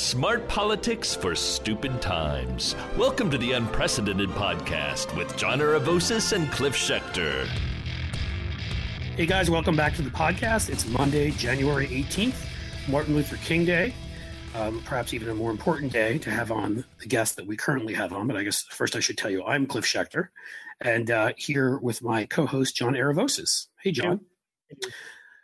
Smart 0.00 0.48
politics 0.48 1.14
for 1.14 1.34
stupid 1.34 2.00
times. 2.00 2.74
Welcome 2.96 3.30
to 3.32 3.36
the 3.36 3.52
Unprecedented 3.52 4.30
Podcast 4.30 5.14
with 5.14 5.36
John 5.36 5.58
Aravosis 5.58 6.32
and 6.32 6.50
Cliff 6.50 6.74
Schecter. 6.74 7.46
Hey 9.14 9.26
guys, 9.26 9.50
welcome 9.50 9.76
back 9.76 9.94
to 9.96 10.02
the 10.02 10.08
podcast. 10.08 10.70
It's 10.70 10.86
Monday, 10.86 11.32
January 11.32 11.86
18th, 11.86 12.46
Martin 12.88 13.14
Luther 13.14 13.36
King 13.44 13.66
Day. 13.66 13.94
Um, 14.54 14.82
perhaps 14.86 15.12
even 15.12 15.28
a 15.28 15.34
more 15.34 15.50
important 15.50 15.92
day 15.92 16.16
to 16.16 16.30
have 16.30 16.50
on 16.50 16.82
the 17.00 17.06
guest 17.06 17.36
that 17.36 17.46
we 17.46 17.54
currently 17.54 17.92
have 17.92 18.14
on. 18.14 18.26
But 18.26 18.38
I 18.38 18.42
guess 18.42 18.62
first 18.62 18.96
I 18.96 19.00
should 19.00 19.18
tell 19.18 19.30
you 19.30 19.44
I'm 19.44 19.66
Cliff 19.66 19.84
Schecter, 19.84 20.28
and 20.80 21.10
uh, 21.10 21.34
here 21.36 21.76
with 21.76 22.02
my 22.02 22.24
co-host 22.24 22.74
John 22.74 22.94
Aravosis. 22.94 23.66
Hey, 23.82 23.92
John. 23.92 24.20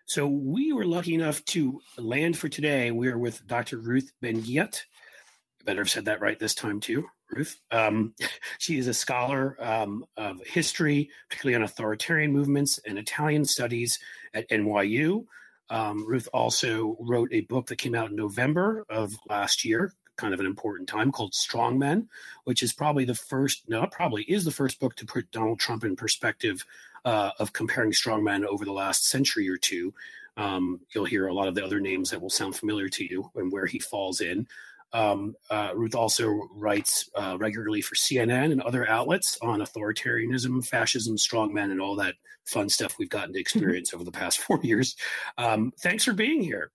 So 0.09 0.29
we 0.29 0.73
were 0.73 0.85
lucky 0.85 1.15
enough 1.15 1.45
to 1.47 1.81
land 1.99 2.39
for 2.39 2.49
today. 2.49 2.93
We 2.93 3.09
are 3.09 3.19
with 3.19 3.45
Dr. 3.49 3.79
Ruth 3.79 4.13
Ben-Ghiat. 4.23 4.77
I 4.77 5.65
better 5.65 5.81
have 5.81 5.91
said 5.91 6.05
that 6.05 6.21
right 6.21 6.39
this 6.39 6.55
time 6.55 6.79
too, 6.79 7.09
Ruth. 7.33 7.61
Um, 7.73 8.15
she 8.59 8.79
is 8.79 8.87
a 8.87 8.95
scholar 8.95 9.57
um, 9.59 10.05
of 10.17 10.41
history, 10.47 11.11
particularly 11.29 11.57
on 11.57 11.65
authoritarian 11.65 12.33
movements 12.33 12.79
and 12.87 12.99
Italian 12.99 13.45
studies 13.45 13.99
at 14.33 14.49
NYU. 14.49 15.27
Um, 15.71 16.07
Ruth 16.07 16.29
also 16.33 16.97
wrote 17.01 17.31
a 17.33 17.41
book 17.41 17.67
that 17.67 17.77
came 17.77 17.97
out 17.97 18.11
in 18.11 18.17
November 18.17 18.85
of 18.89 19.13
last 19.29 19.65
year, 19.65 19.93
kind 20.15 20.33
of 20.33 20.39
an 20.39 20.47
important 20.47 20.89
time, 20.89 21.11
called 21.11 21.35
Strong 21.35 21.81
Men, 21.81 22.09
which 22.45 22.63
is 22.63 22.73
probably 22.73 23.05
the 23.05 23.17
first, 23.17 23.69
no, 23.69 23.85
probably 23.91 24.23
is 24.23 24.45
the 24.45 24.53
first 24.53 24.79
book 24.79 24.95
to 24.95 25.05
put 25.05 25.33
Donald 25.33 25.59
Trump 25.59 25.83
in 25.83 25.97
perspective 25.97 26.65
uh, 27.07 27.31
of 27.39 27.53
comparing 27.55 27.93
strongmen 27.93 28.45
over 28.45 28.65
the 28.65 28.73
last 28.73 29.09
century 29.09 29.49
or 29.49 29.57
two. 29.57 29.95
Um, 30.37 30.81
you'll 30.95 31.07
hear 31.07 31.29
a 31.29 31.33
lot 31.33 31.49
of 31.49 31.55
the 31.55 31.65
other 31.65 31.81
names 31.81 32.11
that 32.11 32.21
will 32.21 32.29
sound 32.29 32.57
familiar 32.57 32.91
to 32.91 33.05
you 33.05 33.31
and 33.37 33.51
where 33.51 33.65
he 33.65 33.79
falls 33.79 34.21
in. 34.21 34.47
Um, 34.93 35.35
uh, 35.51 35.71
Ruth 35.75 35.95
also 35.95 36.49
writes 36.53 37.09
uh, 37.15 37.37
regularly 37.39 37.81
for 37.81 37.95
CNN 37.95 38.53
and 38.53 38.61
other 38.61 38.89
outlets 38.89 39.39
on 39.41 39.61
authoritarianism, 39.61 40.67
fascism, 40.67 41.17
strongmen, 41.17 41.71
and 41.71 41.81
all 41.81 41.97
that 41.97 42.17
fun 42.45 42.69
stuff 42.69 42.99
we've 42.99 43.09
gotten 43.09 43.33
to 43.33 43.41
experience 43.41 43.95
over 43.95 44.05
the 44.05 44.13
past 44.13 44.39
four 44.41 44.61
years. 44.63 44.97
Um, 45.39 45.73
thanks 45.81 46.05
for 46.05 46.13
being 46.13 46.43
here. 46.43 46.71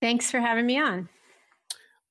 Thanks 0.00 0.30
for 0.30 0.40
having 0.40 0.66
me 0.66 0.78
on. 0.78 1.08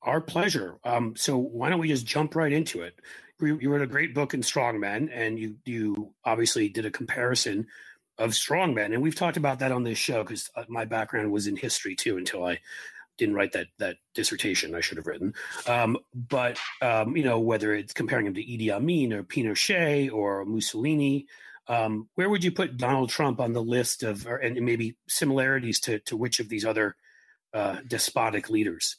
Our 0.03 0.19
pleasure. 0.19 0.77
Um, 0.83 1.15
so 1.15 1.37
why 1.37 1.69
don't 1.69 1.79
we 1.79 1.87
just 1.87 2.07
jump 2.07 2.35
right 2.35 2.51
into 2.51 2.81
it? 2.81 2.99
You 3.47 3.69
wrote 3.69 3.81
a 3.81 3.87
great 3.87 4.13
book 4.13 4.33
in 4.33 4.41
strongmen 4.41 5.09
and 5.11 5.39
you 5.39 5.55
you 5.65 6.13
obviously 6.25 6.69
did 6.69 6.85
a 6.85 6.91
comparison 6.91 7.67
of 8.17 8.31
strongmen 8.31 8.93
and 8.93 9.01
we've 9.01 9.15
talked 9.15 9.37
about 9.37 9.59
that 9.59 9.71
on 9.71 9.83
this 9.83 9.97
show 9.97 10.23
because 10.23 10.49
uh, 10.55 10.63
my 10.67 10.85
background 10.85 11.31
was 11.31 11.47
in 11.47 11.55
history 11.55 11.95
too 11.95 12.17
until 12.17 12.45
i 12.45 12.59
didn't 13.17 13.35
write 13.35 13.51
that 13.53 13.67
that 13.79 13.97
dissertation 14.13 14.75
i 14.75 14.81
should 14.81 14.97
have 14.97 15.07
written. 15.07 15.33
Um, 15.67 15.97
but 16.13 16.57
um, 16.81 17.15
you 17.15 17.23
know 17.23 17.39
whether 17.39 17.73
it's 17.73 17.93
comparing 17.93 18.27
him 18.27 18.33
to 18.35 18.43
idi 18.43 18.69
amin 18.69 19.13
or 19.13 19.23
pinochet 19.23 20.11
or 20.11 20.45
mussolini 20.45 21.27
um, 21.67 22.09
where 22.15 22.29
would 22.29 22.43
you 22.43 22.51
put 22.51 22.77
donald 22.77 23.09
trump 23.09 23.39
on 23.39 23.53
the 23.53 23.63
list 23.63 24.03
of 24.03 24.27
or, 24.27 24.37
and 24.37 24.59
maybe 24.65 24.97
similarities 25.07 25.79
to 25.81 25.99
to 25.99 26.17
which 26.17 26.39
of 26.39 26.49
these 26.49 26.65
other 26.65 26.95
uh, 27.53 27.77
despotic 27.87 28.49
leaders 28.49 28.97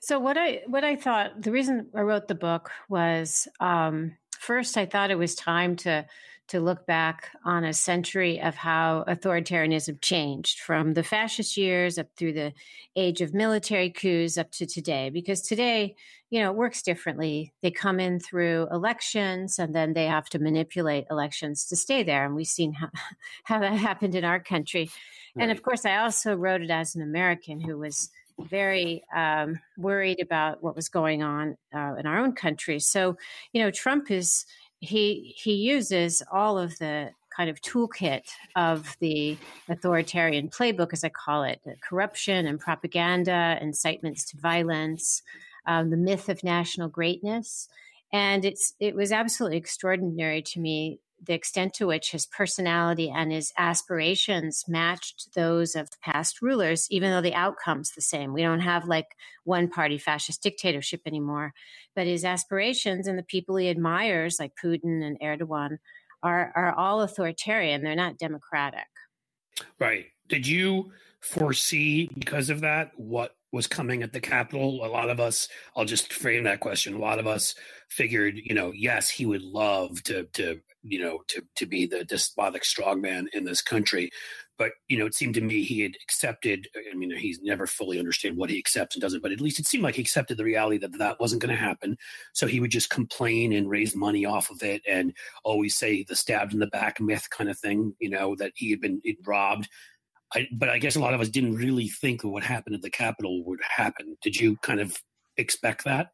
so 0.00 0.18
what 0.18 0.36
I 0.36 0.62
what 0.66 0.84
I 0.84 0.96
thought 0.96 1.40
the 1.40 1.52
reason 1.52 1.88
I 1.94 2.00
wrote 2.00 2.28
the 2.28 2.34
book 2.34 2.70
was 2.88 3.48
um, 3.60 4.16
first 4.38 4.76
I 4.76 4.86
thought 4.86 5.10
it 5.10 5.18
was 5.18 5.34
time 5.34 5.76
to 5.76 6.06
to 6.48 6.60
look 6.60 6.86
back 6.86 7.30
on 7.44 7.64
a 7.64 7.72
century 7.72 8.40
of 8.40 8.54
how 8.54 9.04
authoritarianism 9.08 10.00
changed 10.00 10.60
from 10.60 10.94
the 10.94 11.02
fascist 11.02 11.56
years 11.56 11.98
up 11.98 12.06
through 12.16 12.32
the 12.32 12.52
age 12.94 13.20
of 13.20 13.34
military 13.34 13.90
coups 13.90 14.38
up 14.38 14.52
to 14.52 14.64
today. 14.64 15.10
Because 15.10 15.42
today 15.42 15.96
you 16.30 16.40
know 16.40 16.50
it 16.50 16.56
works 16.56 16.82
differently. 16.82 17.52
They 17.62 17.70
come 17.70 17.98
in 17.98 18.20
through 18.20 18.68
elections 18.70 19.58
and 19.58 19.74
then 19.74 19.92
they 19.92 20.06
have 20.06 20.28
to 20.30 20.38
manipulate 20.38 21.06
elections 21.10 21.66
to 21.66 21.76
stay 21.76 22.02
there. 22.02 22.24
And 22.24 22.34
we've 22.34 22.46
seen 22.46 22.74
how, 22.74 22.90
how 23.44 23.58
that 23.60 23.72
happened 23.72 24.14
in 24.14 24.24
our 24.24 24.40
country. 24.40 24.90
Right. 25.34 25.42
and 25.42 25.52
of 25.52 25.62
course 25.62 25.84
i 25.84 25.96
also 25.96 26.34
wrote 26.34 26.62
it 26.62 26.70
as 26.70 26.94
an 26.94 27.02
american 27.02 27.60
who 27.60 27.76
was 27.76 28.10
very 28.38 29.02
um, 29.14 29.58
worried 29.76 30.20
about 30.20 30.62
what 30.62 30.76
was 30.76 30.88
going 30.88 31.22
on 31.22 31.56
uh, 31.74 31.94
in 31.98 32.06
our 32.06 32.18
own 32.18 32.32
country. 32.32 32.78
So, 32.80 33.16
you 33.52 33.62
know, 33.62 33.70
Trump 33.70 34.10
is 34.10 34.44
he 34.80 35.34
he 35.36 35.54
uses 35.54 36.22
all 36.30 36.58
of 36.58 36.78
the 36.78 37.10
kind 37.36 37.50
of 37.50 37.60
toolkit 37.60 38.22
of 38.54 38.96
the 39.00 39.36
authoritarian 39.68 40.48
playbook, 40.48 40.92
as 40.92 41.04
I 41.04 41.10
call 41.10 41.44
it, 41.44 41.60
corruption 41.82 42.46
and 42.46 42.58
propaganda, 42.58 43.58
incitements 43.60 44.24
to 44.30 44.38
violence, 44.38 45.22
um, 45.66 45.90
the 45.90 45.96
myth 45.98 46.28
of 46.28 46.42
national 46.42 46.88
greatness. 46.88 47.68
And 48.12 48.44
it's 48.44 48.74
it 48.80 48.94
was 48.94 49.12
absolutely 49.12 49.58
extraordinary 49.58 50.42
to 50.42 50.60
me 50.60 51.00
the 51.22 51.32
extent 51.32 51.72
to 51.74 51.86
which 51.86 52.10
his 52.10 52.26
personality 52.26 53.10
and 53.14 53.32
his 53.32 53.52
aspirations 53.56 54.64
matched 54.68 55.34
those 55.34 55.74
of 55.74 55.88
past 56.02 56.42
rulers, 56.42 56.86
even 56.90 57.10
though 57.10 57.22
the 57.22 57.34
outcome's 57.34 57.92
the 57.92 58.02
same. 58.02 58.32
We 58.32 58.42
don't 58.42 58.60
have 58.60 58.84
like 58.86 59.06
one 59.44 59.68
party 59.68 59.98
fascist 59.98 60.42
dictatorship 60.42 61.00
anymore, 61.06 61.54
but 61.94 62.06
his 62.06 62.24
aspirations 62.24 63.06
and 63.06 63.18
the 63.18 63.22
people 63.22 63.56
he 63.56 63.70
admires, 63.70 64.38
like 64.38 64.52
Putin 64.62 65.02
and 65.02 65.18
Erdogan, 65.20 65.78
are, 66.22 66.52
are 66.54 66.74
all 66.74 67.00
authoritarian. 67.00 67.82
They're 67.82 67.96
not 67.96 68.18
democratic. 68.18 68.86
Right. 69.78 70.06
Did 70.28 70.46
you 70.46 70.92
foresee, 71.20 72.10
because 72.18 72.50
of 72.50 72.60
that, 72.60 72.92
what 72.96 73.36
was 73.52 73.66
coming 73.66 74.02
at 74.02 74.12
the 74.12 74.20
Capitol? 74.20 74.84
A 74.84 74.88
lot 74.88 75.08
of 75.08 75.18
us, 75.18 75.48
I'll 75.74 75.84
just 75.84 76.12
frame 76.12 76.44
that 76.44 76.60
question. 76.60 76.94
A 76.94 76.98
lot 76.98 77.18
of 77.18 77.26
us 77.26 77.54
figured, 77.88 78.36
you 78.36 78.54
know, 78.54 78.72
yes, 78.72 79.08
he 79.08 79.24
would 79.24 79.42
love 79.42 80.02
to 80.04 80.24
to 80.34 80.60
you 80.88 81.00
know, 81.00 81.20
to, 81.28 81.42
to 81.56 81.66
be 81.66 81.86
the 81.86 82.04
despotic 82.04 82.62
strongman 82.62 83.26
in 83.32 83.44
this 83.44 83.62
country. 83.62 84.10
But, 84.58 84.72
you 84.88 84.96
know, 84.96 85.04
it 85.04 85.14
seemed 85.14 85.34
to 85.34 85.42
me 85.42 85.62
he 85.62 85.82
had 85.82 85.96
accepted, 86.02 86.66
I 86.90 86.96
mean, 86.96 87.14
he's 87.14 87.40
never 87.42 87.66
fully 87.66 87.98
understood 87.98 88.36
what 88.36 88.48
he 88.48 88.58
accepts 88.58 88.96
and 88.96 89.02
doesn't, 89.02 89.22
but 89.22 89.32
at 89.32 89.40
least 89.40 89.58
it 89.58 89.66
seemed 89.66 89.84
like 89.84 89.96
he 89.96 90.02
accepted 90.02 90.38
the 90.38 90.44
reality 90.44 90.78
that 90.78 90.96
that 90.98 91.20
wasn't 91.20 91.42
going 91.42 91.54
to 91.54 91.60
happen. 91.60 91.98
So 92.32 92.46
he 92.46 92.60
would 92.60 92.70
just 92.70 92.88
complain 92.88 93.52
and 93.52 93.68
raise 93.68 93.94
money 93.94 94.24
off 94.24 94.50
of 94.50 94.62
it 94.62 94.80
and 94.88 95.12
always 95.44 95.76
say 95.76 96.04
the 96.04 96.16
stabbed 96.16 96.54
in 96.54 96.60
the 96.60 96.68
back 96.68 97.00
myth 97.00 97.28
kind 97.28 97.50
of 97.50 97.58
thing, 97.58 97.94
you 97.98 98.08
know, 98.08 98.34
that 98.36 98.52
he 98.54 98.70
had 98.70 98.80
been 98.80 99.02
robbed. 99.26 99.68
I, 100.34 100.48
but 100.52 100.70
I 100.70 100.78
guess 100.78 100.96
a 100.96 101.00
lot 101.00 101.12
of 101.12 101.20
us 101.20 101.28
didn't 101.28 101.56
really 101.56 101.88
think 101.88 102.24
what 102.24 102.42
happened 102.42 102.74
at 102.74 102.82
the 102.82 102.90
Capitol 102.90 103.44
would 103.44 103.60
happen. 103.62 104.16
Did 104.22 104.40
you 104.40 104.56
kind 104.62 104.80
of 104.80 104.96
expect 105.36 105.84
that? 105.84 106.08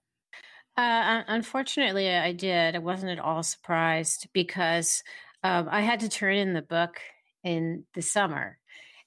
Uh, 0.77 1.23
unfortunately, 1.29 2.09
I 2.11 2.33
did. 2.33 2.75
I 2.75 2.79
wasn't 2.79 3.13
at 3.13 3.19
all 3.19 3.43
surprised 3.43 4.29
because 4.33 5.03
um, 5.45 5.69
I 5.71 5.83
had 5.83 6.01
to 6.01 6.09
turn 6.09 6.37
in 6.37 6.55
the 6.55 6.63
book 6.63 6.99
in 7.45 7.85
the 7.95 8.01
summer, 8.01 8.59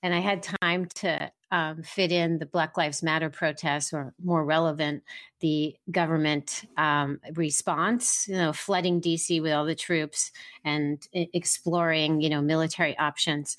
and 0.03 0.13
I 0.13 0.19
had 0.19 0.47
time 0.61 0.87
to 0.95 1.31
um, 1.51 1.81
fit 1.81 2.11
in 2.11 2.37
the 2.37 2.45
Black 2.45 2.77
Lives 2.77 3.01
Matter 3.01 3.31
protests, 3.31 3.93
or 3.93 4.13
more 4.23 4.45
relevant, 4.45 5.03
the 5.39 5.75
government 5.89 6.65
um, 6.77 7.19
response. 7.33 8.27
You 8.27 8.35
know, 8.35 8.53
flooding 8.53 9.01
DC 9.01 9.41
with 9.41 9.53
all 9.53 9.65
the 9.65 9.75
troops 9.75 10.31
and 10.63 11.01
exploring, 11.13 12.21
you 12.21 12.29
know, 12.29 12.41
military 12.41 12.95
options. 12.99 13.57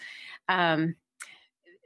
Um, 0.48 0.94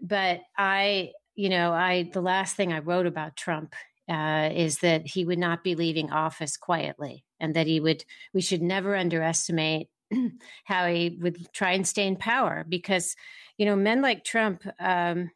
but 0.02 0.42
I, 0.58 1.12
you 1.34 1.48
know, 1.48 1.72
I 1.72 2.10
the 2.12 2.20
last 2.20 2.56
thing 2.56 2.74
I 2.74 2.80
wrote 2.80 3.06
about 3.06 3.36
Trump 3.36 3.74
uh, 4.10 4.50
is 4.52 4.80
that 4.80 5.06
he 5.06 5.24
would 5.24 5.38
not 5.38 5.62
be 5.62 5.76
leaving 5.76 6.10
office 6.10 6.56
quietly, 6.56 7.24
and 7.38 7.54
that 7.54 7.68
he 7.68 7.78
would. 7.78 8.04
We 8.34 8.40
should 8.40 8.60
never 8.60 8.96
underestimate 8.96 9.88
how 10.64 10.88
he 10.88 11.16
would 11.20 11.52
try 11.52 11.72
and 11.72 11.86
stay 11.86 12.06
in 12.06 12.16
power 12.16 12.64
because, 12.68 13.14
you 13.56 13.66
know, 13.66 13.76
men 13.76 14.02
like 14.02 14.24
Trump, 14.24 14.64
um, 14.80 15.30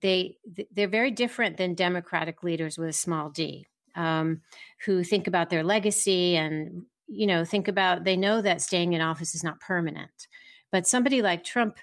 they 0.00 0.36
they're 0.72 0.88
very 0.88 1.12
different 1.12 1.56
than 1.56 1.74
Democratic 1.74 2.42
leaders 2.42 2.76
with 2.76 2.88
a 2.88 2.92
small 2.92 3.30
d, 3.30 3.66
um, 3.94 4.40
who 4.84 5.04
think 5.04 5.28
about 5.28 5.48
their 5.48 5.62
legacy 5.62 6.36
and 6.36 6.82
you 7.06 7.26
know 7.26 7.44
think 7.44 7.68
about 7.68 8.04
they 8.04 8.16
know 8.16 8.42
that 8.42 8.62
staying 8.62 8.94
in 8.94 9.00
office 9.00 9.34
is 9.34 9.44
not 9.44 9.60
permanent, 9.60 10.26
but 10.72 10.88
somebody 10.88 11.22
like 11.22 11.44
Trump, 11.44 11.78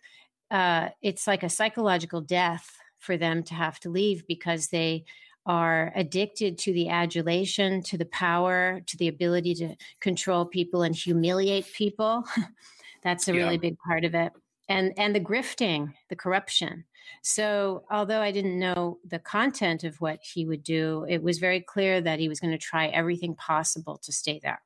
uh, 0.51 0.89
it's 1.01 1.27
like 1.27 1.43
a 1.43 1.49
psychological 1.49 2.19
death 2.19 2.69
for 2.97 3.15
them 3.15 3.41
to 3.43 3.53
have 3.53 3.79
to 3.79 3.89
leave 3.89 4.27
because 4.27 4.67
they 4.67 5.05
are 5.45 5.91
addicted 5.95 6.57
to 6.59 6.73
the 6.73 6.89
adulation, 6.89 7.81
to 7.83 7.97
the 7.97 8.05
power, 8.05 8.81
to 8.85 8.97
the 8.97 9.07
ability 9.07 9.55
to 9.55 9.75
control 9.99 10.45
people 10.45 10.83
and 10.83 10.95
humiliate 10.95 11.71
people. 11.73 12.23
That's 13.03 13.27
a 13.27 13.33
really 13.33 13.57
big 13.57 13.77
part 13.79 14.03
of 14.03 14.13
it. 14.13 14.33
And 14.67 14.93
and 14.97 15.15
the 15.15 15.19
grifting, 15.19 15.93
the 16.09 16.15
corruption. 16.15 16.85
So, 17.23 17.85
although 17.89 18.21
I 18.21 18.31
didn't 18.31 18.59
know 18.59 18.99
the 19.07 19.19
content 19.19 19.83
of 19.83 19.99
what 19.99 20.19
he 20.21 20.45
would 20.45 20.63
do, 20.63 21.05
it 21.09 21.23
was 21.23 21.39
very 21.39 21.59
clear 21.59 22.01
that 22.01 22.19
he 22.19 22.29
was 22.29 22.39
going 22.39 22.51
to 22.51 22.57
try 22.57 22.87
everything 22.87 23.35
possible 23.35 23.97
to 24.03 24.11
stay 24.11 24.39
there. 24.43 24.61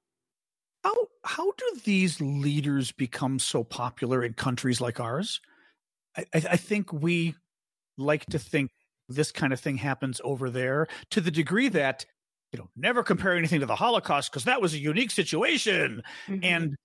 How 0.84 0.94
how 1.24 1.52
do 1.52 1.78
these 1.86 2.20
leaders 2.20 2.92
become 2.92 3.40
so 3.40 3.64
popular 3.64 4.24
in 4.24 4.34
countries 4.34 4.82
like 4.82 5.00
ours? 5.00 5.40
I, 6.18 6.26
I 6.34 6.58
think 6.58 6.92
we 6.92 7.36
like 7.98 8.26
to 8.28 8.40
think 8.40 8.72
this 9.10 9.32
kind 9.32 9.54
of 9.54 9.60
thing 9.60 9.78
happens 9.78 10.22
over 10.24 10.50
there 10.50 10.88
to 11.12 11.22
the 11.22 11.32
degree 11.32 11.70
that 11.70 12.06
you 12.52 12.60
know 12.60 12.70
never 12.76 13.04
compare 13.04 13.36
anything 13.36 13.60
to 13.60 13.66
the 13.66 13.76
holocaust 13.76 14.32
because 14.32 14.46
that 14.46 14.62
was 14.62 14.74
a 14.74 14.80
unique 14.80 15.12
situation 15.12 16.02
mm-hmm. 16.28 16.44
and 16.44 16.76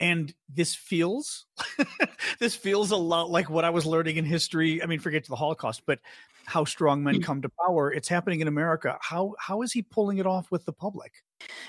and 0.00 0.34
this 0.52 0.74
feels 0.74 1.46
this 2.38 2.56
feels 2.56 2.90
a 2.90 2.96
lot 2.96 3.30
like 3.30 3.48
what 3.48 3.64
i 3.64 3.70
was 3.70 3.86
learning 3.86 4.16
in 4.16 4.24
history 4.24 4.82
i 4.82 4.86
mean 4.86 4.98
forget 4.98 5.24
the 5.26 5.36
holocaust 5.36 5.82
but 5.86 5.98
how 6.46 6.64
strong 6.64 7.02
men 7.02 7.16
mm. 7.16 7.22
come 7.22 7.40
to 7.40 7.50
power 7.64 7.92
it's 7.92 8.08
happening 8.08 8.40
in 8.40 8.48
america 8.48 8.98
how 9.00 9.34
how 9.38 9.62
is 9.62 9.72
he 9.72 9.82
pulling 9.82 10.18
it 10.18 10.26
off 10.26 10.50
with 10.50 10.64
the 10.64 10.72
public 10.72 11.22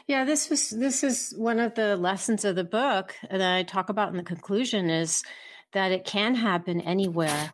yeah 0.08 0.26
this 0.26 0.50
was 0.50 0.70
this 0.72 1.04
is 1.04 1.34
one 1.38 1.60
of 1.60 1.76
the 1.76 1.96
lessons 1.98 2.44
of 2.46 2.56
the 2.56 2.64
book 2.64 3.16
that 3.30 3.56
i 3.56 3.64
talk 3.64 3.90
about 3.90 4.10
in 4.10 4.18
the 4.18 4.24
conclusion 4.24 4.90
is 4.90 5.24
that 5.74 5.92
it 5.92 6.06
can 6.06 6.36
happen 6.36 6.82
anywhere 6.82 7.54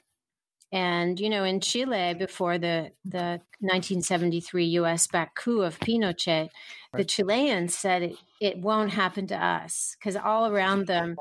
and 0.71 1.19
you 1.19 1.29
know 1.29 1.43
in 1.43 1.59
chile 1.59 2.13
before 2.13 2.57
the 2.57 2.91
the 3.05 3.41
1973 3.59 4.65
us 4.79 5.07
back 5.07 5.35
coup 5.35 5.61
of 5.61 5.79
pinochet 5.79 6.47
right. 6.47 6.49
the 6.93 7.03
chileans 7.03 7.75
said 7.75 8.03
it, 8.03 8.15
it 8.39 8.57
won't 8.57 8.91
happen 8.91 9.27
to 9.27 9.35
us 9.35 9.95
because 9.99 10.15
all 10.15 10.47
around 10.47 10.87
them 10.87 11.15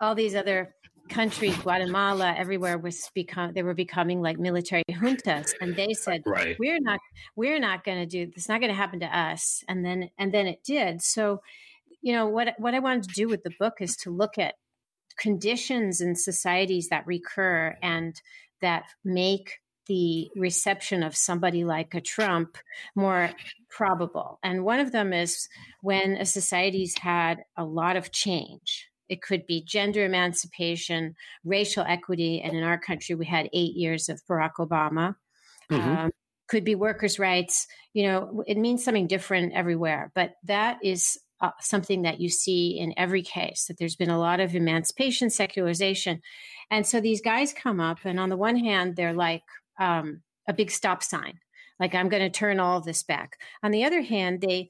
all 0.00 0.14
these 0.14 0.34
other 0.34 0.74
countries, 1.08 1.56
Guatemala, 1.58 2.34
everywhere 2.36 2.78
was 2.78 3.10
become 3.14 3.52
they 3.52 3.62
were 3.62 3.74
becoming 3.74 4.22
like 4.22 4.38
military 4.38 4.82
juntas, 4.90 5.52
and 5.60 5.76
they 5.76 5.92
said, 5.92 6.22
right. 6.26 6.56
"We're 6.58 6.80
not, 6.80 7.00
we're 7.36 7.60
not 7.60 7.84
going 7.84 7.98
to 7.98 8.06
do. 8.06 8.30
this. 8.32 8.48
not 8.48 8.60
going 8.60 8.72
to 8.72 8.76
happen 8.76 9.00
to 9.00 9.18
us." 9.18 9.62
And 9.68 9.84
then, 9.84 10.10
and 10.18 10.32
then 10.32 10.46
it 10.46 10.62
did. 10.64 11.02
So, 11.02 11.42
you 12.02 12.12
know 12.12 12.26
what? 12.26 12.54
What 12.58 12.74
I 12.74 12.78
wanted 12.78 13.04
to 13.04 13.14
do 13.14 13.28
with 13.28 13.42
the 13.42 13.52
book 13.58 13.74
is 13.80 13.96
to 13.98 14.10
look 14.10 14.38
at 14.38 14.54
conditions 15.16 16.00
in 16.00 16.16
societies 16.16 16.88
that 16.88 17.06
recur 17.06 17.76
and 17.82 18.20
that 18.60 18.84
make 19.04 19.58
the 19.86 20.30
reception 20.34 21.02
of 21.02 21.14
somebody 21.14 21.64
like 21.64 21.94
a 21.94 22.00
Trump 22.00 22.56
more 22.96 23.30
probable. 23.68 24.38
And 24.42 24.64
one 24.64 24.80
of 24.80 24.92
them 24.92 25.12
is 25.12 25.48
when 25.82 26.12
a 26.16 26.24
society's 26.24 26.96
had 26.98 27.44
a 27.56 27.64
lot 27.64 27.96
of 27.96 28.10
change 28.10 28.88
it 29.08 29.22
could 29.22 29.46
be 29.46 29.62
gender 29.64 30.04
emancipation, 30.04 31.14
racial 31.44 31.84
equity. 31.86 32.40
And 32.40 32.56
in 32.56 32.62
our 32.62 32.78
country, 32.78 33.14
we 33.14 33.26
had 33.26 33.48
eight 33.52 33.74
years 33.74 34.08
of 34.08 34.20
Barack 34.28 34.52
Obama. 34.58 35.16
Mm-hmm. 35.70 35.96
Um, 35.96 36.10
could 36.46 36.64
be 36.64 36.74
workers' 36.74 37.18
rights. 37.18 37.66
You 37.94 38.04
know, 38.04 38.44
it 38.46 38.58
means 38.58 38.84
something 38.84 39.06
different 39.06 39.54
everywhere. 39.54 40.12
But 40.14 40.34
that 40.44 40.78
is 40.82 41.18
uh, 41.40 41.50
something 41.60 42.02
that 42.02 42.20
you 42.20 42.28
see 42.28 42.78
in 42.78 42.94
every 42.96 43.22
case 43.22 43.66
that 43.66 43.78
there's 43.78 43.96
been 43.96 44.10
a 44.10 44.18
lot 44.18 44.40
of 44.40 44.54
emancipation, 44.54 45.30
secularization. 45.30 46.20
And 46.70 46.86
so 46.86 47.00
these 47.00 47.20
guys 47.20 47.52
come 47.52 47.80
up, 47.80 47.98
and 48.04 48.18
on 48.18 48.28
the 48.28 48.36
one 48.36 48.56
hand, 48.56 48.96
they're 48.96 49.12
like 49.12 49.42
um, 49.78 50.22
a 50.48 50.52
big 50.52 50.70
stop 50.70 51.02
sign 51.02 51.40
like 51.80 51.94
i'm 51.94 52.08
going 52.08 52.22
to 52.22 52.30
turn 52.30 52.60
all 52.60 52.80
this 52.80 53.02
back 53.02 53.38
on 53.64 53.72
the 53.72 53.82
other 53.82 54.02
hand 54.02 54.40
they 54.40 54.68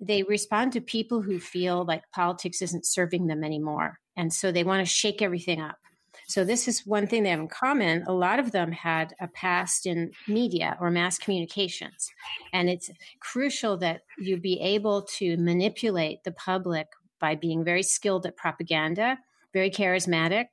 they 0.00 0.22
respond 0.24 0.72
to 0.72 0.80
people 0.80 1.22
who 1.22 1.38
feel 1.38 1.84
like 1.84 2.10
politics 2.12 2.62
isn't 2.62 2.86
serving 2.86 3.26
them 3.26 3.44
anymore. 3.44 3.98
And 4.16 4.32
so 4.32 4.50
they 4.50 4.64
want 4.64 4.86
to 4.86 4.92
shake 4.92 5.22
everything 5.22 5.60
up. 5.60 5.78
So 6.26 6.44
this 6.44 6.68
is 6.68 6.86
one 6.86 7.06
thing 7.06 7.22
they 7.22 7.30
have 7.30 7.40
in 7.40 7.48
common. 7.48 8.02
A 8.06 8.12
lot 8.12 8.38
of 8.38 8.52
them 8.52 8.72
had 8.72 9.14
a 9.20 9.28
past 9.28 9.86
in 9.86 10.10
media 10.26 10.76
or 10.80 10.90
mass 10.90 11.16
communications. 11.16 12.10
And 12.52 12.68
it's 12.68 12.90
crucial 13.20 13.76
that 13.78 14.02
you 14.18 14.36
be 14.36 14.60
able 14.60 15.02
to 15.02 15.36
manipulate 15.38 16.24
the 16.24 16.32
public 16.32 16.88
by 17.20 17.34
being 17.34 17.64
very 17.64 17.82
skilled 17.82 18.26
at 18.26 18.36
propaganda, 18.36 19.18
very 19.52 19.70
charismatic, 19.70 20.46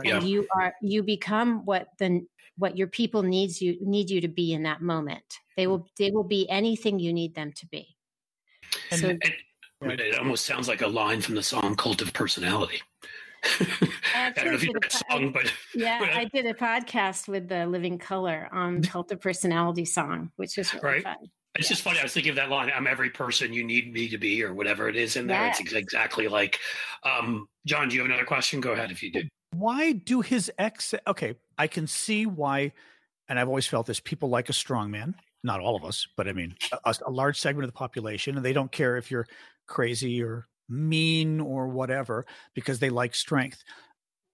oh, 0.00 0.04
yeah. 0.04 0.16
and 0.16 0.28
you 0.28 0.46
are 0.56 0.74
you 0.82 1.02
become 1.02 1.64
what 1.64 1.88
the 1.98 2.26
what 2.58 2.76
your 2.76 2.86
people 2.86 3.22
needs 3.22 3.62
you 3.62 3.76
need 3.80 4.10
you 4.10 4.20
to 4.20 4.28
be 4.28 4.52
in 4.52 4.62
that 4.64 4.82
moment. 4.82 5.24
They 5.56 5.66
will 5.66 5.86
they 5.98 6.10
will 6.10 6.24
be 6.24 6.48
anything 6.48 6.98
you 6.98 7.12
need 7.12 7.34
them 7.34 7.52
to 7.56 7.66
be. 7.66 7.96
And 8.90 9.00
so, 9.00 9.08
it, 9.08 10.00
it, 10.00 10.18
almost 10.18 10.46
sounds 10.46 10.68
like 10.68 10.82
a 10.82 10.86
line 10.86 11.20
from 11.20 11.34
the 11.34 11.42
song 11.42 11.76
"Cult 11.76 12.02
of 12.02 12.12
Personality." 12.12 12.80
I 14.14 14.32
don't 14.36 14.46
know 14.46 14.52
if 14.54 14.62
you 14.62 14.72
heard 14.72 14.82
that 14.82 15.02
song, 15.10 15.32
but 15.32 15.52
yeah, 15.74 15.98
but, 16.00 16.10
I 16.10 16.24
did 16.26 16.46
a 16.46 16.54
podcast 16.54 17.28
with 17.28 17.48
the 17.48 17.66
Living 17.66 17.98
Colour 17.98 18.48
on 18.52 18.82
"Cult 18.82 19.10
of 19.12 19.20
Personality" 19.20 19.84
song, 19.84 20.30
which 20.36 20.56
was 20.56 20.72
really 20.74 20.86
right. 20.86 21.02
fun. 21.02 21.16
It's 21.54 21.66
yeah. 21.66 21.74
just 21.74 21.82
funny. 21.82 21.98
I 21.98 22.02
was 22.02 22.12
thinking 22.12 22.30
of 22.30 22.36
that 22.36 22.48
line. 22.48 22.70
I'm 22.74 22.86
every 22.86 23.10
person 23.10 23.52
you 23.52 23.64
need 23.64 23.92
me 23.92 24.08
to 24.08 24.18
be, 24.18 24.42
or 24.42 24.54
whatever 24.54 24.88
it 24.88 24.96
is 24.96 25.16
in 25.16 25.26
there. 25.26 25.46
Yes. 25.46 25.60
It's 25.60 25.72
exactly 25.72 26.28
like. 26.28 26.58
Um, 27.04 27.46
John, 27.66 27.88
do 27.88 27.94
you 27.94 28.00
have 28.00 28.10
another 28.10 28.24
question? 28.24 28.60
Go 28.60 28.72
ahead 28.72 28.90
if 28.90 29.02
you 29.02 29.12
do. 29.12 29.24
Why 29.54 29.92
do 29.92 30.22
his 30.22 30.50
ex? 30.58 30.94
Okay, 31.06 31.34
I 31.58 31.66
can 31.66 31.86
see 31.86 32.24
why, 32.26 32.72
and 33.28 33.38
I've 33.38 33.48
always 33.48 33.66
felt 33.66 33.86
this. 33.86 34.00
People 34.00 34.30
like 34.30 34.48
a 34.48 34.54
strong 34.54 34.90
man 34.90 35.14
not 35.44 35.60
all 35.60 35.76
of 35.76 35.84
us, 35.84 36.06
but 36.16 36.28
I 36.28 36.32
mean, 36.32 36.54
a, 36.84 36.94
a, 37.06 37.10
large 37.10 37.40
segment 37.40 37.64
of 37.64 37.68
the 37.68 37.76
population, 37.76 38.36
and 38.36 38.44
they 38.44 38.52
don't 38.52 38.70
care 38.70 38.96
if 38.96 39.10
you're 39.10 39.26
crazy 39.66 40.22
or 40.22 40.46
mean 40.68 41.40
or 41.40 41.68
whatever 41.68 42.24
because 42.54 42.78
they 42.78 42.90
like 42.90 43.14
strength. 43.14 43.62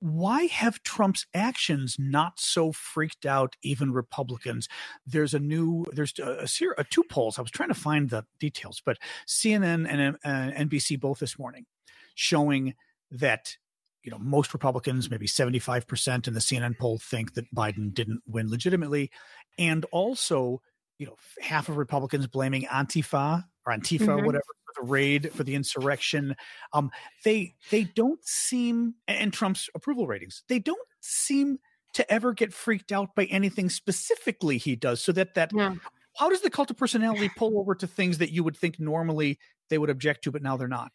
Why 0.00 0.44
have 0.44 0.82
Trump's 0.82 1.26
actions 1.34 1.96
not 1.98 2.38
so 2.38 2.72
freaked 2.72 3.26
out 3.26 3.56
even 3.62 3.92
Republicans? 3.92 4.68
There's 5.06 5.34
a 5.34 5.38
new, 5.38 5.86
there's 5.92 6.12
a, 6.18 6.46
a, 6.46 6.80
a 6.80 6.84
two 6.84 7.04
polls. 7.04 7.38
I 7.38 7.42
was 7.42 7.50
trying 7.50 7.70
to 7.70 7.74
find 7.74 8.10
the 8.10 8.24
details, 8.38 8.80
but 8.84 8.98
CNN 9.26 9.88
and 9.88 10.16
uh, 10.24 10.58
NBC 10.58 11.00
both 11.00 11.18
this 11.18 11.38
morning 11.38 11.66
showing 12.14 12.74
that 13.10 13.56
you 14.02 14.10
know 14.10 14.18
most 14.18 14.54
republicans 14.54 15.10
maybe 15.10 15.26
75% 15.26 16.28
in 16.28 16.34
the 16.34 16.40
cnn 16.40 16.78
poll 16.78 16.98
think 16.98 17.34
that 17.34 17.52
biden 17.54 17.92
didn't 17.92 18.20
win 18.26 18.50
legitimately 18.50 19.10
and 19.58 19.84
also 19.86 20.60
you 20.98 21.06
know, 21.06 21.14
half 21.40 21.68
of 21.68 21.76
Republicans 21.76 22.26
blaming 22.26 22.62
Antifa 22.64 23.44
or 23.66 23.72
Antifa, 23.72 24.00
mm-hmm. 24.00 24.26
whatever, 24.26 24.44
the 24.80 24.86
raid, 24.86 25.32
for 25.32 25.44
the 25.44 25.54
insurrection. 25.54 26.36
Um, 26.72 26.90
they 27.24 27.54
they 27.70 27.84
don't 27.84 28.24
seem, 28.24 28.94
and 29.06 29.32
Trump's 29.32 29.68
approval 29.74 30.06
ratings, 30.06 30.42
they 30.48 30.58
don't 30.58 30.78
seem 31.00 31.58
to 31.94 32.12
ever 32.12 32.32
get 32.32 32.52
freaked 32.52 32.92
out 32.92 33.14
by 33.14 33.24
anything 33.24 33.68
specifically 33.70 34.58
he 34.58 34.76
does. 34.76 35.02
So 35.02 35.12
that 35.12 35.34
that 35.34 35.52
yeah. 35.54 35.74
how 36.16 36.28
does 36.28 36.42
the 36.42 36.50
cult 36.50 36.70
of 36.70 36.76
personality 36.76 37.30
pull 37.36 37.58
over 37.58 37.74
to 37.76 37.86
things 37.86 38.18
that 38.18 38.30
you 38.30 38.44
would 38.44 38.56
think 38.56 38.78
normally 38.78 39.38
they 39.70 39.78
would 39.78 39.90
object 39.90 40.24
to, 40.24 40.32
but 40.32 40.42
now 40.42 40.56
they're 40.56 40.68
not? 40.68 40.92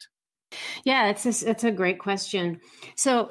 Yeah, 0.84 1.08
it's 1.10 1.26
a, 1.26 1.50
it's 1.50 1.64
a 1.64 1.72
great 1.72 2.00
question. 2.00 2.62
So 2.96 3.30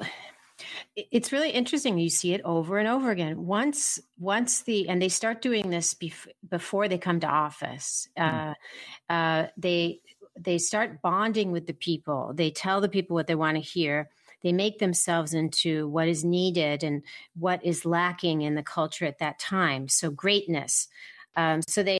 it's 0.95 1.31
really 1.31 1.49
interesting 1.49 1.97
you 1.97 2.09
see 2.09 2.33
it 2.33 2.41
over 2.45 2.77
and 2.77 2.87
over 2.87 3.09
again 3.09 3.45
once 3.45 3.99
once 4.19 4.61
the 4.61 4.87
and 4.87 5.01
they 5.01 5.09
start 5.09 5.41
doing 5.41 5.69
this 5.69 5.95
bef- 5.95 6.27
before 6.47 6.87
they 6.87 6.97
come 6.97 7.19
to 7.19 7.27
office 7.27 8.07
mm. 8.17 8.53
uh, 9.09 9.11
uh, 9.11 9.47
they 9.57 9.99
they 10.37 10.57
start 10.57 11.01
bonding 11.01 11.51
with 11.51 11.67
the 11.67 11.73
people 11.73 12.31
they 12.35 12.49
tell 12.49 12.81
the 12.81 12.89
people 12.89 13.13
what 13.13 13.27
they 13.27 13.35
want 13.35 13.55
to 13.55 13.61
hear 13.61 14.09
they 14.41 14.51
make 14.51 14.79
themselves 14.79 15.33
into 15.33 15.87
what 15.87 16.07
is 16.07 16.25
needed 16.25 16.83
and 16.83 17.01
what 17.37 17.63
is 17.63 17.85
lacking 17.85 18.41
in 18.41 18.55
the 18.55 18.63
culture 18.63 19.05
at 19.05 19.19
that 19.19 19.39
time 19.39 19.87
so 19.87 20.09
greatness 20.09 20.87
um, 21.35 21.61
so 21.67 21.83
they 21.83 21.99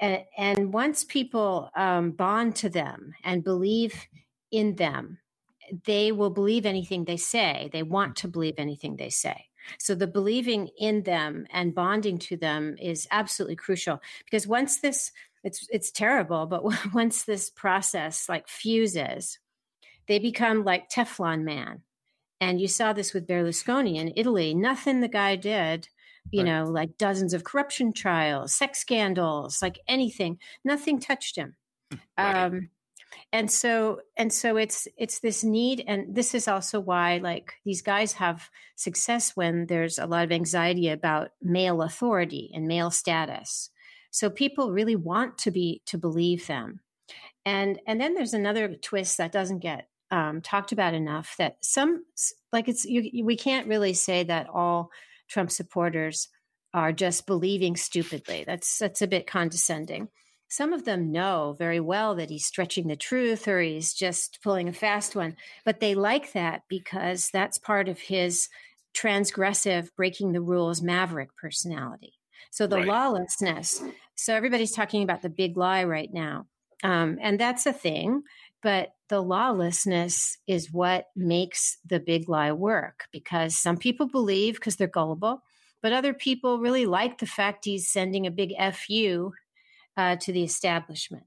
and, 0.00 0.22
and 0.36 0.72
once 0.72 1.02
people 1.04 1.70
um, 1.74 2.12
bond 2.12 2.54
to 2.56 2.68
them 2.68 3.14
and 3.24 3.42
believe 3.42 4.06
in 4.50 4.76
them 4.76 5.18
they 5.84 6.12
will 6.12 6.30
believe 6.30 6.66
anything 6.66 7.04
they 7.04 7.16
say. 7.16 7.68
They 7.72 7.82
want 7.82 8.16
to 8.16 8.28
believe 8.28 8.54
anything 8.58 8.96
they 8.96 9.10
say. 9.10 9.46
So 9.78 9.94
the 9.94 10.06
believing 10.06 10.70
in 10.78 11.02
them 11.02 11.46
and 11.50 11.74
bonding 11.74 12.18
to 12.20 12.36
them 12.36 12.76
is 12.80 13.06
absolutely 13.10 13.56
crucial 13.56 14.00
because 14.24 14.46
once 14.46 14.80
this 14.80 15.12
it's 15.44 15.66
it's 15.70 15.90
terrible, 15.90 16.46
but 16.46 16.64
once 16.94 17.24
this 17.24 17.50
process 17.50 18.28
like 18.28 18.48
fuses, 18.48 19.38
they 20.06 20.18
become 20.18 20.64
like 20.64 20.90
Teflon 20.90 21.42
man. 21.42 21.82
And 22.40 22.60
you 22.60 22.68
saw 22.68 22.92
this 22.92 23.12
with 23.12 23.26
Berlusconi 23.26 23.96
in 23.96 24.12
Italy. 24.14 24.54
Nothing 24.54 25.00
the 25.00 25.08
guy 25.08 25.34
did, 25.34 25.88
you 26.30 26.44
right. 26.44 26.46
know, 26.46 26.64
like 26.64 26.96
dozens 26.96 27.34
of 27.34 27.42
corruption 27.42 27.92
trials, 27.92 28.54
sex 28.54 28.78
scandals, 28.78 29.60
like 29.60 29.80
anything, 29.88 30.38
nothing 30.64 31.00
touched 31.00 31.36
him. 31.36 31.56
Right. 32.16 32.44
Um, 32.44 32.70
and 33.32 33.50
so 33.50 34.00
and 34.16 34.32
so 34.32 34.56
it's 34.56 34.88
it's 34.96 35.20
this 35.20 35.44
need 35.44 35.84
and 35.86 36.14
this 36.14 36.34
is 36.34 36.48
also 36.48 36.80
why 36.80 37.18
like 37.18 37.54
these 37.64 37.82
guys 37.82 38.12
have 38.14 38.48
success 38.76 39.32
when 39.34 39.66
there's 39.66 39.98
a 39.98 40.06
lot 40.06 40.24
of 40.24 40.32
anxiety 40.32 40.88
about 40.88 41.30
male 41.42 41.82
authority 41.82 42.50
and 42.54 42.66
male 42.66 42.90
status 42.90 43.70
so 44.10 44.30
people 44.30 44.72
really 44.72 44.96
want 44.96 45.38
to 45.38 45.50
be 45.50 45.82
to 45.86 45.98
believe 45.98 46.46
them. 46.46 46.80
And 47.44 47.80
and 47.86 48.00
then 48.00 48.14
there's 48.14 48.34
another 48.34 48.74
twist 48.74 49.18
that 49.18 49.32
doesn't 49.32 49.60
get 49.60 49.88
um, 50.10 50.40
talked 50.40 50.72
about 50.72 50.94
enough 50.94 51.34
that 51.38 51.56
some 51.62 52.04
like 52.52 52.68
it's 52.68 52.84
you, 52.84 53.24
we 53.24 53.36
can't 53.36 53.68
really 53.68 53.94
say 53.94 54.24
that 54.24 54.48
all 54.48 54.90
trump 55.28 55.50
supporters 55.50 56.28
are 56.74 56.92
just 56.92 57.26
believing 57.26 57.76
stupidly. 57.76 58.44
That's 58.46 58.78
that's 58.78 59.02
a 59.02 59.06
bit 59.06 59.26
condescending. 59.26 60.08
Some 60.50 60.72
of 60.72 60.84
them 60.84 61.12
know 61.12 61.54
very 61.58 61.80
well 61.80 62.14
that 62.14 62.30
he's 62.30 62.46
stretching 62.46 62.88
the 62.88 62.96
truth 62.96 63.46
or 63.48 63.60
he's 63.60 63.92
just 63.92 64.38
pulling 64.42 64.68
a 64.68 64.72
fast 64.72 65.14
one, 65.14 65.36
but 65.64 65.80
they 65.80 65.94
like 65.94 66.32
that 66.32 66.62
because 66.68 67.28
that's 67.30 67.58
part 67.58 67.88
of 67.88 67.98
his 67.98 68.48
transgressive, 68.96 69.90
breaking 69.94 70.32
the 70.32 70.40
rules 70.40 70.80
maverick 70.80 71.36
personality. 71.36 72.17
So 72.50 72.66
the 72.66 72.76
Right. 72.76 72.86
lawlessness. 72.86 73.82
So 74.14 74.34
everybody's 74.34 74.72
talking 74.72 75.02
about 75.02 75.22
the 75.22 75.30
big 75.30 75.56
lie 75.56 75.84
right 75.84 76.12
now. 76.12 76.46
Um, 76.82 77.18
and 77.20 77.38
that's 77.38 77.66
a 77.66 77.72
thing. 77.72 78.22
But 78.62 78.94
the 79.08 79.20
lawlessness 79.20 80.38
is 80.46 80.72
what 80.72 81.06
makes 81.14 81.78
the 81.86 82.00
big 82.00 82.28
lie 82.28 82.52
work 82.52 83.06
because 83.12 83.56
some 83.56 83.76
people 83.76 84.06
believe 84.06 84.54
because 84.54 84.76
they're 84.76 84.88
gullible, 84.88 85.42
but 85.80 85.92
other 85.92 86.12
people 86.12 86.58
really 86.58 86.86
like 86.86 87.18
the 87.18 87.26
fact 87.26 87.64
he's 87.64 87.90
sending 87.90 88.26
a 88.26 88.30
big 88.30 88.52
FU 88.58 89.32
uh, 89.96 90.16
to 90.16 90.32
the 90.32 90.42
establishment. 90.42 91.26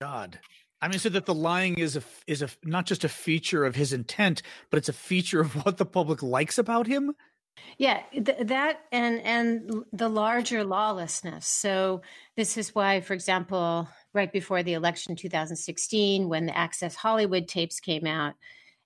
God. 0.00 0.40
I 0.82 0.88
mean, 0.88 0.98
so 0.98 1.10
that 1.10 1.26
the 1.26 1.34
lying 1.34 1.78
is 1.78 1.96
a 1.96 2.02
is 2.26 2.40
a 2.40 2.48
not 2.64 2.86
just 2.86 3.04
a 3.04 3.08
feature 3.08 3.66
of 3.66 3.76
his 3.76 3.92
intent, 3.92 4.40
but 4.70 4.78
it's 4.78 4.88
a 4.88 4.94
feature 4.94 5.40
of 5.40 5.54
what 5.64 5.76
the 5.76 5.84
public 5.84 6.22
likes 6.22 6.56
about 6.56 6.86
him. 6.86 7.14
Yeah, 7.78 8.02
th- 8.12 8.46
that 8.46 8.80
and 8.92 9.20
and 9.20 9.84
the 9.92 10.08
larger 10.08 10.64
lawlessness. 10.64 11.46
So 11.46 12.02
this 12.36 12.56
is 12.56 12.74
why, 12.74 13.00
for 13.00 13.14
example, 13.14 13.88
right 14.12 14.32
before 14.32 14.62
the 14.62 14.74
election 14.74 15.16
2016, 15.16 16.28
when 16.28 16.46
the 16.46 16.56
Access 16.56 16.94
Hollywood 16.94 17.48
tapes 17.48 17.80
came 17.80 18.06
out, 18.06 18.34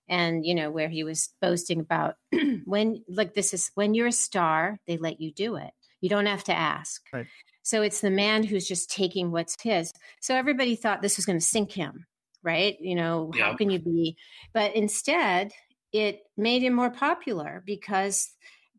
and 0.09 0.45
you 0.45 0.54
know 0.54 0.71
where 0.71 0.88
he 0.88 1.04
was 1.04 1.31
boasting 1.40 1.81
about 1.81 2.16
when 2.64 3.02
like 3.09 3.35
this 3.35 3.54
is 3.54 3.71
when 3.75 3.95
you're 3.95 4.09
a 4.09 4.12
star, 4.12 4.78
they 4.87 4.97
let 4.97 5.21
you 5.21 5.33
do 5.33 5.57
it. 5.57 5.71
You 6.00 6.09
don't 6.09 6.26
have 6.26 6.45
to 6.45 6.54
ask. 6.54 7.02
Right. 7.12 7.26
So 7.62 7.81
it's 7.81 8.00
the 8.00 8.11
man 8.11 8.45
who's 8.45 8.69
just 8.69 8.90
taking 8.90 9.31
what's 9.31 9.57
his. 9.61 9.93
So 10.21 10.35
everybody 10.35 10.76
thought 10.76 11.00
this 11.00 11.16
was 11.16 11.25
going 11.25 11.38
to 11.38 11.45
sink 11.45 11.73
him, 11.73 12.07
right? 12.43 12.76
You 12.78 12.95
know, 12.95 13.33
how 13.38 13.57
can 13.57 13.71
you 13.71 13.78
be? 13.78 14.16
But 14.52 14.76
instead, 14.76 15.52
it 15.90 16.21
made 16.37 16.62
him 16.62 16.75
more 16.75 16.90
popular 16.90 17.62
because 17.64 18.31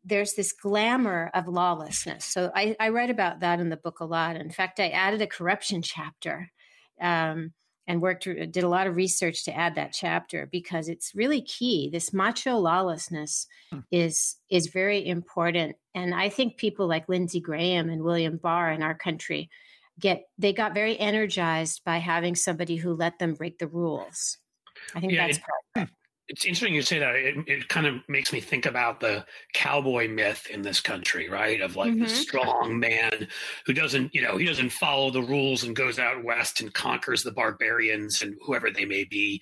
there's 0.06 0.34
this 0.36 0.54
glamour 0.54 1.32
of 1.34 1.48
lawlessness. 1.48 2.26
So 2.26 2.52
I, 2.56 2.76
I 2.80 2.90
write 2.90 3.10
about 3.10 3.40
that 3.40 3.60
in 3.60 3.70
the 3.70 3.78
book 3.78 4.00
a 4.00 4.06
lot. 4.06 4.36
In 4.36 4.52
fact, 4.52 4.80
I 4.80 4.90
added 4.90 5.22
a 5.22 5.28
corruption 5.28 5.82
chapter 5.82 6.52
um, 7.02 7.54
and 7.88 8.02
worked, 8.02 8.24
did 8.26 8.58
a 8.64 8.68
lot 8.68 8.86
of 8.88 8.96
research 8.96 9.46
to 9.46 9.56
add 9.56 9.76
that 9.76 9.94
chapter 9.94 10.48
because 10.52 10.90
it's 10.90 11.14
really 11.16 11.42
key. 11.42 11.90
This 11.92 12.14
macho 12.14 12.58
lawlessness 12.58 13.48
is 13.92 14.38
is 14.50 14.68
very 14.68 15.06
important, 15.08 15.76
and 15.94 16.14
I 16.14 16.30
think 16.30 16.58
people 16.58 16.88
like 16.88 17.10
Lindsey 17.10 17.40
Graham 17.42 17.90
and 17.90 18.04
William 18.04 18.38
Barr 18.38 18.72
in 18.72 18.82
our 18.84 18.96
country 18.96 19.50
get 20.00 20.24
they 20.38 20.54
got 20.54 20.74
very 20.74 21.00
energized 21.00 21.82
by 21.86 21.98
having 21.98 22.36
somebody 22.36 22.76
who 22.76 22.94
let 22.94 23.18
them 23.20 23.34
break 23.34 23.58
the 23.60 23.68
rules. 23.68 24.38
I 24.94 25.00
think 25.00 25.14
Yeah, 25.14 25.26
that's 25.28 25.38
it- 25.38 25.44
part. 25.76 25.90
It's 26.28 26.44
interesting 26.44 26.74
you 26.74 26.82
say 26.82 26.98
that. 27.00 27.16
It, 27.16 27.36
it 27.48 27.68
kind 27.68 27.86
of 27.86 27.96
makes 28.08 28.34
me 28.34 28.40
think 28.40 28.66
about 28.66 29.00
the 29.00 29.26
cowboy 29.54 30.08
myth 30.08 30.48
in 30.50 30.64
this 30.64 30.82
country, 30.82 31.30
right? 31.30 31.62
Of 31.62 31.76
like 31.76 31.94
the 31.94 32.06
Mhm. 32.06 32.10
strong 32.10 32.80
man 32.80 33.28
who 33.66 33.74
doesn't, 33.74 34.14
you 34.16 34.22
know, 34.24 34.36
he 34.38 34.46
doesn't 34.46 34.72
follow 34.72 35.12
the 35.12 35.22
rules 35.22 35.64
and 35.64 35.76
goes 35.76 36.00
out 36.00 36.24
west 36.24 36.62
and 36.62 36.74
conquers 36.74 37.22
the 37.22 37.32
barbarians 37.32 38.24
and 38.24 38.36
whoever 38.44 38.72
they 38.72 38.86
may 38.86 39.04
be. 39.04 39.42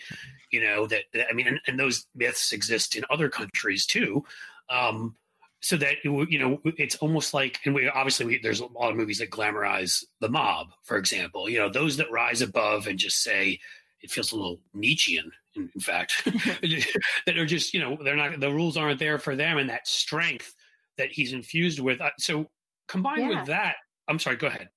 You 0.52 0.62
know 0.62 0.86
that. 0.88 1.06
that- 1.14 1.30
I 1.30 1.34
mean, 1.34 1.48
and, 1.48 1.62
and 1.68 1.80
those 1.80 2.06
myths 2.16 2.52
exist 2.52 2.96
in 2.96 3.06
other 3.10 3.30
countries 3.30 3.86
too. 3.86 4.26
Um, 4.70 5.16
so 5.62 5.78
that 5.78 6.04
you 6.04 6.38
know, 6.38 6.60
it's 6.66 6.98
almost 6.98 7.34
like, 7.34 7.62
and 7.64 7.74
we 7.74 7.88
obviously 7.88 8.26
we, 8.26 8.40
there's 8.40 8.60
a 8.60 8.66
lot 8.66 8.90
of 8.92 8.98
movies 8.98 9.20
that 9.20 9.30
glamorize 9.30 10.04
the 10.20 10.28
mob, 10.28 10.74
for 10.84 10.98
example. 10.98 11.50
You 11.50 11.60
know, 11.60 11.70
those 11.70 11.96
that 11.96 12.12
rise 12.12 12.42
above 12.42 12.88
and 12.88 13.00
just 13.00 13.24
say 13.24 13.62
it 14.04 14.12
feels 14.12 14.32
a 14.32 14.36
little 14.36 14.60
Nietzschean, 14.74 15.32
in, 15.56 15.70
in 15.74 15.82
fact, 15.82 16.24
that 17.26 17.38
are 17.38 17.46
just 17.46 17.74
you 17.74 17.80
know 17.80 17.98
they're 18.04 18.16
not 18.16 18.40
the 18.40 18.52
rules 18.52 18.78
aren't 18.78 19.00
there 19.00 19.18
for 19.18 19.36
them, 19.36 19.58
and 19.58 19.70
that 19.70 19.88
strength 19.88 20.54
that 20.98 21.12
he's 21.12 21.34
infused 21.34 21.80
with. 21.80 22.00
Uh, 22.02 22.12
so 22.20 22.50
combined 22.88 23.22
Yeah. 23.32 23.40
with 23.40 23.48
that, 23.48 23.76
I'm 24.08 24.20
sorry, 24.20 24.36
go 24.36 24.48
ahead. 24.48 24.70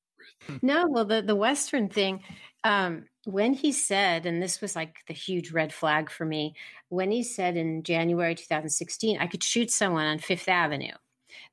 No, 0.63 0.87
well, 0.89 1.05
the 1.05 1.21
the 1.23 1.37
Western 1.37 1.89
thing, 1.89 2.23
um, 2.65 3.07
when 3.25 3.53
he 3.53 3.73
said, 3.73 4.27
and 4.27 4.41
this 4.43 4.61
was 4.61 4.77
like 4.77 4.97
the 5.09 5.15
huge 5.15 5.51
red 5.53 5.73
flag 5.73 6.11
for 6.11 6.25
me, 6.25 6.55
when 6.89 7.11
he 7.11 7.23
said 7.23 7.57
in 7.57 7.83
January 7.83 8.35
2016, 8.35 9.19
I 9.19 9.27
could 9.27 9.43
shoot 9.43 9.71
someone 9.71 10.07
on 10.07 10.19
Fifth 10.19 10.49
Avenue. 10.49 10.95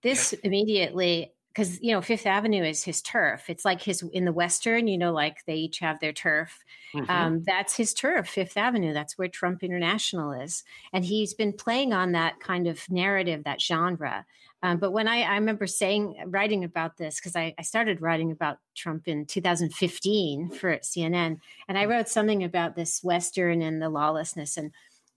This 0.02 0.34
immediately, 0.34 1.34
because 1.54 1.80
you 1.82 1.92
know 1.92 2.02
Fifth 2.02 2.26
Avenue 2.26 2.64
is 2.64 2.84
his 2.84 3.02
turf. 3.02 3.50
It's 3.50 3.64
like 3.64 3.82
his 3.82 4.02
in 4.14 4.26
the 4.26 4.34
Western, 4.34 4.88
you 4.88 4.98
know, 4.98 5.14
like 5.14 5.46
they 5.46 5.56
each 5.56 5.80
have 5.80 6.00
their 6.00 6.14
turf. 6.14 6.64
Mhm. 6.94 7.10
Um, 7.10 7.44
that's 7.44 7.76
his 7.78 7.94
turf, 7.94 8.28
Fifth 8.28 8.58
Avenue. 8.58 8.94
That's 8.94 9.18
where 9.18 9.28
Trump 9.28 9.64
International 9.64 10.32
is, 10.32 10.64
and 10.92 11.06
he's 11.06 11.34
been 11.34 11.54
playing 11.54 11.94
on 11.94 12.14
that 12.14 12.40
kind 12.40 12.68
of 12.68 12.90
narrative, 12.90 13.44
that 13.44 13.62
genre. 13.62 14.26
Um, 14.64 14.78
but 14.78 14.92
when 14.92 15.10
I, 15.10 15.24
I 15.24 15.36
remember 15.36 15.68
saying, 15.68 16.16
writing 16.28 16.64
about 16.64 16.96
this, 16.96 17.20
because 17.20 17.36
I, 17.36 17.54
I 17.60 17.64
started 17.64 18.02
writing 18.02 18.32
about 18.32 18.60
Trump 18.76 19.10
in 19.10 19.26
2015 19.26 20.52
for 20.52 20.78
CNN, 20.78 21.40
and 21.68 21.78
I 21.78 21.84
wrote 21.84 22.08
something 22.08 22.46
about 22.46 22.76
this 22.78 23.04
Western 23.04 23.62
and 23.62 23.82
the 23.82 23.90
lawlessness, 23.90 24.56
and 24.56 24.72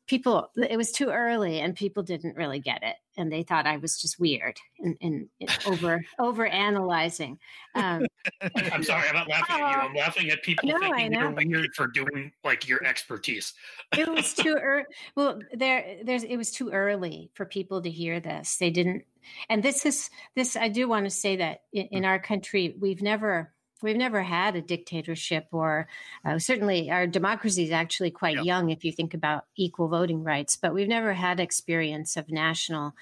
people, 0.07 0.51
it 0.57 0.77
was 0.77 0.93
too 0.93 1.09
early, 1.09 1.61
and 1.61 1.75
people 1.75 2.03
didn't 2.03 2.37
really 2.37 2.61
get 2.61 2.83
it, 2.83 2.97
and 3.17 3.33
they 3.33 3.43
thought 3.43 3.67
I 3.67 3.77
was 3.79 4.01
just 4.01 4.19
weird 4.21 4.57
and, 4.79 4.97
and, 5.01 5.29
and 5.41 5.51
over 5.67 6.05
over 6.19 6.47
analyzing. 6.47 7.39
Um, 7.75 8.07
I'm 8.73 8.83
sorry, 8.83 9.09
I'm 9.09 9.15
not 9.15 9.29
laughing 9.29 9.57
at 9.57 9.59
you. 9.59 9.89
I'm 9.89 9.95
laughing 9.95 10.31
at 10.31 10.43
people 10.43 10.69
No, 10.69 10.79
thinking 10.79 11.13
you're 11.13 11.33
weird 11.33 11.75
for 11.75 11.87
doing 11.89 12.33
like 12.45 12.69
your 12.69 12.85
expertise. 12.85 13.55
it 13.97 14.09
was 14.09 14.35
too 14.35 14.57
early. 14.61 14.85
Well, 15.17 15.41
there, 15.53 15.99
there's. 16.05 16.25
It 16.25 16.37
was 16.37 16.53
too 16.53 16.71
early 16.71 17.31
for 17.35 17.45
people 17.45 17.83
to 17.83 17.91
hear 17.91 18.21
this. 18.21 18.57
They 18.59 18.71
didn't. 18.71 19.05
And 19.49 19.63
this 19.63 19.85
is 19.85 20.11
this. 20.35 20.57
I 20.57 20.69
do 20.69 20.89
want 20.89 21.07
to 21.07 21.11
say 21.11 21.37
that 21.37 21.63
in, 21.73 21.87
in 21.87 22.05
our 22.05 22.19
country, 22.19 22.77
we've 22.79 23.03
never. 23.03 23.53
We've 23.83 23.97
never 23.97 24.23
had 24.23 24.57
a 24.57 24.63
dictatorship, 24.63 25.49
or 25.53 25.87
uh, 26.25 26.39
certainly 26.39 26.91
our 26.91 27.07
democracy 27.07 27.65
is 27.65 27.71
actually 27.71 28.11
quite 28.11 28.43
young 28.45 28.71
if 28.71 28.85
you 28.85 28.93
think 28.93 29.15
about 29.15 29.45
equal 29.57 29.89
voting 29.89 30.25
rights. 30.25 30.57
But 30.57 30.73
we've 30.73 30.89
never 30.89 31.13
had 31.13 31.41
experience 31.41 32.17
of 32.17 32.31
national 32.31 32.95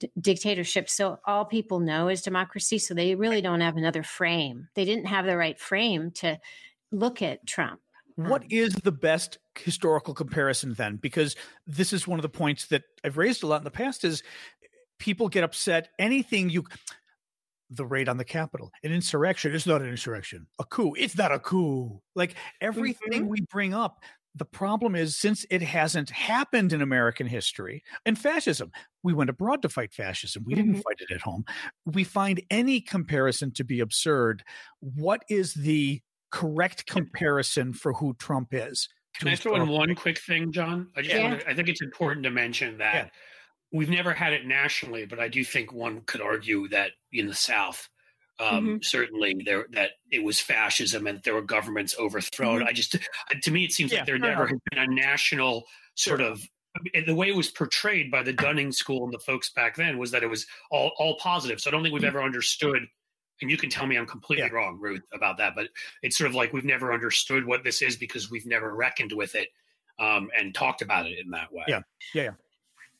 d- 0.00 0.10
dictatorship. 0.20 0.88
So 0.90 1.18
all 1.24 1.44
people 1.44 1.80
know 1.80 2.08
is 2.08 2.22
democracy. 2.22 2.78
So 2.78 2.94
they 2.94 3.14
really 3.14 3.40
don't 3.40 3.62
have 3.62 3.76
another 3.76 4.02
frame. 4.02 4.68
They 4.74 4.84
didn't 4.84 5.06
have 5.06 5.24
the 5.24 5.36
right 5.36 5.58
frame 5.58 6.10
to 6.16 6.38
look 6.92 7.22
at 7.22 7.46
Trump. 7.46 7.80
What 8.16 8.42
Um, 8.42 8.48
is 8.50 8.74
the 8.74 8.92
best 8.92 9.38
historical 9.54 10.12
comparison 10.12 10.74
then? 10.74 10.96
Because 10.96 11.36
this 11.66 11.92
is 11.92 12.06
one 12.06 12.18
of 12.18 12.22
the 12.22 12.28
points 12.28 12.66
that 12.66 12.82
I've 13.04 13.16
raised 13.16 13.42
a 13.42 13.46
lot 13.46 13.60
in 13.60 13.64
the 13.64 13.70
past 13.70 14.04
is 14.04 14.22
people 14.98 15.28
get 15.28 15.44
upset 15.44 15.88
anything 15.98 16.50
you 16.50 16.64
the 17.70 17.84
raid 17.86 18.08
on 18.08 18.16
the 18.16 18.24
Capitol, 18.24 18.70
an 18.82 18.92
insurrection 18.92 19.54
is 19.54 19.66
not 19.66 19.82
an 19.82 19.88
insurrection. 19.88 20.46
A 20.58 20.64
coup, 20.64 20.94
it's 20.96 21.16
not 21.16 21.32
a 21.32 21.38
coup. 21.38 22.00
Like 22.14 22.34
everything 22.60 23.28
we 23.28 23.40
bring 23.50 23.74
up, 23.74 24.02
the 24.34 24.44
problem 24.44 24.94
is 24.94 25.16
since 25.16 25.44
it 25.50 25.62
hasn't 25.62 26.10
happened 26.10 26.72
in 26.72 26.80
American 26.80 27.26
history 27.26 27.82
and 28.06 28.18
fascism, 28.18 28.70
we 29.02 29.12
went 29.12 29.30
abroad 29.30 29.62
to 29.62 29.68
fight 29.68 29.92
fascism. 29.92 30.44
We 30.46 30.54
didn't 30.54 30.76
Mhm. 30.76 30.82
fight 30.82 31.00
it 31.00 31.10
at 31.10 31.20
home. 31.20 31.44
We 31.84 32.04
find 32.04 32.40
any 32.50 32.80
comparison 32.80 33.52
to 33.52 33.64
be 33.64 33.80
absurd. 33.80 34.44
What 34.80 35.24
is 35.28 35.54
the 35.54 36.00
correct 36.30 36.86
comparison 36.86 37.72
for 37.72 37.92
who 37.94 38.14
Trump 38.14 38.48
is? 38.52 38.88
Can 39.18 39.28
I 39.28 39.34
throw 39.34 39.56
in 39.56 39.66
one 39.68 39.94
quick 39.94 40.18
thing, 40.20 40.52
John? 40.52 40.90
I 40.94 41.02
just 41.02 41.14
Yeah. 41.14 41.28
want 41.28 41.40
to, 41.40 41.48
I 41.50 41.54
think 41.54 41.68
it's 41.68 41.82
important 41.82 42.22
to 42.24 42.30
mention 42.30 42.78
that 42.78 42.94
Yeah. 42.94 43.10
We've 43.72 43.90
never 43.90 44.12
had 44.12 44.32
it 44.32 44.46
nationally, 44.46 45.06
but 45.06 45.18
I 45.18 45.28
do 45.28 45.44
think 45.44 45.72
one 45.72 46.00
could 46.02 46.20
argue 46.20 46.68
that 46.68 46.92
in 47.12 47.26
the 47.26 47.34
South, 47.34 47.88
um, 48.40 48.80
certainly 48.82 49.42
there 49.44 49.66
that 49.72 49.90
it 50.12 50.22
was 50.22 50.40
fascism 50.40 51.06
and 51.06 51.20
there 51.24 51.34
were 51.34 51.42
governments 51.42 51.96
overthrown. 51.98 52.62
I 52.62 52.72
just 52.72 52.96
to 53.42 53.50
me 53.50 53.64
it 53.64 53.72
seems 53.72 53.92
Yeah, 53.92 53.98
like 53.98 54.06
there 54.06 54.18
never 54.18 54.46
has 54.46 54.58
been 54.70 54.78
a 54.78 54.86
national 54.86 55.64
sort 55.94 56.20
of 56.20 56.40
and 56.94 57.06
the 57.06 57.14
way 57.14 57.28
it 57.28 57.34
was 57.34 57.50
portrayed 57.50 58.10
by 58.10 58.22
the 58.22 58.32
Dunning 58.32 58.70
School 58.70 59.02
and 59.04 59.12
the 59.12 59.18
folks 59.18 59.50
back 59.50 59.74
then 59.74 59.98
was 59.98 60.12
that 60.12 60.22
it 60.22 60.28
was 60.28 60.46
all 60.70 60.92
all 60.98 61.16
positive. 61.18 61.60
So 61.60 61.68
I 61.68 61.72
don't 61.72 61.82
think 61.82 61.92
we've 61.92 62.04
ever 62.04 62.22
understood. 62.22 62.86
And 63.40 63.50
you 63.50 63.56
can 63.56 63.70
tell 63.70 63.86
me 63.86 63.96
I'm 63.96 64.06
completely 64.06 64.46
Yeah. 64.46 64.52
wrong, 64.52 64.78
Ruth, 64.80 65.02
about 65.12 65.38
that. 65.38 65.54
But 65.56 65.68
it's 66.02 66.16
sort 66.16 66.28
of 66.28 66.34
like 66.36 66.52
we've 66.52 66.64
never 66.64 66.92
understood 66.92 67.44
what 67.44 67.64
this 67.64 67.82
is 67.82 67.96
because 67.96 68.30
we've 68.30 68.46
never 68.46 68.74
reckoned 68.74 69.12
with 69.12 69.34
it 69.34 69.48
um, 69.98 70.30
and 70.36 70.54
talked 70.54 70.82
about 70.82 71.06
it 71.06 71.18
in 71.18 71.30
that 71.30 71.52
way. 71.52 71.64
Yeah. 71.66 71.80
Yeah. 72.14 72.22
Yeah, 72.22 72.30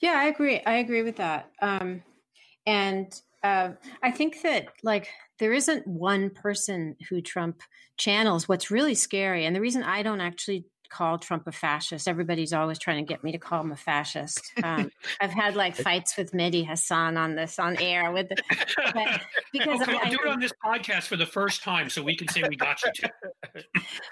I 0.03 0.27
agree. 0.27 0.61
I 0.65 0.75
agree 0.77 1.03
with 1.03 1.17
that. 1.17 1.51
Um, 1.61 2.03
and 2.67 3.13
uh, 3.43 3.71
I 4.03 4.11
think 4.11 4.43
that 4.43 4.69
like 4.83 5.09
there 5.39 5.53
isn't 5.53 5.87
one 5.87 6.31
person 6.31 6.97
who 7.09 7.21
Trump 7.21 7.63
channels. 7.97 8.49
What's 8.49 8.71
really 8.71 8.95
scary, 8.95 9.45
and 9.45 9.55
the 9.55 9.61
reason 9.61 9.83
I 9.83 10.03
don't 10.03 10.21
actually 10.21 10.67
call 10.89 11.19
Trump 11.19 11.47
a 11.47 11.53
fascist. 11.53 12.09
Everybody's 12.09 12.53
always 12.53 12.79
trying 12.79 13.05
to 13.05 13.09
get 13.09 13.23
me 13.23 13.33
to 13.33 13.39
call 13.39 13.61
him 13.61 13.73
a 13.73 13.77
fascist. 13.77 14.53
Um, 14.63 14.91
I've 15.21 15.31
had 15.31 15.57
like 15.57 15.77
fights 15.77 16.17
with 16.17 16.33
Mehdi 16.33 16.65
Hasan 16.65 17.17
on 17.17 17.35
this 17.35 17.59
on 17.59 17.77
air 17.79 18.13
with, 18.13 18.29
the, 18.29 18.37
but, 18.95 19.21
because 19.53 19.81
oh, 19.87 19.99
I, 20.03 20.11
do 20.11 20.19
it 20.25 20.29
on 20.29 20.41
this 20.41 20.53
podcast 20.65 21.05
for 21.05 21.17
the 21.17 21.27
first 21.27 21.63
time, 21.63 21.91
so 21.91 22.03
we 22.03 22.17
can 22.17 22.29
say 22.29 22.43
we 22.49 22.57
got 22.57 22.83
you. 22.85 22.93
To. 22.93 23.11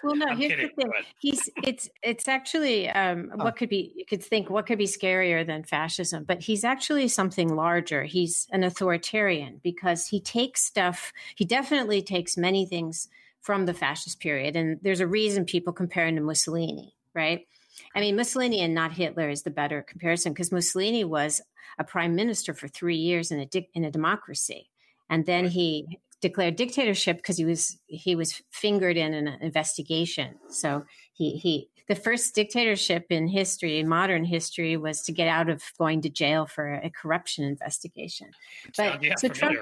Well, 0.03 0.17
no, 0.17 0.27
I'm 0.27 0.37
here's 0.37 0.53
kidding, 0.53 0.71
the 0.77 0.83
thing. 0.83 0.93
He's 1.19 1.51
it's 1.63 1.89
it's 2.03 2.29
actually 2.29 2.89
um, 2.89 3.31
oh. 3.33 3.45
what 3.45 3.57
could 3.57 3.69
be 3.69 3.93
you 3.95 4.05
could 4.05 4.23
think 4.23 4.49
what 4.51 4.67
could 4.67 4.79
be 4.79 4.87
scarier 4.87 5.47
than 5.47 5.65
fascism, 5.65 6.25
but 6.25 6.43
he's 6.43 6.65
actually 6.65 7.09
something 7.09 7.55
larger. 7.55 8.05
He's 8.05 8.47
an 8.53 8.65
authoritarian 8.65 9.61
because 9.63 10.07
he 10.09 10.21
takes 10.21 10.65
stuff. 10.65 11.13
He 11.35 11.45
definitely 11.45 12.03
takes 12.03 12.37
many 12.37 12.67
things 12.67 13.09
from 13.47 13.65
the 13.65 13.73
fascist 13.73 14.19
period. 14.19 14.57
And 14.57 14.81
there's 14.83 14.99
a 14.99 15.07
reason 15.07 15.45
people 15.45 15.73
compare 15.73 16.09
him 16.09 16.17
to 16.17 16.21
Mussolini, 16.21 16.97
right? 17.15 17.47
I 17.95 18.01
mean, 18.01 18.17
Mussolini 18.17 18.61
and 18.61 18.75
not 18.75 18.91
Hitler 18.91 19.31
is 19.31 19.45
the 19.45 19.51
better 19.51 19.83
comparison 19.83 20.33
because 20.33 20.51
Mussolini 20.51 21.05
was 21.05 21.41
a 21.79 21.85
prime 21.85 22.17
minister 22.17 22.53
for 22.55 22.67
three 22.67 22.97
years 22.97 23.31
in 23.31 23.39
a 23.39 23.47
di- 23.47 23.69
in 23.73 23.85
a 23.85 23.91
democracy, 23.93 24.69
and 25.09 25.27
then 25.27 25.47
he 25.47 26.01
declared 26.21 26.57
dictatorship 26.57 27.19
because 27.19 27.37
he 27.37 27.45
was 27.45 27.79
he 27.87 28.17
was 28.17 28.43
fingered 28.51 28.97
in 28.97 29.15
an 29.15 29.29
investigation. 29.41 30.35
So 30.49 30.85
he 31.13 31.37
he 31.37 31.69
the 31.87 31.95
first 31.95 32.35
dictatorship 32.35 33.07
in 33.11 33.29
history, 33.29 33.79
in 33.79 33.89
modern 33.89 34.25
history, 34.25 34.77
was 34.77 35.03
to 35.03 35.13
get 35.13 35.29
out 35.29 35.49
of 35.49 35.63
going 35.79 36.01
to 36.01 36.11
jail 36.11 36.47
for 36.47 36.75
a 36.75 36.91
corruption 36.91 37.45
investigation. 37.45 38.31
But 38.77 39.01
so 39.19 39.29
Trump, 39.29 39.59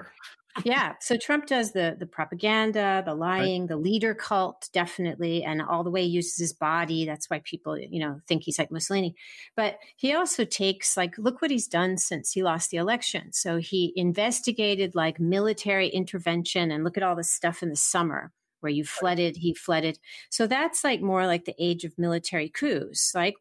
yeah. 0.65 0.95
So 1.01 1.17
Trump 1.17 1.47
does 1.47 1.73
the 1.73 1.97
the 1.99 2.07
propaganda, 2.07 3.03
the 3.05 3.15
lying, 3.15 3.63
right. 3.63 3.69
the 3.69 3.77
leader 3.77 4.15
cult, 4.15 4.69
definitely, 4.73 5.43
and 5.43 5.61
all 5.61 5.83
the 5.83 5.91
way 5.91 6.03
he 6.03 6.11
uses 6.11 6.39
his 6.39 6.53
body. 6.53 7.05
That's 7.05 7.29
why 7.29 7.41
people, 7.45 7.77
you 7.77 7.99
know, 7.99 8.21
think 8.29 8.45
he's 8.45 8.59
like 8.59 8.71
Mussolini. 8.71 9.17
But 9.57 9.79
he 9.97 10.15
also 10.15 10.45
takes 10.45 10.97
like, 10.97 11.19
look 11.19 11.43
what 11.43 11.51
he's 11.51 11.67
done 11.67 11.99
since 11.99 12.31
he 12.31 12.43
lost 12.43 12.71
the 12.71 12.77
election. 12.77 13.33
So 13.33 13.57
he 13.57 13.93
investigated 13.97 14.95
like 14.95 15.19
military 15.19 15.89
intervention, 15.89 16.71
and 16.71 16.85
look 16.85 16.97
at 16.97 17.03
all 17.03 17.17
the 17.17 17.25
stuff 17.25 17.63
in 17.63 17.71
the 17.71 17.77
summer 17.77 18.31
where 18.61 18.73
you 18.73 18.85
flooded, 18.85 19.37
he 19.37 19.53
flooded. 19.53 19.99
So 20.31 20.47
that's 20.47 20.85
like 20.85 21.03
more 21.03 21.27
like 21.27 21.45
the 21.45 21.55
age 21.59 21.85
of 21.85 21.99
military 21.99 22.49
coups. 22.49 23.13
Like 23.15 23.35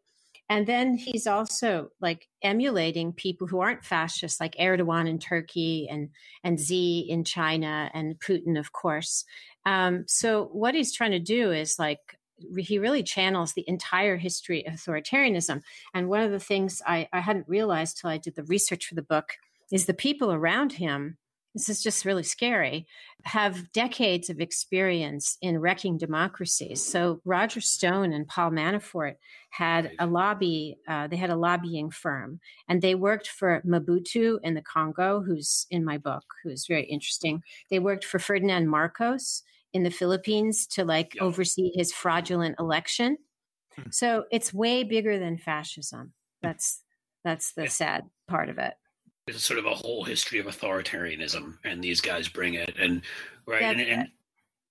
and 0.53 0.67
then 0.67 0.97
he's 0.97 1.25
also 1.25 1.89
like 1.99 2.27
emulating 2.43 3.11
people 3.11 3.47
who 3.47 3.59
aren't 3.59 3.83
fascists, 3.83 4.39
like 4.39 4.55
Erdogan 4.57 5.09
in 5.09 5.17
Turkey 5.17 5.87
and 5.89 6.09
and 6.43 6.59
Xi 6.59 7.07
in 7.09 7.23
China 7.23 7.89
and 7.91 8.19
Putin, 8.19 8.59
of 8.59 8.71
course. 8.71 9.25
Um, 9.65 10.03
so 10.07 10.45
what 10.53 10.75
he's 10.75 10.93
trying 10.93 11.09
to 11.09 11.19
do 11.19 11.51
is 11.51 11.79
like 11.79 12.19
he 12.55 12.77
really 12.77 13.01
channels 13.01 13.53
the 13.53 13.67
entire 13.67 14.15
history 14.15 14.63
of 14.67 14.75
authoritarianism. 14.75 15.63
And 15.91 16.07
one 16.07 16.21
of 16.21 16.29
the 16.29 16.39
things 16.39 16.83
I, 16.85 17.07
I 17.11 17.21
hadn't 17.21 17.49
realized 17.49 17.97
till 17.97 18.11
I 18.11 18.19
did 18.19 18.35
the 18.35 18.43
research 18.43 18.85
for 18.85 18.93
the 18.93 19.01
book 19.01 19.33
is 19.71 19.87
the 19.87 19.93
people 19.95 20.31
around 20.31 20.73
him 20.73 21.17
this 21.53 21.69
is 21.69 21.83
just 21.83 22.05
really 22.05 22.23
scary, 22.23 22.87
have 23.23 23.71
decades 23.71 24.29
of 24.29 24.41
experience 24.41 25.37
in 25.41 25.59
wrecking 25.59 25.97
democracies. 25.97 26.83
So 26.83 27.21
Roger 27.25 27.61
Stone 27.61 28.11
and 28.11 28.27
Paul 28.27 28.51
Manafort 28.51 29.15
had 29.51 29.91
a 29.99 30.07
lobby, 30.07 30.77
uh, 30.87 31.07
they 31.07 31.15
had 31.15 31.29
a 31.29 31.35
lobbying 31.35 31.91
firm, 31.91 32.39
and 32.67 32.81
they 32.81 32.95
worked 32.95 33.27
for 33.27 33.61
Mobutu 33.65 34.39
in 34.43 34.55
the 34.55 34.61
Congo, 34.61 35.21
who's 35.21 35.67
in 35.69 35.85
my 35.85 35.97
book, 35.97 36.23
who's 36.43 36.65
very 36.65 36.85
interesting. 36.85 37.43
They 37.69 37.79
worked 37.79 38.05
for 38.05 38.17
Ferdinand 38.17 38.67
Marcos 38.67 39.43
in 39.73 39.83
the 39.83 39.91
Philippines 39.91 40.65
to 40.67 40.85
like 40.85 41.15
oversee 41.21 41.71
his 41.75 41.93
fraudulent 41.93 42.55
election. 42.59 43.17
Hmm. 43.75 43.89
So 43.91 44.25
it's 44.31 44.53
way 44.53 44.83
bigger 44.83 45.19
than 45.19 45.37
fascism. 45.37 46.13
That's 46.41 46.81
that's 47.23 47.53
the 47.53 47.67
sad 47.67 48.03
part 48.27 48.49
of 48.49 48.57
it 48.57 48.73
it's 49.27 49.45
sort 49.45 49.59
of 49.59 49.65
a 49.65 49.73
whole 49.73 50.03
history 50.03 50.39
of 50.39 50.47
authoritarianism, 50.47 51.57
and 51.63 51.83
these 51.83 52.01
guys 52.01 52.27
bring 52.27 52.55
it, 52.55 52.75
and 52.77 53.01
right, 53.47 53.63
and, 53.63 53.81
and 53.81 54.07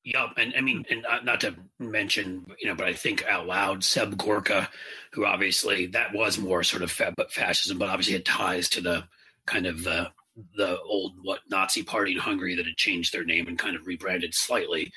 yeah, 0.04 0.28
and 0.36 0.52
I 0.56 0.60
mean, 0.60 0.84
and 0.90 1.06
not 1.24 1.40
to 1.42 1.54
mention, 1.78 2.44
you 2.60 2.68
know, 2.68 2.74
but 2.74 2.88
I 2.88 2.92
think 2.92 3.24
out 3.26 3.46
loud, 3.46 3.84
Seb 3.84 4.18
Gorka, 4.18 4.68
who 5.12 5.24
obviously 5.24 5.86
that 5.86 6.12
was 6.12 6.38
more 6.38 6.64
sort 6.64 6.82
of 6.82 6.90
fa- 6.90 7.14
fascism, 7.30 7.78
but 7.78 7.88
obviously 7.88 8.14
it 8.14 8.24
ties 8.24 8.68
to 8.70 8.80
the 8.80 9.04
kind 9.46 9.66
of 9.66 9.84
the 9.84 10.10
the 10.56 10.80
old 10.80 11.12
what 11.22 11.40
Nazi 11.50 11.82
party 11.82 12.12
in 12.12 12.18
Hungary 12.18 12.54
that 12.56 12.66
had 12.66 12.76
changed 12.76 13.12
their 13.12 13.24
name 13.24 13.46
and 13.46 13.58
kind 13.58 13.76
of 13.76 13.86
rebranded 13.86 14.34
slightly. 14.34 14.92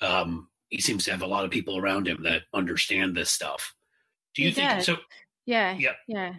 Um, 0.00 0.48
he 0.68 0.80
seems 0.80 1.04
to 1.04 1.10
have 1.10 1.22
a 1.22 1.26
lot 1.26 1.44
of 1.44 1.50
people 1.50 1.78
around 1.78 2.06
him 2.06 2.22
that 2.22 2.42
understand 2.52 3.16
this 3.16 3.30
stuff. 3.30 3.74
Do 4.34 4.42
you 4.42 4.48
he 4.48 4.54
think 4.54 4.70
does. 4.70 4.86
so? 4.86 4.96
Yeah, 5.46 5.74
yeah, 5.78 5.92
yeah. 6.06 6.34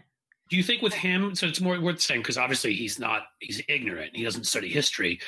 Do 0.49 0.57
you 0.57 0.63
think 0.63 0.81
with 0.81 0.93
him? 0.93 1.35
So 1.35 1.47
it's 1.47 1.61
more 1.61 1.79
worth 1.79 2.01
saying 2.01 2.21
because 2.21 2.37
obviously 2.37 2.73
he's 2.73 2.99
not 2.99 3.23
he's 3.39 3.61
ignorant. 3.67 4.15
He 4.15 4.23
doesn't 4.23 4.45
study 4.45 4.69
history. 4.69 5.19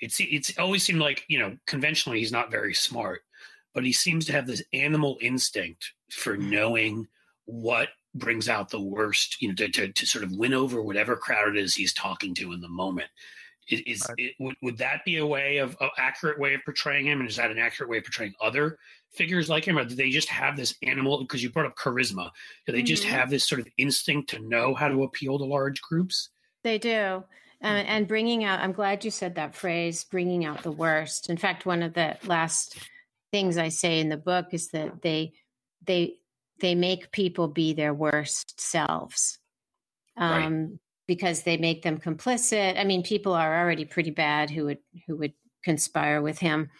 It's 0.00 0.16
it's 0.18 0.58
always 0.58 0.82
seemed 0.82 1.00
like 1.00 1.24
you 1.28 1.38
know 1.38 1.56
conventionally 1.66 2.18
he's 2.18 2.32
not 2.32 2.50
very 2.50 2.74
smart, 2.74 3.20
but 3.74 3.84
he 3.84 3.92
seems 3.92 4.26
to 4.26 4.32
have 4.32 4.46
this 4.46 4.62
animal 4.72 5.18
instinct 5.20 5.92
for 6.10 6.36
mm-hmm. 6.36 6.50
knowing 6.50 7.08
what 7.44 7.88
brings 8.14 8.48
out 8.48 8.70
the 8.70 8.80
worst. 8.80 9.40
You 9.42 9.48
know, 9.48 9.54
to, 9.56 9.68
to, 9.68 9.92
to 9.92 10.06
sort 10.06 10.24
of 10.24 10.32
win 10.32 10.54
over 10.54 10.82
whatever 10.82 11.16
crowd 11.16 11.48
it 11.48 11.56
is 11.56 11.74
he's 11.74 11.92
talking 11.92 12.34
to 12.36 12.52
in 12.52 12.60
the 12.60 12.68
moment. 12.68 13.08
Is, 13.68 14.04
right. 14.08 14.18
it, 14.18 14.34
would, 14.40 14.56
would 14.60 14.78
that 14.78 15.04
be 15.04 15.18
a 15.18 15.26
way 15.26 15.58
of 15.58 15.76
an 15.80 15.90
accurate 15.96 16.38
way 16.38 16.54
of 16.54 16.62
portraying 16.64 17.06
him? 17.06 17.20
And 17.20 17.28
is 17.28 17.36
that 17.36 17.50
an 17.50 17.58
accurate 17.58 17.88
way 17.88 17.98
of 17.98 18.04
portraying 18.04 18.34
other 18.40 18.76
figures 19.12 19.48
like 19.48 19.64
him? 19.64 19.78
Or 19.78 19.84
do 19.84 19.94
they 19.94 20.10
just 20.10 20.28
have 20.28 20.56
this 20.56 20.74
animal? 20.82 21.20
Because 21.20 21.42
you 21.42 21.50
brought 21.50 21.66
up 21.66 21.76
charisma. 21.76 22.30
Do 22.66 22.72
they 22.72 22.78
mm-hmm. 22.78 22.86
just 22.86 23.04
have 23.04 23.30
this 23.30 23.46
sort 23.46 23.60
of 23.60 23.68
instinct 23.78 24.30
to 24.30 24.38
know 24.40 24.74
how 24.74 24.88
to 24.88 25.02
appeal 25.02 25.38
to 25.38 25.44
large 25.44 25.80
groups? 25.80 26.30
They 26.64 26.78
do. 26.78 27.24
Uh, 27.62 27.66
and 27.66 28.08
bringing 28.08 28.42
out, 28.42 28.60
I'm 28.60 28.72
glad 28.72 29.04
you 29.04 29.10
said 29.10 29.36
that 29.36 29.54
phrase, 29.54 30.04
bringing 30.04 30.44
out 30.44 30.62
the 30.62 30.72
worst. 30.72 31.30
In 31.30 31.36
fact, 31.36 31.64
one 31.64 31.82
of 31.82 31.94
the 31.94 32.16
last 32.24 32.76
things 33.30 33.56
I 33.56 33.68
say 33.68 34.00
in 34.00 34.08
the 34.08 34.16
book 34.16 34.46
is 34.52 34.68
that 34.68 35.00
they, 35.02 35.32
they, 35.86 36.16
they 36.60 36.74
make 36.74 37.12
people 37.12 37.46
be 37.46 37.72
their 37.72 37.94
worst 37.94 38.60
selves. 38.60 39.38
Um, 40.16 40.30
right 40.30 40.78
because 41.06 41.42
they 41.42 41.56
make 41.56 41.82
them 41.82 41.98
complicit. 41.98 42.78
I 42.78 42.84
mean, 42.84 43.02
people 43.02 43.32
are 43.32 43.60
already 43.60 43.84
pretty 43.84 44.10
bad 44.10 44.50
who 44.50 44.66
would 44.66 44.78
who 45.06 45.16
would 45.16 45.34
conspire 45.62 46.20
with 46.20 46.38
him, 46.38 46.70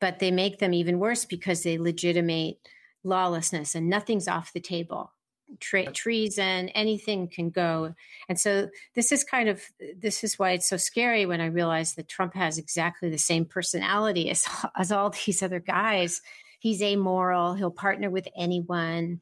but 0.00 0.18
they 0.18 0.30
make 0.30 0.58
them 0.58 0.74
even 0.74 0.98
worse 0.98 1.24
because 1.24 1.62
they 1.62 1.78
legitimate 1.78 2.58
lawlessness 3.04 3.74
and 3.74 3.88
nothing's 3.88 4.28
off 4.28 4.52
the 4.52 4.60
table. 4.60 5.12
Tra- 5.58 5.90
treason, 5.90 6.68
anything 6.70 7.26
can 7.26 7.50
go. 7.50 7.94
And 8.28 8.38
so 8.38 8.68
this 8.94 9.10
is 9.10 9.24
kind 9.24 9.48
of 9.48 9.60
this 9.96 10.22
is 10.22 10.38
why 10.38 10.52
it's 10.52 10.68
so 10.68 10.76
scary 10.76 11.26
when 11.26 11.40
I 11.40 11.46
realize 11.46 11.94
that 11.94 12.08
Trump 12.08 12.34
has 12.34 12.56
exactly 12.56 13.10
the 13.10 13.18
same 13.18 13.44
personality 13.44 14.30
as 14.30 14.46
as 14.76 14.92
all 14.92 15.10
these 15.10 15.42
other 15.42 15.58
guys. 15.58 16.22
He's 16.60 16.82
amoral. 16.82 17.54
He'll 17.54 17.72
partner 17.72 18.10
with 18.10 18.28
anyone. 18.36 19.20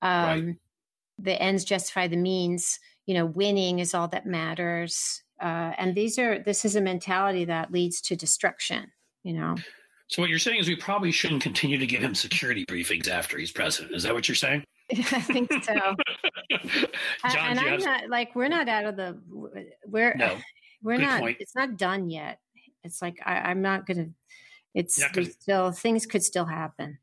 Um, 0.00 0.46
right. 0.46 0.56
The 1.18 1.42
ends 1.42 1.64
justify 1.64 2.06
the 2.06 2.16
means 2.16 2.78
you 3.06 3.14
know 3.14 3.26
winning 3.26 3.80
is 3.80 3.94
all 3.94 4.06
that 4.08 4.26
matters 4.26 5.23
uh, 5.40 5.72
and 5.78 5.94
these 5.94 6.18
are 6.18 6.38
this 6.40 6.64
is 6.64 6.76
a 6.76 6.80
mentality 6.80 7.44
that 7.44 7.72
leads 7.72 8.00
to 8.00 8.16
destruction 8.16 8.90
you 9.22 9.32
know 9.32 9.56
so 10.08 10.20
what 10.20 10.28
you're 10.28 10.38
saying 10.38 10.60
is 10.60 10.68
we 10.68 10.76
probably 10.76 11.10
shouldn't 11.10 11.42
continue 11.42 11.78
to 11.78 11.86
give 11.86 12.02
him 12.02 12.14
security 12.14 12.64
briefings 12.66 13.08
after 13.08 13.38
he's 13.38 13.52
president 13.52 13.94
is 13.94 14.02
that 14.02 14.14
what 14.14 14.28
you're 14.28 14.34
saying 14.34 14.64
I 14.92 15.20
think 15.20 15.50
so. 15.64 15.74
John, 17.30 17.48
and 17.48 17.58
I'm 17.58 17.66
have... 17.68 17.80
not 17.80 18.08
like 18.10 18.34
we're 18.34 18.48
not 18.48 18.68
out 18.68 18.84
of 18.84 18.96
the 18.96 19.18
we're 19.86 20.14
no. 20.14 20.36
we're 20.82 20.98
not 20.98 21.20
point. 21.20 21.38
it's 21.40 21.56
not 21.56 21.78
done 21.78 22.10
yet. 22.10 22.38
It's 22.82 23.00
like 23.00 23.16
I, 23.24 23.50
am 23.50 23.62
not 23.62 23.86
gonna 23.86 24.08
it's 24.74 25.02
gonna... 25.08 25.30
still 25.30 25.72
things 25.72 26.04
could 26.04 26.22
still 26.22 26.44
happen. 26.44 26.98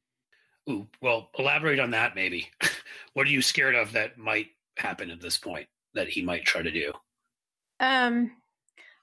Ooh, 0.70 0.88
well, 1.02 1.32
elaborate 1.40 1.80
on 1.80 1.90
that 1.90 2.14
maybe. 2.14 2.52
what 3.14 3.26
are 3.26 3.32
you 3.32 3.42
scared 3.42 3.74
of 3.74 3.94
that 3.94 4.16
might 4.16 4.50
happen 4.78 5.10
at 5.10 5.20
this 5.20 5.40
point? 5.40 5.68
that 5.94 6.10
he 6.10 6.22
might 6.22 6.46
try 6.46 6.62
to 6.62 6.72
do? 6.72 6.92
Um, 7.82 8.32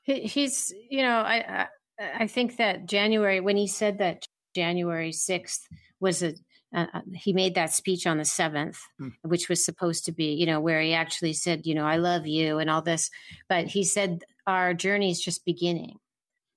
he, 0.05 0.21
he's 0.21 0.73
you 0.89 1.03
know 1.03 1.19
I, 1.19 1.67
I, 2.01 2.23
I 2.23 2.27
think 2.27 2.57
that 2.57 2.87
January 2.87 3.41
when 3.41 3.57
he 3.57 3.67
said 3.67 3.99
that 3.99 4.25
January 4.55 5.13
sixth 5.13 5.67
was 6.01 6.23
a 6.23 6.35
uh, 6.75 6.87
uh, 6.93 7.01
he 7.15 7.33
made 7.33 7.55
that 7.55 7.73
speech 7.73 8.07
on 8.07 8.19
the 8.19 8.25
7th 8.25 8.77
hmm. 8.99 9.09
which 9.23 9.49
was 9.49 9.65
supposed 9.65 10.05
to 10.05 10.13
be 10.13 10.35
you 10.35 10.45
know 10.45 10.61
where 10.61 10.83
he 10.83 10.93
actually 10.93 11.33
said 11.33 11.65
you 11.65 11.75
know 11.75 11.87
i 11.87 11.97
love 11.97 12.27
you 12.27 12.59
and 12.59 12.71
all 12.71 12.83
this. 12.83 13.11
But 13.49 13.67
he 13.67 13.85
said 13.85 14.23
our 14.47 14.73
journey 14.75 15.11
is 15.11 15.21
just 15.21 15.45
beginning. 15.45 15.97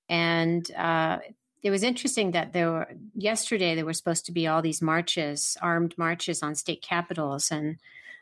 And 0.08 0.70
uh, 0.72 1.18
it 1.62 1.70
was 1.70 1.82
interesting 1.82 2.32
that 2.32 2.52
there 2.52 2.70
were 2.70 2.88
yesterday 3.14 3.74
there 3.74 3.84
were 3.84 3.92
supposed 3.92 4.26
to 4.26 4.32
be 4.32 4.46
all 4.46 4.62
these 4.62 4.82
marches 4.82 5.56
armed 5.60 5.96
marches 5.96 6.42
on 6.42 6.54
state 6.54 6.82
capitals. 6.82 7.50
And 7.50 7.78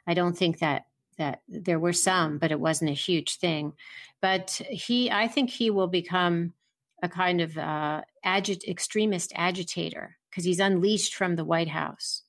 i 0.07 0.15
don't 0.15 0.37
think 0.37 0.59
that 0.59 0.87
that 1.21 1.43
there 1.49 1.79
were 1.79 1.93
some, 1.93 2.39
but 2.39 2.51
it 2.51 2.59
wasn't 2.59 2.91
a 2.91 2.95
huge 3.09 3.37
thing. 3.39 3.75
But 4.21 4.61
he, 4.69 5.11
I 5.11 5.29
think 5.29 5.51
he 5.51 5.71
will 5.71 5.87
become 5.89 6.55
a 7.03 7.09
kind 7.09 7.41
of 7.41 7.57
uh, 7.57 8.03
agit- 8.25 8.67
extremist 8.69 9.33
agitator 9.37 10.17
because 10.29 10.45
he's 10.45 10.61
unleashed 10.61 11.15
from 11.15 11.37
the 11.37 11.45
White 11.45 11.69
House. 11.71 12.23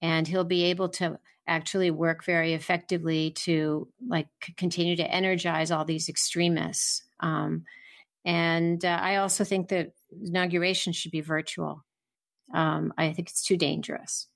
and 0.00 0.28
he'll 0.28 0.44
be 0.44 0.64
able 0.64 0.88
to 0.88 1.18
actually 1.46 1.90
work 1.90 2.24
very 2.24 2.52
effectively 2.54 3.30
to 3.30 3.88
like 4.06 4.28
continue 4.56 4.96
to 4.96 5.10
energize 5.10 5.70
all 5.70 5.84
these 5.84 6.08
extremists. 6.08 7.02
Um, 7.20 7.64
and 8.24 8.84
uh, 8.84 8.98
I 9.00 9.16
also 9.16 9.44
think 9.44 9.68
that 9.68 9.92
inauguration 10.22 10.92
should 10.92 11.12
be 11.12 11.20
virtual. 11.22 11.84
Um, 12.54 12.92
I 12.96 13.12
think 13.12 13.30
it's 13.30 13.42
too 13.42 13.56
dangerous. 13.56 14.28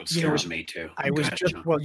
It 0.00 0.08
scares 0.08 0.44
you 0.44 0.50
know, 0.50 0.56
me 0.56 0.64
too. 0.64 0.90
I 0.96 1.10
was 1.10 1.28
just 1.30 1.54
well. 1.64 1.80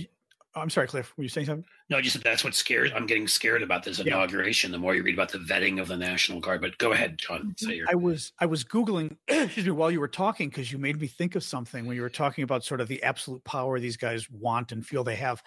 I'm 0.54 0.70
sorry, 0.70 0.88
Cliff. 0.88 1.14
Were 1.18 1.24
you 1.24 1.30
saying 1.30 1.48
something? 1.48 1.66
No, 1.90 1.98
I 1.98 2.02
just 2.02 2.14
said 2.14 2.24
that's 2.24 2.44
what 2.44 2.54
scares. 2.54 2.92
I'm 2.94 3.06
getting 3.06 3.28
scared 3.28 3.64
about 3.64 3.84
this 3.84 4.00
inauguration. 4.00 4.70
Yeah. 4.70 4.78
The 4.78 4.82
more 4.82 4.96
you 4.96 5.04
read 5.04 5.14
about 5.14 5.32
the 5.32 5.38
vetting 5.38 5.80
of 5.80 5.88
the 5.88 5.96
National 5.96 6.40
Guard, 6.42 6.62
but 6.62 6.78
go 6.78 6.92
ahead, 6.92 7.18
John. 7.18 7.56
Say 7.58 7.76
your. 7.76 7.88
I 7.90 7.96
was 7.96 8.34
I 8.40 8.46
was 8.46 8.64
googling. 8.64 9.16
excuse 9.28 9.66
me, 9.66 9.72
while 9.72 9.92
you 9.92 10.02
were 10.02 10.10
talking, 10.10 10.50
because 10.50 10.72
you 10.72 10.78
made 10.78 11.00
me 11.00 11.08
think 11.08 11.36
of 11.36 11.44
something 11.44 11.86
when 11.86 11.96
you 11.96 12.02
were 12.02 12.10
talking 12.10 12.44
about 12.44 12.66
sort 12.66 12.82
of 12.82 12.88
the 12.88 13.02
absolute 13.04 13.44
power 13.46 13.80
these 13.80 13.98
guys 13.98 14.30
want 14.30 14.72
and 14.72 14.86
feel 14.86 15.04
they 15.04 15.16
have. 15.16 15.42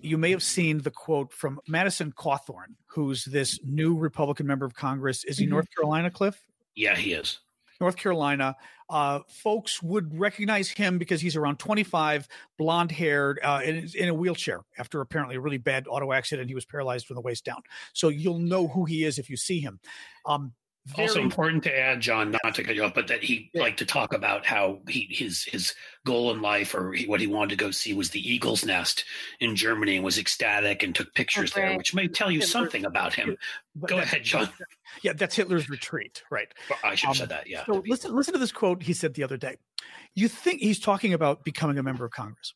You 0.00 0.18
may 0.18 0.32
have 0.32 0.42
seen 0.42 0.78
the 0.78 0.90
quote 0.90 1.32
from 1.32 1.60
Madison 1.68 2.10
Cawthorn, 2.10 2.74
who's 2.86 3.24
this 3.24 3.60
new 3.64 3.96
Republican 3.96 4.48
member 4.48 4.66
of 4.66 4.74
Congress. 4.74 5.22
Is 5.24 5.38
he 5.38 5.44
mm-hmm. 5.44 5.52
North 5.52 5.68
Carolina, 5.76 6.10
Cliff? 6.10 6.42
Yeah, 6.74 6.96
he 6.96 7.12
is. 7.12 7.38
North 7.80 7.96
Carolina. 7.96 8.56
Uh, 8.88 9.20
folks 9.26 9.82
would 9.82 10.18
recognize 10.18 10.68
him 10.68 10.98
because 10.98 11.20
he's 11.20 11.36
around 11.36 11.58
25, 11.58 12.28
blonde 12.58 12.92
haired, 12.92 13.40
uh, 13.42 13.60
in, 13.64 13.88
in, 13.94 14.08
a 14.10 14.14
wheelchair 14.14 14.60
after 14.76 15.00
apparently 15.00 15.36
a 15.36 15.40
really 15.40 15.56
bad 15.56 15.86
auto 15.88 16.12
accident. 16.12 16.48
He 16.48 16.54
was 16.54 16.66
paralyzed 16.66 17.06
from 17.06 17.14
the 17.14 17.22
waist 17.22 17.44
down. 17.44 17.62
So 17.94 18.08
you'll 18.08 18.38
know 18.38 18.68
who 18.68 18.84
he 18.84 19.04
is 19.04 19.18
if 19.18 19.30
you 19.30 19.36
see 19.36 19.60
him. 19.60 19.80
Um, 20.26 20.52
very 20.86 21.08
also 21.08 21.20
important 21.20 21.62
to 21.62 21.78
add, 21.78 22.00
John, 22.00 22.36
not 22.42 22.54
to 22.56 22.64
cut 22.64 22.74
you 22.74 22.82
off, 22.82 22.94
but 22.94 23.06
that 23.06 23.22
he 23.22 23.50
liked 23.54 23.78
to 23.78 23.86
talk 23.86 24.12
about 24.12 24.44
how 24.44 24.80
he 24.88 25.06
his 25.10 25.44
his 25.44 25.74
goal 26.04 26.32
in 26.32 26.42
life 26.42 26.74
or 26.74 26.92
he, 26.92 27.06
what 27.06 27.20
he 27.20 27.28
wanted 27.28 27.50
to 27.50 27.56
go 27.56 27.70
see 27.70 27.94
was 27.94 28.10
the 28.10 28.20
Eagle's 28.20 28.64
Nest 28.64 29.04
in 29.38 29.54
Germany 29.54 29.96
and 29.96 30.04
was 30.04 30.18
ecstatic 30.18 30.82
and 30.82 30.94
took 30.94 31.14
pictures 31.14 31.52
okay. 31.52 31.68
there, 31.68 31.78
which 31.78 31.94
may 31.94 32.08
tell 32.08 32.30
you 32.30 32.40
Hitler's, 32.40 32.50
something 32.50 32.84
about 32.84 33.14
him. 33.14 33.36
Go 33.86 33.98
ahead, 33.98 34.24
John. 34.24 34.48
Yeah, 35.02 35.12
that's 35.12 35.36
Hitler's 35.36 35.70
retreat, 35.70 36.22
right? 36.30 36.52
Well, 36.68 36.78
I 36.84 36.94
should 36.96 37.06
have 37.06 37.10
um, 37.10 37.16
said 37.16 37.28
that. 37.30 37.48
Yeah. 37.48 37.64
So 37.64 37.82
listen, 37.86 38.14
listen 38.14 38.34
to 38.34 38.40
this 38.40 38.52
quote 38.52 38.82
he 38.82 38.92
said 38.92 39.14
the 39.14 39.22
other 39.22 39.36
day. 39.36 39.56
You 40.14 40.28
think 40.28 40.60
he's 40.60 40.80
talking 40.80 41.14
about 41.14 41.44
becoming 41.44 41.78
a 41.78 41.82
member 41.82 42.04
of 42.04 42.10
Congress? 42.10 42.54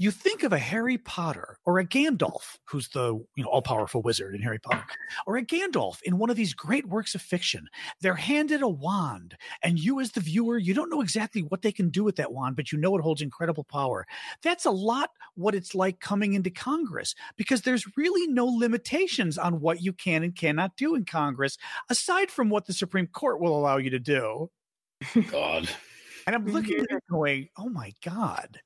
You 0.00 0.12
think 0.12 0.44
of 0.44 0.52
a 0.52 0.58
Harry 0.58 0.96
Potter 0.96 1.58
or 1.66 1.80
a 1.80 1.84
Gandalf, 1.84 2.58
who's 2.64 2.88
the 2.90 3.14
you 3.34 3.42
know 3.42 3.48
all 3.48 3.60
powerful 3.60 4.00
wizard 4.00 4.34
in 4.34 4.40
Harry 4.42 4.60
Potter, 4.60 4.84
or 5.26 5.36
a 5.36 5.44
Gandalf 5.44 6.00
in 6.02 6.18
one 6.18 6.30
of 6.30 6.36
these 6.36 6.54
great 6.54 6.86
works 6.86 7.16
of 7.16 7.20
fiction. 7.20 7.68
They're 8.00 8.14
handed 8.14 8.62
a 8.62 8.68
wand, 8.68 9.36
and 9.62 9.78
you, 9.78 10.00
as 10.00 10.12
the 10.12 10.20
viewer, 10.20 10.56
you 10.56 10.72
don't 10.72 10.88
know 10.88 11.00
exactly 11.00 11.42
what 11.42 11.62
they 11.62 11.72
can 11.72 11.90
do 11.90 12.04
with 12.04 12.16
that 12.16 12.32
wand, 12.32 12.54
but 12.54 12.70
you 12.70 12.78
know 12.78 12.96
it 12.96 13.02
holds 13.02 13.20
incredible 13.20 13.64
power. 13.64 14.06
That's 14.42 14.64
a 14.64 14.70
lot 14.70 15.10
what 15.34 15.56
it's 15.56 15.74
like 15.74 15.98
coming 15.98 16.34
into 16.34 16.50
Congress 16.50 17.16
because 17.36 17.62
there's 17.62 17.96
really 17.96 18.28
no 18.28 18.46
limitations 18.46 19.36
on 19.36 19.60
what 19.60 19.82
you 19.82 19.92
can 19.92 20.22
and 20.22 20.34
cannot 20.34 20.76
do 20.76 20.94
in 20.94 21.04
Congress, 21.04 21.58
aside 21.90 22.30
from 22.30 22.50
what 22.50 22.66
the 22.66 22.72
Supreme 22.72 23.08
Court 23.08 23.40
will 23.40 23.58
allow 23.58 23.78
you 23.78 23.90
to 23.90 23.98
do. 23.98 24.48
God. 25.30 25.68
And 26.26 26.36
I'm 26.36 26.46
looking 26.46 26.74
mm-hmm. 26.74 26.94
at 26.94 26.98
it 26.98 27.04
going, 27.10 27.48
oh 27.56 27.68
my 27.68 27.92
God 28.04 28.60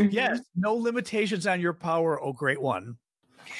Mm-hmm. 0.00 0.14
Yes, 0.14 0.40
no 0.56 0.74
limitations 0.74 1.46
on 1.46 1.60
your 1.60 1.72
power. 1.72 2.20
Oh, 2.20 2.32
great 2.32 2.60
one. 2.60 2.96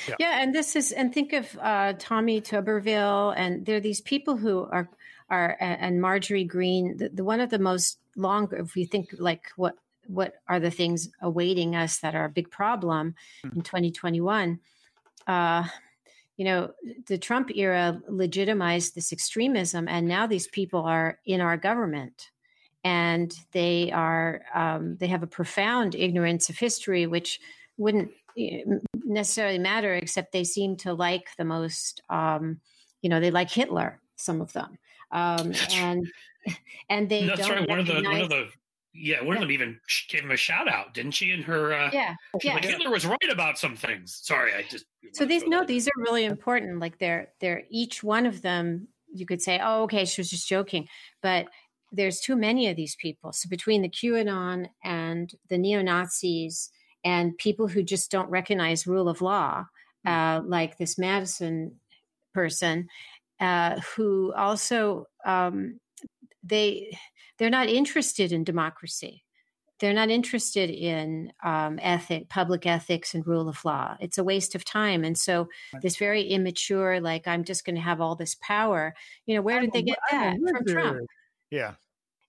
Yeah. 0.09 0.15
yeah, 0.19 0.43
and 0.43 0.55
this 0.55 0.77
is 0.77 0.93
and 0.93 1.13
think 1.13 1.33
of 1.33 1.59
uh, 1.61 1.95
Tommy 1.99 2.41
Tuberville, 2.41 3.35
and 3.37 3.67
there 3.67 3.77
are 3.77 3.81
these 3.81 4.01
people 4.01 4.37
who 4.37 4.67
are 4.71 4.89
are 5.29 5.57
and 5.61 6.01
Marjorie 6.01 6.45
Greene, 6.45 6.97
The, 6.97 7.09
the 7.09 7.25
one 7.25 7.41
of 7.41 7.51
the 7.51 7.59
most 7.59 7.99
long, 8.17 8.49
if 8.53 8.77
you 8.77 8.87
think 8.87 9.15
like 9.19 9.51
what 9.57 9.75
what 10.07 10.35
are 10.49 10.59
the 10.59 10.71
things 10.71 11.09
awaiting 11.21 11.77
us 11.77 11.99
that 11.99 12.15
are 12.15 12.25
a 12.25 12.31
big 12.31 12.51
problem 12.51 13.15
mm-hmm. 13.45 13.59
in 13.59 13.63
2021. 13.63 14.59
Uh, 15.27 15.65
you 16.37 16.45
know, 16.45 16.73
the 17.07 17.19
Trump 17.19 17.51
era 17.55 18.01
legitimized 18.09 18.95
this 18.95 19.13
extremism, 19.13 19.87
and 19.89 20.09
now 20.09 20.27
these 20.27 20.49
people 20.49 20.81
are 20.81 21.19
in 21.27 21.41
our 21.41 21.57
government 21.57 22.31
and 22.85 23.35
they 23.53 23.91
are 23.93 24.43
um, 24.55 24.97
they 24.99 25.07
have 25.09 25.23
a 25.23 25.27
profound 25.27 25.95
ignorance 25.95 26.49
of 26.49 26.59
history, 26.59 27.07
which 27.07 27.41
wouldn't 27.77 28.11
necessarily 29.05 29.59
matter, 29.59 29.95
except 29.95 30.33
they 30.33 30.45
seem 30.45 30.77
to 30.77 30.95
like 30.95 31.29
the 31.37 31.45
most. 31.45 32.03
Um, 32.09 32.61
you 33.03 33.09
know, 33.09 33.21
they 33.21 33.31
like 33.31 33.51
Hitler. 33.51 33.99
Some 34.17 34.41
of 34.43 34.53
them, 34.53 34.79
um, 35.13 35.53
and 35.73 36.07
and 36.91 37.09
they. 37.09 37.27
That's 37.27 37.49
right. 37.49 37.69
One 37.69 37.79
of 37.79 37.87
the 37.87 38.03
one 38.03 38.21
of 38.21 38.29
the 38.29 38.49
yeah, 38.93 39.23
one 39.23 39.37
of 39.37 39.41
them 39.41 39.51
even 39.51 39.79
gave 40.09 40.23
him 40.23 40.31
a 40.31 40.37
shout 40.37 40.69
out, 40.69 40.95
didn't 40.95 41.13
she? 41.13 41.31
In 41.31 41.43
her, 41.43 41.73
uh, 41.73 41.91
yeah, 41.93 42.15
yeah. 42.43 42.55
Like 42.55 42.65
Hitler 42.65 42.91
was 42.91 43.07
right 43.07 43.31
about 43.31 43.59
some 43.59 43.77
things. 43.77 44.19
Sorry, 44.23 44.53
I 44.53 44.65
just. 44.69 44.85
So 45.13 45.25
these 45.25 45.45
no, 45.45 45.65
these 45.65 45.87
are 45.87 46.03
really 46.03 46.25
important. 46.25 46.81
Like 46.81 46.99
they're 46.99 47.29
they're 47.41 47.63
each 47.71 48.03
one 48.03 48.27
of 48.27 48.43
them. 48.43 48.89
You 49.13 49.27
could 49.27 49.43
say, 49.43 49.61
oh, 49.63 49.85
okay, 49.85 50.05
she 50.05 50.21
was 50.21 50.31
just 50.31 50.49
joking, 50.49 50.89
but 51.23 51.47
there's 51.93 52.21
too 52.21 52.37
many 52.37 52.69
of 52.69 52.77
these 52.77 52.97
people. 52.97 53.33
So 53.33 53.49
between 53.49 53.83
the 53.83 53.89
QAnon 53.89 54.69
and 54.85 55.33
the 55.49 55.59
neo 55.59 55.83
Nazis 55.83 56.71
and 57.05 57.37
people 57.39 57.69
who 57.69 57.83
just 57.83 58.11
don't 58.11 58.31
recognize 58.31 58.87
rule 58.87 59.09
of 59.09 59.23
law, 59.23 59.65
hmm. 60.05 60.11
uh, 60.11 60.41
like 60.43 60.79
this 60.79 60.99
Madison 60.99 61.77
person, 62.35 62.89
uh, 63.41 63.81
who 63.97 64.33
also 64.35 65.07
um, 65.25 65.81
they 66.43 66.97
they're 67.39 67.51
not 67.51 67.69
interested 67.69 68.33
in 68.33 68.45
democracy. 68.45 69.25
They're 69.79 69.95
not 69.95 70.11
interested 70.11 70.69
in 70.69 71.33
um, 71.43 71.79
ethic, 71.81 72.29
public 72.29 72.67
ethics, 72.67 73.15
and 73.15 73.27
rule 73.27 73.49
of 73.49 73.65
law. 73.65 73.97
It's 73.99 74.19
a 74.19 74.25
waste 74.25 74.55
of 74.55 74.63
time. 74.63 75.05
And 75.05 75.17
so, 75.17 75.49
this 75.81 75.97
very 75.97 76.23
immature, 76.23 77.01
like 77.01 77.27
I'm 77.27 77.45
just 77.45 77.65
going 77.65 77.77
to 77.77 77.81
have 77.81 77.99
all 77.99 78.15
this 78.15 78.37
power. 78.43 78.95
You 79.25 79.37
know, 79.37 79.43
where 79.43 79.59
did 79.59 79.73
they 79.73 79.81
get 79.81 79.99
that 80.11 80.37
from 80.37 80.67
Trump? 80.67 81.09
Yeah. 81.51 81.75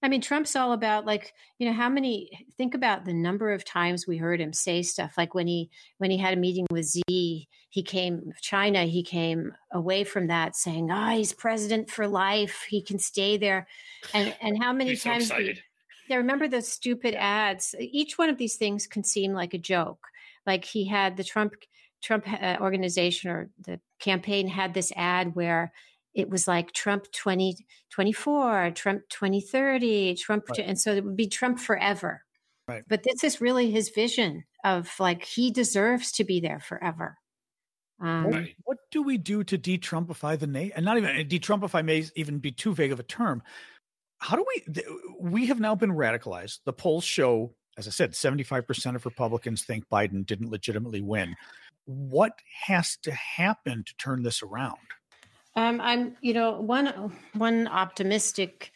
I 0.04 0.10
mean, 0.10 0.22
Trump's 0.22 0.56
all 0.56 0.72
about 0.72 1.06
like, 1.06 1.34
you 1.60 1.68
know, 1.68 1.74
how 1.74 1.88
many 1.88 2.48
think 2.58 2.74
about 2.74 3.06
the 3.06 3.14
number 3.14 3.52
of 3.52 3.64
times 3.64 4.08
we 4.08 4.18
heard 4.18 4.42
him 4.42 4.52
say 4.52 4.82
stuff 4.82 5.14
like 5.16 5.36
when 5.36 5.46
he 5.46 5.70
when 6.00 6.10
he 6.10 6.18
had 6.18 6.34
a 6.34 6.42
meeting 6.42 6.66
with 6.72 6.92
Xi, 6.92 7.48
he 7.70 7.84
came 7.84 8.32
China, 8.42 8.86
he 8.86 9.04
came 9.04 9.54
away 9.72 10.04
from 10.04 10.28
that 10.28 10.56
saying, 10.56 10.90
"Ah, 10.92 11.12
oh, 11.12 11.18
he's 11.18 11.34
president 11.34 11.92
for 11.92 12.08
life. 12.08 12.66
He 12.68 12.82
can 12.82 12.98
stay 12.98 13.38
there." 13.38 13.68
And 14.14 14.36
and 14.42 14.62
how 14.62 14.74
many 14.74 14.96
times 14.96 15.28
so 15.28 15.38
we, 15.38 15.62
yeah, 16.10 16.18
remember 16.18 16.48
those 16.48 16.68
stupid 16.68 17.14
ads. 17.14 17.76
Each 17.80 18.18
one 18.18 18.30
of 18.30 18.40
these 18.40 18.56
things 18.56 18.88
can 18.88 19.04
seem 19.04 19.34
like 19.34 19.54
a 19.54 19.60
joke. 19.60 20.04
Like 20.48 20.66
he 20.66 20.88
had 20.88 21.16
the 21.16 21.24
Trump 21.24 21.54
Trump 22.02 22.26
uh, 22.28 22.58
organization 22.60 23.30
or 23.30 23.50
the 23.64 23.80
campaign 24.00 24.48
had 24.48 24.74
this 24.74 24.92
ad 24.96 25.36
where 25.36 25.72
it 26.14 26.30
was 26.30 26.48
like 26.48 26.74
Trump 26.74 27.06
2024, 27.12 28.72
Trump 28.72 29.02
2030, 29.10 30.16
Trump, 30.16 30.50
right. 30.50 30.60
and 30.60 30.80
so 30.80 30.94
it 30.94 31.04
would 31.04 31.16
be 31.16 31.28
Trump 31.28 31.60
forever. 31.60 32.24
Right. 32.68 32.84
But 32.88 33.04
this 33.04 33.24
is 33.24 33.42
really 33.42 33.72
his 33.72 33.90
vision 33.90 34.44
of 34.64 34.92
like 35.00 35.24
he 35.24 35.52
deserves 35.52 36.12
to 36.14 36.24
be 36.24 36.40
there 36.40 36.60
forever. 36.60 37.18
Um, 38.00 38.32
what, 38.32 38.44
what, 38.64 38.78
do 38.90 39.04
we 39.04 39.18
do 39.18 39.44
to 39.44 39.58
de-Trumpify 39.58 40.40
the 40.40 40.48
nation? 40.48 40.74
And 40.76 40.86
not 40.86 40.98
even 40.98 41.28
de-Trumpify 41.28 41.86
may 41.86 42.06
even 42.16 42.40
be 42.40 42.52
too 42.52 42.74
vague 42.74 42.92
of 42.92 43.00
a 43.00 43.04
term. 43.04 43.44
How 44.18 44.36
do 44.36 44.46
we? 44.48 44.84
We 45.20 45.48
have 45.48 45.60
now 45.60 45.76
been 45.76 45.92
radicalized. 45.92 46.60
The 46.66 46.74
polls 46.74 47.04
show, 47.04 47.56
as 47.78 47.88
I 47.88 47.92
said, 47.92 48.16
seventy-five 48.16 48.68
percent 48.68 48.96
of 48.96 49.06
Republicans 49.06 49.64
think 49.64 49.86
Biden 49.92 50.26
didn't 50.26 50.52
legitimately 50.52 51.02
win. 51.02 51.36
What 51.86 52.34
has 52.66 52.98
to 52.98 53.12
happen 53.12 53.84
to 53.84 53.96
turn 53.98 54.22
this 54.22 54.44
around? 54.44 54.78
Um, 55.56 55.82
I'm, 55.82 56.16
you 56.22 56.34
know, 56.34 56.62
one 56.62 57.12
one 57.34 57.68
optimistic 57.68 58.72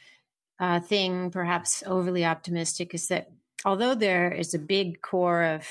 uh, 0.59 0.79
thing, 0.79 1.31
perhaps 1.31 1.83
overly 1.85 2.25
optimistic, 2.25 2.93
is 2.93 3.07
that 3.07 3.31
although 3.63 3.95
there 3.95 4.31
is 4.31 4.53
a 4.53 4.59
big 4.59 5.01
core 5.01 5.43
of 5.43 5.65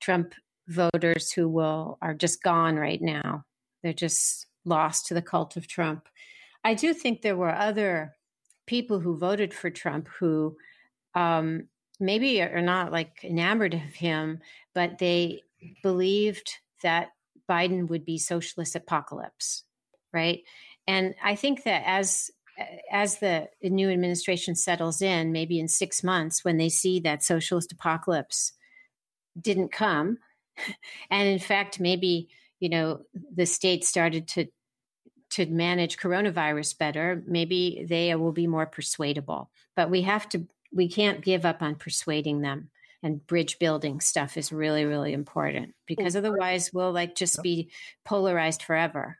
Trump 0.00 0.34
voters 0.66 1.32
who 1.32 1.48
will 1.48 1.98
are 2.00 2.14
just 2.14 2.42
gone 2.42 2.76
right 2.76 3.00
now, 3.00 3.44
they're 3.82 3.92
just 3.92 4.46
lost 4.64 5.06
to 5.06 5.14
the 5.14 5.22
cult 5.22 5.56
of 5.56 5.66
Trump. 5.66 6.08
I 6.64 6.74
do 6.74 6.92
think 6.94 7.22
there 7.22 7.36
were 7.36 7.54
other 7.54 8.16
people 8.66 9.00
who 9.00 9.16
voted 9.16 9.54
for 9.54 9.70
Trump 9.70 10.08
who 10.18 10.56
um, 11.14 11.68
maybe 12.00 12.42
are 12.42 12.62
not 12.62 12.92
like 12.92 13.24
enamored 13.24 13.74
of 13.74 13.94
him, 13.94 14.40
but 14.74 14.98
they 14.98 15.42
believed 15.82 16.58
that 16.82 17.08
Biden 17.48 17.88
would 17.88 18.04
be 18.04 18.18
socialist 18.18 18.76
apocalypse 18.76 19.64
right? 20.18 20.42
And 20.88 21.14
I 21.22 21.36
think 21.36 21.62
that 21.64 21.82
as 21.86 22.30
as 22.90 23.18
the 23.18 23.48
new 23.62 23.88
administration 23.88 24.56
settles 24.56 25.00
in, 25.00 25.30
maybe 25.30 25.60
in 25.60 25.68
six 25.68 26.02
months, 26.02 26.44
when 26.44 26.56
they 26.56 26.68
see 26.68 26.98
that 27.00 27.22
socialist 27.22 27.70
apocalypse 27.70 28.52
didn't 29.40 29.70
come, 29.70 30.18
and 31.10 31.28
in 31.28 31.38
fact, 31.38 31.78
maybe 31.78 32.28
you 32.58 32.68
know 32.68 33.02
the 33.34 33.46
state 33.46 33.84
started 33.84 34.26
to 34.28 34.46
to 35.30 35.46
manage 35.46 35.98
coronavirus 35.98 36.78
better, 36.78 37.22
maybe 37.26 37.84
they 37.88 38.14
will 38.14 38.32
be 38.32 38.46
more 38.46 38.66
persuadable. 38.66 39.50
But 39.76 39.90
we 39.90 40.02
have 40.02 40.28
to 40.30 40.46
we 40.72 40.88
can't 40.88 41.22
give 41.24 41.44
up 41.44 41.62
on 41.62 41.76
persuading 41.76 42.40
them 42.40 42.70
and 43.02 43.24
bridge 43.26 43.58
building 43.58 44.00
stuff 44.00 44.36
is 44.36 44.52
really 44.52 44.84
really 44.84 45.12
important 45.12 45.74
because 45.86 46.16
otherwise 46.16 46.72
we'll 46.72 46.92
like 46.92 47.14
just 47.14 47.42
be 47.42 47.70
polarized 48.04 48.62
forever 48.62 49.18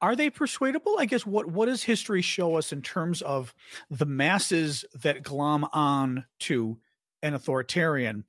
are 0.00 0.16
they 0.16 0.30
persuadable? 0.30 0.96
I 0.98 1.06
guess 1.06 1.26
what 1.26 1.46
what 1.46 1.66
does 1.66 1.82
history 1.82 2.22
show 2.22 2.56
us 2.56 2.72
in 2.72 2.82
terms 2.82 3.22
of 3.22 3.54
the 3.90 4.06
masses 4.06 4.84
that 5.02 5.22
glom 5.22 5.64
on 5.72 6.24
to 6.40 6.78
an 7.22 7.34
authoritarian? 7.34 8.24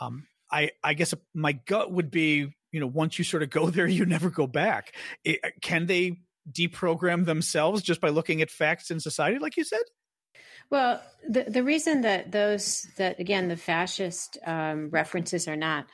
Um, 0.00 0.26
i 0.50 0.70
i 0.82 0.94
guess 0.94 1.12
my 1.34 1.52
gut 1.52 1.92
would 1.92 2.10
be 2.10 2.54
you 2.72 2.80
know 2.80 2.86
once 2.86 3.18
you 3.18 3.24
sort 3.24 3.42
of 3.42 3.50
go 3.50 3.68
there 3.70 3.86
you 3.86 4.06
never 4.06 4.30
go 4.30 4.46
back. 4.46 4.94
It, 5.24 5.40
can 5.60 5.86
they 5.86 6.20
deprogram 6.50 7.26
themselves 7.26 7.82
just 7.82 8.00
by 8.00 8.08
looking 8.08 8.40
at 8.40 8.50
facts 8.50 8.90
in 8.90 9.00
society 9.00 9.38
like 9.38 9.56
you 9.56 9.64
said? 9.64 9.82
Well, 10.70 11.02
the 11.26 11.44
the 11.44 11.64
reason 11.64 12.02
that 12.02 12.30
those 12.30 12.86
that 12.98 13.18
again 13.18 13.48
the 13.48 13.56
fascist 13.56 14.38
um, 14.46 14.90
references 14.90 15.48
are 15.48 15.56
not 15.56 15.86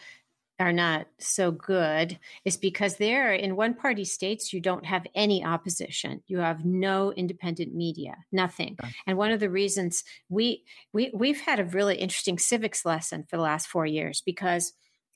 are 0.60 0.72
not 0.72 1.06
so 1.18 1.50
good 1.50 2.18
is 2.44 2.56
because 2.56 2.96
there 2.96 3.34
in 3.34 3.56
one 3.56 3.74
party 3.74 4.04
states 4.04 4.52
you 4.52 4.60
don't 4.60 4.86
have 4.86 5.06
any 5.14 5.44
opposition 5.44 6.22
you 6.26 6.38
have 6.38 6.64
no 6.64 7.12
independent 7.12 7.74
media 7.74 8.14
nothing 8.30 8.76
okay. 8.80 8.92
and 9.06 9.18
one 9.18 9.32
of 9.32 9.40
the 9.40 9.50
reasons 9.50 10.04
we 10.28 10.62
we 10.92 11.10
we've 11.12 11.40
had 11.40 11.58
a 11.58 11.64
really 11.64 11.96
interesting 11.96 12.38
civics 12.38 12.84
lesson 12.84 13.24
for 13.28 13.36
the 13.36 13.42
last 13.42 13.66
4 13.66 13.84
years 13.86 14.22
because 14.24 14.72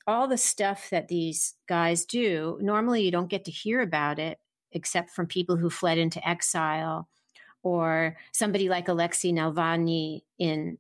all 0.08 0.26
the 0.26 0.38
stuff 0.38 0.90
that 0.90 1.08
these 1.08 1.54
guys 1.68 2.04
do 2.04 2.58
normally 2.60 3.02
you 3.02 3.12
don't 3.12 3.30
get 3.30 3.44
to 3.44 3.52
hear 3.52 3.80
about 3.80 4.18
it 4.18 4.38
except 4.72 5.10
from 5.10 5.26
people 5.26 5.56
who 5.56 5.70
fled 5.70 5.98
into 5.98 6.26
exile 6.28 7.08
or 7.62 8.16
somebody 8.32 8.68
like 8.68 8.88
Alexei 8.88 9.32
Navalny 9.32 10.22
in, 10.38 10.78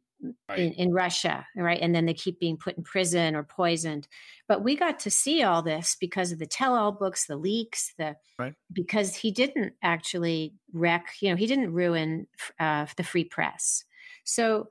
right. 0.48 0.58
in, 0.58 0.72
in 0.74 0.92
Russia, 0.92 1.46
right? 1.56 1.80
And 1.80 1.94
then 1.94 2.06
they 2.06 2.14
keep 2.14 2.40
being 2.40 2.56
put 2.56 2.76
in 2.76 2.82
prison 2.82 3.34
or 3.34 3.42
poisoned. 3.42 4.08
But 4.46 4.62
we 4.62 4.76
got 4.76 5.00
to 5.00 5.10
see 5.10 5.42
all 5.42 5.62
this 5.62 5.96
because 6.00 6.32
of 6.32 6.38
the 6.38 6.46
tell-all 6.46 6.92
books, 6.92 7.26
the 7.26 7.36
leaks, 7.36 7.92
the 7.98 8.16
right. 8.38 8.54
because 8.72 9.14
he 9.14 9.30
didn't 9.30 9.74
actually 9.82 10.54
wreck, 10.72 11.14
you 11.20 11.30
know, 11.30 11.36
he 11.36 11.46
didn't 11.46 11.72
ruin 11.72 12.26
uh, 12.58 12.86
the 12.96 13.04
free 13.04 13.24
press. 13.24 13.84
So, 14.24 14.68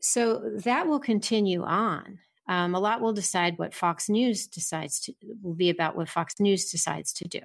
so 0.00 0.52
that 0.64 0.86
will 0.86 1.00
continue 1.00 1.62
on. 1.62 2.18
Um, 2.48 2.74
a 2.74 2.80
lot 2.80 3.00
will 3.00 3.12
decide 3.12 3.56
what 3.56 3.74
Fox 3.74 4.08
News 4.08 4.46
decides 4.46 5.00
to 5.00 5.14
will 5.42 5.54
be 5.54 5.70
about 5.70 5.96
what 5.96 6.08
Fox 6.08 6.40
News 6.40 6.70
decides 6.70 7.12
to 7.14 7.28
do. 7.28 7.40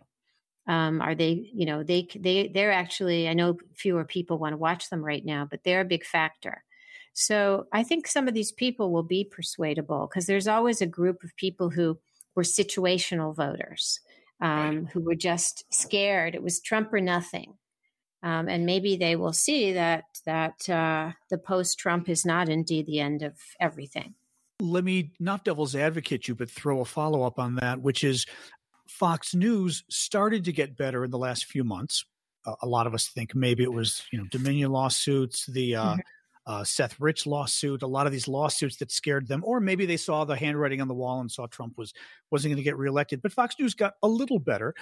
Um, 0.67 1.01
are 1.01 1.15
they, 1.15 1.49
you 1.53 1.65
know, 1.65 1.83
they 1.83 2.07
they 2.15 2.49
they're 2.53 2.71
actually. 2.71 3.29
I 3.29 3.33
know 3.33 3.57
fewer 3.75 4.03
people 4.03 4.37
want 4.37 4.53
to 4.53 4.57
watch 4.57 4.89
them 4.89 5.05
right 5.05 5.23
now, 5.23 5.47
but 5.49 5.63
they're 5.63 5.81
a 5.81 5.85
big 5.85 6.03
factor. 6.03 6.63
So 7.19 7.65
I 7.73 7.81
think 7.81 8.05
some 8.05 8.27
of 8.27 8.35
these 8.35 8.51
people 8.51 8.91
will 8.91 9.01
be 9.01 9.23
persuadable 9.23 10.07
because 10.07 10.27
there's 10.27 10.47
always 10.47 10.81
a 10.83 10.85
group 10.85 11.23
of 11.23 11.35
people 11.35 11.71
who 11.71 11.97
were 12.35 12.43
situational 12.43 13.35
voters 13.35 14.01
um, 14.39 14.85
who 14.93 14.99
were 14.99 15.15
just 15.15 15.65
scared. 15.73 16.35
It 16.35 16.43
was 16.43 16.59
Trump 16.59 16.93
or 16.93 17.01
nothing. 17.01 17.55
Um, 18.21 18.47
and 18.47 18.67
maybe 18.67 18.97
they 18.97 19.15
will 19.15 19.33
see 19.33 19.73
that 19.73 20.03
that 20.27 20.69
uh, 20.69 21.13
the 21.31 21.39
post-Trump 21.39 22.07
is 22.07 22.23
not 22.23 22.49
indeed 22.49 22.85
the 22.85 22.99
end 22.99 23.23
of 23.23 23.33
everything. 23.59 24.13
Let 24.59 24.83
me 24.83 25.13
not 25.19 25.43
devil's 25.43 25.75
advocate 25.75 26.27
you, 26.27 26.35
but 26.35 26.51
throw 26.51 26.81
a 26.81 26.85
follow 26.85 27.23
up 27.23 27.39
on 27.39 27.55
that, 27.55 27.81
which 27.81 28.03
is 28.03 28.27
Fox 28.87 29.33
News 29.33 29.83
started 29.89 30.45
to 30.45 30.51
get 30.51 30.77
better 30.77 31.03
in 31.03 31.09
the 31.09 31.17
last 31.17 31.45
few 31.45 31.63
months. 31.63 32.05
Uh, 32.45 32.53
a 32.61 32.67
lot 32.67 32.85
of 32.85 32.93
us 32.93 33.07
think 33.07 33.33
maybe 33.33 33.63
it 33.63 33.73
was 33.73 34.03
you 34.11 34.19
know 34.19 34.25
Dominion 34.29 34.71
lawsuits, 34.71 35.47
the 35.47 35.75
uh, 35.75 35.85
mm-hmm. 35.93 35.99
Uh, 36.47 36.63
Seth 36.63 36.99
Rich 36.99 37.27
lawsuit, 37.27 37.81
a 37.83 37.87
lot 37.87 38.05
of 38.05 38.13
these 38.13 38.27
lawsuits 38.27 38.77
that 38.77 38.89
scared 38.89 39.27
them, 39.27 39.43
or 39.45 39.59
maybe 39.59 39.85
they 39.85 39.97
saw 39.97 40.23
the 40.23 40.35
handwriting 40.35 40.79
on 40.79 40.87
the 40.87 40.93
wall 40.93 41.19
and 41.19 41.29
saw 41.29 41.45
Trump 41.45 41.77
was 41.77 41.93
wasn't 42.31 42.51
going 42.51 42.57
to 42.57 42.63
get 42.63 42.77
reelected. 42.77 43.21
But 43.21 43.33
Fox 43.33 43.55
News 43.59 43.73
got 43.73 43.95
a 44.01 44.07
little 44.07 44.39
better, 44.39 44.73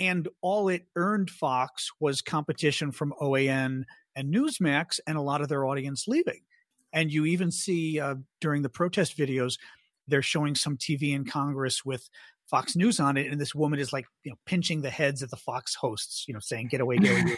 and 0.00 0.28
all 0.40 0.68
it 0.68 0.86
earned 0.96 1.30
Fox 1.30 1.92
was 2.00 2.20
competition 2.20 2.90
from 2.90 3.14
OAN 3.20 3.84
and 4.16 4.34
Newsmax, 4.34 4.98
and 5.06 5.16
a 5.16 5.22
lot 5.22 5.40
of 5.40 5.48
their 5.48 5.64
audience 5.64 6.08
leaving. 6.08 6.40
And 6.92 7.12
you 7.12 7.26
even 7.26 7.52
see 7.52 8.00
uh, 8.00 8.16
during 8.40 8.62
the 8.62 8.68
protest 8.68 9.16
videos, 9.16 9.56
they're 10.08 10.22
showing 10.22 10.56
some 10.56 10.76
TV 10.76 11.14
in 11.14 11.24
Congress 11.24 11.84
with 11.84 12.10
Fox 12.46 12.74
News 12.74 12.98
on 12.98 13.16
it, 13.16 13.30
and 13.30 13.40
this 13.40 13.54
woman 13.54 13.78
is 13.78 13.92
like, 13.92 14.06
you 14.24 14.32
know, 14.32 14.38
pinching 14.46 14.82
the 14.82 14.90
heads 14.90 15.22
of 15.22 15.30
the 15.30 15.36
Fox 15.36 15.76
hosts, 15.76 16.24
you 16.26 16.34
know, 16.34 16.40
saying, 16.40 16.68
"Get 16.68 16.80
away, 16.80 16.96
get 16.98 17.22
away." 17.22 17.36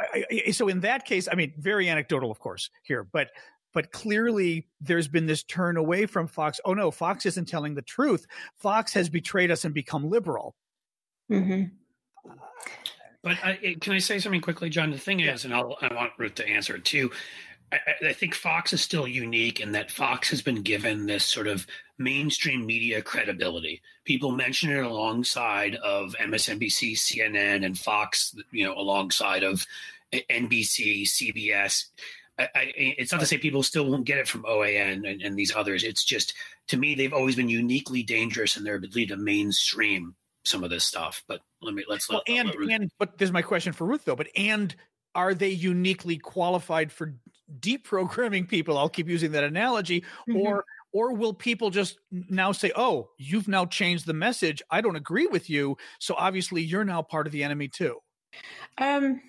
I, 0.00 0.24
I, 0.30 0.50
so 0.50 0.68
in 0.68 0.80
that 0.80 1.04
case, 1.04 1.28
I 1.30 1.34
mean, 1.34 1.52
very 1.58 1.88
anecdotal, 1.88 2.30
of 2.30 2.38
course, 2.38 2.70
here, 2.82 3.04
but 3.04 3.28
but 3.74 3.92
clearly 3.92 4.66
there's 4.80 5.08
been 5.08 5.26
this 5.26 5.42
turn 5.42 5.76
away 5.76 6.06
from 6.06 6.26
Fox. 6.26 6.60
Oh 6.64 6.74
no, 6.74 6.90
Fox 6.90 7.26
isn't 7.26 7.46
telling 7.46 7.74
the 7.74 7.82
truth. 7.82 8.26
Fox 8.56 8.92
has 8.94 9.08
betrayed 9.08 9.50
us 9.50 9.64
and 9.64 9.74
become 9.74 10.08
liberal. 10.08 10.56
Mm-hmm. 11.30 11.64
But 13.22 13.36
I, 13.44 13.76
can 13.80 13.92
I 13.92 13.98
say 13.98 14.18
something 14.20 14.40
quickly, 14.40 14.70
John? 14.70 14.90
The 14.90 14.98
thing 14.98 15.20
is, 15.20 15.44
and 15.44 15.52
I'll, 15.52 15.76
I 15.80 15.92
want 15.92 16.12
Ruth 16.18 16.36
to 16.36 16.48
answer 16.48 16.76
it 16.76 16.84
too. 16.84 17.10
I, 17.72 18.08
I, 18.08 18.12
think 18.12 18.34
Fox 18.34 18.72
is 18.72 18.80
still 18.80 19.06
unique 19.06 19.60
in 19.60 19.72
that 19.72 19.90
Fox 19.90 20.30
has 20.30 20.40
been 20.40 20.62
given 20.62 21.06
this 21.06 21.24
sort 21.24 21.46
of 21.46 21.66
mainstream 21.98 22.64
media 22.64 23.02
credibility. 23.02 23.82
People 24.04 24.30
mention 24.32 24.70
it 24.70 24.84
alongside 24.84 25.74
of 25.76 26.14
MSNBC, 26.20 26.92
CNN, 26.92 27.64
and 27.64 27.78
Fox. 27.78 28.34
You 28.50 28.64
know, 28.64 28.74
alongside 28.74 29.42
of 29.42 29.66
NBC, 30.12 31.02
CBS. 31.02 31.86
I, 32.38 32.48
I, 32.54 32.72
it's 32.76 33.12
not 33.12 33.20
to 33.20 33.26
say 33.26 33.36
people 33.36 33.62
still 33.62 33.90
won't 33.90 34.04
get 34.04 34.18
it 34.18 34.28
from 34.28 34.44
OAN 34.44 35.08
and, 35.10 35.22
and, 35.22 35.36
these 35.36 35.54
others. 35.54 35.82
It's 35.82 36.04
just 36.04 36.34
to 36.68 36.76
me 36.76 36.94
they've 36.94 37.12
always 37.12 37.34
been 37.34 37.48
uniquely 37.48 38.02
dangerous 38.02 38.56
in 38.56 38.62
their 38.62 38.76
ability 38.76 39.06
to 39.06 39.16
mainstream 39.16 40.14
some 40.44 40.62
of 40.62 40.70
this 40.70 40.84
stuff. 40.84 41.24
But 41.26 41.40
let 41.60 41.74
me 41.74 41.84
let's 41.88 42.08
well, 42.08 42.22
let, 42.28 42.38
and 42.38 42.54
let 42.60 42.80
and 42.80 42.90
but 42.98 43.18
there's 43.18 43.32
my 43.32 43.42
question 43.42 43.72
for 43.72 43.86
Ruth 43.86 44.04
though. 44.04 44.16
But 44.16 44.28
and 44.36 44.74
are 45.14 45.34
they 45.34 45.50
uniquely 45.50 46.16
qualified 46.16 46.92
for 46.92 47.12
deprogramming 47.60 48.48
people? 48.48 48.78
I'll 48.78 48.88
keep 48.88 49.08
using 49.08 49.32
that 49.32 49.44
analogy, 49.44 50.00
mm-hmm. 50.28 50.36
or 50.36 50.64
or 50.92 51.14
will 51.14 51.34
people 51.34 51.70
just 51.70 51.98
now 52.10 52.52
say, 52.52 52.72
"Oh, 52.74 53.10
you've 53.18 53.48
now 53.48 53.66
changed 53.66 54.06
the 54.06 54.14
message. 54.14 54.62
I 54.70 54.80
don't 54.80 54.96
agree 54.96 55.26
with 55.26 55.50
you, 55.50 55.76
so 55.98 56.14
obviously 56.16 56.62
you're 56.62 56.84
now 56.84 57.02
part 57.02 57.26
of 57.26 57.32
the 57.32 57.44
enemy 57.44 57.68
too." 57.68 57.98
Um, 58.78 59.20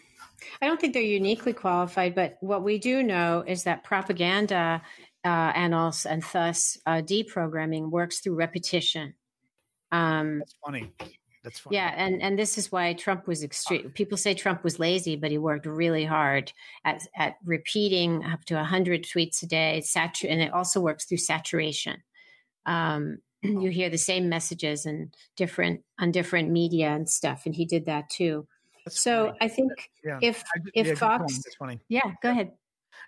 I 0.62 0.68
don't 0.68 0.80
think 0.80 0.94
they're 0.94 1.04
uniquely 1.04 1.54
qualified, 1.54 2.16
but 2.16 2.38
what 2.42 2.64
we 2.64 2.78
do 2.80 3.04
know 3.04 3.44
is 3.46 3.64
that 3.64 3.84
propaganda 3.84 4.82
uh, 5.26 5.52
and 5.56 5.76
also 5.76 6.10
and 6.10 6.24
thus 6.32 6.78
uh, 6.86 7.02
deprogramming 7.02 7.90
works 7.90 8.20
through 8.20 8.36
repetition. 8.36 9.14
Um, 9.92 10.40
That's 10.40 10.56
funny. 10.64 10.92
That's 11.44 11.60
fine. 11.60 11.74
Yeah, 11.74 11.94
and 11.96 12.22
and 12.22 12.38
this 12.38 12.58
is 12.58 12.72
why 12.72 12.94
Trump 12.94 13.28
was 13.28 13.44
extreme. 13.44 13.92
People 13.92 14.18
say 14.18 14.34
Trump 14.34 14.64
was 14.64 14.80
lazy, 14.80 15.16
but 15.16 15.32
he 15.32 15.38
worked 15.38 15.66
really 15.66 16.04
hard 16.06 16.52
at 16.84 17.02
at 17.16 17.38
repeating 17.46 18.26
up 18.26 18.44
to 18.46 18.62
hundred 18.64 19.04
tweets 19.04 19.42
a 19.44 19.46
day. 19.46 19.82
Satur- 19.84 20.30
and 20.30 20.42
it 20.42 20.54
also 20.54 20.82
works 20.82 21.06
through 21.06 21.20
saturation. 21.20 22.04
Um, 22.66 23.20
you 23.42 23.70
hear 23.70 23.90
the 23.90 23.98
same 23.98 24.28
messages 24.28 24.86
and 24.86 25.16
different 25.38 25.82
on 25.98 26.12
different 26.12 26.50
media 26.50 26.90
and 26.90 27.10
stuff, 27.10 27.44
and 27.46 27.56
he 27.56 27.66
did 27.66 27.86
that 27.86 28.10
too. 28.10 28.46
That's 28.86 29.00
so 29.00 29.28
funny. 29.28 29.38
I 29.42 29.48
think 29.48 29.72
yeah. 30.04 30.20
if 30.22 30.44
if 30.74 30.88
yeah, 30.88 30.96
Fox, 30.96 31.42
yeah, 31.88 32.14
go 32.22 32.32
ahead. 32.32 32.52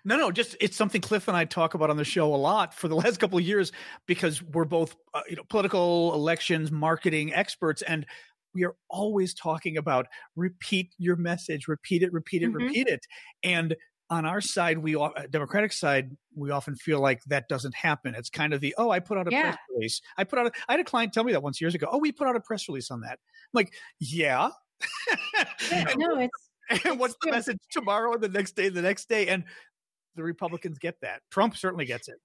No, 0.04 0.16
no, 0.16 0.32
just 0.32 0.56
it's 0.60 0.76
something 0.76 1.00
Cliff 1.00 1.28
and 1.28 1.36
I 1.36 1.44
talk 1.44 1.74
about 1.74 1.90
on 1.90 1.96
the 1.96 2.04
show 2.04 2.34
a 2.34 2.36
lot 2.36 2.74
for 2.74 2.88
the 2.88 2.96
last 2.96 3.18
couple 3.18 3.38
of 3.38 3.44
years 3.44 3.72
because 4.06 4.42
we're 4.42 4.64
both 4.64 4.96
uh, 5.14 5.22
you 5.28 5.36
know 5.36 5.44
political 5.48 6.12
elections 6.14 6.70
marketing 6.70 7.32
experts 7.32 7.82
and 7.82 8.06
we 8.54 8.64
are 8.64 8.74
always 8.90 9.34
talking 9.34 9.76
about 9.78 10.06
repeat 10.36 10.92
your 10.98 11.16
message, 11.16 11.68
repeat 11.68 12.02
it, 12.02 12.12
repeat 12.12 12.42
it, 12.42 12.46
mm-hmm. 12.48 12.66
repeat 12.66 12.88
it. 12.88 13.06
And 13.42 13.76
on 14.10 14.26
our 14.26 14.42
side, 14.42 14.78
we 14.78 14.94
uh, 14.94 15.08
Democratic 15.30 15.72
side, 15.72 16.14
we 16.34 16.50
often 16.50 16.76
feel 16.76 17.00
like 17.00 17.22
that 17.24 17.48
doesn't 17.48 17.74
happen. 17.74 18.14
It's 18.14 18.28
kind 18.28 18.52
of 18.52 18.60
the 18.60 18.74
oh, 18.76 18.90
I 18.90 19.00
put 19.00 19.16
out 19.16 19.26
a 19.26 19.30
yeah. 19.30 19.42
press 19.42 19.58
release. 19.74 20.02
I 20.18 20.24
put 20.24 20.38
out. 20.38 20.46
A, 20.48 20.52
I 20.68 20.72
had 20.74 20.80
a 20.80 20.84
client 20.84 21.14
tell 21.14 21.24
me 21.24 21.32
that 21.32 21.42
once 21.42 21.60
years 21.60 21.74
ago. 21.74 21.88
Oh, 21.90 21.98
we 21.98 22.12
put 22.12 22.28
out 22.28 22.36
a 22.36 22.40
press 22.40 22.68
release 22.68 22.90
on 22.90 23.00
that. 23.02 23.12
I'm 23.12 23.54
like, 23.54 23.72
yeah. 23.98 24.50
no, 25.96 26.18
it's. 26.18 26.84
And 26.84 26.98
what's 26.98 27.16
the 27.22 27.30
message 27.30 27.58
tomorrow 27.70 28.14
and 28.14 28.22
the 28.22 28.28
next 28.28 28.56
day, 28.56 28.66
and 28.66 28.76
the 28.76 28.82
next 28.82 29.08
day, 29.08 29.28
and 29.28 29.44
the 30.14 30.22
Republicans 30.22 30.78
get 30.78 31.00
that. 31.00 31.22
Trump 31.30 31.56
certainly 31.56 31.84
gets 31.84 32.08
it. 32.08 32.20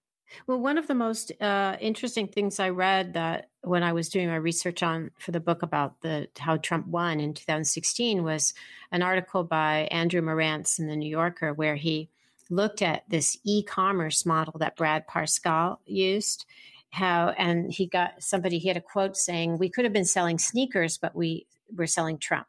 Well, 0.46 0.60
one 0.60 0.78
of 0.78 0.88
the 0.88 0.96
most 0.96 1.32
uh, 1.42 1.78
interesting 1.80 2.28
things 2.28 2.60
I 2.60 2.70
read 2.70 3.14
that 3.14 3.50
when 3.62 3.84
I 3.84 3.94
was 3.94 4.10
doing 4.10 4.28
my 4.28 4.36
research 4.36 4.84
on 4.84 5.12
for 5.20 5.32
the 5.32 5.40
book 5.40 5.62
about 5.62 6.02
the 6.02 6.28
how 6.38 6.58
Trump 6.58 6.88
won 6.88 7.20
in 7.20 7.34
2016 7.34 8.24
was 8.24 8.54
an 8.92 9.02
article 9.02 9.44
by 9.44 9.88
Andrew 9.92 10.22
Marantz 10.22 10.80
in 10.80 10.88
the 10.88 10.96
New 10.96 11.10
Yorker 11.10 11.54
where 11.54 11.76
he 11.76 12.10
looked 12.50 12.82
at 12.82 13.04
this 13.10 13.38
e-commerce 13.44 14.26
model 14.26 14.58
that 14.60 14.76
Brad 14.76 15.08
Parscale 15.08 15.78
used. 15.86 16.46
How 16.90 17.30
and 17.38 17.72
he 17.72 17.86
got 17.86 18.24
somebody 18.24 18.60
he 18.60 18.70
had 18.70 18.78
a 18.78 18.82
quote 18.82 19.18
saying 19.18 19.58
we 19.58 19.70
could 19.70 19.84
have 19.84 19.94
been 19.94 20.06
selling 20.06 20.40
sneakers, 20.40 20.98
but 20.98 21.16
we 21.16 21.46
were 21.76 21.88
selling 21.88 22.18
Trump, 22.18 22.48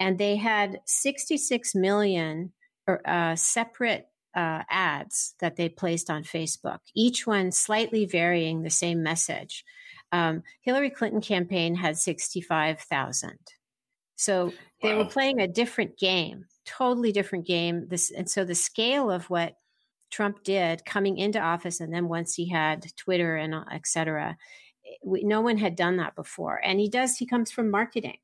and 0.00 0.18
they 0.18 0.36
had 0.36 0.80
66 0.86 1.74
million 1.74 2.52
uh, 3.04 3.36
separate 3.36 4.08
uh, 4.36 4.62
ads 4.68 5.34
that 5.40 5.56
they 5.56 5.68
placed 5.68 6.10
on 6.10 6.22
Facebook, 6.22 6.78
each 6.94 7.26
one 7.26 7.50
slightly 7.50 8.04
varying 8.04 8.62
the 8.62 8.70
same 8.70 9.02
message. 9.02 9.64
Um, 10.12 10.42
Hillary 10.60 10.90
Clinton 10.90 11.22
campaign 11.22 11.74
had 11.74 11.96
65,000. 11.96 13.38
So 14.16 14.52
they 14.82 14.94
wow. 14.94 14.98
were 14.98 15.10
playing 15.10 15.40
a 15.40 15.48
different 15.48 15.98
game, 15.98 16.44
totally 16.64 17.12
different 17.12 17.46
game. 17.46 17.88
This 17.88 18.10
and 18.10 18.30
so 18.30 18.44
the 18.44 18.54
scale 18.54 19.10
of 19.10 19.28
what 19.28 19.56
Trump 20.10 20.42
did 20.44 20.84
coming 20.84 21.18
into 21.18 21.40
office, 21.40 21.80
and 21.80 21.92
then 21.92 22.08
once 22.08 22.34
he 22.34 22.48
had 22.48 22.86
Twitter 22.96 23.36
and 23.36 23.54
et 23.70 23.86
cetera, 23.86 24.36
we, 25.04 25.22
no 25.22 25.40
one 25.40 25.58
had 25.58 25.76
done 25.76 25.96
that 25.98 26.14
before. 26.14 26.60
And 26.62 26.80
he 26.80 26.88
does. 26.88 27.16
He 27.16 27.26
comes 27.26 27.50
from 27.50 27.70
marketing. 27.70 28.16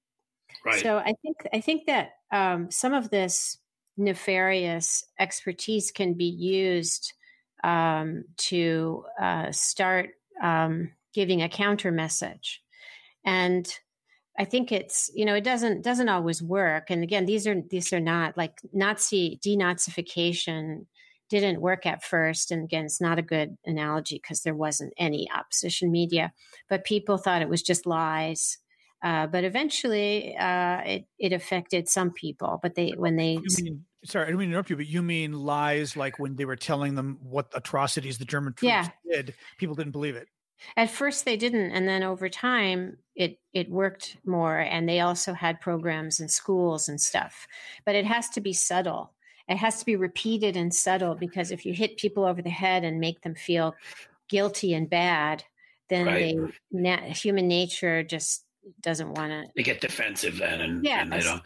Right. 0.64 0.83
So 0.83 0.98
I 0.98 1.14
think 1.22 1.46
I 1.53 1.61
think 1.61 1.87
that 1.87 2.12
um, 2.31 2.70
some 2.70 2.94
of 2.94 3.11
this 3.11 3.59
nefarious 3.96 5.05
expertise 5.18 5.90
can 5.90 6.14
be 6.14 6.26
used 6.26 7.12
um, 7.64 8.24
to 8.37 9.05
uh, 9.20 9.52
start 9.52 10.11
um, 10.42 10.90
giving 11.14 11.42
a 11.42 11.48
counter 11.48 11.92
message, 11.92 12.62
and 13.24 13.72
I 14.38 14.44
think 14.44 14.72
it's 14.72 15.11
you 15.14 15.24
know 15.24 15.35
it 15.35 15.44
doesn't 15.44 15.83
doesn't 15.83 16.09
always 16.09 16.42
work. 16.42 16.90
And 16.90 17.02
again, 17.02 17.26
these 17.26 17.46
are 17.46 17.61
these 17.70 17.92
are 17.92 18.00
not 18.00 18.37
like 18.37 18.61
Nazi 18.72 19.38
denazification 19.44 20.87
didn't 21.33 21.62
work 21.62 21.87
at 21.87 22.05
first. 22.05 22.50
And 22.50 22.64
again, 22.64 22.85
it's 22.85 23.00
not 23.00 23.18
a 23.18 23.22
good 23.22 23.57
analogy 23.64 24.16
because 24.16 24.42
there 24.42 24.55
wasn't 24.55 24.92
any 24.98 25.31
opposition 25.35 25.90
media, 25.90 26.31
but 26.68 26.85
people 26.85 27.16
thought 27.16 27.40
it 27.40 27.48
was 27.48 27.62
just 27.62 27.87
lies. 27.87 28.59
Uh, 29.03 29.27
but 29.27 29.45
eventually, 29.45 30.37
uh, 30.37 30.81
it 30.85 31.07
it 31.19 31.33
affected 31.33 31.88
some 31.88 32.12
people. 32.12 32.61
But 32.62 32.75
they 32.75 32.91
when 32.91 33.17
they 33.17 33.38
mean, 33.61 33.85
sorry, 34.05 34.27
I 34.27 34.31
don't 34.31 34.38
mean 34.38 34.49
to 34.49 34.53
interrupt 34.53 34.71
you, 34.71 34.77
but 34.77 34.87
you 34.87 35.03
mean 35.03 35.33
lies 35.33 35.97
like 35.97 36.19
when 36.19 36.37
they 36.37 36.45
were 36.45 36.57
telling 36.57 36.95
them 36.95 37.19
what 37.21 37.51
atrocities 37.55 38.19
the 38.19 38.25
German 38.25 38.53
troops 38.53 38.69
yeah. 38.69 38.88
did, 39.11 39.35
people 39.59 39.75
didn't 39.75 39.93
believe 39.93 40.17
it. 40.17 40.29
At 40.77 40.91
first, 40.91 41.25
they 41.25 41.37
didn't, 41.37 41.73
and 41.73 41.88
then 41.88 42.05
over 42.05 42.29
time, 42.29 42.99
it 43.17 43.41
it 43.53 43.69
worked 43.69 44.17
more. 44.25 44.59
And 44.59 44.88
they 44.88 45.01
also 45.01 45.33
had 45.33 45.61
programs 45.61 46.21
in 46.21 46.29
schools 46.29 46.88
and 46.88 47.01
stuff. 47.01 47.49
But 47.85 47.97
it 47.97 48.05
has 48.05 48.29
to 48.31 48.41
be 48.41 48.53
subtle. 48.53 49.12
It 49.49 49.57
has 49.57 49.81
to 49.81 49.85
be 49.85 49.97
repeated 49.97 50.57
and 50.57 50.73
subtle 50.73 51.17
because 51.17 51.51
if 51.51 51.67
you 51.67 51.75
hit 51.75 51.97
people 51.97 52.25
over 52.25 52.41
the 52.41 52.51
head 52.51 52.85
and 52.85 53.01
make 53.01 53.23
them 53.23 53.35
feel 53.35 53.75
guilty 54.29 54.73
and 54.73 54.88
bad, 54.88 55.43
then 55.88 56.07
right. 56.07 56.37
they 56.37 56.53
na- 56.71 57.12
human 57.12 57.49
nature 57.49 58.05
just 58.05 58.45
doesn't 58.81 59.14
want 59.14 59.31
to. 59.31 59.44
They 59.57 59.62
get 59.62 59.81
defensive 59.81 60.38
then, 60.38 60.61
and, 60.61 60.85
yeah, 60.85 61.03
and 61.03 61.12
they 61.12 61.20
don't. 61.20 61.42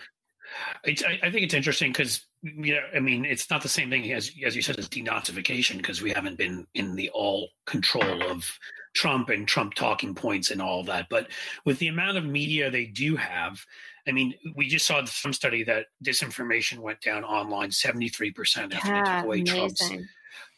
It's, 0.84 1.02
I, 1.02 1.18
I, 1.24 1.30
think 1.30 1.44
it's 1.44 1.54
interesting 1.54 1.90
because 1.92 2.24
you 2.42 2.74
know, 2.74 2.80
I 2.94 3.00
mean, 3.00 3.24
it's 3.24 3.50
not 3.50 3.62
the 3.62 3.68
same 3.68 3.90
thing 3.90 4.12
as 4.12 4.30
as 4.44 4.54
you 4.54 4.62
said 4.62 4.78
as 4.78 4.88
denazification 4.88 5.78
because 5.78 6.02
we 6.02 6.12
haven't 6.12 6.38
been 6.38 6.66
in 6.74 6.94
the 6.94 7.10
all 7.10 7.48
control 7.66 8.22
of 8.30 8.58
Trump 8.94 9.28
and 9.28 9.48
Trump 9.48 9.74
talking 9.74 10.14
points 10.14 10.50
and 10.50 10.62
all 10.62 10.84
that. 10.84 11.08
But 11.10 11.28
with 11.64 11.78
the 11.78 11.88
amount 11.88 12.16
of 12.16 12.24
media 12.24 12.70
they 12.70 12.86
do 12.86 13.16
have, 13.16 13.64
I 14.06 14.12
mean, 14.12 14.34
we 14.54 14.68
just 14.68 14.86
saw 14.86 15.04
some 15.04 15.32
study 15.32 15.64
that 15.64 15.86
disinformation 16.04 16.78
went 16.78 17.00
down 17.00 17.24
online 17.24 17.72
seventy 17.72 18.08
three 18.08 18.30
percent 18.30 18.74
after 18.74 18.94
yeah, 18.94 19.02
they 19.02 19.16
took 19.16 19.24
away 19.24 19.40
amazing. 19.40 19.56
Trump's 19.56 20.08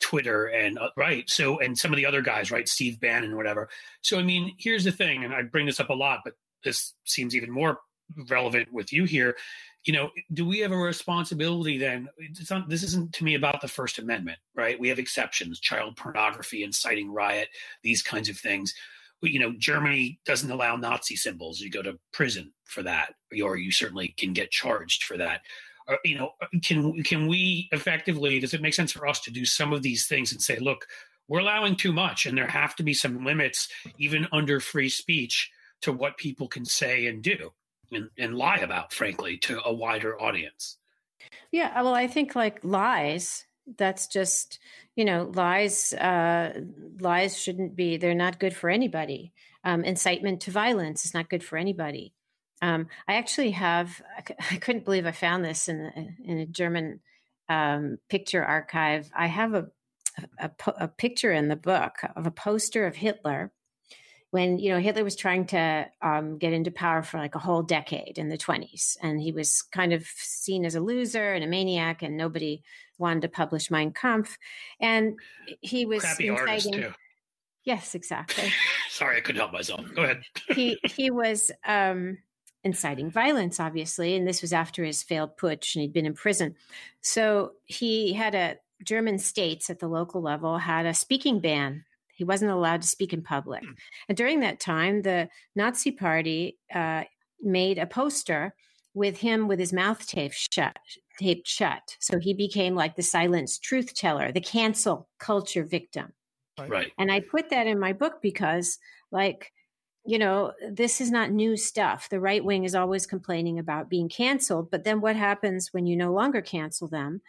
Twitter 0.01 0.47
and 0.47 0.79
uh, 0.79 0.91
right. 0.97 1.29
So 1.29 1.59
and 1.61 1.77
some 1.77 1.93
of 1.93 1.97
the 1.97 2.07
other 2.07 2.23
guys, 2.23 2.51
right, 2.51 2.69
Steve 2.69 3.01
Bannon, 3.01 3.37
whatever. 3.37 3.69
So 4.03 4.19
I 4.19 4.23
mean, 4.23 4.55
here's 4.59 4.85
the 4.85 4.93
thing, 4.93 5.25
and 5.25 5.35
I 5.35 5.43
bring 5.43 5.67
this 5.67 5.81
up 5.81 5.91
a 5.91 5.95
lot, 5.95 6.21
but 6.25 6.35
this 6.65 6.95
seems 7.05 7.35
even 7.35 7.51
more 7.51 7.79
relevant 8.29 8.73
with 8.73 8.93
you 8.93 9.05
here 9.05 9.37
you 9.85 9.93
know, 9.93 10.11
do 10.35 10.47
we 10.47 10.59
have 10.59 10.73
a 10.73 10.77
responsibility 10.77 11.79
then? 11.79 12.09
Not, 12.51 12.69
this 12.69 12.83
isn't 12.83 13.13
to 13.15 13.25
me 13.25 13.35
about 13.35 13.61
the 13.61 13.69
First 13.69 13.99
Amendment, 13.99 14.39
right? 14.55 14.79
We 14.79 14.89
have 14.89 14.99
exceptions, 14.99 15.61
child 15.61 15.97
pornography, 15.97 16.63
inciting 16.63 17.11
riot, 17.11 17.49
these 17.83 18.03
kinds 18.03 18.29
of 18.29 18.37
things. 18.37 18.75
You 19.23 19.41
know, 19.41 19.55
Germany 19.57 20.21
doesn't 20.27 20.51
allow 20.51 20.77
Nazi 20.77 21.17
symbols. 21.17 21.61
You 21.61 21.71
go 21.71 21.83
to 21.83 21.99
prison 22.13 22.53
for 22.65 22.83
that, 22.83 23.15
or 23.43 23.57
you 23.57 23.71
certainly 23.73 24.15
can 24.19 24.33
get 24.33 24.51
charged 24.51 25.05
for 25.05 25.17
that. 25.17 25.41
Uh, 25.89 25.97
you 26.05 26.19
know, 26.19 26.33
can 26.63 27.03
can 27.03 27.27
we 27.27 27.69
effectively? 27.73 28.39
Does 28.41 28.55
it 28.55 28.61
make 28.61 28.75
sense 28.75 28.93
for 28.93 29.09
us 29.09 29.21
to 29.21 29.31
do 29.31 29.45
some 29.45 29.73
of 29.73 29.83
these 29.83 30.07
things 30.07 30.33
and 30.33 30.43
say, 30.43 30.59
look, 30.59 30.87
we're 31.29 31.41
allowing 31.41 31.77
too 31.77 31.93
much, 31.93 32.27
and 32.27 32.37
there 32.37 32.47
have 32.47 32.77
to 32.77 32.83
be 32.83 32.95
some 32.95 33.25
limits, 33.25 33.69
even 33.99 34.29
under 34.33 34.61
free 34.61 34.91
speech, 34.91 35.51
to 35.83 35.93
what 35.93 36.17
people 36.17 36.49
can 36.49 36.65
say 36.65 37.07
and 37.07 37.23
do 37.23 37.53
and, 37.93 38.11
and 38.19 38.37
lie 38.37 38.59
about, 38.59 38.93
frankly, 38.93 39.39
to 39.39 39.61
a 39.65 39.73
wider 39.73 40.21
audience. 40.21 40.77
Yeah, 41.51 41.83
well, 41.83 41.95
I 41.95 42.07
think 42.07 42.35
like 42.35 42.65
lies, 42.65 43.47
that's 43.77 44.07
just 44.07 44.59
you 44.97 45.05
know 45.05 45.31
lies. 45.35 45.93
Uh, 45.93 46.61
lies 47.01 47.39
shouldn't 47.39 47.77
be. 47.77 47.97
They're 47.97 48.15
not 48.15 48.41
good 48.41 48.55
for 48.55 48.71
anybody. 48.71 49.33
Um, 49.65 49.85
incitement 49.85 50.43
to 50.43 50.51
violence 50.51 51.05
is 51.05 51.15
not 51.15 51.29
good 51.29 51.45
for 51.45 51.59
anybody. 51.59 52.15
Um, 52.63 52.89
I 53.07 53.15
actually 53.15 53.53
have. 53.53 54.01
I 54.51 54.57
couldn't 54.61 54.85
believe 54.85 55.07
I 55.07 55.13
found 55.13 55.45
this 55.45 55.69
in 55.69 56.17
in 56.25 56.39
a 56.39 56.47
German 56.47 57.01
um, 57.49 57.99
picture 58.09 58.45
archive. 58.45 59.11
I 59.15 59.27
have 59.27 59.55
a, 59.55 59.67
a, 60.39 60.51
a 60.67 60.89
picture 60.89 61.33
in 61.33 61.49
the 61.49 61.57
book 61.57 61.97
of 62.17 62.27
a 62.27 62.31
poster 62.31 62.87
of 62.87 62.97
Hitler 62.97 63.53
when 64.31 64.59
you 64.59 64.71
know 64.71 64.79
Hitler 64.79 65.05
was 65.05 65.17
trying 65.17 65.47
to 65.47 65.87
um, 66.03 66.39
get 66.39 66.53
into 66.53 66.71
power 66.71 67.03
for 67.03 67.19
like 67.19 67.35
a 67.35 67.41
whole 67.41 67.63
decade 67.63 68.19
in 68.19 68.29
the 68.29 68.39
20s, 68.39 68.97
and 69.03 69.21
he 69.21 69.33
was 69.33 69.63
kind 69.63 69.93
of 69.93 70.07
seen 70.17 70.65
as 70.65 70.75
a 70.75 70.81
loser 70.81 71.33
and 71.33 71.45
a 71.45 71.47
maniac, 71.47 72.03
and 72.03 72.17
nobody 72.17 72.63
wanted 72.99 73.23
to 73.23 73.29
publish 73.29 73.71
Mein 73.71 73.93
Kampf, 73.93 74.37
and 74.81 75.19
he 75.61 75.87
was 75.87 76.03
crappy 76.03 76.29
inciting, 76.29 76.49
artist 76.49 76.73
too. 76.73 76.93
Yes, 77.65 77.95
exactly. 77.95 78.53
Sorry, 78.91 79.19
I 79.19 79.21
couldn't 79.21 79.41
help 79.41 79.53
myself. 79.53 79.85
Go 79.95 80.03
ahead. 80.03 80.23
he 80.55 80.79
he 80.85 81.11
was 81.11 81.51
um, 81.67 82.19
inciting 82.65 83.11
violence, 83.11 83.61
obviously, 83.61 84.15
and 84.15 84.27
this 84.27 84.43
was 84.43 84.53
after 84.53 84.85
his 84.85 85.03
failed 85.03 85.37
putsch, 85.39 85.75
and 85.75 85.83
he'd 85.83 85.93
been 85.93 86.07
in 86.07 86.15
prison. 86.15 86.55
So 87.01 87.53
he 87.65 88.13
had 88.13 88.35
a 88.35 88.57
German 88.85 89.19
states 89.19 89.71
at 89.71 89.79
the 89.79 89.89
local 89.89 90.21
level 90.21 90.59
had 90.59 90.87
a 90.87 90.95
speaking 90.95 91.41
ban 91.41 91.85
he 92.19 92.25
wasn't 92.25 92.51
allowed 92.51 92.83
to 92.83 92.89
speak 92.89 93.13
in 93.13 93.23
public. 93.23 93.63
Mm. 93.63 93.75
And 94.09 94.19
during 94.19 94.41
that 94.41 94.59
time, 94.59 95.03
the 95.03 95.29
Nazi 95.55 95.93
Party 95.93 96.59
uh, 96.75 97.05
made 97.41 97.79
a 97.79 97.87
poster 97.87 98.55
with 98.93 99.19
him 99.19 99.47
with 99.47 99.61
his 99.61 99.73
mouth 99.73 100.05
taped 100.05 100.35
shut, 100.35 100.77
taped 101.21 101.47
shut. 101.47 101.97
So 102.01 102.19
he 102.19 102.35
became 102.35 102.75
like 102.75 102.97
the 102.97 103.03
silenced 103.03 103.63
truth 103.63 103.95
teller, 103.95 104.33
the 104.33 104.41
cancel 104.41 105.09
culture 105.21 105.63
victim. 105.63 106.13
Right. 106.67 106.91
And 106.99 107.13
I 107.13 107.21
put 107.21 107.51
that 107.51 107.69
in 107.69 107.79
my 107.79 107.93
book 107.93 108.15
because, 108.21 108.79
like, 109.13 109.53
you 110.05 110.19
know, 110.19 110.53
this 110.73 111.01
is 111.01 111.13
not 111.13 111.31
new 111.31 111.57
stuff. 111.57 112.09
The 112.09 112.19
right 112.19 112.45
wing 112.45 112.65
is 112.65 112.75
always 112.75 113.07
complaining 113.07 113.61
about 113.61 113.89
being 113.89 114.09
canceled. 114.09 114.73
But 114.73 114.83
then 114.83 115.01
what 115.01 115.15
happens 115.15 115.69
when 115.73 115.87
you 115.87 115.97
no 115.97 116.13
longer 116.13 116.43
cancel 116.43 116.89
them? 116.89 117.21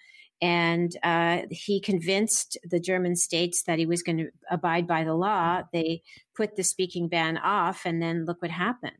And 0.42 0.96
uh, 1.04 1.42
he 1.52 1.80
convinced 1.80 2.58
the 2.64 2.80
German 2.80 3.16
states 3.16 3.64
that 3.64 3.80
he 3.80 3.86
was 3.86 4.04
going 4.04 4.18
to 4.18 4.30
abide 4.50 4.88
by 4.88 5.04
the 5.04 5.14
law. 5.14 5.64
They 5.74 6.02
put 6.36 6.56
the 6.56 6.64
speaking 6.64 7.08
ban 7.08 7.38
off, 7.38 7.86
and 7.86 8.02
then 8.02 8.26
look 8.26 8.42
what 8.42 8.52
happened. 8.52 8.94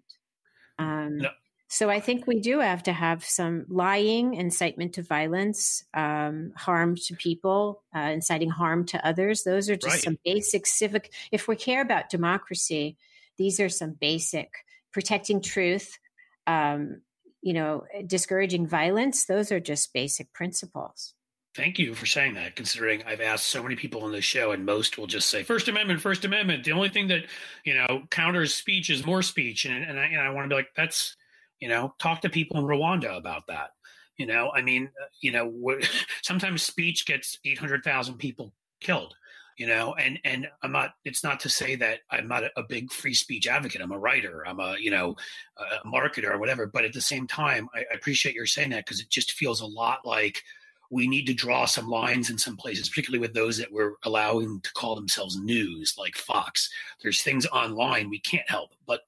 Um, 0.78 1.18
no. 1.20 1.30
So 1.72 1.88
I 1.88 2.00
think 2.00 2.26
we 2.26 2.40
do 2.40 2.60
have 2.60 2.82
to 2.84 2.94
have 2.94 3.24
some 3.24 3.66
lying, 3.70 4.34
incitement 4.34 4.94
to 4.94 5.04
violence, 5.04 5.84
um, 5.94 6.52
harm 6.58 6.96
to 6.96 7.16
people, 7.16 7.84
uh, 7.96 8.00
inciting 8.00 8.50
harm 8.50 8.86
to 8.88 9.08
others. 9.08 9.44
Those 9.44 9.70
are 9.70 9.76
just 9.76 9.94
right. 9.94 10.02
some 10.02 10.18
basic 10.26 10.66
civic. 10.66 11.14
If 11.32 11.48
we 11.48 11.56
care 11.56 11.84
about 11.84 12.10
democracy, 12.10 12.98
these 13.38 13.60
are 13.60 13.70
some 13.70 13.92
basic 13.92 14.52
protecting 14.92 15.42
truth. 15.42 16.00
Um, 16.48 17.02
you 17.42 17.54
know, 17.54 17.86
discouraging 18.06 18.68
violence. 18.68 19.26
Those 19.26 19.52
are 19.52 19.60
just 19.60 19.94
basic 19.94 20.34
principles. 20.34 21.14
Thank 21.56 21.80
you 21.80 21.96
for 21.96 22.06
saying 22.06 22.36
that, 22.36 22.56
considering 22.56 23.02
I've 23.08 23.22
asked 23.22 23.48
so 23.48 23.64
many 23.64 23.76
people 23.76 24.04
on 24.04 24.12
this 24.12 24.24
show, 24.24 24.52
and 24.52 24.66
most 24.66 24.98
will 24.98 25.08
just 25.08 25.30
say 25.30 25.42
First 25.42 25.68
Amendment, 25.68 26.00
First 26.00 26.24
Amendment. 26.24 26.64
The 26.64 26.72
only 26.74 26.90
thing 26.90 27.08
that 27.08 27.26
you 27.64 27.74
know 27.74 28.04
counters 28.12 28.54
speech 28.54 28.90
is 28.90 29.06
more 29.06 29.24
speech, 29.24 29.66
and 29.66 29.84
and 29.84 30.00
I, 30.00 30.06
and 30.06 30.22
I 30.22 30.30
want 30.30 30.46
to 30.46 30.50
be 30.50 30.56
like, 30.56 30.70
that's 30.76 31.16
you 31.60 31.68
know, 31.68 31.94
talk 32.00 32.22
to 32.22 32.30
people 32.30 32.60
in 32.60 32.66
Rwanda 32.66 33.18
about 33.18 33.48
that. 33.48 33.72
You 34.18 34.26
know, 34.26 34.52
I 34.54 34.62
mean, 34.62 34.90
uh, 35.02 35.08
you 35.22 35.32
know, 35.32 35.80
sometimes 36.22 36.62
speech 36.64 37.06
gets 37.06 37.40
eight 37.46 37.58
hundred 37.58 37.84
thousand 37.84 38.16
people 38.16 38.54
killed. 38.82 39.16
You 39.58 39.68
know, 39.68 39.94
and 39.96 40.20
and 40.24 40.48
I'm 40.64 40.72
not. 40.72 40.92
It's 41.04 41.24
not 41.24 41.42
to 41.42 41.50
say 41.50 41.76
that 41.76 42.00
I'm 42.12 42.28
not 42.28 42.44
a, 42.44 42.52
a 42.58 42.64
big 42.64 42.94
free 42.94 43.14
speech 43.14 43.48
advocate. 43.48 43.82
I'm 43.82 43.92
a 43.92 44.00
writer. 44.00 44.48
I'm 44.48 44.60
a 44.60 44.76
you 44.80 44.92
know, 44.92 45.16
a 45.58 45.86
marketer 45.86 46.32
or 46.32 46.38
whatever. 46.38 46.66
But 46.68 46.86
at 46.86 46.94
the 46.94 47.02
same 47.02 47.28
time, 47.28 47.68
I, 47.74 47.80
I 47.80 47.96
appreciate 47.96 48.36
your 48.36 48.46
saying 48.46 48.70
that 48.70 48.86
because 48.86 49.02
it 49.02 49.10
just 49.10 49.34
feels 49.34 49.60
a 49.60 49.66
lot 49.66 50.06
like 50.06 50.44
we 50.90 51.08
need 51.08 51.26
to 51.28 51.34
draw 51.34 51.66
some 51.66 51.88
lines 51.88 52.30
in 52.30 52.38
some 52.38 52.58
places, 52.58 52.90
particularly 52.90 53.20
with 53.20 53.34
those 53.34 53.58
that 53.58 53.72
we're 53.72 53.94
allowing 54.04 54.60
to 54.62 54.74
call 54.74 54.96
themselves 54.96 55.38
news, 55.38 55.96
like 55.98 56.16
Fox. 56.16 56.70
There's 57.02 57.22
things 57.22 57.46
online 57.48 58.10
we 58.10 58.20
can't 58.20 58.50
help. 58.50 58.72
But 58.88 59.02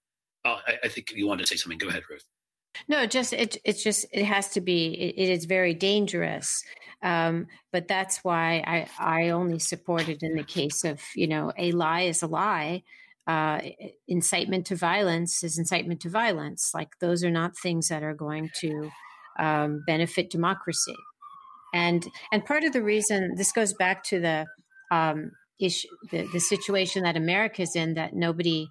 uh, 0.45 0.57
I, 0.67 0.77
I, 0.83 0.87
think 0.87 1.11
you 1.11 1.27
wanted 1.27 1.43
to 1.43 1.47
say 1.47 1.55
something. 1.55 1.79
Go 1.79 1.87
ahead, 1.87 2.03
Ruth. 2.09 2.25
No, 2.87 3.05
just 3.05 3.33
it. 3.33 3.57
It's 3.63 3.83
just 3.83 4.05
it 4.11 4.25
has 4.25 4.49
to 4.49 4.61
be. 4.61 4.93
it, 4.93 5.15
it 5.17 5.29
is 5.29 5.45
very 5.45 5.73
dangerous. 5.73 6.63
Um, 7.03 7.47
but 7.71 7.87
that's 7.87 8.23
why 8.23 8.63
I 8.65 8.87
I 8.99 9.29
only 9.29 9.59
support 9.59 10.07
it 10.07 10.21
in 10.21 10.35
the 10.35 10.43
case 10.43 10.83
of 10.83 11.01
you 11.15 11.27
know 11.27 11.51
a 11.57 11.71
lie 11.71 12.01
is 12.01 12.21
a 12.21 12.27
lie. 12.27 12.83
Uh, 13.27 13.61
incitement 14.07 14.65
to 14.65 14.75
violence 14.75 15.43
is 15.43 15.57
incitement 15.57 16.01
to 16.01 16.09
violence. 16.09 16.71
Like 16.73 16.89
those 16.99 17.23
are 17.23 17.31
not 17.31 17.57
things 17.57 17.87
that 17.87 18.03
are 18.03 18.15
going 18.15 18.49
to 18.61 18.89
um, 19.39 19.83
benefit 19.85 20.29
democracy. 20.29 20.95
And 21.73 22.05
and 22.31 22.45
part 22.45 22.63
of 22.63 22.73
the 22.73 22.83
reason 22.83 23.35
this 23.35 23.51
goes 23.51 23.73
back 23.73 24.03
to 24.05 24.19
the 24.19 24.45
um, 24.91 25.31
issue, 25.59 25.87
the, 26.11 26.27
the 26.33 26.39
situation 26.39 27.03
that 27.03 27.15
America's 27.15 27.75
in, 27.75 27.93
that 27.93 28.13
nobody, 28.13 28.67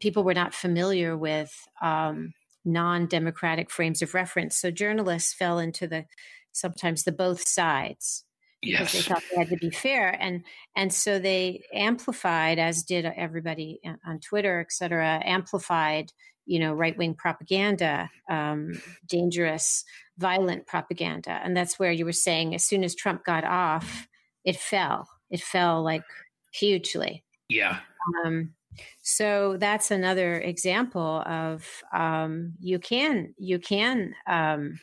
people 0.00 0.22
were 0.22 0.34
not 0.34 0.54
familiar 0.54 1.16
with 1.16 1.52
um, 1.82 2.32
non-democratic 2.64 3.70
frames 3.70 4.02
of 4.02 4.14
reference. 4.14 4.56
So 4.56 4.70
journalists 4.70 5.34
fell 5.34 5.58
into 5.58 5.86
the 5.88 6.04
sometimes 6.52 7.02
the 7.02 7.12
both 7.12 7.46
sides 7.46 8.24
because 8.62 8.80
yes. 8.80 8.92
they 8.92 9.00
thought 9.00 9.22
they 9.30 9.38
had 9.38 9.48
to 9.50 9.56
be 9.56 9.70
fair, 9.70 10.16
and 10.20 10.44
and 10.74 10.92
so 10.92 11.18
they 11.18 11.62
amplified, 11.74 12.58
as 12.58 12.82
did 12.82 13.04
everybody 13.04 13.80
on 14.04 14.20
Twitter, 14.20 14.60
et 14.60 14.72
cetera, 14.72 15.20
amplified 15.24 16.12
you 16.46 16.58
know 16.58 16.72
right 16.72 16.96
wing 16.96 17.14
propaganda, 17.14 18.10
um, 18.30 18.80
dangerous, 19.06 19.84
violent 20.18 20.66
propaganda, 20.66 21.40
and 21.42 21.56
that's 21.56 21.78
where 21.78 21.92
you 21.92 22.04
were 22.04 22.12
saying 22.12 22.54
as 22.54 22.64
soon 22.64 22.84
as 22.84 22.94
Trump 22.94 23.24
got 23.24 23.44
off, 23.44 24.08
it 24.44 24.56
fell. 24.56 25.08
It 25.30 25.40
fell 25.40 25.82
like 25.82 26.04
hugely. 26.52 27.24
Yeah. 27.48 27.80
Um, 28.24 28.54
so 29.02 29.56
that's 29.58 29.90
another 29.90 30.34
example 30.34 31.22
of 31.26 31.66
um, 31.92 32.54
you 32.60 32.78
can 32.78 33.34
you 33.38 33.58
can 33.58 34.14
um, 34.26 34.78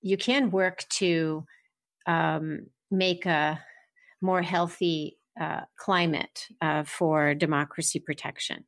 you 0.00 0.16
can 0.16 0.50
work 0.50 0.84
to 0.90 1.44
um, 2.06 2.66
make 2.90 3.26
a 3.26 3.60
more 4.20 4.42
healthy 4.42 5.18
uh, 5.40 5.60
climate 5.76 6.48
uh, 6.60 6.82
for 6.84 7.34
democracy 7.34 8.00
protection. 8.00 8.64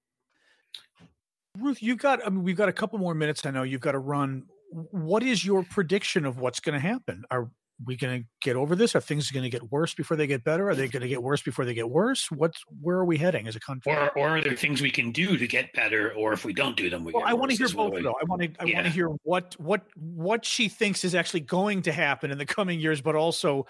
Ruth, 1.59 1.83
you've 1.83 1.99
got. 1.99 2.25
I 2.25 2.31
mean, 2.31 2.45
we've 2.45 2.57
got 2.57 2.69
a 2.69 2.73
couple 2.73 2.99
more 2.99 3.15
minutes. 3.15 3.45
I 3.45 3.51
know 3.51 3.63
you've 3.63 3.81
got 3.81 3.93
to 3.93 3.99
run. 3.99 4.45
What 4.71 5.23
is 5.23 5.45
your 5.45 5.65
prediction 5.65 6.25
of 6.25 6.39
what's 6.39 6.61
going 6.61 6.75
to 6.75 6.81
happen? 6.81 7.25
Are 7.31 7.51
we 7.85 7.97
going 7.97 8.23
to 8.23 8.29
get 8.41 8.57
over 8.57 8.77
this? 8.77 8.95
Are 8.95 9.01
things 9.01 9.31
going 9.31 9.43
to 9.43 9.51
get 9.51 9.73
worse 9.73 9.95
before 9.95 10.17
they 10.17 10.27
get 10.27 10.45
better? 10.45 10.69
Are 10.69 10.75
they 10.75 10.87
going 10.87 11.03
to 11.03 11.09
get 11.09 11.23
worse 11.23 11.43
before 11.43 11.65
they 11.65 11.75
get 11.75 11.91
worse? 11.91 12.31
What? 12.31 12.55
Where 12.81 12.99
are 12.99 13.05
we 13.05 13.19
heading 13.19 13.49
as 13.49 13.57
a 13.57 13.61
country? 13.61 13.93
Or, 13.93 14.11
or 14.17 14.29
are 14.29 14.41
there 14.41 14.55
things 14.55 14.81
we 14.81 14.93
can 14.93 15.11
do 15.11 15.37
to 15.37 15.47
get 15.49 15.73
better? 15.73 16.13
Or 16.13 16.33
if 16.33 16.45
we 16.45 16.53
don't 16.53 16.77
do 16.77 16.89
them, 16.89 17.05
we 17.05 17.13
well, 17.13 17.25
I 17.27 17.35
want 17.35 17.51
to 17.51 17.57
hear 17.57 17.69
both. 17.69 18.01
Though 18.01 18.15
I 18.21 18.25
want 18.27 18.43
to. 18.43 18.51
I 18.61 18.65
yeah. 18.67 18.75
want 18.77 18.87
to 18.87 18.93
hear 18.93 19.09
what 19.25 19.57
what 19.59 19.83
what 19.97 20.45
she 20.45 20.69
thinks 20.69 21.05
is 21.05 21.17
actually 21.17 21.41
going 21.41 21.83
to 21.83 21.93
happen 21.93 22.31
in 22.31 22.39
the 22.39 22.47
coming 22.47 22.79
years, 22.79 23.01
but 23.01 23.17
also 23.17 23.67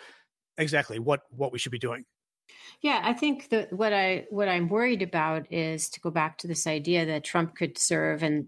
exactly 0.59 0.99
what 0.99 1.22
what 1.31 1.51
we 1.51 1.59
should 1.59 1.72
be 1.72 1.78
doing. 1.78 2.05
Yeah, 2.83 3.01
I 3.03 3.12
think 3.12 3.49
that 3.51 3.73
what 3.73 3.93
I 3.93 4.27
what 4.31 4.49
I'm 4.49 4.68
worried 4.68 5.03
about 5.03 5.53
is 5.53 5.89
to 5.91 6.01
go 6.01 6.11
back 6.11 6.39
to 6.39 6.47
this 6.47 6.66
idea 6.66 7.07
that 7.07 7.25
Trump 7.25 7.57
could 7.57 7.79
serve 7.79 8.23
and 8.23 8.47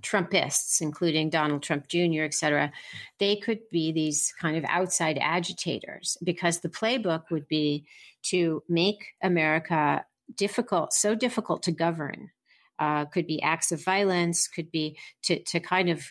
Trumpists, 0.00 0.80
including 0.80 1.28
Donald 1.28 1.62
Trump 1.62 1.88
Jr., 1.88 2.22
et 2.22 2.34
cetera, 2.34 2.72
they 3.18 3.36
could 3.36 3.60
be 3.70 3.92
these 3.92 4.32
kind 4.40 4.56
of 4.56 4.64
outside 4.68 5.18
agitators 5.20 6.16
because 6.22 6.60
the 6.60 6.68
playbook 6.68 7.24
would 7.30 7.46
be 7.46 7.84
to 8.22 8.62
make 8.68 9.08
America 9.22 10.04
difficult, 10.34 10.92
so 10.92 11.14
difficult 11.14 11.62
to 11.64 11.72
govern. 11.72 12.30
Uh, 12.78 13.04
could 13.04 13.26
be 13.26 13.40
acts 13.42 13.70
of 13.70 13.84
violence, 13.84 14.48
could 14.48 14.70
be 14.72 14.96
to, 15.22 15.38
to 15.44 15.60
kind 15.60 15.88
of 15.88 16.06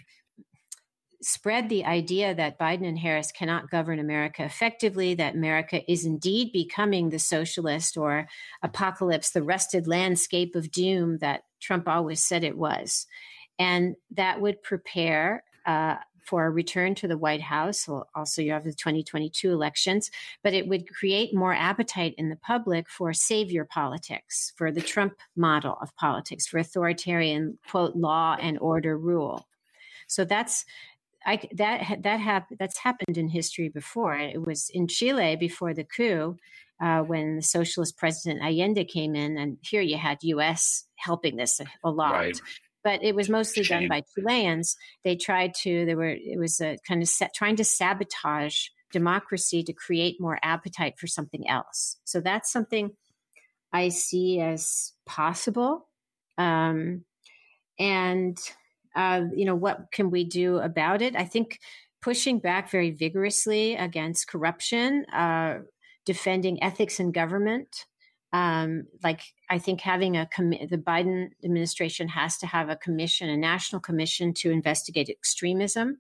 spread 1.22 1.70
the 1.70 1.86
idea 1.86 2.34
that 2.34 2.60
Biden 2.60 2.88
and 2.88 2.98
Harris 2.98 3.32
cannot 3.32 3.70
govern 3.70 4.00
America 4.00 4.44
effectively, 4.44 5.14
that 5.16 5.36
America 5.36 5.90
is 5.92 6.06
indeed 6.06 6.52
becoming 6.52 7.10
the 7.10 7.20
socialist 7.20 7.98
or 7.98 8.28
apocalypse, 8.64 9.30
the 9.30 9.44
rusted 9.44 9.88
landscape 9.88 10.56
of 10.56 10.72
doom 10.72 11.20
that 11.20 11.44
Trump 11.60 11.88
always 11.88 12.24
said 12.24 12.44
it 12.44 12.58
was. 12.58 13.06
And 13.60 13.96
that 14.12 14.42
would 14.42 14.64
prepare 14.64 15.44
uh, 15.66 15.98
for 16.24 16.46
a 16.46 16.50
return 16.50 16.96
to 16.96 17.08
the 17.08 17.18
White 17.18 17.42
House. 17.42 17.88
Also, 18.16 18.42
you 18.42 18.52
have 18.52 18.64
the 18.64 18.74
2022 18.74 19.52
elections, 19.52 20.10
but 20.44 20.54
it 20.54 20.68
would 20.68 20.92
create 20.94 21.36
more 21.36 21.54
appetite 21.54 22.16
in 22.18 22.30
the 22.30 22.36
public 22.36 22.90
for 22.90 23.14
savior 23.14 23.66
politics, 23.66 24.54
for 24.56 24.72
the 24.72 24.82
Trump 24.82 25.14
model 25.36 25.78
of 25.82 25.96
politics, 25.96 26.48
for 26.48 26.58
authoritarian, 26.58 27.58
quote, 27.70 27.96
law 27.96 28.38
and 28.40 28.58
order 28.60 28.98
rule. 28.98 29.48
So 30.08 30.26
that's 30.26 30.66
I, 31.26 31.40
that 31.54 32.02
that 32.04 32.20
hap- 32.20 32.54
that's 32.58 32.78
happened 32.78 33.18
in 33.18 33.28
history 33.28 33.70
before. 33.70 34.16
It 34.16 34.46
was 34.46 34.70
in 34.74 34.88
Chile 34.88 35.36
before 35.36 35.74
the 35.74 35.84
coup, 35.84 36.38
uh, 36.82 37.02
when 37.02 37.36
the 37.38 37.42
socialist 37.42 37.98
president 37.98 38.42
Allende 38.42 38.86
came 38.86 39.16
in, 39.16 39.38
and 39.38 39.58
here 39.62 39.82
you 39.82 39.98
had 39.98 40.18
U.S. 40.24 40.86
helping 40.96 41.36
this 41.36 41.60
a, 41.60 41.66
a 41.84 41.92
lot. 41.92 42.14
Right. 42.14 42.42
But 42.84 43.04
it 43.04 43.14
was 43.14 43.30
mostly 43.30 43.64
Shame. 43.64 43.82
done 43.82 43.90
by 43.90 44.02
Chileans. 44.16 44.76
They 45.04 45.16
tried 45.16 45.54
to. 45.62 45.86
They 45.86 45.94
were. 45.94 46.10
It 46.10 46.40
was 46.40 46.60
a 46.60 46.78
kind 46.88 47.04
of 47.04 47.08
set, 47.08 47.36
trying 47.36 47.58
to 47.58 47.64
sabotage 47.64 48.68
democracy 48.92 49.64
to 49.64 49.74
create 49.74 50.20
more 50.20 50.40
appetite 50.44 50.98
for 50.98 51.08
something 51.08 51.48
else. 51.48 51.98
So 52.04 52.20
that's 52.20 52.52
something 52.52 52.92
I 53.72 53.90
see 53.90 54.40
as 54.40 54.94
possible. 55.06 55.88
Um, 56.38 57.06
and 57.80 58.38
uh, 58.96 59.24
you 59.36 59.46
know, 59.46 59.56
what 59.56 59.92
can 59.92 60.12
we 60.12 60.24
do 60.24 60.58
about 60.58 61.02
it? 61.02 61.16
I 61.16 61.26
think 61.26 61.60
pushing 62.02 62.40
back 62.40 62.70
very 62.70 62.92
vigorously 62.92 63.76
against 63.76 64.28
corruption, 64.28 65.06
uh, 65.06 65.60
defending 66.06 66.62
ethics 66.64 67.00
in 67.00 67.12
government. 67.12 67.86
Um, 68.34 68.86
like 69.04 69.22
I 69.50 69.60
think 69.60 69.82
having 69.82 70.18
a 70.18 70.28
com- 70.34 70.52
the 70.52 70.78
Biden 70.78 71.30
administration 71.44 72.08
has 72.08 72.38
to 72.40 72.48
have 72.48 72.70
a 72.70 72.78
commission, 72.78 73.30
a 73.30 73.38
national 73.38 73.82
commission 73.82 74.34
to 74.36 74.52
investigate 74.52 75.10
extremism 75.10 76.00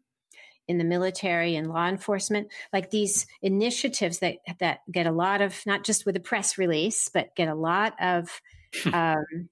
in 0.67 0.77
the 0.77 0.83
military 0.83 1.55
and 1.55 1.67
law 1.67 1.87
enforcement. 1.87 2.47
Like 2.71 2.89
these 2.89 3.27
initiatives 3.41 4.19
that 4.19 4.37
that 4.59 4.79
get 4.89 5.07
a 5.07 5.11
lot 5.11 5.41
of 5.41 5.61
not 5.65 5.83
just 5.83 6.05
with 6.05 6.15
a 6.15 6.21
press 6.21 6.57
release, 6.57 7.09
but 7.09 7.35
get 7.35 7.49
a 7.49 7.55
lot 7.55 7.95
of 8.01 8.41
um, 8.93 9.49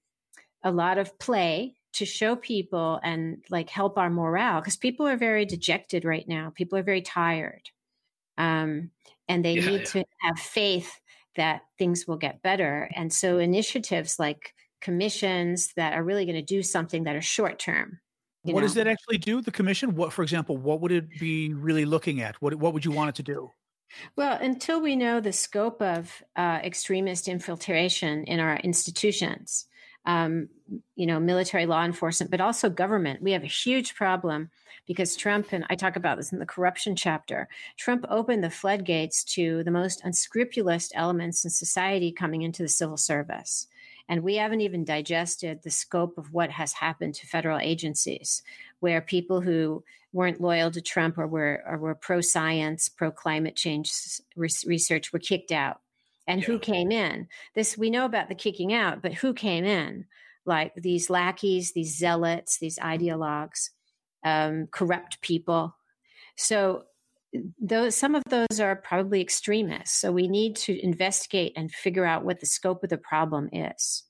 a 0.64 0.72
lot 0.72 0.98
of 0.98 1.18
play 1.20 1.76
to 1.94 2.06
show 2.06 2.36
people 2.36 3.00
and 3.04 3.44
like 3.50 3.70
help 3.70 3.98
our 3.98 4.10
morale 4.10 4.62
because 4.62 4.78
people 4.78 5.08
are 5.08 5.18
very 5.18 5.46
dejected 5.46 6.06
right 6.06 6.28
now. 6.28 6.52
People 6.56 6.78
are 6.78 6.84
very 6.84 7.02
tired. 7.02 7.70
Um, 8.38 8.92
and 9.28 9.44
they 9.44 9.54
yeah, 9.54 9.66
need 9.66 9.80
yeah. 9.82 9.86
to 9.86 10.06
have 10.22 10.40
faith 10.40 11.00
that 11.36 11.62
things 11.78 12.08
will 12.08 12.18
get 12.18 12.42
better. 12.42 12.90
And 12.96 13.12
so 13.12 13.38
initiatives 13.38 14.20
like 14.20 14.54
commissions 14.82 15.74
that 15.76 15.94
are 15.94 16.04
really 16.04 16.26
going 16.26 16.36
to 16.36 16.42
do 16.42 16.64
something 16.64 17.04
that 17.04 17.16
are 17.16 17.22
short 17.22 17.60
term. 17.60 18.00
What 18.44 18.56
know? 18.56 18.62
does 18.62 18.74
that 18.76 18.88
actually 18.88 19.18
do? 19.18 19.42
The 19.42 19.52
commission? 19.52 19.96
What, 19.96 20.14
for 20.14 20.24
example, 20.24 20.58
what 20.58 20.82
would 20.82 20.92
it 20.92 21.10
be 21.20 21.54
really 21.54 21.86
looking 21.86 22.22
at? 22.22 22.42
What 22.42 22.56
what 22.56 22.74
would 22.74 22.86
you 22.86 22.92
want 22.92 23.10
it 23.10 23.16
to 23.16 23.24
do? 23.24 23.52
Well, 24.16 24.38
until 24.40 24.82
we 24.82 24.96
know 24.96 25.20
the 25.20 25.34
scope 25.34 25.82
of 25.82 26.24
uh, 26.36 26.60
extremist 26.64 27.28
infiltration 27.28 28.24
in 28.26 28.40
our 28.40 28.58
institutions, 28.58 29.66
um, 30.10 30.50
you 30.96 31.06
know, 31.06 31.20
military 31.20 31.68
law 31.68 31.86
enforcement, 31.86 32.32
but 32.32 32.42
also 32.42 32.68
government. 32.68 33.22
We 33.22 33.32
have 33.34 33.44
a 33.44 33.48
huge 33.48 33.94
problem 33.94 34.50
because 34.88 35.16
Trump, 35.16 35.50
and 35.52 35.66
I 35.70 35.76
talk 35.76 35.96
about 35.96 36.18
this 36.18 36.34
in 36.34 36.40
the 36.40 36.48
corruption 36.48 36.96
chapter, 36.96 37.48
Trump 37.78 38.06
opened 38.10 38.44
the 38.44 38.50
floodgates 38.50 39.24
to 39.36 39.64
the 39.64 39.72
most 39.72 40.02
unscrupulous 40.04 40.92
elements 40.96 41.44
in 41.44 41.52
society 41.52 42.12
coming 42.12 42.42
into 42.42 42.64
the 42.64 42.70
civil 42.70 42.98
service. 42.98 43.68
And 44.08 44.24
we 44.24 44.36
haven't 44.36 44.62
even 44.62 44.84
digested 44.84 45.62
the 45.62 45.70
scope 45.70 46.18
of 46.18 46.34
what 46.34 46.50
has 46.50 46.74
happened 46.74 47.14
to 47.16 47.28
federal 47.28 47.60
agencies, 47.60 48.42
where 48.80 49.02
people 49.02 49.42
who 49.42 49.84
weren't 50.12 50.42
loyal 50.42 50.72
to 50.72 50.82
Trump 50.82 51.20
or 51.20 51.28
were, 51.28 51.62
or 51.68 51.78
were 51.78 51.94
pro 51.94 52.20
science, 52.20 52.90
pro 52.90 53.12
climate 53.12 53.56
change 53.56 53.92
research 54.36 55.14
were 55.14 55.20
kicked 55.20 55.52
out 55.52 55.82
and 56.30 56.42
yeah. 56.42 56.46
who 56.46 56.60
came 56.60 56.92
in. 56.92 57.28
This 57.56 57.78
we 57.78 57.90
know 57.90 58.06
about 58.06 58.30
the 58.30 58.36
kicking 58.36 58.72
out, 58.72 59.02
but 59.02 59.14
who 59.14 59.34
came 59.34 59.66
in? 59.66 60.06
Like 60.46 60.74
these 60.76 61.10
lackeys, 61.10 61.74
these 61.74 61.98
zealots, 61.98 62.60
these 62.60 62.78
ideologues, 62.78 63.70
um, 64.24 64.68
corrupt 64.72 65.22
people. 65.22 65.76
So 66.38 66.84
those 67.60 67.96
some 67.98 68.16
of 68.16 68.24
those 68.30 68.60
are 68.60 68.76
probably 68.76 69.22
extremists. 69.22 70.00
So 70.00 70.12
we 70.12 70.28
need 70.28 70.56
to 70.58 70.80
investigate 70.82 71.54
and 71.56 71.72
figure 71.72 72.06
out 72.06 72.24
what 72.24 72.40
the 72.40 72.46
scope 72.46 72.84
of 72.84 72.90
the 72.90 72.98
problem 72.98 73.50
is. 73.52 74.04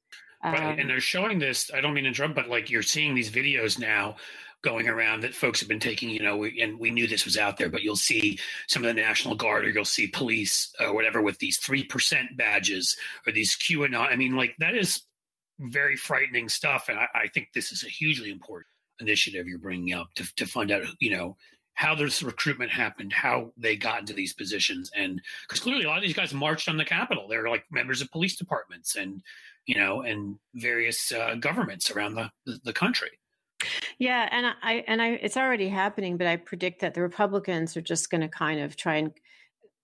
Right, 0.43 0.73
um, 0.73 0.79
and 0.79 0.89
they're 0.89 1.01
showing 1.01 1.39
this. 1.39 1.71
I 1.73 1.81
don't 1.81 1.93
mean 1.93 2.03
to 2.03 2.09
interrupt, 2.09 2.35
but 2.35 2.49
like 2.49 2.69
you're 2.69 2.81
seeing 2.81 3.15
these 3.15 3.31
videos 3.31 3.79
now 3.79 4.15
going 4.61 4.87
around 4.89 5.21
that 5.21 5.33
folks 5.33 5.59
have 5.59 5.69
been 5.69 5.79
taking, 5.79 6.09
you 6.09 6.21
know, 6.21 6.43
and 6.43 6.79
we 6.79 6.91
knew 6.91 7.07
this 7.07 7.25
was 7.25 7.37
out 7.37 7.57
there, 7.57 7.69
but 7.69 7.81
you'll 7.81 7.95
see 7.95 8.37
some 8.67 8.83
of 8.83 8.87
the 8.87 9.01
National 9.01 9.35
Guard 9.35 9.65
or 9.65 9.69
you'll 9.69 9.85
see 9.85 10.07
police 10.07 10.73
or 10.79 10.93
whatever 10.93 11.21
with 11.21 11.39
these 11.39 11.59
3% 11.59 12.35
badges 12.35 12.97
or 13.25 13.31
these 13.31 13.55
QAnon. 13.55 14.11
I 14.11 14.15
mean, 14.15 14.35
like 14.35 14.55
that 14.59 14.75
is 14.75 15.03
very 15.59 15.95
frightening 15.95 16.49
stuff. 16.49 16.89
And 16.89 16.99
I, 16.99 17.07
I 17.15 17.27
think 17.27 17.49
this 17.53 17.71
is 17.71 17.83
a 17.83 17.89
hugely 17.89 18.31
important 18.31 18.67
initiative 18.99 19.47
you're 19.47 19.59
bringing 19.59 19.93
up 19.93 20.13
to, 20.15 20.35
to 20.35 20.45
find 20.45 20.71
out, 20.71 20.83
you 20.99 21.11
know, 21.11 21.37
how 21.73 21.95
this 21.95 22.21
recruitment 22.21 22.69
happened, 22.69 23.13
how 23.13 23.53
they 23.55 23.77
got 23.77 24.01
into 24.01 24.11
these 24.11 24.33
positions. 24.33 24.91
And 24.93 25.21
because 25.47 25.61
clearly 25.61 25.85
a 25.85 25.87
lot 25.87 25.99
of 25.99 26.03
these 26.03 26.13
guys 26.13 26.33
marched 26.33 26.67
on 26.67 26.75
the 26.75 26.83
Capitol. 26.83 27.27
They're 27.29 27.47
like 27.47 27.63
members 27.71 28.01
of 28.01 28.11
police 28.11 28.35
departments 28.35 28.97
and, 28.97 29.21
you 29.65 29.75
know, 29.75 30.01
and 30.01 30.37
various 30.55 31.13
uh, 31.13 31.35
governments 31.39 31.89
around 31.89 32.15
the, 32.15 32.29
the 32.65 32.73
country. 32.73 33.11
Yeah, 33.97 34.27
and 34.31 34.55
I 34.61 34.83
and 34.87 35.01
I 35.01 35.09
it's 35.09 35.37
already 35.37 35.67
happening, 35.67 36.17
but 36.17 36.27
I 36.27 36.37
predict 36.37 36.81
that 36.81 36.93
the 36.93 37.01
Republicans 37.01 37.75
are 37.75 37.81
just 37.81 38.09
going 38.09 38.21
to 38.21 38.29
kind 38.29 38.61
of 38.61 38.75
try 38.75 38.95
and 38.95 39.11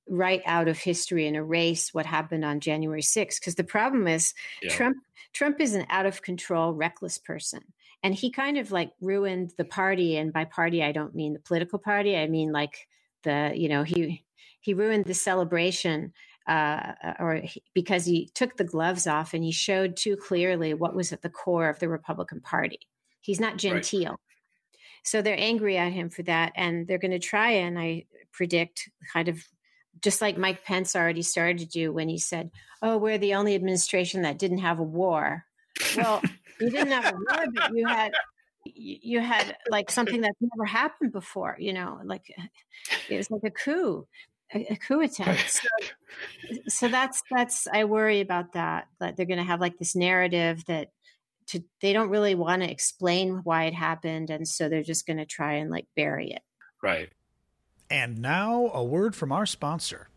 write 0.07 0.41
out 0.45 0.67
of 0.67 0.77
history 0.77 1.27
and 1.27 1.35
erase 1.35 1.93
what 1.93 2.05
happened 2.05 2.45
on 2.45 2.59
January 2.59 3.01
6th 3.01 3.39
because 3.39 3.55
the 3.55 3.63
problem 3.63 4.07
is 4.07 4.33
yeah. 4.61 4.69
Trump 4.69 4.97
Trump 5.33 5.59
is 5.59 5.73
an 5.73 5.85
out 5.89 6.05
of 6.05 6.21
control 6.21 6.73
reckless 6.73 7.17
person 7.17 7.61
and 8.03 8.13
he 8.13 8.29
kind 8.29 8.57
of 8.57 8.71
like 8.71 8.91
ruined 9.01 9.51
the 9.57 9.65
party 9.65 10.17
and 10.17 10.31
by 10.31 10.45
party 10.45 10.83
I 10.83 10.91
don't 10.91 11.15
mean 11.15 11.33
the 11.33 11.39
political 11.39 11.79
party 11.79 12.15
I 12.15 12.27
mean 12.27 12.51
like 12.51 12.87
the 13.23 13.51
you 13.55 13.67
know 13.67 13.81
he 13.81 14.23
he 14.61 14.75
ruined 14.75 15.05
the 15.05 15.15
celebration 15.15 16.13
uh, 16.47 16.93
or 17.19 17.35
he, 17.43 17.63
because 17.73 18.05
he 18.05 18.29
took 18.35 18.57
the 18.57 18.63
gloves 18.63 19.07
off 19.07 19.33
and 19.33 19.43
he 19.43 19.51
showed 19.51 19.97
too 19.97 20.15
clearly 20.15 20.73
what 20.73 20.95
was 20.95 21.11
at 21.11 21.23
the 21.23 21.29
core 21.29 21.69
of 21.69 21.79
the 21.79 21.89
Republican 21.89 22.39
Party. 22.39 22.79
He's 23.25 23.39
not 23.39 23.57
genteel. 23.57 24.11
Right. 24.11 24.19
So 25.03 25.23
they're 25.23 25.39
angry 25.39 25.77
at 25.77 25.91
him 25.91 26.09
for 26.09 26.21
that. 26.23 26.51
And 26.55 26.87
they're 26.87 26.99
going 26.99 27.09
to 27.09 27.19
try 27.19 27.51
and 27.51 27.79
I 27.79 28.05
predict 28.31 28.87
kind 29.11 29.27
of 29.27 29.43
just 29.99 30.21
like 30.21 30.37
Mike 30.37 30.63
Pence 30.63 30.95
already 30.95 31.23
started 31.23 31.57
to 31.57 31.65
do 31.65 31.91
when 31.91 32.07
he 32.07 32.19
said, 32.19 32.51
Oh, 32.83 32.97
we're 32.97 33.17
the 33.17 33.33
only 33.33 33.55
administration 33.55 34.21
that 34.21 34.37
didn't 34.37 34.59
have 34.59 34.77
a 34.77 34.83
war. 34.83 35.43
Well, 35.97 36.21
you 36.61 36.69
didn't 36.69 36.91
have 36.91 37.15
a 37.15 37.17
war, 37.17 37.45
but 37.51 37.73
you 37.73 37.87
had 37.87 38.13
you 38.63 39.19
had 39.21 39.55
like 39.69 39.89
something 39.89 40.21
that 40.21 40.33
never 40.39 40.65
happened 40.65 41.11
before, 41.11 41.55
you 41.59 41.73
know, 41.73 42.01
like 42.03 42.31
it 43.09 43.17
was 43.17 43.31
like 43.31 43.43
a 43.43 43.51
coup, 43.51 44.07
a, 44.53 44.73
a 44.73 44.75
coup 44.75 45.01
attempt. 45.01 45.61
So, 46.47 46.55
so 46.67 46.87
that's 46.87 47.21
that's 47.29 47.67
I 47.67 47.83
worry 47.83 48.21
about 48.21 48.53
that. 48.53 48.87
That 48.99 49.17
they're 49.17 49.25
going 49.25 49.39
to 49.39 49.43
have 49.43 49.59
like 49.59 49.77
this 49.77 49.95
narrative 49.95 50.63
that 50.67 50.91
to 51.47 51.63
they 51.81 51.93
don't 51.93 52.09
really 52.09 52.35
want 52.35 52.61
to 52.61 52.71
explain 52.71 53.41
why 53.43 53.65
it 53.65 53.73
happened, 53.73 54.29
and 54.29 54.47
so 54.47 54.69
they're 54.69 54.83
just 54.83 55.05
going 55.05 55.17
to 55.17 55.25
try 55.25 55.53
and 55.53 55.69
like 55.69 55.87
bury 55.95 56.31
it. 56.31 56.41
Right. 56.81 57.09
And 57.89 58.19
now, 58.19 58.71
a 58.73 58.83
word 58.83 59.15
from 59.15 59.31
our 59.31 59.45
sponsor. 59.45 60.09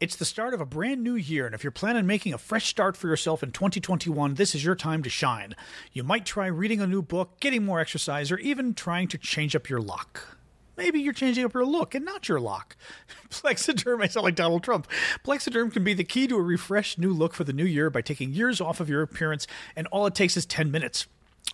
It's 0.00 0.14
the 0.14 0.24
start 0.24 0.54
of 0.54 0.60
a 0.60 0.66
brand 0.66 1.02
new 1.02 1.16
year, 1.16 1.46
and 1.46 1.54
if 1.54 1.64
you're 1.64 1.72
planning 1.72 2.00
on 2.00 2.06
making 2.06 2.32
a 2.32 2.38
fresh 2.38 2.68
start 2.68 2.96
for 2.96 3.08
yourself 3.08 3.42
in 3.42 3.50
2021, 3.50 4.34
this 4.34 4.54
is 4.54 4.64
your 4.64 4.76
time 4.76 5.02
to 5.02 5.10
shine. 5.10 5.56
You 5.92 6.04
might 6.04 6.24
try 6.24 6.46
reading 6.46 6.80
a 6.80 6.86
new 6.86 7.02
book, 7.02 7.40
getting 7.40 7.64
more 7.64 7.80
exercise, 7.80 8.30
or 8.30 8.38
even 8.38 8.74
trying 8.74 9.08
to 9.08 9.18
change 9.18 9.56
up 9.56 9.68
your 9.68 9.80
luck. 9.80 10.37
Maybe 10.78 11.00
you're 11.00 11.12
changing 11.12 11.44
up 11.44 11.54
your 11.54 11.66
look 11.66 11.96
and 11.96 12.04
not 12.04 12.28
your 12.28 12.38
lock. 12.38 12.76
Plexaderm, 13.30 14.00
I 14.00 14.06
sound 14.06 14.22
like 14.22 14.36
Donald 14.36 14.62
Trump. 14.62 14.86
Plexaderm 15.24 15.72
can 15.72 15.82
be 15.82 15.92
the 15.92 16.04
key 16.04 16.28
to 16.28 16.36
a 16.36 16.40
refreshed 16.40 17.00
new 17.00 17.12
look 17.12 17.34
for 17.34 17.42
the 17.42 17.52
new 17.52 17.64
year 17.64 17.90
by 17.90 18.00
taking 18.00 18.32
years 18.32 18.60
off 18.60 18.78
of 18.78 18.88
your 18.88 19.02
appearance, 19.02 19.48
and 19.74 19.88
all 19.88 20.06
it 20.06 20.14
takes 20.14 20.36
is 20.36 20.46
10 20.46 20.70
minutes. 20.70 21.08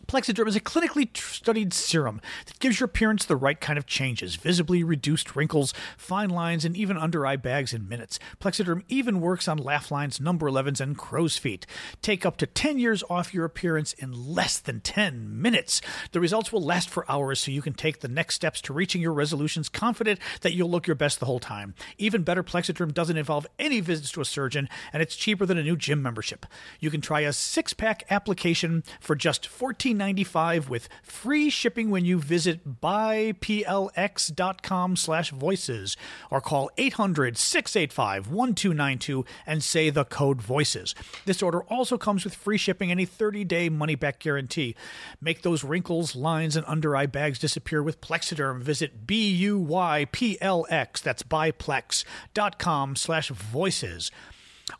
Plexaderm 0.07 0.49
is 0.49 0.57
a 0.57 0.61
clinically 0.61 1.16
studied 1.16 1.72
serum 1.72 2.20
that 2.47 2.59
gives 2.59 2.78
your 2.78 2.86
appearance 2.86 3.24
the 3.24 3.36
right 3.36 3.61
kind 3.61 3.78
of 3.78 3.86
changes, 3.86 4.34
visibly 4.34 4.82
reduced 4.82 5.34
wrinkles, 5.36 5.72
fine 5.97 6.30
lines, 6.30 6.64
and 6.64 6.76
even 6.76 6.97
under 6.97 7.24
eye 7.24 7.36
bags 7.36 7.72
in 7.72 7.88
minutes. 7.88 8.18
Plexaderm 8.40 8.82
even 8.88 9.20
works 9.20 9.49
on 9.49 9.57
laugh 9.57 9.90
lines, 9.90 10.20
number 10.20 10.51
11s, 10.51 10.80
and 10.80 10.99
crow's 10.99 11.36
feet. 11.36 11.64
Take 12.03 12.26
up 12.26 12.36
to 12.38 12.47
10 12.47 12.78
years 12.78 13.05
off 13.09 13.32
your 13.32 13.45
appearance 13.45 13.92
in 13.95 14.12
less 14.12 14.59
than 14.59 14.80
10 14.80 15.40
minutes. 15.40 15.80
The 16.12 16.20
results 16.20 16.53
will 16.53 16.62
last 16.62 16.90
for 16.90 17.11
hours, 17.11 17.40
so 17.40 17.51
you 17.51 17.62
can 17.62 17.74
take 17.74 18.01
the 18.01 18.09
next 18.09 18.34
steps 18.34 18.61
to 18.62 18.72
reaching 18.72 19.01
your 19.01 19.12
resolutions 19.12 19.68
confident 19.68 20.18
that 20.40 20.55
you'll 20.55 20.70
look 20.70 20.86
your 20.86 20.97
best 20.97 21.20
the 21.20 21.26
whole 21.26 21.40
time. 21.40 21.74
Even 21.99 22.24
better, 22.24 22.42
Plexaderm 22.42 22.92
doesn't 22.92 23.16
involve 23.16 23.47
any 23.59 23.80
visits 23.80 24.11
to 24.12 24.20
a 24.20 24.24
surgeon, 24.24 24.68
and 24.92 25.03
it's 25.03 25.16
cheaper 25.16 25.47
than 25.47 25.59
a 25.59 25.62
new 25.62 25.76
gym 25.76 26.03
membership. 26.03 26.47
You 26.80 26.90
can 26.90 27.01
try 27.01 27.20
a 27.20 27.32
six 27.32 27.72
pack 27.72 28.05
application 28.11 28.82
for 29.01 29.14
just 29.14 29.47
14 29.47 29.84
$14.95 29.85 30.68
with 30.68 30.89
free 31.03 31.51
shipping 31.51 31.91
when 31.91 32.05
you 32.05 32.18
visit 32.18 32.80
buyplx.com 32.80 34.97
slash 34.97 35.30
voices 35.30 35.97
or 36.30 36.41
call 36.41 36.70
800-685-1292 36.78 39.26
and 39.47 39.62
say 39.62 39.91
the 39.91 40.05
code 40.05 40.41
voices. 40.41 40.95
This 41.26 41.43
order 41.43 41.62
also 41.64 41.99
comes 41.99 42.24
with 42.24 42.35
free 42.35 42.57
shipping 42.57 42.91
and 42.91 42.99
a 43.01 43.07
30-day 43.07 43.68
money-back 43.68 44.20
guarantee. 44.20 44.74
Make 45.20 45.43
those 45.43 45.62
wrinkles, 45.64 46.16
lines, 46.16 46.57
and 46.57 46.64
under-eye 46.66 47.07
bags 47.07 47.39
disappear 47.39 47.82
with 47.82 48.01
Plexaderm. 48.01 48.62
Visit 48.62 49.07
B-U-Y-P-L-X, 49.07 51.01
that's 51.01 51.22
buyplex.com 51.22 52.97
slash 52.97 53.28
voices 53.28 54.11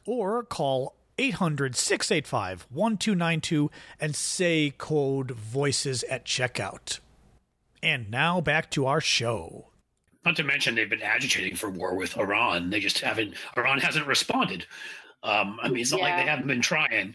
or 0.07 0.43
call 0.43 0.95
800 1.19 1.77
685 1.77 2.67
1292 2.71 3.71
and 4.01 4.15
say 4.15 4.73
code 4.77 5.31
voices 5.31 6.03
at 6.05 6.25
checkout. 6.25 7.01
And 7.83 8.11
now 8.11 8.41
back 8.41 8.71
to 8.73 8.87
our 8.87 9.01
show. 9.01 9.69
Not 10.25 10.37
to 10.37 10.45
mention 10.45 10.75
they've 10.75 10.89
been 10.89 11.03
agitating 11.03 11.57
for 11.57 11.69
war 11.69 11.95
with 11.97 12.17
Iran. 12.17 12.71
They 12.71 12.81
just 12.81 13.01
haven't, 13.01 13.35
Iran 13.57 13.79
hasn't 13.79 14.07
responded. 14.07 14.67
Um, 15.23 15.59
I 15.63 15.69
mean, 15.69 15.81
it's 15.81 15.91
not 15.91 16.01
yeah. 16.01 16.07
like 16.07 16.25
they 16.25 16.31
haven't 16.31 16.47
been 16.47 16.63
trying. 16.63 17.15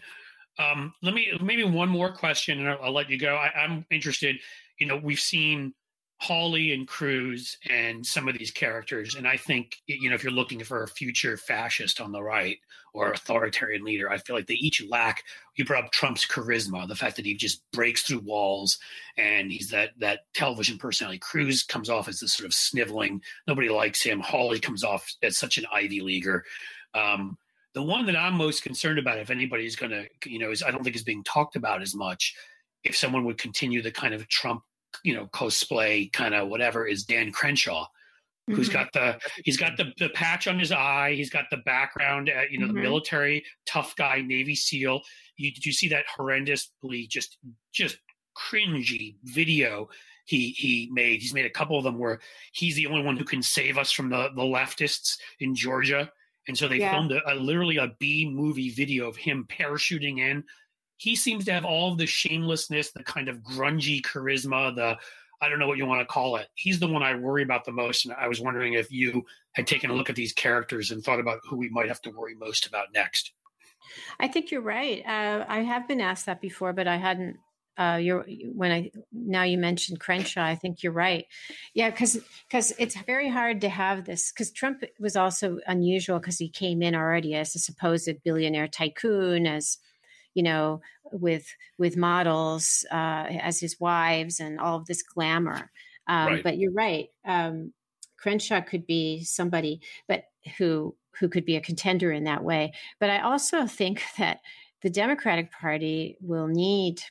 Um, 0.58 0.94
let 1.02 1.14
me, 1.14 1.32
maybe 1.42 1.64
one 1.64 1.88
more 1.88 2.12
question 2.12 2.60
and 2.60 2.68
I'll, 2.68 2.78
I'll 2.84 2.92
let 2.92 3.10
you 3.10 3.18
go. 3.18 3.34
I, 3.34 3.50
I'm 3.58 3.84
interested, 3.90 4.36
you 4.78 4.86
know, 4.86 4.96
we've 4.96 5.20
seen 5.20 5.74
Hawley 6.20 6.72
and 6.72 6.86
Cruz 6.86 7.56
and 7.68 8.04
some 8.04 8.28
of 8.28 8.36
these 8.36 8.50
characters. 8.50 9.14
And 9.14 9.26
I 9.26 9.38
think, 9.38 9.78
you 9.86 10.10
know, 10.10 10.14
if 10.14 10.22
you're 10.22 10.32
looking 10.32 10.62
for 10.62 10.82
a 10.82 10.88
future 10.88 11.38
fascist 11.38 11.98
on 11.98 12.12
the 12.12 12.22
right 12.22 12.58
or 12.92 13.10
authoritarian 13.10 13.84
leader, 13.84 14.10
I 14.10 14.18
feel 14.18 14.36
like 14.36 14.46
they 14.46 14.54
each 14.54 14.84
lack, 14.86 15.24
you 15.56 15.64
brought 15.64 15.84
up 15.84 15.92
Trump's 15.92 16.26
charisma, 16.26 16.86
the 16.86 16.94
fact 16.94 17.16
that 17.16 17.24
he 17.24 17.34
just 17.34 17.62
breaks 17.72 18.02
through 18.02 18.18
walls 18.18 18.78
and 19.16 19.50
he's 19.50 19.70
that, 19.70 19.92
that 20.00 20.20
television 20.34 20.76
personality. 20.76 21.18
Cruz 21.18 21.62
comes 21.62 21.88
off 21.88 22.06
as 22.06 22.20
this 22.20 22.34
sort 22.34 22.46
of 22.46 22.52
sniveling, 22.52 23.22
nobody 23.46 23.70
likes 23.70 24.02
him. 24.02 24.20
Hawley 24.20 24.60
comes 24.60 24.84
off 24.84 25.14
as 25.22 25.38
such 25.38 25.56
an 25.56 25.64
Ivy 25.72 26.02
Leaguer. 26.02 26.44
Um, 26.92 27.38
the 27.72 27.82
one 27.82 28.04
that 28.06 28.16
I'm 28.16 28.34
most 28.34 28.62
concerned 28.62 28.98
about, 28.98 29.18
if 29.18 29.30
anybody's 29.30 29.76
going 29.76 29.92
to, 29.92 30.06
you 30.26 30.38
know, 30.38 30.50
is 30.50 30.62
I 30.62 30.70
don't 30.70 30.84
think 30.84 30.96
is 30.96 31.02
being 31.02 31.24
talked 31.24 31.56
about 31.56 31.80
as 31.80 31.94
much. 31.94 32.34
If 32.84 32.94
someone 32.94 33.24
would 33.24 33.38
continue 33.38 33.80
the 33.80 33.90
kind 33.90 34.12
of 34.12 34.26
Trump 34.28 34.62
you 35.04 35.14
know 35.14 35.26
cosplay 35.26 36.12
kind 36.12 36.34
of 36.34 36.48
whatever 36.48 36.86
is 36.86 37.04
Dan 37.04 37.32
Crenshaw 37.32 37.86
who's 38.46 38.68
mm-hmm. 38.68 38.78
got 38.78 38.92
the 38.92 39.18
he's 39.44 39.56
got 39.56 39.76
the, 39.76 39.92
the 39.98 40.08
patch 40.10 40.46
on 40.46 40.58
his 40.58 40.72
eye 40.72 41.12
he's 41.14 41.30
got 41.30 41.44
the 41.50 41.58
background 41.58 42.28
at, 42.28 42.50
you 42.50 42.58
know 42.58 42.66
mm-hmm. 42.66 42.76
the 42.76 42.82
military 42.82 43.44
tough 43.66 43.94
guy 43.96 44.20
navy 44.20 44.54
seal 44.54 45.00
you 45.36 45.52
did 45.52 45.64
you 45.64 45.72
see 45.72 45.88
that 45.88 46.04
horrendously 46.18 47.08
just 47.08 47.38
just 47.72 47.98
cringy 48.36 49.16
video 49.24 49.88
he 50.24 50.50
he 50.50 50.88
made 50.92 51.20
he's 51.20 51.34
made 51.34 51.46
a 51.46 51.50
couple 51.50 51.76
of 51.76 51.84
them 51.84 51.98
where 51.98 52.20
he's 52.52 52.76
the 52.76 52.86
only 52.86 53.02
one 53.02 53.16
who 53.16 53.24
can 53.24 53.42
save 53.42 53.78
us 53.78 53.90
from 53.90 54.08
the 54.08 54.30
the 54.34 54.42
leftists 54.42 55.16
in 55.40 55.54
Georgia 55.54 56.10
and 56.48 56.56
so 56.56 56.68
they 56.68 56.78
yeah. 56.78 56.92
filmed 56.92 57.12
a, 57.12 57.20
a 57.32 57.34
literally 57.34 57.76
a 57.76 57.92
B 57.98 58.28
movie 58.30 58.70
video 58.70 59.08
of 59.08 59.16
him 59.16 59.46
parachuting 59.48 60.18
in 60.18 60.44
he 61.00 61.16
seems 61.16 61.46
to 61.46 61.52
have 61.52 61.64
all 61.64 61.92
of 61.92 61.98
the 61.98 62.06
shamelessness, 62.06 62.90
the 62.90 63.02
kind 63.02 63.30
of 63.30 63.38
grungy 63.38 64.02
charisma, 64.02 64.74
the 64.76 64.98
I 65.40 65.48
don't 65.48 65.58
know 65.58 65.66
what 65.66 65.78
you 65.78 65.86
want 65.86 66.02
to 66.02 66.04
call 66.04 66.36
it. 66.36 66.48
He's 66.54 66.78
the 66.78 66.86
one 66.86 67.02
I 67.02 67.14
worry 67.14 67.42
about 67.42 67.64
the 67.64 67.72
most. 67.72 68.04
And 68.04 68.14
I 68.14 68.28
was 68.28 68.38
wondering 68.38 68.74
if 68.74 68.92
you 68.92 69.24
had 69.52 69.66
taken 69.66 69.88
a 69.88 69.94
look 69.94 70.10
at 70.10 70.16
these 70.16 70.34
characters 70.34 70.90
and 70.90 71.02
thought 71.02 71.18
about 71.18 71.40
who 71.48 71.56
we 71.56 71.70
might 71.70 71.88
have 71.88 72.02
to 72.02 72.10
worry 72.10 72.34
most 72.34 72.66
about 72.66 72.88
next. 72.92 73.32
I 74.18 74.28
think 74.28 74.50
you're 74.50 74.60
right. 74.60 75.02
Uh, 75.06 75.46
I 75.48 75.60
have 75.60 75.88
been 75.88 76.02
asked 76.02 76.26
that 76.26 76.42
before, 76.42 76.74
but 76.74 76.86
I 76.86 76.98
hadn't. 76.98 77.38
Uh, 77.78 77.96
you're 77.96 78.26
when 78.52 78.70
I 78.70 78.90
now 79.10 79.44
you 79.44 79.56
mentioned 79.56 80.00
Crenshaw. 80.00 80.44
I 80.44 80.54
think 80.54 80.82
you're 80.82 80.92
right. 80.92 81.24
Yeah, 81.72 81.88
because 81.88 82.20
because 82.46 82.74
it's 82.78 83.00
very 83.02 83.30
hard 83.30 83.62
to 83.62 83.70
have 83.70 84.04
this. 84.04 84.30
Because 84.30 84.50
Trump 84.50 84.84
was 84.98 85.16
also 85.16 85.60
unusual 85.66 86.18
because 86.18 86.36
he 86.36 86.50
came 86.50 86.82
in 86.82 86.94
already 86.94 87.34
as 87.34 87.54
a 87.54 87.58
supposed 87.58 88.22
billionaire 88.22 88.68
tycoon, 88.68 89.46
as 89.46 89.78
you 90.34 90.42
know, 90.42 90.80
with 91.12 91.46
with 91.78 91.96
models 91.96 92.84
uh, 92.90 93.26
as 93.28 93.60
his 93.60 93.78
wives 93.80 94.40
and 94.40 94.60
all 94.60 94.76
of 94.76 94.86
this 94.86 95.02
glamour. 95.02 95.70
Um, 96.06 96.26
right. 96.26 96.42
But 96.42 96.58
you're 96.58 96.72
right. 96.72 97.08
Um, 97.24 97.72
Crenshaw 98.16 98.60
could 98.60 98.86
be 98.86 99.24
somebody, 99.24 99.80
but 100.08 100.24
who 100.58 100.94
who 101.18 101.28
could 101.28 101.44
be 101.44 101.56
a 101.56 101.60
contender 101.60 102.12
in 102.12 102.24
that 102.24 102.44
way. 102.44 102.72
But 102.98 103.10
I 103.10 103.20
also 103.20 103.66
think 103.66 104.02
that 104.18 104.40
the 104.82 104.90
Democratic 104.90 105.52
Party 105.52 106.16
will 106.20 106.46
need 106.46 107.02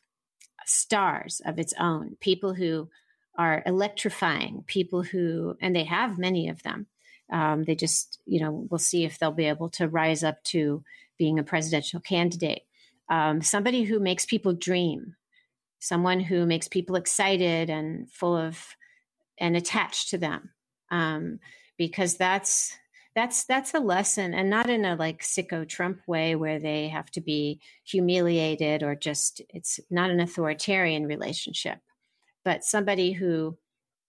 stars 0.66 1.42
of 1.46 1.60
its 1.60 1.74
own, 1.80 2.18
people 2.20 2.54
who 2.54 2.90
are 3.38 3.64
electrifying, 3.66 4.64
people 4.68 5.04
who, 5.04 5.56
and 5.62 5.76
they 5.76 5.84
have 5.84 6.18
many 6.18 6.50
of 6.50 6.62
them. 6.64 6.88
Um, 7.32 7.64
they 7.64 7.76
just, 7.76 8.20
you 8.26 8.40
know, 8.40 8.68
we'll 8.70 8.80
see 8.80 9.06
if 9.06 9.18
they'll 9.18 9.32
be 9.32 9.46
able 9.46 9.70
to 9.72 9.88
rise 9.88 10.24
up 10.24 10.44
to 10.46 10.84
being 11.18 11.38
a 11.38 11.44
presidential 11.44 12.00
candidate 12.00 12.64
um, 13.10 13.42
somebody 13.42 13.84
who 13.84 14.00
makes 14.00 14.26
people 14.26 14.54
dream. 14.54 15.16
someone 15.80 16.20
who 16.20 16.46
makes 16.46 16.68
people 16.68 16.96
excited 16.96 17.70
and 17.70 18.12
full 18.12 18.36
of 18.36 18.76
and 19.38 19.56
attached 19.56 20.10
to 20.10 20.18
them 20.18 20.50
um, 20.92 21.40
because 21.78 22.18
that's 22.18 22.78
that's 23.16 23.46
that's 23.46 23.74
a 23.74 23.80
lesson 23.80 24.34
and 24.34 24.50
not 24.50 24.70
in 24.70 24.86
a 24.86 24.96
like 24.96 25.22
sicko 25.22 25.68
trump 25.68 26.00
way 26.08 26.36
where 26.36 26.60
they 26.60 26.88
have 26.88 27.10
to 27.10 27.22
be 27.22 27.60
humiliated 27.84 28.84
or 28.84 28.96
just 28.96 29.42
it's 29.50 29.80
not 29.90 30.12
an 30.12 30.20
authoritarian 30.20 31.06
relationship 31.06 31.80
but 32.46 32.64
somebody 32.64 33.12
who 33.12 33.58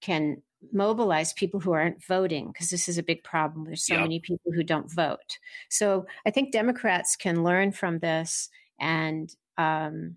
can 0.01 0.42
mobilize 0.72 1.32
people 1.32 1.59
who 1.59 1.72
aren't 1.72 2.05
voting 2.05 2.48
because 2.53 2.68
this 2.68 2.88
is 2.88 2.98
a 2.98 3.03
big 3.03 3.24
problem 3.24 3.64
there's 3.64 3.86
so 3.86 3.94
yep. 3.94 4.03
many 4.03 4.20
people 4.20 4.53
who 4.53 4.62
don't 4.62 4.92
vote 4.92 5.38
so 5.70 6.05
i 6.26 6.30
think 6.30 6.53
democrats 6.53 7.16
can 7.16 7.42
learn 7.42 7.72
from 7.72 7.98
this 8.01 8.51
and 8.80 9.34
um, 9.58 10.16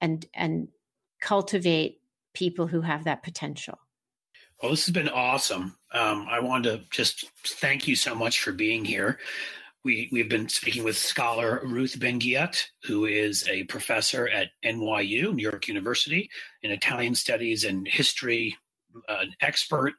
and 0.00 0.26
and 0.34 0.68
cultivate 1.20 2.00
people 2.34 2.66
who 2.66 2.80
have 2.80 3.04
that 3.04 3.22
potential 3.22 3.78
well, 4.62 4.70
this 4.70 4.84
has 4.86 4.92
been 4.92 5.08
awesome. 5.08 5.76
Um, 5.92 6.26
I 6.28 6.40
wanted 6.40 6.70
to 6.70 6.84
just 6.90 7.30
thank 7.46 7.88
you 7.88 7.96
so 7.96 8.14
much 8.14 8.40
for 8.42 8.52
being 8.52 8.84
here. 8.84 9.18
We, 9.84 10.10
we've 10.12 10.28
been 10.28 10.50
speaking 10.50 10.84
with 10.84 10.98
scholar 10.98 11.62
Ruth 11.64 11.98
Ben-Ghiat, 11.98 12.62
who 12.84 13.06
is 13.06 13.48
a 13.48 13.64
professor 13.64 14.28
at 14.28 14.48
NYU, 14.62 15.34
New 15.34 15.42
York 15.42 15.66
University, 15.68 16.28
in 16.62 16.70
Italian 16.70 17.14
studies 17.14 17.64
and 17.64 17.88
history, 17.88 18.54
uh, 19.08 19.20
an 19.22 19.32
expert 19.40 19.94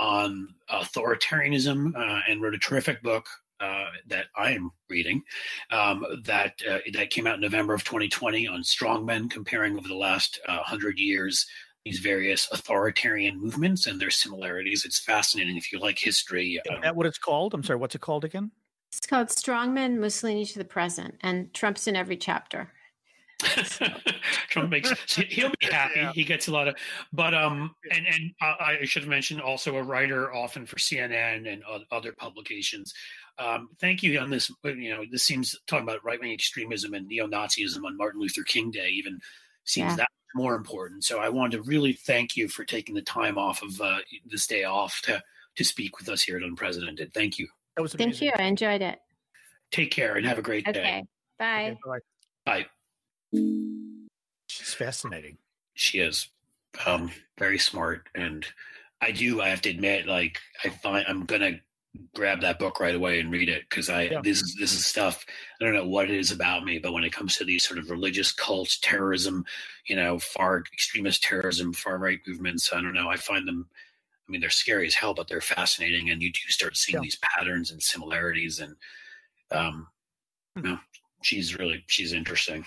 on 0.00 0.48
authoritarianism, 0.68 1.94
uh, 1.94 2.20
and 2.28 2.42
wrote 2.42 2.54
a 2.54 2.58
terrific 2.58 3.02
book 3.04 3.28
uh, 3.60 3.86
that 4.06 4.26
I 4.36 4.52
am 4.52 4.70
reading 4.88 5.22
um, 5.70 6.04
that 6.24 6.54
uh, 6.68 6.78
that 6.92 7.10
came 7.10 7.26
out 7.26 7.36
in 7.36 7.40
November 7.40 7.74
of 7.74 7.84
2020 7.84 8.48
on 8.48 8.62
strongmen, 8.62 9.30
comparing 9.30 9.76
over 9.76 9.88
the 9.88 9.94
last 9.94 10.40
uh, 10.48 10.62
hundred 10.62 10.98
years 10.98 11.46
these 11.84 11.98
various 11.98 12.48
authoritarian 12.52 13.40
movements 13.40 13.86
and 13.86 13.98
their 14.00 14.10
similarities. 14.10 14.84
It's 14.84 15.00
fascinating 15.00 15.56
if 15.56 15.72
you 15.72 15.78
like 15.78 15.98
history. 15.98 16.54
Is 16.54 16.74
um, 16.74 16.82
that 16.82 16.94
what 16.94 17.06
it's 17.06 17.18
called? 17.18 17.54
I'm 17.54 17.62
sorry, 17.62 17.78
what's 17.78 17.94
it 17.94 18.00
called 18.00 18.24
again? 18.24 18.50
It's 18.92 19.06
called 19.06 19.28
Strongmen 19.28 19.98
Mussolini 19.98 20.44
to 20.46 20.58
the 20.58 20.64
Present, 20.64 21.14
and 21.20 21.52
Trump's 21.54 21.86
in 21.86 21.96
every 21.96 22.16
chapter. 22.16 22.72
Trump 24.48 24.70
makes 24.70 25.14
he'll 25.14 25.52
be 25.60 25.66
happy. 25.66 25.94
Yeah. 25.96 26.12
He 26.12 26.24
gets 26.24 26.48
a 26.48 26.52
lot 26.52 26.68
of, 26.68 26.74
but 27.12 27.34
um, 27.34 27.74
and 27.90 28.06
and 28.06 28.32
I 28.40 28.84
should 28.84 29.02
have 29.02 29.08
mentioned 29.08 29.40
also 29.40 29.76
a 29.76 29.82
writer 29.82 30.34
often 30.34 30.66
for 30.66 30.76
CNN 30.76 31.50
and 31.50 31.62
other 31.90 32.12
publications. 32.12 32.92
Um, 33.40 33.70
thank 33.80 34.02
you 34.02 34.18
on 34.20 34.28
this. 34.28 34.52
You 34.62 34.90
know, 34.90 35.04
this 35.10 35.22
seems 35.22 35.58
talking 35.66 35.84
about 35.84 36.04
right 36.04 36.20
wing 36.20 36.32
extremism 36.32 36.92
and 36.92 37.08
neo 37.08 37.26
Nazism 37.26 37.84
on 37.84 37.96
Martin 37.96 38.20
Luther 38.20 38.42
King 38.42 38.70
Day 38.70 38.90
even 38.90 39.18
seems 39.64 39.92
yeah. 39.92 39.96
that 39.96 40.08
more 40.34 40.54
important. 40.54 41.04
So 41.04 41.20
I 41.20 41.30
wanted 41.30 41.56
to 41.56 41.62
really 41.62 41.94
thank 41.94 42.36
you 42.36 42.48
for 42.48 42.64
taking 42.64 42.94
the 42.94 43.02
time 43.02 43.38
off 43.38 43.62
of 43.62 43.80
uh, 43.80 43.98
this 44.26 44.46
day 44.46 44.64
off 44.64 45.00
to 45.02 45.22
to 45.56 45.64
speak 45.64 45.98
with 45.98 46.08
us 46.08 46.22
here 46.22 46.36
at 46.36 46.42
Unprecedented. 46.42 47.12
Thank 47.14 47.38
you. 47.38 47.48
That 47.76 47.82
was 47.82 47.94
amazing. 47.94 48.12
Thank 48.12 48.22
you. 48.22 48.44
I 48.44 48.46
enjoyed 48.46 48.82
it. 48.82 48.98
Take 49.72 49.90
care 49.90 50.16
and 50.16 50.26
have 50.26 50.38
a 50.38 50.42
great 50.42 50.68
okay. 50.68 50.80
day. 50.80 51.04
Bye. 51.38 51.76
Okay, 51.86 52.00
bye. 52.44 52.66
Bye. 53.32 53.38
She's 54.48 54.74
fascinating. 54.74 55.38
She 55.74 56.00
is 56.00 56.28
um, 56.84 57.10
very 57.38 57.58
smart, 57.58 58.08
and 58.14 58.44
I 59.00 59.12
do. 59.12 59.40
I 59.40 59.48
have 59.48 59.62
to 59.62 59.70
admit, 59.70 60.06
like 60.06 60.40
I 60.64 60.68
find 60.68 61.06
I'm 61.08 61.24
gonna 61.24 61.60
grab 62.14 62.40
that 62.40 62.58
book 62.58 62.78
right 62.80 62.94
away 62.94 63.20
and 63.20 63.32
read 63.32 63.48
it 63.48 63.64
because 63.68 63.88
I 63.88 64.02
yeah. 64.02 64.20
this 64.22 64.40
is 64.40 64.56
this 64.58 64.72
is 64.72 64.86
stuff 64.86 65.24
I 65.60 65.64
don't 65.64 65.74
know 65.74 65.86
what 65.86 66.10
it 66.10 66.16
is 66.16 66.30
about 66.30 66.64
me, 66.64 66.78
but 66.78 66.92
when 66.92 67.04
it 67.04 67.12
comes 67.12 67.36
to 67.36 67.44
these 67.44 67.64
sort 67.64 67.78
of 67.78 67.90
religious 67.90 68.32
cults, 68.32 68.78
terrorism, 68.80 69.44
you 69.86 69.96
know, 69.96 70.18
far 70.18 70.62
extremist 70.72 71.22
terrorism, 71.22 71.72
far 71.72 71.98
right 71.98 72.20
movements, 72.26 72.72
I 72.72 72.80
don't 72.80 72.94
know. 72.94 73.08
I 73.08 73.16
find 73.16 73.46
them. 73.46 73.68
I 74.28 74.30
mean, 74.30 74.40
they're 74.40 74.50
scary 74.50 74.86
as 74.86 74.94
hell, 74.94 75.12
but 75.12 75.26
they're 75.26 75.40
fascinating, 75.40 76.10
and 76.10 76.22
you 76.22 76.30
do 76.30 76.38
start 76.48 76.76
seeing 76.76 76.94
yeah. 76.94 77.02
these 77.02 77.18
patterns 77.18 77.72
and 77.72 77.82
similarities, 77.82 78.60
and 78.60 78.76
um, 79.50 79.88
hmm. 80.56 80.64
you 80.64 80.72
know, 80.72 80.78
she's 81.22 81.58
really 81.58 81.84
she's 81.88 82.12
interesting. 82.12 82.64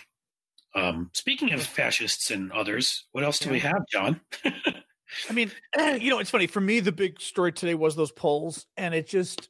Um, 0.76 1.12
speaking 1.14 1.54
of 1.54 1.62
fascists 1.62 2.32
and 2.32 2.52
others, 2.52 3.06
what 3.12 3.24
else 3.24 3.40
do 3.40 3.46
yeah. 3.46 3.54
we 3.54 3.60
have, 3.60 3.88
John? 3.92 4.22
I 5.30 5.34
mean, 5.34 5.52
you 6.00 6.10
know, 6.10 6.20
it's 6.20 6.30
funny 6.30 6.48
for 6.48 6.62
me. 6.62 6.80
The 6.80 6.92
big 6.92 7.20
story 7.22 7.52
today 7.52 7.76
was 7.76 7.96
those 7.96 8.12
polls, 8.12 8.66
and 8.78 8.94
it 8.94 9.08
just 9.08 9.50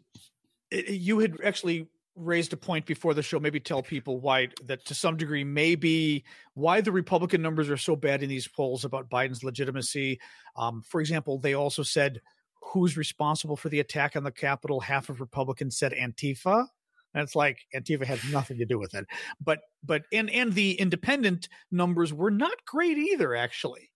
it, 0.71 0.89
you 0.89 1.19
had 1.19 1.37
actually 1.43 1.87
raised 2.15 2.53
a 2.53 2.57
point 2.57 2.85
before 2.85 3.13
the 3.13 3.23
show. 3.23 3.39
Maybe 3.39 3.59
tell 3.59 3.81
people 3.81 4.19
why 4.19 4.49
that 4.65 4.85
to 4.85 4.95
some 4.95 5.17
degree 5.17 5.43
maybe 5.43 6.23
why 6.53 6.81
the 6.81 6.91
Republican 6.91 7.41
numbers 7.41 7.69
are 7.69 7.77
so 7.77 7.95
bad 7.95 8.23
in 8.23 8.29
these 8.29 8.47
polls 8.47 8.85
about 8.85 9.09
Biden's 9.09 9.43
legitimacy. 9.43 10.19
Um, 10.55 10.81
for 10.81 11.01
example, 11.01 11.39
they 11.39 11.53
also 11.53 11.83
said 11.83 12.21
who's 12.61 12.97
responsible 12.97 13.57
for 13.57 13.69
the 13.69 13.79
attack 13.79 14.15
on 14.15 14.23
the 14.23 14.31
Capitol. 14.31 14.79
Half 14.79 15.09
of 15.09 15.19
Republicans 15.19 15.77
said 15.77 15.93
Antifa. 15.93 16.67
And 17.15 17.21
it's 17.21 17.35
like 17.35 17.59
Antifa 17.75 18.05
had 18.05 18.19
nothing 18.31 18.57
to 18.57 18.65
do 18.65 18.79
with 18.79 18.95
it. 18.95 19.05
But 19.39 19.59
but 19.83 20.03
and 20.11 20.29
and 20.31 20.53
the 20.53 20.73
independent 20.73 21.47
numbers 21.71 22.11
were 22.11 22.31
not 22.31 22.65
great 22.65 22.97
either, 22.97 23.35
actually. 23.35 23.91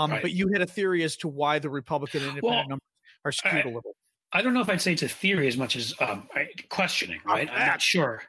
Um, 0.00 0.10
right. 0.12 0.22
But 0.22 0.32
you 0.32 0.48
had 0.52 0.62
a 0.62 0.66
theory 0.66 1.02
as 1.02 1.16
to 1.18 1.28
why 1.28 1.58
the 1.58 1.68
Republican 1.68 2.22
independent 2.22 2.44
well, 2.44 2.68
numbers 2.68 2.80
are 3.24 3.32
skewed 3.32 3.54
I, 3.54 3.60
a 3.60 3.72
little. 3.72 3.94
I 4.32 4.42
don't 4.42 4.54
know 4.54 4.60
if 4.60 4.68
I'd 4.68 4.80
say 4.80 4.92
it's 4.92 5.02
a 5.02 5.08
theory 5.08 5.48
as 5.48 5.56
much 5.56 5.76
as 5.76 5.92
um, 6.00 6.28
questioning. 6.68 7.20
Right, 7.24 7.48
I'm 7.52 7.66
not 7.66 7.82
sure. 7.82 8.22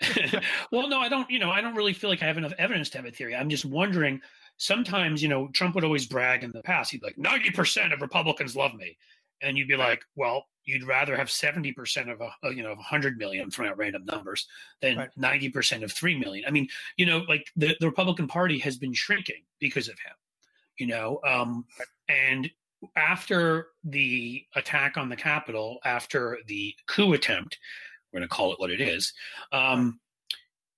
well, 0.72 0.88
no, 0.88 0.98
I 1.00 1.08
don't. 1.08 1.30
You 1.30 1.38
know, 1.38 1.50
I 1.50 1.60
don't 1.60 1.74
really 1.74 1.94
feel 1.94 2.10
like 2.10 2.22
I 2.22 2.26
have 2.26 2.36
enough 2.38 2.52
evidence 2.58 2.90
to 2.90 2.98
have 2.98 3.06
a 3.06 3.10
theory. 3.10 3.34
I'm 3.34 3.48
just 3.48 3.64
wondering. 3.64 4.20
Sometimes, 4.56 5.20
you 5.20 5.28
know, 5.28 5.48
Trump 5.48 5.74
would 5.74 5.82
always 5.82 6.06
brag 6.06 6.44
in 6.44 6.52
the 6.52 6.62
past. 6.62 6.92
He'd 6.92 7.00
be 7.00 7.08
like, 7.08 7.18
ninety 7.18 7.50
percent 7.50 7.92
of 7.92 8.00
Republicans 8.00 8.54
love 8.54 8.74
me, 8.74 8.96
and 9.40 9.58
you'd 9.58 9.66
be 9.66 9.76
like, 9.76 10.04
well, 10.14 10.46
you'd 10.64 10.84
rather 10.84 11.16
have 11.16 11.28
70% 11.28 12.10
of 12.10 12.20
a 12.20 12.54
you 12.54 12.62
know 12.62 12.72
of 12.72 12.78
100 12.78 13.18
million 13.18 13.50
from 13.50 13.66
out 13.66 13.76
random 13.76 14.04
numbers 14.04 14.46
than 14.80 14.96
right. 14.96 15.10
90% 15.18 15.82
of 15.82 15.92
3 15.92 16.18
million 16.18 16.44
i 16.46 16.50
mean 16.50 16.68
you 16.96 17.06
know 17.06 17.18
like 17.28 17.46
the, 17.56 17.76
the 17.80 17.86
republican 17.86 18.26
party 18.26 18.58
has 18.58 18.76
been 18.76 18.94
shrinking 18.94 19.42
because 19.60 19.88
of 19.88 19.98
him 19.98 20.14
you 20.78 20.86
know 20.86 21.20
um, 21.26 21.64
and 22.08 22.50
after 22.96 23.68
the 23.84 24.44
attack 24.56 24.96
on 24.96 25.08
the 25.08 25.16
capitol 25.16 25.78
after 25.84 26.38
the 26.46 26.74
coup 26.86 27.12
attempt 27.12 27.58
we're 28.12 28.20
going 28.20 28.28
to 28.28 28.34
call 28.34 28.52
it 28.52 28.60
what 28.60 28.70
it 28.70 28.80
is 28.80 29.12
um, 29.52 29.98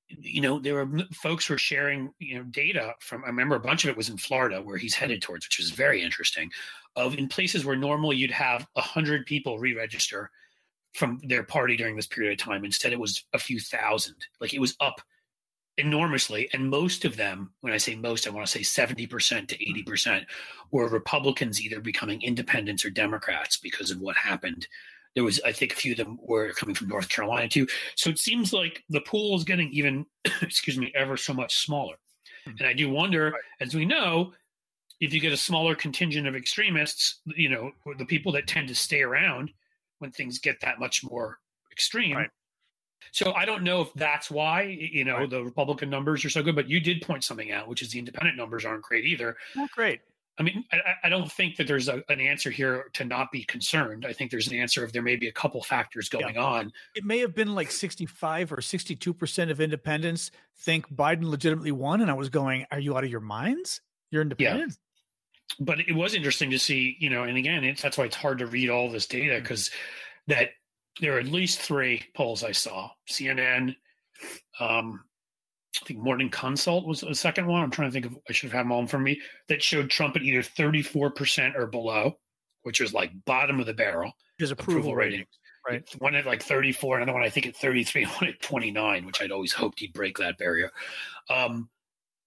you 0.09 0.41
know 0.41 0.59
there 0.59 0.75
were 0.75 1.01
folks 1.13 1.49
were 1.49 1.59
sharing 1.59 2.13
you 2.19 2.37
know 2.37 2.45
data 2.45 2.95
from 3.01 3.25
i 3.25 3.27
remember 3.27 3.57
a 3.57 3.61
bunch 3.61 3.85
of 3.85 3.91
it 3.91 3.97
was 3.97 4.09
in 4.09 4.17
florida 4.17 4.63
where 4.63 4.77
he's 4.77 4.95
headed 4.95 5.21
towards 5.21 5.47
which 5.47 5.59
was 5.59 5.71
very 5.71 6.01
interesting 6.01 6.51
of 6.95 7.17
in 7.17 7.29
places 7.29 7.65
where 7.65 7.77
normally 7.77 8.17
you'd 8.17 8.31
have 8.31 8.67
100 8.75 9.27
people 9.27 9.59
re-register 9.59 10.31
from 10.97 11.21
their 11.23 11.45
party 11.45 11.77
during 11.77 11.95
this 11.95 12.07
period 12.07 12.33
of 12.33 12.45
time. 12.45 12.65
Instead 12.65 12.93
it 12.93 12.99
was 12.99 13.25
a 13.33 13.39
few 13.39 13.61
thousand. 13.61 14.17
Like 14.41 14.55
it 14.55 14.61
was 14.61 14.77
up 14.81 15.01
enormously. 15.79 16.49
And 16.53 16.71
most 16.71 17.05
of 17.05 17.17
them, 17.17 17.53
when 17.61 17.73
I 17.73 17.77
say 17.77 17.95
most, 17.95 18.27
I 18.27 18.31
want 18.31 18.47
to 18.47 18.53
say 18.53 18.61
70% 18.61 19.49
to 19.49 19.59
80%, 19.59 20.25
were 20.71 20.89
Republicans 20.89 21.61
either 21.61 21.81
becoming 21.81 22.23
independents 22.23 22.85
or 22.85 22.91
Democrats 22.91 23.57
because 23.57 23.91
of 23.91 24.01
what 24.01 24.17
happened. 24.17 24.67
There 25.15 25.25
was, 25.25 25.41
I 25.45 25.53
think, 25.53 25.73
a 25.73 25.77
few 25.77 25.93
of 25.93 25.99
them 25.99 26.19
were 26.23 26.53
coming 26.53 26.75
from 26.75 26.89
North 26.89 27.09
Carolina 27.09 27.49
too. 27.49 27.67
So 27.95 28.11
it 28.11 28.19
seems 28.19 28.53
like 28.53 28.85
the 28.91 29.01
pool 29.01 29.37
is 29.37 29.45
getting 29.45 29.71
even, 29.73 30.07
excuse 30.43 30.79
me, 30.79 30.93
ever 30.95 31.17
so 31.17 31.33
much 31.33 31.57
smaller. 31.57 31.97
Mm-hmm. 32.47 32.59
And 32.59 32.67
I 32.67 32.73
do 32.73 32.91
wonder, 32.91 33.31
right. 33.31 33.43
as 33.61 33.75
we 33.75 33.85
know, 33.85 34.33
if 35.01 35.13
you 35.13 35.21
get 35.21 35.33
a 35.33 35.37
smaller 35.37 35.75
contingent 35.75 36.27
of 36.27 36.35
extremists, 36.35 37.21
you 37.27 37.51
know, 37.51 37.71
the 37.99 38.07
people 38.07 38.33
that 38.33 38.47
tend 38.47 38.69
to 38.69 38.75
stay 38.75 39.03
around 39.03 39.51
when 39.99 40.11
things 40.11 40.39
get 40.39 40.61
that 40.61 40.81
much 40.81 41.05
more 41.05 41.39
extreme 41.71 42.17
right. 42.17 42.31
So 43.13 43.33
I 43.33 43.45
don't 43.45 43.63
know 43.63 43.83
if 43.83 43.93
that's 43.95 44.31
why 44.31 44.63
you 44.63 45.05
know 45.05 45.19
right. 45.19 45.31
the 45.31 45.43
Republican 45.43 45.91
numbers 45.91 46.25
are 46.25 46.31
so 46.31 46.43
good, 46.43 46.55
but 46.55 46.69
you 46.69 46.81
did 46.81 47.03
point 47.03 47.25
something 47.25 47.53
out, 47.53 47.69
which 47.69 47.83
is 47.83 47.91
the 47.91 47.99
independent 47.99 48.37
numbers 48.37 48.65
aren't 48.65 48.83
great 48.83 49.05
either. 49.05 49.37
Not 49.55 49.71
great. 49.71 50.01
I 50.39 50.43
mean, 50.43 50.65
I, 50.71 50.79
I 51.05 51.09
don't 51.09 51.33
think 51.33 51.57
that 51.57 51.67
there's 51.67 51.89
a, 51.89 52.03
an 52.11 52.21
answer 52.21 52.51
here 52.51 52.91
to 52.93 53.07
not 53.07 53.33
be 53.33 53.43
concerned. 53.45 54.05
I 54.05 54.13
think 54.13 54.31
there's 54.31 54.49
an 54.49 54.59
answer 54.59 54.85
if 54.85 54.93
there 54.93 55.01
may 55.01 55.17
be 55.17 55.29
a 55.29 55.33
couple 55.33 55.63
factors 55.63 56.11
going 56.11 56.35
yeah. 56.35 56.43
on. 56.43 56.73
It 56.95 57.05
may 57.05 57.21
have 57.21 57.35
been 57.35 57.55
like 57.55 57.71
65 57.71 58.53
or 58.53 58.61
62 58.61 59.15
percent 59.15 59.51
of 59.51 59.61
independents 59.61 60.31
think 60.59 60.93
Biden 60.95 61.25
legitimately 61.25 61.73
won, 61.73 62.01
and 62.01 62.11
I 62.11 62.15
was 62.15 62.29
going, 62.29 62.67
"Are 62.71 62.81
you 62.81 62.97
out 62.97 63.05
of 63.05 63.11
your 63.11 63.21
minds? 63.21 63.81
You're 64.11 64.23
independent." 64.23 64.73
Yeah 64.73 64.77
but 65.61 65.81
it 65.81 65.95
was 65.95 66.15
interesting 66.15 66.51
to 66.51 66.59
see, 66.59 66.97
you 66.99 67.11
know, 67.11 67.23
and 67.23 67.37
again, 67.37 67.65
it's 67.65 67.83
that's 67.83 67.97
why 67.97 68.05
it's 68.05 68.17
hard 68.17 68.39
to 68.39 68.47
read 68.47 68.69
all 68.69 68.91
this 68.91 69.07
data 69.07 69.35
mm-hmm. 69.35 69.43
because 69.43 69.71
that 70.27 70.51
there 71.01 71.17
are 71.17 71.21
at 71.21 71.27
least 71.27 71.61
three 71.61 72.03
polls 72.15 72.43
I 72.43 72.53
saw. 72.53 72.91
CNN, 73.11 73.75
um, 74.61 75.05
I 75.83 75.85
think 75.85 76.01
Morning 76.01 76.31
Consult 76.31 76.87
was 76.87 77.01
the 77.03 77.15
second 77.15 77.47
one. 77.47 77.63
I'm 77.63 77.71
trying 77.71 77.89
to 77.89 77.93
think 77.93 78.07
of 78.07 78.17
I 78.29 78.33
should 78.33 78.51
have 78.51 78.57
had 78.57 78.65
them 78.65 78.73
all 78.73 78.87
from 78.87 79.03
me 79.03 79.21
that 79.49 79.63
showed 79.63 79.91
Trump 79.91 80.17
at 80.17 80.23
either 80.23 80.43
34% 80.43 81.55
or 81.55 81.67
below, 81.67 82.19
which 82.63 82.81
was 82.81 82.95
like 82.95 83.13
bottom 83.27 83.61
of 83.61 83.67
the 83.67 83.75
barrel. 83.75 84.13
His 84.39 84.51
approval, 84.51 84.81
approval 84.81 84.97
rating. 84.97 85.19
Ratings. 85.21 85.39
Right. 85.69 85.85
One 85.99 86.15
at 86.15 86.27
like 86.27 86.43
34, 86.43 86.99
another 86.99 87.13
one 87.13 87.25
I 87.25 87.29
think 87.29 87.47
at 87.47 87.57
33, 87.57 88.05
one 88.21 88.29
at 88.29 88.41
29, 88.41 89.05
which 89.05 89.21
I'd 89.21 89.33
always 89.33 89.53
hoped 89.53 89.81
he'd 89.81 89.93
break 89.93 90.17
that 90.19 90.39
barrier. 90.39 90.71
Um, 91.29 91.69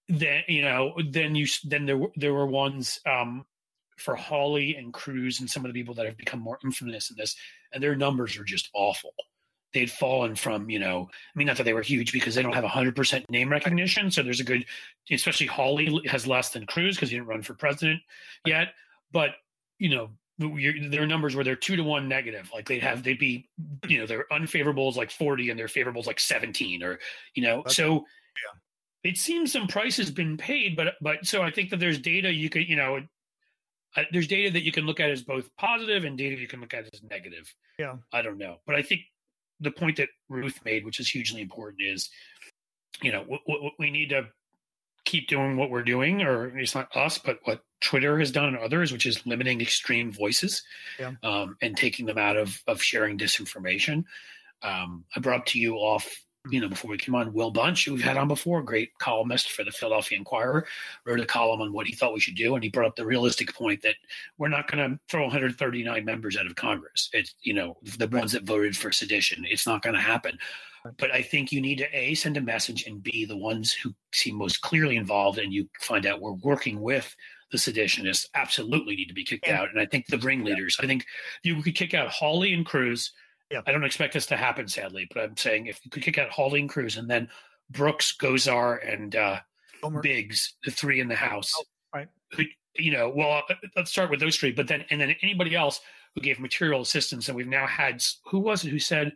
then 0.08 0.42
you 0.48 0.62
know, 0.62 0.92
then 1.10 1.34
you 1.34 1.46
then 1.64 1.86
there 1.86 2.00
there 2.16 2.34
were 2.34 2.46
ones 2.46 3.00
um, 3.06 3.44
for 4.00 4.16
Hawley 4.16 4.76
and 4.76 4.92
Cruz 4.92 5.40
and 5.40 5.50
some 5.50 5.64
of 5.64 5.72
the 5.72 5.78
people 5.78 5.94
that 5.94 6.06
have 6.06 6.16
become 6.16 6.40
more 6.40 6.58
infamous 6.64 7.10
in 7.10 7.16
this, 7.16 7.36
and 7.72 7.82
their 7.82 7.94
numbers 7.94 8.38
are 8.38 8.44
just 8.44 8.70
awful. 8.74 9.12
They'd 9.72 9.90
fallen 9.90 10.34
from, 10.34 10.68
you 10.68 10.80
know, 10.80 11.08
I 11.12 11.38
mean, 11.38 11.46
not 11.46 11.56
that 11.58 11.62
they 11.62 11.74
were 11.74 11.82
huge 11.82 12.12
because 12.12 12.34
they 12.34 12.42
don't 12.42 12.54
have 12.54 12.64
100% 12.64 13.30
name 13.30 13.50
recognition. 13.50 14.10
So 14.10 14.22
there's 14.22 14.40
a 14.40 14.44
good, 14.44 14.66
especially 15.10 15.46
Hawley 15.46 16.00
has 16.06 16.26
less 16.26 16.50
than 16.50 16.66
Cruz 16.66 16.96
because 16.96 17.10
he 17.10 17.16
didn't 17.16 17.28
run 17.28 17.42
for 17.42 17.54
president 17.54 18.00
yet. 18.44 18.74
But, 19.12 19.30
you 19.78 19.90
know, 19.90 20.10
their 20.38 21.06
numbers 21.06 21.36
were 21.36 21.44
they're 21.44 21.54
two 21.54 21.76
to 21.76 21.84
one 21.84 22.08
negative. 22.08 22.50
Like 22.52 22.66
they'd 22.66 22.82
have, 22.82 23.04
they'd 23.04 23.18
be, 23.18 23.48
you 23.86 23.98
know, 23.98 24.06
their 24.06 24.24
unfavorables 24.32 24.96
like 24.96 25.12
40 25.12 25.50
and 25.50 25.58
their 25.58 25.68
favorables 25.68 26.06
like 26.06 26.18
17 26.18 26.82
or, 26.82 26.98
you 27.34 27.42
know, 27.44 27.62
so 27.68 27.92
yeah. 27.94 29.10
it 29.10 29.18
seems 29.18 29.52
some 29.52 29.68
price 29.68 29.96
has 29.98 30.10
been 30.10 30.36
paid, 30.36 30.74
but, 30.74 30.94
but 31.00 31.24
so 31.24 31.42
I 31.42 31.52
think 31.52 31.70
that 31.70 31.78
there's 31.78 31.98
data 31.98 32.32
you 32.32 32.50
could, 32.50 32.68
you 32.68 32.74
know, 32.74 33.00
uh, 33.96 34.02
there's 34.12 34.26
data 34.26 34.50
that 34.52 34.62
you 34.62 34.72
can 34.72 34.86
look 34.86 35.00
at 35.00 35.10
as 35.10 35.22
both 35.22 35.48
positive 35.56 36.04
and 36.04 36.16
data 36.16 36.36
you 36.36 36.46
can 36.48 36.60
look 36.60 36.74
at 36.74 36.84
as 36.92 37.02
negative. 37.02 37.52
Yeah. 37.78 37.96
I 38.12 38.22
don't 38.22 38.38
know. 38.38 38.56
But 38.66 38.76
I 38.76 38.82
think 38.82 39.02
the 39.60 39.70
point 39.70 39.96
that 39.96 40.08
Ruth 40.28 40.60
made, 40.64 40.84
which 40.84 41.00
is 41.00 41.08
hugely 41.08 41.42
important, 41.42 41.82
is, 41.82 42.08
you 43.02 43.12
know, 43.12 43.20
w- 43.20 43.40
w- 43.46 43.70
we 43.78 43.90
need 43.90 44.10
to 44.10 44.28
keep 45.04 45.28
doing 45.28 45.56
what 45.56 45.70
we're 45.70 45.82
doing, 45.82 46.22
or 46.22 46.56
it's 46.56 46.74
not 46.74 46.94
us, 46.96 47.18
but 47.18 47.40
what 47.44 47.62
Twitter 47.80 48.18
has 48.18 48.30
done 48.30 48.44
and 48.44 48.58
others, 48.58 48.92
which 48.92 49.06
is 49.06 49.26
limiting 49.26 49.60
extreme 49.60 50.12
voices 50.12 50.62
yeah. 50.98 51.12
um, 51.22 51.56
and 51.62 51.76
taking 51.76 52.06
them 52.06 52.18
out 52.18 52.36
of, 52.36 52.62
of 52.66 52.82
sharing 52.82 53.18
disinformation. 53.18 54.04
Um, 54.62 55.04
I 55.16 55.20
brought 55.20 55.46
to 55.46 55.58
you 55.58 55.76
off 55.76 56.22
you 56.48 56.60
know, 56.60 56.68
before 56.68 56.90
we 56.90 56.98
came 56.98 57.14
on, 57.14 57.32
Will 57.32 57.50
Bunch, 57.50 57.84
who 57.84 57.94
we've 57.94 58.02
had 58.02 58.16
on 58.16 58.28
before, 58.28 58.62
great 58.62 58.96
columnist 58.98 59.52
for 59.52 59.62
the 59.62 59.70
Philadelphia 59.70 60.16
Inquirer, 60.16 60.66
wrote 61.04 61.20
a 61.20 61.26
column 61.26 61.60
on 61.60 61.72
what 61.72 61.86
he 61.86 61.94
thought 61.94 62.14
we 62.14 62.20
should 62.20 62.36
do, 62.36 62.54
and 62.54 62.64
he 62.64 62.70
brought 62.70 62.86
up 62.86 62.96
the 62.96 63.04
realistic 63.04 63.54
point 63.54 63.82
that 63.82 63.96
we're 64.38 64.48
not 64.48 64.70
going 64.70 64.90
to 64.90 64.98
throw 65.08 65.22
139 65.22 66.04
members 66.04 66.38
out 66.38 66.46
of 66.46 66.56
Congress. 66.56 67.10
It's 67.12 67.34
you 67.42 67.52
know 67.52 67.76
the 67.98 68.08
ones 68.08 68.32
that 68.32 68.44
voted 68.44 68.76
for 68.76 68.90
sedition. 68.90 69.44
It's 69.48 69.66
not 69.66 69.82
going 69.82 69.94
to 69.94 70.00
happen. 70.00 70.38
But 70.96 71.12
I 71.12 71.20
think 71.20 71.52
you 71.52 71.60
need 71.60 71.76
to 71.78 71.96
a 71.96 72.14
send 72.14 72.38
a 72.38 72.40
message, 72.40 72.86
and 72.86 73.02
b 73.02 73.26
the 73.26 73.36
ones 73.36 73.72
who 73.72 73.94
seem 74.14 74.36
most 74.36 74.62
clearly 74.62 74.96
involved, 74.96 75.38
and 75.38 75.52
you 75.52 75.68
find 75.80 76.06
out 76.06 76.22
we're 76.22 76.32
working 76.32 76.80
with 76.80 77.14
the 77.52 77.58
seditionists 77.58 78.26
absolutely 78.34 78.96
need 78.96 79.08
to 79.08 79.14
be 79.14 79.24
kicked 79.24 79.48
out. 79.48 79.68
And 79.68 79.78
I 79.78 79.84
think 79.84 80.06
the 80.06 80.18
ringleaders, 80.18 80.78
I 80.80 80.86
think 80.86 81.04
you 81.42 81.60
could 81.62 81.74
kick 81.74 81.94
out 81.94 82.08
Hawley 82.08 82.54
and 82.54 82.64
Cruz 82.64 83.12
yeah. 83.50 83.60
I 83.66 83.72
don't 83.72 83.84
expect 83.84 84.14
this 84.14 84.26
to 84.26 84.36
happen, 84.36 84.68
sadly, 84.68 85.08
but 85.12 85.22
I'm 85.22 85.36
saying 85.36 85.66
if 85.66 85.80
you 85.84 85.90
could 85.90 86.02
kick 86.02 86.18
out 86.18 86.30
and 86.38 86.68
Cruz 86.68 86.96
and 86.96 87.08
then 87.10 87.28
Brooks, 87.70 88.16
Gosar, 88.18 88.78
and 88.86 89.14
uh, 89.16 89.40
Biggs, 90.02 90.54
the 90.64 90.70
three 90.70 91.00
in 91.00 91.08
the 91.08 91.14
House, 91.14 91.52
oh, 91.56 91.64
right? 91.94 92.08
Who, 92.32 92.44
you 92.76 92.92
know, 92.92 93.12
well, 93.14 93.42
uh, 93.48 93.54
let's 93.76 93.90
start 93.90 94.10
with 94.10 94.20
those 94.20 94.36
three, 94.36 94.52
but 94.52 94.68
then 94.68 94.84
and 94.90 95.00
then 95.00 95.14
anybody 95.22 95.54
else 95.54 95.80
who 96.14 96.20
gave 96.20 96.40
material 96.40 96.80
assistance, 96.80 97.28
and 97.28 97.36
we've 97.36 97.46
now 97.46 97.66
had 97.66 98.02
who 98.26 98.38
was 98.38 98.64
it 98.64 98.70
who 98.70 98.78
said 98.78 99.12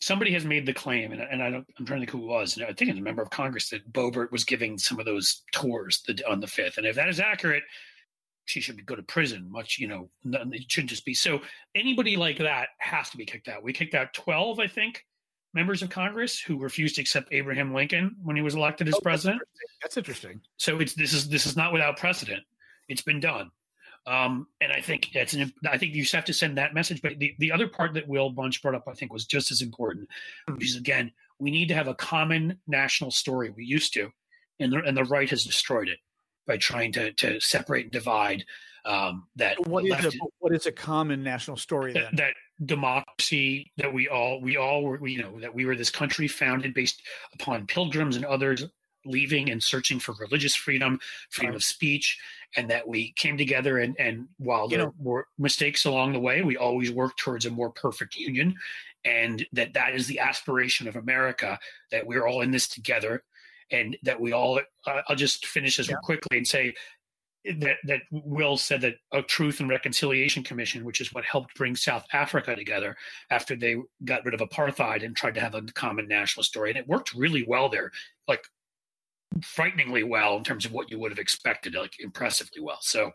somebody 0.00 0.32
has 0.32 0.44
made 0.44 0.66
the 0.66 0.72
claim, 0.72 1.12
and, 1.12 1.20
and 1.22 1.42
I 1.42 1.50
don't, 1.50 1.66
I'm 1.78 1.86
trying 1.86 2.00
to 2.00 2.06
think 2.06 2.10
who 2.10 2.28
it 2.28 2.32
was. 2.32 2.58
I 2.60 2.72
think 2.72 2.90
it's 2.90 2.98
a 2.98 3.02
member 3.02 3.22
of 3.22 3.30
Congress 3.30 3.70
that 3.70 3.90
Boebert 3.92 4.32
was 4.32 4.44
giving 4.44 4.76
some 4.76 4.98
of 4.98 5.06
those 5.06 5.42
tours 5.52 6.02
the, 6.06 6.22
on 6.28 6.40
the 6.40 6.46
fifth, 6.46 6.76
and 6.76 6.86
if 6.86 6.96
that 6.96 7.08
is 7.08 7.20
accurate, 7.20 7.62
she 8.44 8.60
should 8.60 8.76
be 8.76 8.82
go 8.82 8.94
to 8.94 9.02
prison. 9.02 9.50
Much, 9.50 9.78
you 9.78 9.88
know, 9.88 10.08
it 10.24 10.70
shouldn't 10.70 10.90
just 10.90 11.04
be 11.04 11.14
so. 11.14 11.40
Anybody 11.74 12.16
like 12.16 12.38
that 12.38 12.68
has 12.78 13.10
to 13.10 13.16
be 13.16 13.24
kicked 13.24 13.48
out. 13.48 13.62
We 13.62 13.72
kicked 13.72 13.94
out 13.94 14.12
twelve, 14.12 14.60
I 14.60 14.66
think, 14.66 15.04
members 15.54 15.82
of 15.82 15.90
Congress 15.90 16.40
who 16.40 16.58
refused 16.58 16.96
to 16.96 17.00
accept 17.00 17.28
Abraham 17.32 17.72
Lincoln 17.72 18.16
when 18.22 18.36
he 18.36 18.42
was 18.42 18.54
elected 18.54 18.88
as 18.88 18.94
oh, 18.94 19.00
president. 19.00 19.42
That's 19.82 19.96
interesting. 19.96 20.40
So 20.56 20.78
it's 20.80 20.94
this 20.94 21.12
is 21.12 21.28
this 21.28 21.46
is 21.46 21.56
not 21.56 21.72
without 21.72 21.96
precedent. 21.96 22.42
It's 22.88 23.02
been 23.02 23.20
done, 23.20 23.50
um, 24.06 24.46
and 24.60 24.70
I 24.70 24.80
think 24.80 25.10
that's 25.14 25.32
an. 25.32 25.52
I 25.70 25.78
think 25.78 25.94
you 25.94 26.02
just 26.02 26.14
have 26.14 26.26
to 26.26 26.34
send 26.34 26.58
that 26.58 26.74
message. 26.74 27.00
But 27.00 27.18
the, 27.18 27.34
the 27.38 27.52
other 27.52 27.66
part 27.66 27.94
that 27.94 28.06
Will 28.06 28.30
Bunch 28.30 28.60
brought 28.60 28.74
up, 28.74 28.88
I 28.88 28.92
think, 28.92 29.12
was 29.12 29.24
just 29.24 29.50
as 29.50 29.62
important, 29.62 30.08
because 30.46 30.76
again, 30.76 31.12
we 31.38 31.50
need 31.50 31.68
to 31.68 31.74
have 31.74 31.88
a 31.88 31.94
common 31.94 32.58
national 32.66 33.10
story. 33.10 33.50
We 33.50 33.64
used 33.64 33.94
to, 33.94 34.10
and 34.60 34.72
the, 34.72 34.82
and 34.82 34.96
the 34.96 35.04
right 35.04 35.30
has 35.30 35.44
destroyed 35.44 35.88
it 35.88 35.98
by 36.46 36.56
trying 36.56 36.92
to 36.92 37.12
to 37.12 37.40
separate 37.40 37.84
and 37.84 37.92
divide. 37.92 38.44
Um, 38.86 39.26
that 39.36 39.66
what 39.66 39.86
is, 39.86 40.04
a, 40.04 40.18
what 40.40 40.54
is 40.54 40.66
a 40.66 40.72
common 40.72 41.22
national 41.22 41.56
story 41.56 41.94
that, 41.94 42.14
that, 42.16 42.34
democracy 42.66 43.72
that 43.78 43.92
we 43.92 44.08
all 44.08 44.40
we 44.40 44.56
all 44.56 44.84
were 44.84 44.98
we, 44.98 45.12
you 45.12 45.22
know 45.22 45.40
that 45.40 45.54
we 45.54 45.64
were 45.64 45.74
this 45.74 45.90
country 45.90 46.28
founded 46.28 46.74
based 46.74 47.02
upon 47.32 47.66
pilgrims 47.66 48.14
and 48.14 48.24
others 48.24 48.66
leaving 49.04 49.50
and 49.50 49.62
searching 49.62 49.98
for 49.98 50.14
religious 50.18 50.54
freedom, 50.54 50.98
freedom 51.30 51.54
of 51.54 51.64
speech, 51.64 52.18
and 52.56 52.70
that 52.70 52.86
we 52.86 53.12
came 53.12 53.36
together 53.36 53.78
and 53.78 53.96
and 53.98 54.28
while 54.38 54.70
you 54.70 54.76
there 54.76 54.86
know, 54.86 54.94
were 54.98 55.26
mistakes 55.38 55.84
along 55.84 56.12
the 56.12 56.20
way, 56.20 56.42
we 56.42 56.56
always 56.56 56.90
worked 56.90 57.18
towards 57.18 57.46
a 57.46 57.50
more 57.50 57.70
perfect 57.70 58.16
union, 58.16 58.54
and 59.04 59.44
that 59.52 59.74
that 59.74 59.94
is 59.94 60.06
the 60.06 60.20
aspiration 60.20 60.88
of 60.88 60.96
America 60.96 61.58
that 61.90 62.06
we're 62.06 62.26
all 62.26 62.40
in 62.40 62.50
this 62.50 62.68
together 62.68 63.22
and 63.70 63.96
that 64.02 64.20
we 64.20 64.32
all 64.32 64.60
uh, 64.86 65.00
i'll 65.08 65.16
just 65.16 65.46
finish 65.46 65.76
this 65.76 65.88
yeah. 65.88 65.96
quickly 66.02 66.38
and 66.38 66.46
say 66.46 66.74
that 67.44 67.76
that 67.84 68.00
will 68.10 68.56
said 68.56 68.80
that 68.80 68.94
a 69.12 69.20
truth 69.22 69.60
and 69.60 69.68
reconciliation 69.68 70.42
commission 70.42 70.84
which 70.84 71.00
is 71.00 71.12
what 71.12 71.24
helped 71.24 71.54
bring 71.54 71.76
south 71.76 72.06
africa 72.12 72.56
together 72.56 72.96
after 73.30 73.54
they 73.54 73.76
got 74.04 74.24
rid 74.24 74.34
of 74.34 74.40
apartheid 74.40 75.04
and 75.04 75.16
tried 75.16 75.34
to 75.34 75.40
have 75.40 75.54
a 75.54 75.62
common 75.74 76.08
national 76.08 76.42
story 76.42 76.70
and 76.70 76.78
it 76.78 76.88
worked 76.88 77.12
really 77.14 77.44
well 77.46 77.68
there 77.68 77.90
like 78.28 78.44
frighteningly 79.42 80.04
well 80.04 80.36
in 80.36 80.44
terms 80.44 80.64
of 80.64 80.72
what 80.72 80.90
you 80.90 80.98
would 80.98 81.10
have 81.10 81.18
expected 81.18 81.74
like 81.74 81.94
impressively 82.00 82.62
well 82.62 82.78
so 82.80 83.10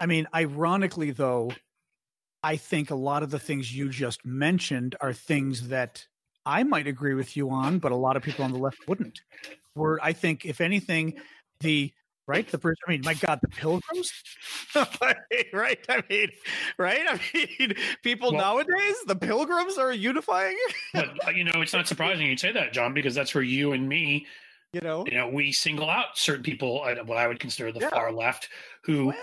i 0.00 0.06
mean 0.06 0.26
ironically 0.34 1.12
though 1.12 1.52
i 2.42 2.56
think 2.56 2.90
a 2.90 2.96
lot 2.96 3.22
of 3.22 3.30
the 3.30 3.38
things 3.38 3.74
you 3.74 3.88
just 3.88 4.24
mentioned 4.24 4.96
are 5.00 5.12
things 5.12 5.68
that 5.68 6.06
I 6.44 6.64
might 6.64 6.86
agree 6.86 7.14
with 7.14 7.36
you 7.36 7.50
on, 7.50 7.78
but 7.78 7.92
a 7.92 7.96
lot 7.96 8.16
of 8.16 8.22
people 8.22 8.44
on 8.44 8.52
the 8.52 8.58
left 8.58 8.88
wouldn't 8.88 9.20
word. 9.74 10.00
I 10.02 10.12
think, 10.12 10.44
if 10.44 10.60
anything, 10.60 11.14
the 11.60 11.92
right 12.26 12.48
the 12.48 12.58
person. 12.58 12.78
I 12.86 12.90
mean, 12.90 13.02
my 13.04 13.14
God, 13.14 13.40
the 13.42 13.48
pilgrims, 13.48 14.12
right? 15.52 15.78
I 15.88 16.02
mean, 16.08 16.28
right? 16.78 17.00
I 17.08 17.20
mean, 17.34 17.74
people 18.02 18.32
well, 18.32 18.40
nowadays, 18.40 18.96
the 19.06 19.16
pilgrims 19.16 19.78
are 19.78 19.92
unifying. 19.92 20.56
but 20.94 21.10
uh, 21.26 21.30
you 21.30 21.44
know, 21.44 21.60
it's 21.62 21.72
not 21.72 21.88
surprising 21.88 22.26
you'd 22.26 22.40
say 22.40 22.52
that, 22.52 22.72
John, 22.72 22.94
because 22.94 23.14
that's 23.14 23.34
where 23.34 23.44
you 23.44 23.72
and 23.72 23.88
me. 23.88 24.26
You 24.72 24.80
know, 24.80 25.04
you 25.06 25.14
know, 25.14 25.28
we 25.28 25.52
single 25.52 25.90
out 25.90 26.16
certain 26.16 26.42
people, 26.42 26.80
what 27.04 27.18
I 27.18 27.28
would 27.28 27.38
consider 27.38 27.72
the 27.72 27.80
yeah. 27.80 27.90
far 27.90 28.10
left, 28.10 28.48
who 28.84 29.08
well, 29.08 29.16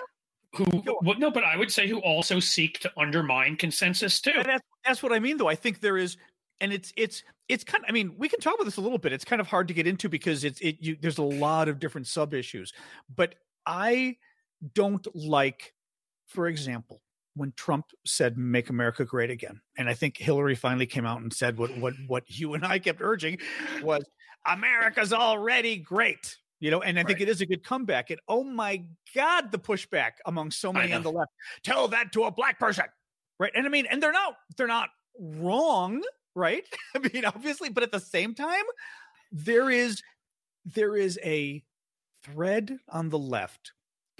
who 0.53 0.83
well, 1.03 1.17
no 1.19 1.29
but 1.29 1.43
i 1.43 1.55
would 1.55 1.71
say 1.71 1.87
who 1.87 1.99
also 1.99 2.39
seek 2.39 2.79
to 2.79 2.91
undermine 2.97 3.55
consensus 3.55 4.19
too 4.19 4.31
that's, 4.43 4.63
that's 4.83 5.03
what 5.03 5.13
i 5.13 5.19
mean 5.19 5.37
though 5.37 5.47
i 5.47 5.55
think 5.55 5.79
there 5.79 5.97
is 5.97 6.17
and 6.61 6.73
it's 6.73 6.93
it's 6.97 7.23
it's 7.47 7.63
kind 7.63 7.83
of, 7.83 7.89
I 7.89 7.93
mean, 7.93 8.13
we 8.17 8.29
can 8.29 8.39
talk 8.39 8.53
about 8.53 8.65
this 8.65 8.77
a 8.77 8.81
little 8.81 8.97
bit. 8.97 9.11
It's 9.11 9.25
kind 9.25 9.41
of 9.41 9.47
hard 9.47 9.67
to 9.69 9.73
get 9.73 9.87
into 9.87 10.07
because 10.07 10.43
it's 10.43 10.59
it 10.61 10.77
you, 10.79 10.97
there's 10.99 11.17
a 11.17 11.23
lot 11.23 11.67
of 11.67 11.79
different 11.79 12.07
sub 12.07 12.33
issues. 12.33 12.73
But 13.13 13.35
I 13.65 14.17
don't 14.73 15.05
like, 15.15 15.73
for 16.27 16.47
example, 16.47 17.01
when 17.35 17.53
Trump 17.55 17.85
said 18.05 18.37
"Make 18.37 18.69
America 18.69 19.05
Great 19.05 19.31
Again," 19.31 19.61
and 19.77 19.89
I 19.89 19.93
think 19.93 20.17
Hillary 20.17 20.55
finally 20.55 20.85
came 20.85 21.05
out 21.05 21.21
and 21.21 21.33
said 21.33 21.57
what 21.57 21.75
what 21.77 21.93
what 22.07 22.23
you 22.27 22.53
and 22.53 22.65
I 22.65 22.79
kept 22.79 23.01
urging 23.01 23.39
was 23.81 24.03
America's 24.45 25.13
already 25.13 25.77
great. 25.77 26.37
You 26.61 26.71
know, 26.71 26.81
and 26.81 26.99
I 26.99 27.03
think 27.03 27.19
right. 27.19 27.29
it 27.29 27.31
is 27.31 27.39
a 27.39 27.45
good 27.45 27.63
comeback. 27.63 28.09
And 28.09 28.19
oh 28.27 28.43
my 28.43 28.83
God, 29.15 29.49
the 29.49 29.57
pushback 29.57 30.11
among 30.25 30.51
so 30.51 30.73
many 30.73 30.91
on 30.91 31.03
the 31.03 31.11
left. 31.11 31.31
Tell 31.63 31.87
that 31.87 32.11
to 32.11 32.25
a 32.25 32.31
black 32.31 32.59
person, 32.59 32.83
right? 33.39 33.51
And 33.55 33.65
I 33.65 33.69
mean, 33.69 33.85
and 33.89 34.03
they're 34.03 34.11
not 34.11 34.35
they're 34.57 34.67
not 34.67 34.89
wrong 35.17 36.03
right? 36.35 36.63
I 36.95 36.99
mean, 36.99 37.25
obviously, 37.25 37.69
but 37.69 37.83
at 37.83 37.91
the 37.91 37.99
same 37.99 38.35
time, 38.35 38.63
there 39.31 39.69
is 39.69 40.01
there 40.65 40.95
is 40.95 41.19
a 41.23 41.63
thread 42.23 42.77
on 42.89 43.09
the 43.09 43.19
left 43.19 43.71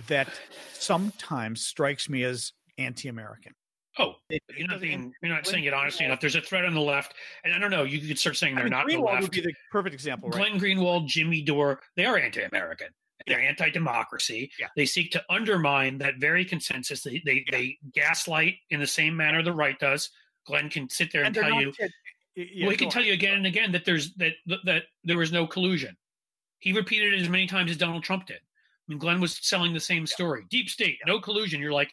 that 0.08 0.30
sometimes 0.74 1.66
strikes 1.66 2.10
me 2.10 2.24
as 2.24 2.54
anti-American. 2.78 3.54
Oh, 3.98 4.16
you're 4.30 4.68
not 4.68 4.80
being, 4.80 5.12
you're 5.22 5.34
not 5.34 5.46
saying 5.46 5.66
it 5.66 5.74
honestly 5.74 6.06
enough. 6.06 6.22
There's 6.22 6.36
a 6.36 6.42
thread 6.42 6.64
on 6.64 6.74
the 6.74 6.80
left, 6.80 7.16
and 7.44 7.54
I 7.54 7.60
don't 7.60 7.72
know. 7.72 7.84
You 7.84 8.00
could 8.00 8.18
start 8.18 8.38
saying 8.38 8.56
they're 8.56 8.64
I 8.64 8.70
mean, 8.70 8.72
not 8.72 8.88
Greenwald 8.88 9.08
the 9.08 9.12
left. 9.12 9.22
would 9.24 9.32
be 9.32 9.42
the 9.42 9.54
perfect 9.72 9.94
example. 9.94 10.30
Right? 10.30 10.58
Glenn 10.58 10.60
Greenwald, 10.60 11.08
Jimmy 11.08 11.42
Dore, 11.42 11.82
they 11.98 12.06
are 12.06 12.18
anti-American. 12.18 12.88
They're 13.28 13.42
anti-democracy. 13.42 14.52
Yeah. 14.58 14.68
They 14.78 14.86
seek 14.86 15.12
to 15.12 15.24
undermine 15.30 15.98
that 15.98 16.16
very 16.20 16.46
consensus. 16.46 17.04
They 17.04 17.22
they, 17.26 17.44
yeah. 17.46 17.58
they 17.58 17.78
gaslight 17.94 18.56
in 18.70 18.80
the 18.80 18.88
same 18.88 19.18
manner 19.18 19.44
the 19.44 19.52
right 19.52 19.78
does. 19.78 20.10
Glenn 20.50 20.70
can 20.70 20.90
sit 20.90 21.12
there 21.12 21.24
and, 21.24 21.38
and 21.38 21.46
tell 21.46 21.62
you 21.62 21.72
yeah, 22.36 22.66
well, 22.66 22.72
he 22.72 22.78
can 22.78 22.90
tell 22.90 23.04
you 23.04 23.14
again 23.14 23.36
and 23.36 23.46
again 23.46 23.72
that 23.72 23.86
there's 23.86 24.14
that 24.16 24.34
that 24.64 24.84
there 25.04 25.18
was 25.18 25.32
no 25.32 25.46
collusion. 25.46 25.96
He 26.58 26.74
repeated 26.74 27.14
it 27.14 27.22
as 27.22 27.30
many 27.30 27.48
times 27.48 27.70
as 27.72 27.78
Donald 27.78 28.04
Trump 28.04 28.26
did. 28.26 28.38
I 28.38 28.86
mean, 28.88 28.98
Glenn 28.98 29.22
was 29.22 29.38
selling 29.42 29.74
the 29.74 29.80
same 29.80 30.08
story: 30.08 30.46
deep 30.50 30.70
state, 30.70 30.98
no 31.06 31.20
collusion. 31.20 31.60
You're 31.62 31.72
like, 31.72 31.92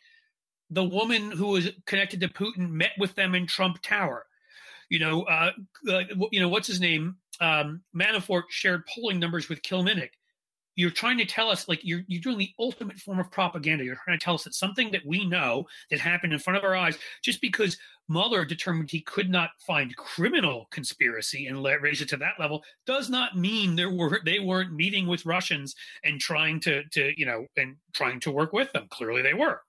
the 0.71 0.85
woman 0.85 1.31
who 1.31 1.49
was 1.49 1.69
connected 1.85 2.21
to 2.21 2.29
Putin 2.29 2.71
met 2.71 2.93
with 2.99 3.15
them 3.15 3.35
in 3.35 3.47
Trump 3.47 3.83
Tower. 3.83 4.27
You 4.89 5.01
know, 5.01 5.23
uh, 5.25 5.51
uh, 5.91 6.03
you 6.31 6.41
know 6.41 6.49
what's 6.49 6.69
his 6.69 6.81
name? 6.81 7.17
Um, 7.41 7.83
Manafort 7.95 8.45
shared 8.49 8.85
polling 8.87 9.19
numbers 9.19 9.49
with 9.49 9.63
Kilimnik. 9.63 10.11
You're 10.77 10.91
trying 10.91 11.19
to 11.19 11.25
tell 11.25 11.51
us 11.51 11.69
like 11.69 11.81
you're 11.83 12.03
you're 12.07 12.21
doing 12.21 12.39
the 12.39 12.53
ultimate 12.59 12.99
form 12.99 13.19
of 13.19 13.31
propaganda. 13.31 13.83
You're 13.83 13.99
trying 14.05 14.19
to 14.19 14.25
tell 14.25 14.35
us 14.35 14.45
that 14.45 14.55
something 14.55 14.91
that 14.93 15.05
we 15.05 15.27
know 15.27 15.67
that 15.91 15.99
happened 15.99 16.35
in 16.35 16.39
front 16.39 16.59
of 16.59 16.65
our 16.65 16.77
eyes, 16.77 16.99
just 17.23 17.41
because 17.41 17.79
Mueller 18.09 18.45
determined 18.45 18.91
he 18.91 19.01
could 19.01 19.31
not 19.31 19.51
find 19.67 19.97
criminal 19.97 20.69
conspiracy 20.71 21.47
and 21.47 21.63
let, 21.63 21.83
raise 21.83 22.03
it 22.03 22.09
to 22.11 22.17
that 22.19 22.35
level, 22.39 22.63
does 22.87 23.11
not 23.11 23.37
mean 23.37 23.75
there 23.75 23.91
were 23.91 24.21
they 24.25 24.39
weren't 24.39 24.73
meeting 24.73 25.07
with 25.07 25.27
Russians 25.27 25.75
and 26.05 26.21
trying 26.21 26.61
to 26.61 26.85
to 26.91 27.13
you 27.19 27.27
know 27.27 27.47
and 27.57 27.77
trying 27.95 28.21
to 28.21 28.31
work 28.31 28.53
with 28.53 28.71
them. 28.73 28.87
Clearly, 28.91 29.23
they 29.23 29.35
were. 29.35 29.63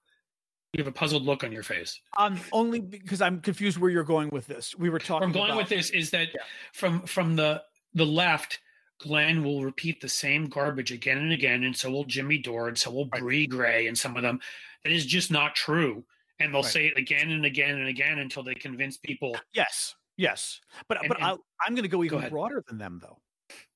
You 0.74 0.84
have 0.84 0.88
a 0.88 0.92
puzzled 0.92 1.24
look 1.24 1.46
on 1.46 1.54
your 1.54 1.64
face. 1.64 2.00
Um, 2.18 2.38
only 2.52 2.82
because 2.82 3.22
I'm 3.22 3.40
confused 3.40 3.78
where 3.78 3.90
you're 3.90 4.04
going 4.04 4.30
with 4.30 4.46
this. 4.48 4.76
We 4.78 4.90
were 4.90 5.00
talking. 5.00 5.28
I'm 5.28 5.32
going 5.32 5.52
about, 5.52 5.58
with 5.58 5.70
this 5.70 5.90
is 5.92 6.12
that 6.12 6.28
yeah. 6.36 6.42
from 6.74 7.04
from 7.04 7.38
the 7.38 7.64
the 7.94 8.06
left 8.06 8.60
Glenn 9.00 9.44
will 9.44 9.64
repeat 9.64 10.02
the 10.02 10.10
same 10.10 10.46
garbage 10.48 10.92
again 10.92 11.18
and 11.20 11.32
again, 11.32 11.64
and 11.64 11.76
so 11.76 11.92
will 11.92 12.06
Jimmy 12.06 12.38
Dore, 12.40 12.68
and 12.68 12.78
so 12.78 12.92
will 12.92 13.06
Bree 13.06 13.48
Gray, 13.48 13.88
and 13.88 13.98
some 13.98 14.16
of 14.16 14.24
them. 14.24 14.40
It 14.84 14.92
is 14.92 15.06
just 15.06 15.32
not 15.32 15.56
true, 15.56 16.04
and 16.40 16.54
they'll 16.54 16.64
right. 16.64 16.72
say 16.72 16.88
it 16.88 16.98
again 16.98 17.32
and 17.32 17.46
again 17.46 17.78
and 17.78 17.88
again 17.88 18.20
until 18.20 18.44
they 18.44 18.56
convince 18.56 18.98
people. 18.98 19.36
Yes, 19.54 19.96
yes, 20.18 20.62
but 20.88 21.00
and, 21.00 21.10
but 21.10 21.18
and, 21.18 21.26
I, 21.26 21.68
am 21.68 21.76
going 21.76 21.84
to 21.84 21.90
go 21.90 22.04
even 22.04 22.22
go 22.22 22.30
broader 22.30 22.64
than 22.68 22.78
them, 22.78 23.00
though. 23.02 23.20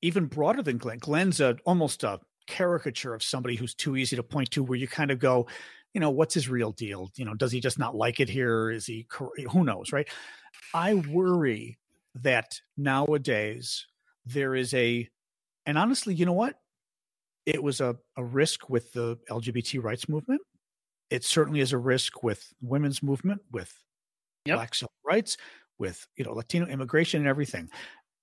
Even 0.02 0.26
broader 0.26 0.64
than 0.64 0.78
Glenn. 0.78 0.98
Glenn's 0.98 1.40
a 1.40 1.58
almost 1.66 2.04
a 2.04 2.20
caricature 2.48 3.14
of 3.14 3.24
somebody 3.24 3.56
who's 3.56 3.76
too 3.76 3.96
easy 3.96 4.16
to 4.16 4.24
point 4.24 4.52
to, 4.52 4.64
where 4.64 4.78
you 4.78 4.88
kind 4.88 5.12
of 5.12 5.20
go, 5.20 5.48
you 5.94 6.02
know, 6.02 6.10
what's 6.10 6.34
his 6.34 6.50
real 6.50 6.72
deal? 6.72 7.12
You 7.16 7.26
know, 7.26 7.34
does 7.34 7.52
he 7.52 7.60
just 7.60 7.80
not 7.80 7.96
like 7.96 8.20
it 8.20 8.30
here? 8.30 8.72
Is 8.72 8.86
he? 8.86 9.08
Who 9.52 9.64
knows, 9.64 9.92
right? 9.92 10.08
I 10.74 10.96
worry 10.96 11.78
that 12.16 12.60
nowadays 12.78 13.88
there 14.26 14.56
is 14.56 14.74
a 14.74 15.08
and 15.66 15.78
honestly 15.78 16.14
you 16.14 16.26
know 16.26 16.34
what? 16.34 16.56
It 17.46 17.62
was 17.62 17.82
a, 17.82 17.96
a 18.18 18.24
risk 18.24 18.70
with 18.70 18.92
the 18.94 19.18
lgbt 19.30 19.84
rights 19.84 20.08
movement. 20.08 20.42
It 21.10 21.24
certainly 21.24 21.60
is 21.60 21.74
a 21.74 21.78
risk 21.78 22.24
with 22.24 22.46
women's 22.62 23.04
movement 23.04 23.42
with 23.52 23.74
yep. 24.46 24.58
black 24.58 24.76
civil 24.76 24.94
rights 25.06 25.38
with 25.80 26.08
you 26.16 26.24
know 26.24 26.34
latino 26.34 26.68
immigration 26.68 27.22
and 27.22 27.28
everything. 27.28 27.70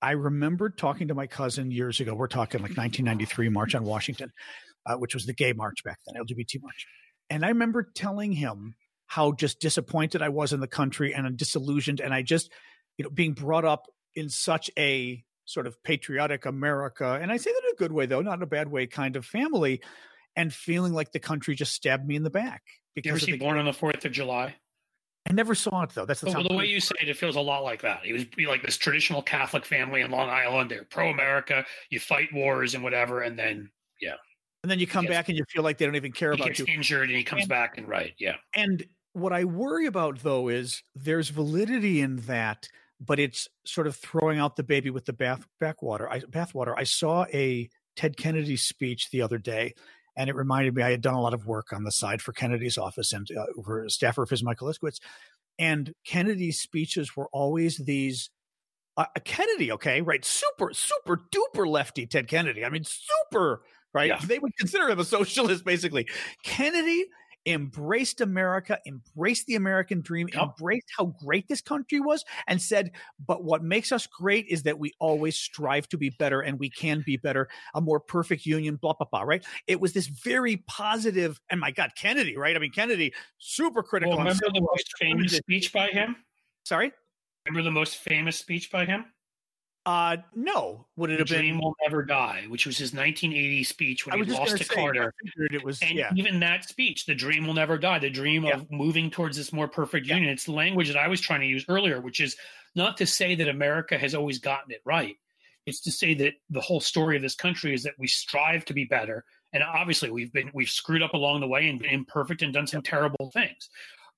I 0.01 0.11
remember 0.11 0.69
talking 0.69 1.09
to 1.09 1.13
my 1.13 1.27
cousin 1.27 1.71
years 1.71 1.99
ago 1.99 2.13
we're 2.13 2.27
talking 2.27 2.61
like 2.61 2.77
1993 2.77 3.49
march 3.49 3.75
on 3.75 3.83
washington 3.83 4.31
uh, 4.85 4.95
which 4.95 5.13
was 5.13 5.25
the 5.25 5.33
gay 5.33 5.53
march 5.53 5.83
back 5.83 5.99
then 6.05 6.21
lgbt 6.23 6.61
march. 6.61 6.87
And 7.29 7.45
i 7.45 7.49
remember 7.49 7.91
telling 7.95 8.31
him 8.31 8.75
how 9.07 9.33
just 9.33 9.59
disappointed 9.59 10.21
i 10.21 10.29
was 10.29 10.53
in 10.53 10.61
the 10.61 10.67
country 10.67 11.13
and 11.13 11.27
I'm 11.27 11.35
disillusioned 11.35 11.99
and 11.99 12.13
i 12.13 12.21
just 12.21 12.49
you 12.97 13.03
know 13.03 13.09
being 13.09 13.33
brought 13.33 13.65
up 13.65 13.87
in 14.15 14.29
such 14.29 14.71
a 14.77 15.23
sort 15.49 15.65
of 15.65 15.81
patriotic 15.83 16.45
America, 16.45 17.17
and 17.21 17.31
I 17.31 17.37
say 17.37 17.51
that 17.51 17.63
in 17.67 17.73
a 17.73 17.77
good 17.77 17.91
way, 17.91 18.05
though, 18.05 18.21
not 18.21 18.37
in 18.37 18.43
a 18.43 18.47
bad 18.47 18.69
way, 18.69 18.85
kind 18.85 19.15
of 19.15 19.25
family, 19.25 19.81
and 20.35 20.53
feeling 20.53 20.93
like 20.93 21.11
the 21.11 21.19
country 21.19 21.55
just 21.55 21.73
stabbed 21.73 22.07
me 22.07 22.15
in 22.15 22.23
the 22.23 22.29
back. 22.29 22.61
Because 22.93 23.07
you 23.07 23.11
ever 23.13 23.19
see 23.19 23.37
Born 23.37 23.57
on 23.57 23.65
the 23.65 23.73
Fourth 23.73 24.05
of 24.05 24.11
July? 24.11 24.55
I 25.27 25.33
never 25.33 25.53
saw 25.53 25.83
it 25.83 25.91
though. 25.91 26.05
That's 26.05 26.21
the, 26.21 26.31
well, 26.31 26.47
the 26.47 26.53
way 26.53 26.65
you 26.65 26.79
say 26.79 26.95
it, 27.01 27.09
it 27.09 27.17
feels 27.17 27.35
a 27.35 27.41
lot 27.41 27.63
like 27.63 27.81
that. 27.81 28.01
It 28.05 28.13
was 28.13 28.25
like 28.47 28.63
this 28.63 28.77
traditional 28.77 29.21
Catholic 29.21 29.65
family 29.65 30.01
in 30.01 30.11
Long 30.11 30.29
Island. 30.29 30.71
They're 30.71 30.85
pro-America. 30.85 31.65
You 31.89 31.99
fight 31.99 32.33
wars 32.33 32.73
and 32.73 32.83
whatever, 32.83 33.21
and 33.21 33.37
then 33.37 33.69
yeah, 34.01 34.15
and 34.63 34.71
then 34.71 34.79
you 34.79 34.87
come 34.87 35.05
back 35.05 35.29
and 35.29 35.37
you 35.37 35.43
feel 35.49 35.63
like 35.63 35.77
they 35.77 35.85
don't 35.85 35.95
even 35.95 36.11
care 36.11 36.31
about 36.31 36.57
you. 36.57 36.65
Injured 36.67 37.09
and 37.09 37.17
he 37.17 37.23
comes 37.23 37.43
and, 37.43 37.49
back 37.49 37.77
and 37.77 37.87
right, 37.87 38.13
yeah. 38.17 38.35
And 38.55 38.85
what 39.13 39.33
I 39.33 39.43
worry 39.43 39.87
about 39.87 40.19
though 40.19 40.47
is 40.47 40.83
there's 40.95 41.29
validity 41.29 42.01
in 42.01 42.17
that 42.21 42.67
but 42.99 43.19
it's 43.19 43.47
sort 43.65 43.87
of 43.87 43.95
throwing 43.95 44.39
out 44.39 44.55
the 44.55 44.63
baby 44.63 44.89
with 44.89 45.05
the 45.05 45.13
bath 45.13 45.45
backwater. 45.59 46.09
I, 46.09 46.19
bathwater. 46.19 46.73
I 46.77 46.83
saw 46.83 47.25
a 47.33 47.69
Ted 47.95 48.17
Kennedy 48.17 48.57
speech 48.57 49.09
the 49.09 49.21
other 49.21 49.37
day, 49.37 49.73
and 50.17 50.29
it 50.29 50.35
reminded 50.35 50.75
me 50.75 50.83
I 50.83 50.91
had 50.91 51.01
done 51.01 51.13
a 51.13 51.21
lot 51.21 51.33
of 51.33 51.45
work 51.45 51.71
on 51.71 51.83
the 51.83 51.91
side 51.91 52.21
for 52.21 52.33
Kennedy's 52.33 52.77
office 52.77 53.13
and 53.13 53.27
uh, 53.31 53.61
for 53.63 53.85
a 53.85 53.89
staffer 53.89 54.23
of 54.23 54.29
his, 54.29 54.43
Michael 54.43 54.67
Iskowitz. 54.67 54.99
And 55.57 55.93
Kennedy's 56.05 56.59
speeches 56.59 57.15
were 57.15 57.27
always 57.31 57.77
these. 57.77 58.29
Uh, 58.97 59.05
Kennedy, 59.23 59.71
okay, 59.71 60.01
right? 60.01 60.25
Super, 60.25 60.71
super 60.73 61.21
duper 61.31 61.65
lefty 61.65 62.05
Ted 62.05 62.27
Kennedy. 62.27 62.65
I 62.65 62.69
mean, 62.69 62.83
super, 62.83 63.61
right? 63.93 64.09
Yeah. 64.09 64.19
They 64.21 64.39
would 64.39 64.55
consider 64.57 64.89
him 64.89 64.99
a 64.99 65.05
socialist, 65.05 65.63
basically. 65.63 66.07
Kennedy 66.43 67.05
embraced 67.45 68.21
America, 68.21 68.79
embraced 68.85 69.47
the 69.47 69.55
American 69.55 70.01
dream, 70.01 70.27
yep. 70.33 70.41
embraced 70.43 70.87
how 70.97 71.05
great 71.23 71.47
this 71.47 71.61
country 71.61 71.99
was, 71.99 72.25
and 72.47 72.61
said, 72.61 72.91
But 73.25 73.43
what 73.43 73.63
makes 73.63 73.91
us 73.91 74.07
great 74.07 74.45
is 74.47 74.63
that 74.63 74.79
we 74.79 74.93
always 74.99 75.35
strive 75.35 75.87
to 75.89 75.97
be 75.97 76.09
better 76.09 76.41
and 76.41 76.59
we 76.59 76.69
can 76.69 77.03
be 77.05 77.17
better, 77.17 77.47
a 77.73 77.81
more 77.81 77.99
perfect 77.99 78.45
union, 78.45 78.75
blah, 78.75 78.93
blah, 78.93 79.07
blah, 79.09 79.21
right? 79.21 79.43
It 79.67 79.79
was 79.79 79.93
this 79.93 80.07
very 80.07 80.57
positive, 80.67 81.39
and 81.49 81.59
my 81.59 81.71
God, 81.71 81.91
Kennedy, 81.95 82.37
right? 82.37 82.55
I 82.55 82.59
mean, 82.59 82.71
Kennedy, 82.71 83.13
super 83.37 83.83
critical. 83.83 84.17
Well, 84.17 84.25
remember 84.25 84.49
the 84.53 84.61
most 84.61 84.97
famous 84.99 85.33
speech 85.33 85.73
by 85.73 85.87
him? 85.87 86.15
Sorry? 86.63 86.91
Remember 87.45 87.63
the 87.63 87.71
most 87.71 87.97
famous 87.97 88.37
speech 88.37 88.71
by 88.71 88.85
him? 88.85 89.05
Uh, 89.89 90.17
no. 90.35 90.85
Would 90.97 91.09
it 91.09 91.13
the 91.13 91.19
have 91.19 91.27
Dream 91.27 91.55
been? 91.55 91.63
Will 91.63 91.75
Never 91.81 92.03
Die, 92.03 92.45
which 92.47 92.67
was 92.67 92.77
his 92.77 92.93
1980 92.93 93.63
speech 93.63 94.05
when 94.05 94.23
he 94.23 94.31
lost 94.31 94.57
to 94.57 94.63
say, 94.63 94.75
Carter. 94.75 95.15
It 95.51 95.63
was, 95.63 95.81
and 95.81 95.97
yeah. 95.97 96.11
even 96.15 96.39
that 96.41 96.69
speech, 96.69 97.07
the 97.07 97.15
dream 97.15 97.47
will 97.47 97.55
never 97.55 97.75
die, 97.75 97.97
the 97.97 98.07
dream 98.07 98.43
yeah. 98.43 98.53
of 98.53 98.69
moving 98.69 99.09
towards 99.09 99.35
this 99.35 99.51
more 99.51 99.67
perfect 99.67 100.05
yeah. 100.05 100.17
union. 100.17 100.31
It's 100.31 100.45
the 100.45 100.51
language 100.51 100.89
that 100.89 100.97
I 100.97 101.07
was 101.07 101.19
trying 101.19 101.39
to 101.39 101.47
use 101.47 101.65
earlier, 101.67 102.01
which 102.01 102.19
is 102.19 102.37
not 102.75 102.97
to 102.97 103.07
say 103.07 103.33
that 103.33 103.47
America 103.47 103.97
has 103.97 104.13
always 104.13 104.37
gotten 104.37 104.71
it 104.71 104.81
right. 104.85 105.15
It's 105.65 105.81
to 105.81 105.91
say 105.91 106.13
that 106.13 106.33
the 106.51 106.61
whole 106.61 106.81
story 106.81 107.15
of 107.15 107.23
this 107.23 107.33
country 107.33 107.73
is 107.73 107.81
that 107.81 107.97
we 107.97 108.05
strive 108.05 108.65
to 108.65 108.75
be 108.75 108.85
better. 108.85 109.25
And 109.53 109.63
obviously 109.63 110.11
we've 110.11 110.31
been 110.31 110.51
we've 110.53 110.69
screwed 110.69 111.01
up 111.01 111.15
along 111.15 111.39
the 111.39 111.47
way 111.47 111.67
and 111.67 111.79
been 111.79 111.89
imperfect 111.89 112.43
and 112.43 112.53
done 112.53 112.67
some 112.67 112.83
terrible 112.83 113.31
things. 113.33 113.69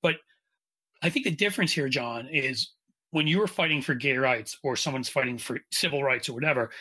But 0.01 0.15
I 1.01 1.09
think 1.09 1.23
the 1.23 1.31
difference 1.31 1.71
here, 1.71 1.87
John, 1.87 2.27
is 2.27 2.71
when 3.11 3.27
you're 3.27 3.47
fighting 3.47 3.81
for 3.81 3.93
gay 3.93 4.17
rights 4.17 4.57
or 4.63 4.75
someone's 4.75 5.09
fighting 5.09 5.37
for 5.37 5.59
civil 5.71 6.03
rights 6.03 6.29
or 6.29 6.33
whatever, 6.33 6.71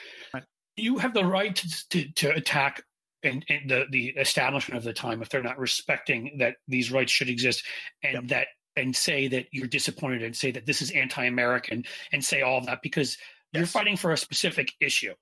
you 0.76 0.98
have 0.98 1.14
the 1.14 1.24
right 1.24 1.54
to, 1.54 1.88
to, 1.90 2.12
to 2.12 2.34
attack 2.34 2.82
and, 3.22 3.44
and, 3.48 3.70
the 3.70 3.84
the 3.90 4.08
establishment 4.10 4.78
of 4.78 4.84
the 4.84 4.92
time 4.92 5.20
if 5.20 5.28
they're 5.28 5.42
not 5.42 5.58
respecting 5.58 6.36
that 6.38 6.56
these 6.68 6.90
rights 6.90 7.12
should 7.12 7.28
exist 7.28 7.62
and 8.02 8.14
yep. 8.14 8.28
that 8.28 8.46
and 8.76 8.94
say 8.96 9.28
that 9.28 9.46
you're 9.52 9.66
disappointed 9.66 10.22
and 10.22 10.34
say 10.34 10.50
that 10.50 10.64
this 10.64 10.80
is 10.80 10.90
anti-American 10.92 11.84
and 12.12 12.24
say 12.24 12.40
all 12.40 12.56
of 12.56 12.66
that 12.66 12.80
because 12.82 13.18
yes. 13.52 13.60
you're 13.60 13.66
fighting 13.66 13.96
for 13.96 14.12
a 14.12 14.16
specific 14.16 14.72
issue. 14.80 15.12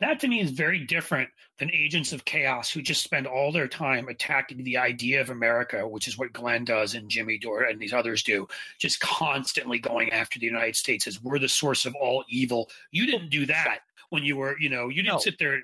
That 0.00 0.20
to 0.20 0.28
me 0.28 0.40
is 0.40 0.52
very 0.52 0.78
different 0.78 1.28
than 1.58 1.72
agents 1.72 2.12
of 2.12 2.24
chaos 2.24 2.70
who 2.70 2.80
just 2.82 3.02
spend 3.02 3.26
all 3.26 3.50
their 3.50 3.66
time 3.66 4.08
attacking 4.08 4.62
the 4.62 4.76
idea 4.76 5.20
of 5.20 5.30
America, 5.30 5.86
which 5.86 6.06
is 6.06 6.16
what 6.16 6.32
Glenn 6.32 6.64
does 6.64 6.94
and 6.94 7.08
Jimmy 7.08 7.36
Dore 7.36 7.64
and 7.64 7.80
these 7.80 7.92
others 7.92 8.22
do, 8.22 8.46
just 8.78 9.00
constantly 9.00 9.78
going 9.78 10.12
after 10.12 10.38
the 10.38 10.46
United 10.46 10.76
States 10.76 11.08
as 11.08 11.22
we're 11.22 11.40
the 11.40 11.48
source 11.48 11.84
of 11.84 11.96
all 11.96 12.24
evil. 12.28 12.70
You 12.92 13.06
didn't 13.06 13.30
do 13.30 13.44
that 13.46 13.80
when 14.10 14.24
you 14.24 14.36
were, 14.36 14.56
you 14.60 14.68
know, 14.68 14.88
you 14.88 15.02
didn't 15.02 15.14
no. 15.14 15.18
sit 15.18 15.38
there. 15.38 15.60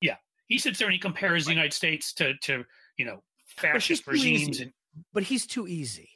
Yeah. 0.00 0.16
He 0.46 0.58
sits 0.58 0.78
there 0.78 0.86
and 0.86 0.94
he 0.94 1.00
compares 1.00 1.42
right. 1.42 1.46
the 1.46 1.54
United 1.54 1.72
States 1.72 2.12
to, 2.14 2.34
to 2.34 2.64
you 2.96 3.04
know, 3.04 3.20
fascist 3.46 4.06
regimes. 4.06 4.60
And, 4.60 4.72
but 5.12 5.24
he's 5.24 5.44
too 5.44 5.66
easy. 5.66 6.10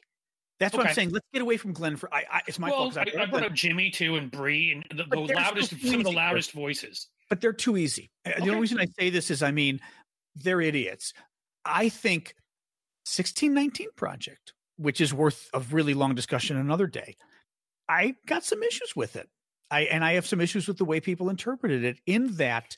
That's 0.57 0.73
okay. 0.73 0.83
what 0.83 0.87
I'm 0.87 0.93
saying. 0.93 1.09
Let's 1.09 1.27
get 1.33 1.41
away 1.41 1.57
from 1.57 1.73
Glenn 1.73 1.97
for 1.97 2.13
I. 2.13 2.23
I 2.31 2.41
it's 2.47 2.59
my 2.59 2.69
well, 2.69 2.91
fault. 2.91 2.97
I, 2.97 3.23
I 3.23 3.25
brought 3.25 3.43
up 3.43 3.53
Jimmy 3.53 3.89
too 3.89 4.15
and 4.15 4.29
Bree 4.29 4.71
and 4.71 4.85
the, 4.95 5.05
the 5.05 5.19
loudest, 5.19 5.71
some 5.81 5.95
of 5.95 6.03
the 6.03 6.11
loudest 6.11 6.51
voices 6.51 7.07
but 7.31 7.39
they're 7.39 7.53
too 7.53 7.77
easy. 7.77 8.11
Okay. 8.27 8.41
The 8.43 8.49
only 8.49 8.59
reason 8.59 8.77
I 8.77 8.87
say 8.99 9.09
this 9.09 9.31
is, 9.31 9.41
I 9.41 9.51
mean, 9.51 9.79
they're 10.35 10.59
idiots. 10.59 11.13
I 11.63 11.87
think 11.87 12.35
1619 13.05 13.87
Project, 13.95 14.51
which 14.75 14.99
is 14.99 15.13
worth 15.13 15.49
a 15.53 15.61
really 15.71 15.93
long 15.93 16.13
discussion 16.13 16.57
another 16.57 16.87
day. 16.87 17.15
I 17.87 18.15
got 18.27 18.43
some 18.43 18.61
issues 18.61 18.97
with 18.97 19.15
it. 19.15 19.29
I 19.71 19.83
and 19.83 20.03
I 20.03 20.13
have 20.15 20.27
some 20.27 20.41
issues 20.41 20.67
with 20.67 20.77
the 20.77 20.83
way 20.83 20.99
people 20.99 21.29
interpreted 21.29 21.85
it. 21.85 21.99
In 22.05 22.35
that, 22.35 22.75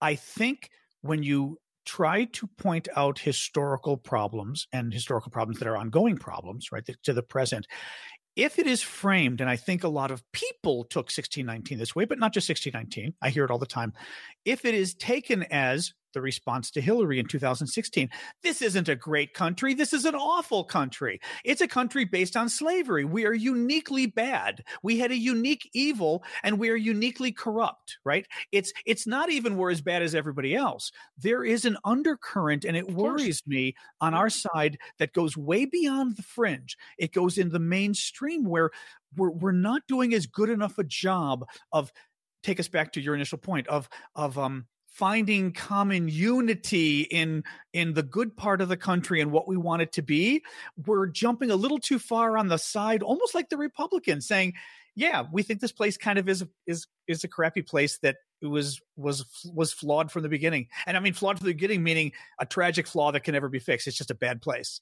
I 0.00 0.16
think 0.16 0.70
when 1.02 1.22
you 1.22 1.58
try 1.86 2.24
to 2.24 2.48
point 2.58 2.88
out 2.96 3.20
historical 3.20 3.96
problems 3.96 4.66
and 4.72 4.92
historical 4.92 5.30
problems 5.30 5.60
that 5.60 5.68
are 5.68 5.76
ongoing 5.76 6.16
problems, 6.16 6.72
right, 6.72 6.84
to 7.04 7.12
the 7.12 7.22
present, 7.22 7.68
if 8.36 8.58
it 8.58 8.66
is 8.66 8.82
framed, 8.82 9.40
and 9.40 9.48
I 9.48 9.56
think 9.56 9.84
a 9.84 9.88
lot 9.88 10.10
of 10.10 10.22
people 10.32 10.84
took 10.84 11.06
1619 11.06 11.78
this 11.78 11.94
way, 11.94 12.04
but 12.04 12.18
not 12.18 12.32
just 12.32 12.48
1619, 12.48 13.14
I 13.22 13.30
hear 13.30 13.44
it 13.44 13.50
all 13.50 13.58
the 13.58 13.66
time. 13.66 13.92
If 14.44 14.64
it 14.64 14.74
is 14.74 14.94
taken 14.94 15.44
as 15.44 15.94
the 16.14 16.22
response 16.22 16.70
to 16.70 16.80
Hillary 16.80 17.18
in 17.18 17.26
2016. 17.26 18.08
This 18.42 18.62
isn't 18.62 18.88
a 18.88 18.96
great 18.96 19.34
country. 19.34 19.74
This 19.74 19.92
is 19.92 20.04
an 20.04 20.14
awful 20.14 20.64
country. 20.64 21.20
It's 21.44 21.60
a 21.60 21.68
country 21.68 22.04
based 22.04 22.36
on 22.36 22.48
slavery. 22.48 23.04
We 23.04 23.26
are 23.26 23.34
uniquely 23.34 24.06
bad. 24.06 24.64
We 24.82 24.98
had 24.98 25.10
a 25.10 25.16
unique 25.16 25.68
evil 25.74 26.24
and 26.42 26.58
we 26.58 26.70
are 26.70 26.76
uniquely 26.76 27.32
corrupt, 27.32 27.98
right? 28.04 28.26
It's 28.52 28.72
it's 28.86 29.06
not 29.06 29.30
even 29.30 29.56
we're 29.56 29.70
as 29.70 29.80
bad 29.80 30.02
as 30.02 30.14
everybody 30.14 30.54
else. 30.54 30.90
There 31.18 31.44
is 31.44 31.64
an 31.64 31.76
undercurrent 31.84 32.64
and 32.64 32.76
it 32.76 32.90
worries 32.90 33.42
me 33.46 33.74
on 34.00 34.14
our 34.14 34.30
side 34.30 34.78
that 34.98 35.12
goes 35.12 35.36
way 35.36 35.66
beyond 35.66 36.16
the 36.16 36.22
fringe. 36.22 36.76
It 36.98 37.12
goes 37.12 37.38
in 37.38 37.50
the 37.50 37.58
mainstream 37.58 38.44
where 38.44 38.70
we're 39.16 39.30
we're 39.30 39.52
not 39.52 39.82
doing 39.86 40.14
as 40.14 40.26
good 40.26 40.50
enough 40.50 40.78
a 40.78 40.84
job 40.84 41.44
of 41.72 41.92
take 42.42 42.60
us 42.60 42.68
back 42.68 42.92
to 42.92 43.00
your 43.00 43.14
initial 43.14 43.38
point 43.38 43.66
of 43.68 43.88
of 44.14 44.38
um 44.38 44.66
finding 44.94 45.52
common 45.52 46.08
unity 46.08 47.00
in 47.02 47.42
in 47.72 47.94
the 47.94 48.02
good 48.02 48.36
part 48.36 48.60
of 48.60 48.68
the 48.68 48.76
country 48.76 49.20
and 49.20 49.32
what 49.32 49.48
we 49.48 49.56
want 49.56 49.82
it 49.82 49.90
to 49.90 50.02
be 50.02 50.40
we're 50.86 51.08
jumping 51.08 51.50
a 51.50 51.56
little 51.56 51.78
too 51.78 51.98
far 51.98 52.38
on 52.38 52.46
the 52.46 52.56
side 52.56 53.02
almost 53.02 53.34
like 53.34 53.48
the 53.48 53.56
republicans 53.56 54.24
saying 54.24 54.52
yeah 54.94 55.24
we 55.32 55.42
think 55.42 55.60
this 55.60 55.72
place 55.72 55.96
kind 55.96 56.16
of 56.16 56.28
is 56.28 56.44
is 56.68 56.86
is 57.08 57.24
a 57.24 57.28
crappy 57.28 57.60
place 57.60 57.98
that 57.98 58.16
was 58.40 58.80
was 58.96 59.24
was 59.52 59.72
flawed 59.72 60.12
from 60.12 60.22
the 60.22 60.28
beginning. 60.28 60.68
And 60.86 60.96
i 60.96 61.00
mean 61.00 61.12
flawed 61.12 61.38
from 61.38 61.46
the 61.46 61.54
beginning 61.54 61.82
meaning 61.82 62.12
a 62.38 62.46
tragic 62.46 62.86
flaw 62.86 63.10
that 63.12 63.24
can 63.24 63.32
never 63.32 63.48
be 63.48 63.58
fixed. 63.58 63.86
It's 63.86 63.96
just 63.96 64.10
a 64.10 64.14
bad 64.14 64.42
place 64.42 64.80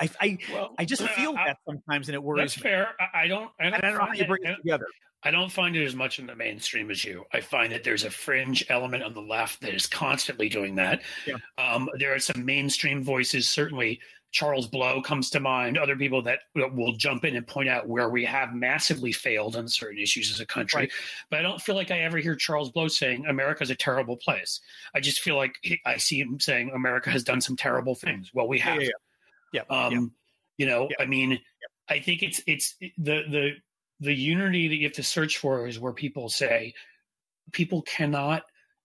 I 0.00 0.10
I, 0.20 0.38
well, 0.52 0.74
I 0.78 0.84
just 0.84 1.02
feel 1.02 1.34
I, 1.36 1.46
that 1.46 1.58
sometimes, 1.66 2.08
and 2.08 2.14
it 2.14 2.22
worries. 2.22 2.54
That's 2.54 2.56
me. 2.58 2.62
fair. 2.70 2.88
I, 3.00 3.24
I 3.24 3.28
don't. 3.28 3.50
I 3.58 3.64
don't, 3.64 3.74
I 3.74 3.80
don't 3.80 3.94
know 3.94 4.04
how 4.06 4.12
you 4.12 4.26
bring 4.26 4.44
it, 4.44 4.50
it 4.50 4.56
together. 4.56 4.86
I 5.24 5.32
don't 5.32 5.50
find 5.50 5.74
it 5.74 5.84
as 5.84 5.96
much 5.96 6.20
in 6.20 6.26
the 6.26 6.36
mainstream 6.36 6.92
as 6.92 7.04
you. 7.04 7.24
I 7.32 7.40
find 7.40 7.72
that 7.72 7.82
there's 7.82 8.04
a 8.04 8.10
fringe 8.10 8.64
element 8.68 9.02
on 9.02 9.14
the 9.14 9.20
left 9.20 9.60
that 9.62 9.74
is 9.74 9.88
constantly 9.88 10.48
doing 10.48 10.76
that. 10.76 11.02
Yeah. 11.26 11.34
Um, 11.58 11.88
there 11.98 12.14
are 12.14 12.20
some 12.20 12.44
mainstream 12.44 13.02
voices, 13.02 13.48
certainly 13.48 14.00
Charles 14.30 14.66
Blow 14.66 15.00
comes 15.00 15.30
to 15.30 15.40
mind, 15.40 15.78
other 15.78 15.96
people 15.96 16.22
that 16.22 16.40
will 16.54 16.92
jump 16.92 17.24
in 17.24 17.34
and 17.34 17.46
point 17.46 17.68
out 17.68 17.88
where 17.88 18.10
we 18.10 18.24
have 18.26 18.54
massively 18.54 19.10
failed 19.10 19.56
on 19.56 19.68
certain 19.68 19.98
issues 19.98 20.30
as 20.30 20.40
a 20.40 20.46
country. 20.46 20.82
Right. 20.82 20.92
But 21.30 21.38
I 21.38 21.42
don't 21.42 21.60
feel 21.60 21.74
like 21.74 21.90
I 21.90 22.00
ever 22.00 22.18
hear 22.18 22.36
Charles 22.36 22.70
Blow 22.70 22.88
saying 22.88 23.24
America's 23.26 23.70
a 23.70 23.74
terrible 23.74 24.16
place. 24.16 24.60
I 24.94 25.00
just 25.00 25.20
feel 25.20 25.36
like 25.36 25.56
he, 25.62 25.80
I 25.86 25.96
see 25.96 26.20
him 26.20 26.38
saying 26.40 26.70
America 26.74 27.10
has 27.10 27.24
done 27.24 27.40
some 27.40 27.56
terrible 27.56 27.94
things. 27.94 28.30
Well, 28.34 28.48
we 28.48 28.58
have. 28.58 28.82
Yeah. 28.82 28.88
yeah, 28.88 28.92
yeah. 29.52 29.62
Um, 29.70 29.92
yeah. 29.92 30.00
You 30.58 30.66
know, 30.66 30.88
I 30.98 31.06
mean, 31.06 31.38
I 31.88 32.00
think 32.00 32.22
it's 32.22 32.42
it's 32.46 32.74
the 32.80 33.22
the 33.28 33.52
the 34.00 34.14
unity 34.14 34.68
that 34.68 34.76
you 34.76 34.84
have 34.84 34.92
to 34.94 35.02
search 35.02 35.38
for 35.38 35.66
is 35.66 35.78
where 35.78 35.92
people 35.92 36.28
say 36.28 36.74
people 37.52 37.82
cannot 37.82 38.44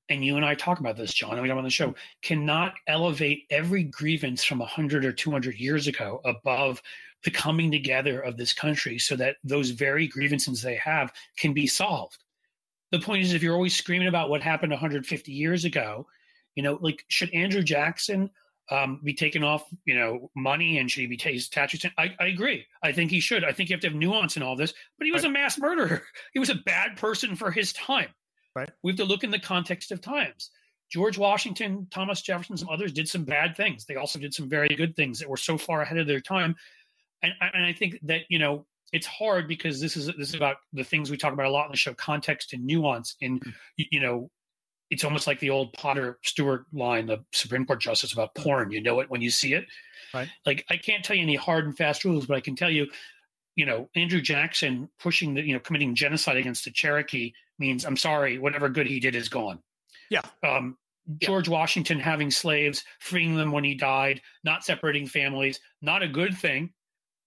and 0.10 0.24
you 0.24 0.36
and 0.36 0.46
I 0.46 0.54
talk 0.54 0.80
about 0.80 0.98
this, 0.98 1.14
John, 1.14 1.34
and 1.34 1.42
we 1.42 1.50
have 1.50 1.58
on 1.58 1.64
the 1.64 1.70
show, 1.70 1.96
cannot 2.22 2.74
elevate 2.88 3.46
every 3.50 3.84
grievance 3.84 4.44
from 4.44 4.60
100 4.60 5.06
or 5.06 5.14
200 5.14 5.58
years 5.58 5.88
ago 5.88 6.22
above 6.26 6.82
the 7.24 7.32
coming 7.32 7.72
together 7.72 8.20
of 8.20 8.36
this 8.36 8.52
country 8.54 9.00
so 9.00 9.16
that 9.16 9.38
those 9.44 9.70
very 9.70 10.08
grievances 10.08 10.62
they 10.62 10.76
have 10.76 11.14
can 11.38 11.54
be 11.54 11.68
solved. 11.68 12.18
The 12.92 13.00
point 13.00 13.24
is, 13.24 13.34
if 13.34 13.42
you're 13.42 13.56
always 13.56 13.76
screaming 13.76 14.10
about 14.10 14.30
what 14.30 14.44
happened 14.44 14.72
150 14.72 15.32
years 15.32 15.64
ago, 15.66 16.06
you 16.56 16.64
know, 16.64 16.78
like 16.82 17.06
should 17.08 17.34
Andrew 17.34 17.64
Jackson 17.64 18.30
um, 18.72 19.00
be 19.04 19.14
taken 19.14 19.44
off, 19.44 19.66
you 19.86 19.96
know, 19.96 20.30
money 20.36 20.78
and 20.78 20.90
should 20.90 21.02
he 21.02 21.08
be 21.08 21.40
statues? 21.40 21.86
I, 21.98 22.16
I 22.20 22.28
agree. 22.28 22.66
I 22.82 22.92
think 22.92 23.12
he 23.12 23.20
should. 23.20 23.44
I 23.44 23.52
think 23.52 23.70
you 23.70 23.74
have 23.76 23.82
to 23.82 23.88
have 23.88 23.96
nuance 23.96 24.38
in 24.38 24.44
all 24.44 24.56
this. 24.56 24.74
But 24.98 25.06
he 25.06 25.12
was 25.12 25.24
right. 25.24 25.30
a 25.30 25.34
mass 25.34 25.58
murderer. 25.58 26.04
He 26.34 26.40
was 26.40 26.50
a 26.50 26.56
bad 26.56 26.98
person 26.98 27.36
for 27.36 27.52
his 27.52 27.74
time. 27.74 28.10
Right. 28.56 28.70
We 28.84 28.92
have 28.92 28.98
to 28.98 29.06
look 29.06 29.24
in 29.24 29.32
the 29.32 29.40
context 29.40 29.92
of 29.92 30.02
times. 30.02 30.50
George 30.92 31.18
Washington, 31.18 31.88
Thomas 31.90 32.22
Jefferson, 32.22 32.56
some 32.56 32.70
others 32.70 32.94
did 32.94 33.08
some 33.08 33.24
bad 33.24 33.58
things. 33.58 33.86
They 33.86 33.96
also 33.96 34.20
did 34.20 34.34
some 34.34 34.48
very 34.48 34.70
good 34.70 34.96
things 34.96 35.20
that 35.20 35.30
were 35.30 35.38
so 35.38 35.58
far 35.58 35.82
ahead 35.82 35.98
of 35.98 36.08
their 36.08 36.22
time. 36.22 36.56
And, 37.24 37.34
and 37.42 37.66
I 37.66 37.74
think 37.74 38.00
that 38.04 38.22
you 38.30 38.38
know 38.38 38.66
it's 38.92 39.08
hard 39.08 39.48
because 39.48 39.82
this 39.82 39.98
is 39.98 40.06
this 40.06 40.30
is 40.30 40.36
about 40.36 40.58
the 40.72 40.84
things 40.84 41.10
we 41.10 41.18
talk 41.18 41.34
about 41.34 41.48
a 41.48 41.52
lot 41.52 41.66
in 41.66 41.72
the 41.72 41.78
show: 41.78 41.94
context 41.96 42.54
and 42.54 42.64
nuance. 42.66 43.16
And 43.22 43.42
mm-hmm. 43.42 43.84
you 43.92 44.00
know, 44.00 44.30
it's 44.94 45.04
almost 45.04 45.26
like 45.26 45.40
the 45.40 45.50
old 45.50 45.74
Potter 45.74 46.20
Stewart 46.22 46.66
line, 46.72 47.08
the 47.08 47.26
Supreme 47.32 47.66
Court 47.66 47.82
justice 47.82 48.14
about 48.14 48.36
porn. 48.36 48.72
You 48.72 48.80
know 48.80 49.00
it 49.00 49.10
when 49.10 49.22
you 49.22 49.32
see 49.32 49.54
it. 49.54 49.66
Right. 50.14 50.30
Like 50.46 50.64
I 50.70 50.78
can't 50.78 51.04
tell 51.04 51.16
you 51.16 51.24
any 51.24 51.36
hard 51.36 51.66
and 51.66 51.76
fast 51.76 52.06
rules, 52.06 52.28
but 52.28 52.38
I 52.38 52.42
can 52.42 52.56
tell 52.56 52.70
you, 52.70 52.86
you 53.56 53.66
know, 53.66 53.90
Andrew 53.96 54.22
Jackson 54.22 54.88
pushing 55.00 55.34
the, 55.34 55.42
you 55.42 55.54
know, 55.54 55.60
committing 55.60 55.96
genocide 55.96 56.38
against 56.38 56.64
the 56.64 56.70
Cherokee 56.72 57.34
means 57.58 57.86
I'm 57.86 57.98
sorry, 57.98 58.38
whatever 58.38 58.70
good 58.70 58.86
he 58.86 59.00
did 59.00 59.16
is 59.16 59.30
gone. 59.30 59.64
Yeah. 60.12 60.22
Um, 60.44 60.78
George 61.18 61.48
yeah. 61.48 61.54
Washington 61.56 62.00
having 62.00 62.30
slaves, 62.30 62.84
freeing 63.00 63.36
them 63.36 63.52
when 63.52 63.64
he 63.64 63.74
died, 63.74 64.22
not 64.44 64.64
separating 64.64 65.08
families, 65.08 65.60
not 65.82 66.04
a 66.04 66.08
good 66.08 66.38
thing. 66.38 66.72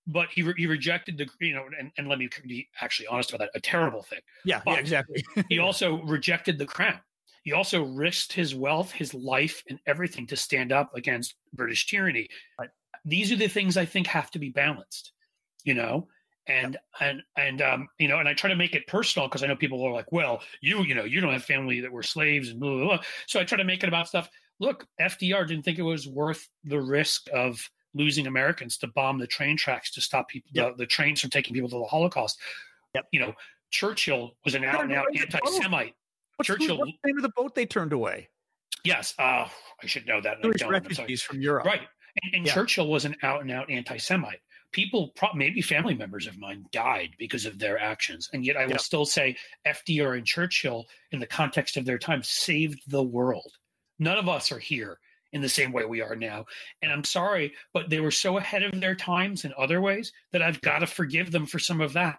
But 0.07 0.29
he, 0.31 0.45
re- 0.45 0.55
he 0.57 0.69
rejected 0.69 1.19
the 1.19 1.27
you 1.45 1.53
know 1.53 1.65
and, 1.77 1.91
and 1.99 2.07
let 2.07 2.21
me 2.21 2.29
be 2.45 2.69
actually 2.81 3.09
honest 3.09 3.31
about 3.31 3.41
that 3.41 3.59
a 3.59 3.61
terrible 3.61 4.05
thing. 4.05 4.21
Yeah, 4.45 4.61
yeah 4.65 4.77
exactly. 4.77 5.25
he 5.49 5.59
also 5.59 6.01
rejected 6.03 6.59
the 6.59 6.67
crown. 6.67 7.01
He 7.47 7.53
also 7.53 7.85
risked 7.85 8.33
his 8.33 8.57
wealth, 8.57 8.91
his 8.91 9.15
life, 9.15 9.63
and 9.71 9.79
everything 9.87 10.27
to 10.27 10.37
stand 10.37 10.73
up 10.73 10.91
against 10.97 11.37
British 11.53 11.87
tyranny. 11.87 12.27
Right. 12.59 12.69
These 13.05 13.31
are 13.31 13.37
the 13.37 13.47
things 13.47 13.77
I 13.77 13.85
think 13.85 14.09
have 14.09 14.33
to 14.33 14.41
be 14.41 14.49
balanced, 14.49 15.13
you 15.63 15.73
know. 15.73 16.09
And 16.49 16.77
and 16.99 17.23
and 17.39 17.63
um, 17.63 17.89
you 18.01 18.09
know, 18.09 18.19
and 18.19 18.29
I 18.29 18.35
try 18.35 18.51
to 18.51 18.57
make 18.57 18.75
it 18.75 18.89
personal 18.89 19.29
because 19.29 19.45
I 19.45 19.47
know 19.47 19.55
people 19.55 19.81
are 19.85 19.93
like, 19.93 20.11
well, 20.11 20.43
you 20.61 20.83
you 20.83 20.97
know, 20.97 21.05
you 21.05 21.21
don't 21.21 21.33
have 21.33 21.45
family 21.45 21.79
that 21.83 21.93
were 21.93 22.03
slaves 22.03 22.49
and 22.49 22.59
blah, 22.59 22.79
blah, 22.79 22.85
blah. 22.85 23.01
So 23.29 23.39
I 23.39 23.45
try 23.45 23.59
to 23.59 23.65
make 23.65 23.85
it 23.85 23.89
about 23.89 24.09
stuff. 24.09 24.29
Look, 24.59 24.85
FDR 25.01 25.47
didn't 25.47 25.65
think 25.65 25.79
it 25.79 25.83
was 25.83 26.09
worth 26.09 26.49
the 26.65 26.81
risk 26.81 27.29
of 27.33 27.71
losing 27.95 28.27
Americans 28.27 28.77
to 28.79 28.89
bomb 28.89 29.21
the 29.21 29.27
train 29.29 29.57
tracks 29.57 29.93
to 29.93 30.01
stop 30.01 30.29
people 30.29 30.51
yep. 30.53 30.73
the, 30.73 30.83
the, 30.83 30.87
trains 30.87 31.21
from 31.21 31.31
taking 31.31 31.55
people 31.55 31.69
to 31.69 31.79
the 31.79 31.85
Holocaust. 31.85 32.41
Yep. 32.97 33.07
You 33.13 33.21
know, 33.21 33.35
Churchill 33.71 34.33
was 34.45 34.57
an 34.57 34.65
out 34.65 34.83
and 34.83 34.93
out 34.93 35.07
anti-Semite. 35.17 35.95
What's, 36.37 36.47
Churchill. 36.49 36.79
What's 36.79 36.93
the 37.03 37.09
name 37.09 37.17
of 37.17 37.23
the 37.23 37.33
boat 37.37 37.55
they 37.55 37.67
turned 37.67 37.93
away? 37.93 38.29
Yes, 38.85 39.15
uh, 39.19 39.49
I 39.83 39.87
should 39.87 40.07
know 40.07 40.21
that. 40.21 40.43
Jewish 40.43 40.63
refugees 40.63 41.23
from 41.23 41.41
Europe, 41.41 41.67
right? 41.67 41.81
And, 42.23 42.35
and 42.35 42.47
yeah. 42.47 42.55
Churchill 42.55 42.89
was 42.89 43.05
an 43.05 43.17
out 43.23 43.43
and 43.43 43.51
out 43.51 43.71
anti-Semite. 43.71 44.41
People, 44.73 45.13
maybe 45.35 45.63
family 45.63 45.95
members 45.95 46.27
of 46.27 46.39
mine, 46.39 46.67
died 46.73 47.11
because 47.19 47.47
of 47.47 47.59
their 47.59 47.81
actions, 47.81 48.29
and 48.33 48.45
yet 48.45 48.57
I 48.57 48.65
will 48.65 48.73
yeah. 48.73 48.79
still 48.79 49.07
say 49.07 49.37
FDR 49.67 50.19
and 50.19 50.27
Churchill, 50.27 50.87
in 51.13 51.19
the 51.19 51.27
context 51.27 51.77
of 51.77 51.85
their 51.85 51.99
time, 51.99 52.23
saved 52.23 52.81
the 52.87 53.03
world. 53.03 53.53
None 53.99 54.19
of 54.19 54.29
us 54.29 54.53
are 54.53 54.59
here 54.59 54.99
in 55.33 55.41
the 55.41 55.49
same 55.49 55.73
way 55.73 55.85
we 55.85 56.01
are 56.01 56.17
now. 56.17 56.45
And 56.83 56.93
I'm 56.93 57.05
sorry, 57.05 57.55
but 57.73 57.91
they 57.91 58.01
were 58.01 58.11
so 58.11 58.39
ahead 58.39 58.63
of 58.63 58.81
their 58.81 58.95
times 58.95 59.45
in 59.45 59.53
other 59.57 59.81
ways 59.81 60.13
that 60.33 60.43
I've 60.43 60.61
got 60.61 60.81
to 60.81 60.87
forgive 60.87 61.31
them 61.31 61.47
for 61.47 61.59
some 61.59 61.81
of 61.81 61.93
that. 61.95 62.19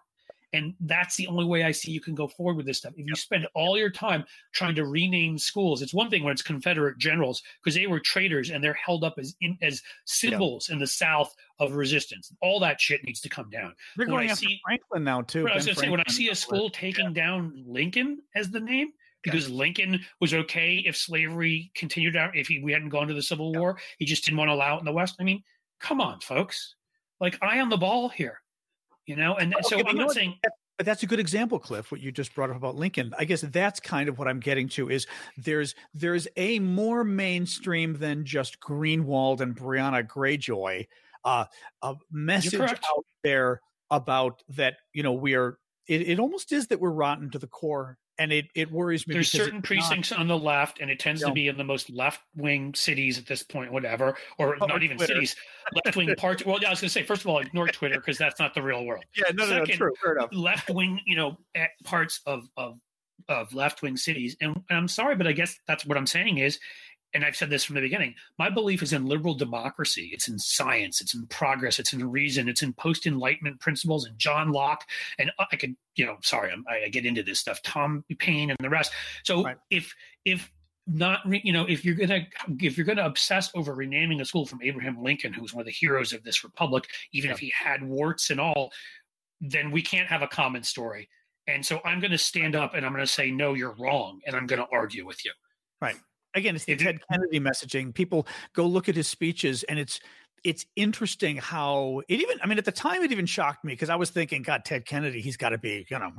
And 0.53 0.75
that's 0.79 1.17
the 1.17 1.27
only 1.27 1.45
way 1.45 1.63
I 1.63 1.71
see 1.71 1.91
you 1.91 1.99
can 1.99 2.15
go 2.15 2.27
forward 2.27 2.55
with 2.55 2.65
this 2.65 2.77
stuff. 2.77 2.93
If 2.95 3.05
you 3.05 3.15
spend 3.15 3.47
all 3.53 3.77
your 3.77 3.89
time 3.89 4.23
trying 4.53 4.75
to 4.75 4.85
rename 4.85 5.37
schools, 5.37 5.81
it's 5.81 5.93
one 5.93 6.09
thing 6.09 6.23
when 6.23 6.31
it's 6.31 6.41
Confederate 6.41 6.97
generals 6.97 7.43
because 7.61 7.75
they 7.75 7.87
were 7.87 7.99
traitors 7.99 8.49
and 8.49 8.63
they're 8.63 8.73
held 8.73 9.03
up 9.03 9.15
as 9.19 9.35
in, 9.41 9.57
as 9.61 9.81
symbols 10.05 10.69
yeah. 10.69 10.73
in 10.73 10.79
the 10.79 10.87
South 10.87 11.33
of 11.59 11.73
resistance. 11.73 12.31
All 12.41 12.59
that 12.61 12.79
shit 12.79 13.03
needs 13.03 13.19
to 13.21 13.29
come 13.29 13.49
down. 13.49 13.73
They're 13.97 14.07
going 14.07 14.29
after 14.29 14.47
see, 14.47 14.61
Franklin 14.65 15.03
now 15.03 15.21
too. 15.21 15.47
I 15.49 15.55
was 15.55 15.65
going 15.65 15.75
to 15.75 15.81
say 15.81 15.89
when 15.89 15.99
I 15.99 16.11
see 16.11 16.29
a 16.29 16.35
school 16.35 16.69
taking 16.69 17.07
yeah. 17.07 17.25
down 17.25 17.63
Lincoln 17.67 18.19
as 18.35 18.49
the 18.49 18.59
name, 18.59 18.91
because. 19.23 19.49
Lincoln 19.49 19.99
was 20.21 20.33
okay 20.33 20.83
if 20.85 20.95
slavery 20.95 21.71
continued 21.75 22.15
out, 22.15 22.37
if 22.37 22.47
he, 22.47 22.59
we 22.59 22.71
hadn't 22.71 22.89
gone 22.89 23.07
to 23.07 23.13
the 23.13 23.21
Civil. 23.21 23.51
War, 23.51 23.77
he 23.97 24.05
just 24.05 24.23
didn't 24.23 24.37
want 24.37 24.47
to 24.47 24.53
allow 24.53 24.77
it 24.77 24.79
in 24.79 24.85
the 24.85 24.93
West. 24.93 25.17
I 25.19 25.23
mean, 25.23 25.43
come 25.81 25.99
on, 25.99 26.21
folks. 26.21 26.75
Like, 27.19 27.37
eye 27.41 27.59
on 27.59 27.69
the 27.69 27.77
ball 27.77 28.07
here 28.07 28.39
you 29.08 29.16
know 29.16 29.36
and 29.36 29.55
okay, 29.55 29.64
so 29.64 29.82
i'm 29.88 29.95
not 29.95 30.12
saying 30.12 30.36
but 30.78 30.86
that's 30.86 31.01
a 31.01 31.08
good 31.08 31.20
example 31.20 31.58
cliff 31.58 31.91
what 31.91 31.99
you 31.99 32.12
just 32.12 32.36
brought 32.36 32.51
up 32.51 32.55
about 32.55 32.76
lincoln. 32.76 33.12
I 33.18 33.26
guess 33.26 33.41
that's 33.41 33.80
kind 33.80 34.08
of 34.08 34.20
what 34.20 34.28
i'm 34.28 34.39
getting 34.39 34.70
to 34.70 34.89
is 34.89 35.08
there's 35.38 35.74
there's 35.95 36.28
a 36.36 36.60
more 36.60 37.03
mainstream 37.03 37.97
than 37.97 38.26
just 38.26 38.60
greenwald 38.60 39.41
and 39.41 39.55
brianna 39.58 40.05
greyjoy 40.05 40.86
uh, 41.26 41.45
a 41.82 41.95
message 42.12 42.60
out 42.60 43.05
there 43.24 43.62
about 43.89 44.43
that 44.49 44.76
you 44.93 45.01
know 45.01 45.14
we 45.14 45.36
are 45.36 45.58
it, 45.88 46.01
it 46.01 46.20
almost 46.20 46.51
is 46.51 46.68
that 46.68 46.80
we're 46.80 46.91
rotten 46.91 47.32
to 47.32 47.39
the 47.39 47.47
core 47.47 47.97
and 48.20 48.32
it, 48.32 48.47
it 48.55 48.72
worries 48.72 49.07
me. 49.07 49.13
There's 49.13 49.32
certain 49.32 49.61
precincts 49.61 50.11
not, 50.11 50.20
on 50.20 50.28
the 50.28 50.38
left, 50.38 50.80
and 50.80 50.89
it 50.89 50.99
tends 50.99 51.22
to 51.22 51.32
be 51.32 51.47
in 51.47 51.57
the 51.57 51.63
most 51.63 51.89
left 51.89 52.22
wing 52.36 52.74
cities 52.74 53.18
at 53.18 53.26
this 53.26 53.43
point, 53.43 53.72
whatever, 53.72 54.18
or 54.38 54.57
oh, 54.61 54.65
not 54.65 54.84
even 54.84 54.97
Twitter. 54.97 55.13
cities, 55.13 55.36
left 55.86 55.95
wing 55.95 56.13
parts. 56.18 56.45
Well, 56.45 56.59
yeah, 56.61 56.68
I 56.68 56.72
was 56.72 56.82
going 56.82 56.89
to 56.89 56.93
say, 56.93 57.03
first 57.03 57.22
of 57.22 57.28
all, 57.28 57.39
ignore 57.39 57.68
Twitter 57.68 57.95
because 57.95 58.18
that's 58.18 58.39
not 58.39 58.53
the 58.53 58.61
real 58.61 58.86
world. 58.86 59.03
Yeah, 59.15 59.26
no, 59.34 59.45
Second, 59.45 59.57
no, 59.57 59.59
no, 59.59 59.65
true, 59.65 59.93
fair 60.01 60.15
enough. 60.15 60.30
Left 60.34 60.70
wing, 60.70 60.99
you 61.05 61.15
know, 61.15 61.38
parts 61.84 62.22
of 62.26 62.49
of 62.57 62.80
of 63.30 63.53
left 63.53 63.82
wing 63.82 63.97
cities, 63.97 64.38
and, 64.41 64.55
and 64.70 64.78
I'm 64.78 64.88
sorry, 64.88 65.15
but 65.15 65.28
I 65.28 65.32
guess 65.32 65.59
that's 65.68 65.86
what 65.86 65.97
I'm 65.97 66.07
saying 66.07 66.38
is 66.38 66.59
and 67.14 67.24
I've 67.24 67.36
said 67.36 67.49
this 67.49 67.64
from 67.64 67.76
the 67.76 67.82
beginning, 67.82 68.16
my 68.38 68.49
belief 68.49 68.84
is 68.84 68.93
in 68.93 69.05
liberal 69.05 69.34
democracy. 69.34 70.10
It's 70.14 70.28
in 70.28 70.38
science, 70.38 71.01
it's 71.01 71.16
in 71.16 71.26
progress, 71.28 71.80
it's 71.80 71.93
in 71.93 72.10
reason, 72.10 72.49
it's 72.49 72.62
in 72.62 72.74
post 72.74 73.08
enlightenment 73.08 73.60
principles 73.60 74.05
and 74.05 74.18
John 74.20 74.51
Locke. 74.51 74.84
And 75.18 75.32
uh, 75.39 75.45
I 75.51 75.55
could, 75.55 75.76
you 75.95 76.05
know, 76.05 76.18
sorry, 76.22 76.51
I'm, 76.51 76.66
i 76.70 76.89
get 76.89 77.05
into 77.05 77.24
this 77.24 77.39
stuff, 77.39 77.62
Tom 77.64 78.03
Paine 78.20 78.49
and 78.49 78.58
the 78.62 78.70
rest. 78.70 78.91
So 79.24 79.43
right. 79.43 79.58
if, 79.70 79.93
if, 80.26 80.51
not 80.89 81.20
you 81.43 81.51
know 81.51 81.66
if 81.66 81.84
you're 81.84 81.95
gonna 81.95 82.26
if 82.62 82.78
you're 82.78 82.86
gonna 82.86 83.05
obsess 83.05 83.51
over 83.55 83.74
renaming 83.74 84.22
a 84.22 84.26
school 84.26 84.45
from 84.45 84.62
abraham 84.64 85.03
lincoln 85.03 85.34
who's 85.34 85.53
one 85.53 85.60
of 85.60 85.66
the 85.66 85.72
heroes 85.72 86.14
of 86.14 86.24
this 86.24 86.45
republic 86.45 86.88
even 87.12 87.28
yeah. 87.28 87.34
if 87.34 87.39
he 87.39 87.51
had 87.53 87.84
warts 87.84 88.30
and 88.30 88.39
all 88.39 88.72
then 89.41 89.70
we 89.70 89.82
can't 89.82 90.08
have 90.08 90.22
a 90.22 90.28
common 90.28 90.64
story 90.64 91.10
and 91.45 91.66
so 91.66 91.82
i'm 91.84 91.99
going 91.99 92.12
to 92.12 92.18
stand 92.18 92.55
up 92.55 92.74
and 92.74 92.86
i'm 92.86 92.93
going 92.93 93.05
to 93.05 93.12
say 93.12 93.30
no 93.30 93.53
you're 93.53 93.76
wrong 93.78 94.22
and 94.26 94.34
i'm 94.34 94.47
going 94.47 94.62
to 94.62 94.68
argue 94.72 95.05
with 95.05 95.26
you 95.26 95.32
right 95.82 95.97
again, 96.38 96.55
it's 96.55 96.65
the 96.65 96.73
it, 96.73 96.79
Ted 96.79 96.99
Kennedy 97.11 97.39
messaging. 97.39 97.93
People 97.93 98.27
go 98.53 98.65
look 98.65 98.88
at 98.89 98.95
his 98.95 99.07
speeches, 99.07 99.63
and 99.63 99.79
it's 99.79 99.99
it's 100.43 100.65
interesting 100.75 101.38
how 101.38 102.01
it 102.07 102.19
even 102.19 102.38
i 102.43 102.47
mean 102.47 102.57
at 102.57 102.65
the 102.65 102.71
time 102.71 103.01
it 103.01 103.11
even 103.11 103.25
shocked 103.25 103.63
me 103.63 103.73
because 103.73 103.89
i 103.89 103.95
was 103.95 104.09
thinking 104.09 104.41
god 104.41 104.63
ted 104.63 104.85
kennedy 104.85 105.19
he's 105.19 105.38
got 105.38 105.49
to 105.49 105.57
be 105.57 105.85
you 105.89 105.99
know 105.99 106.11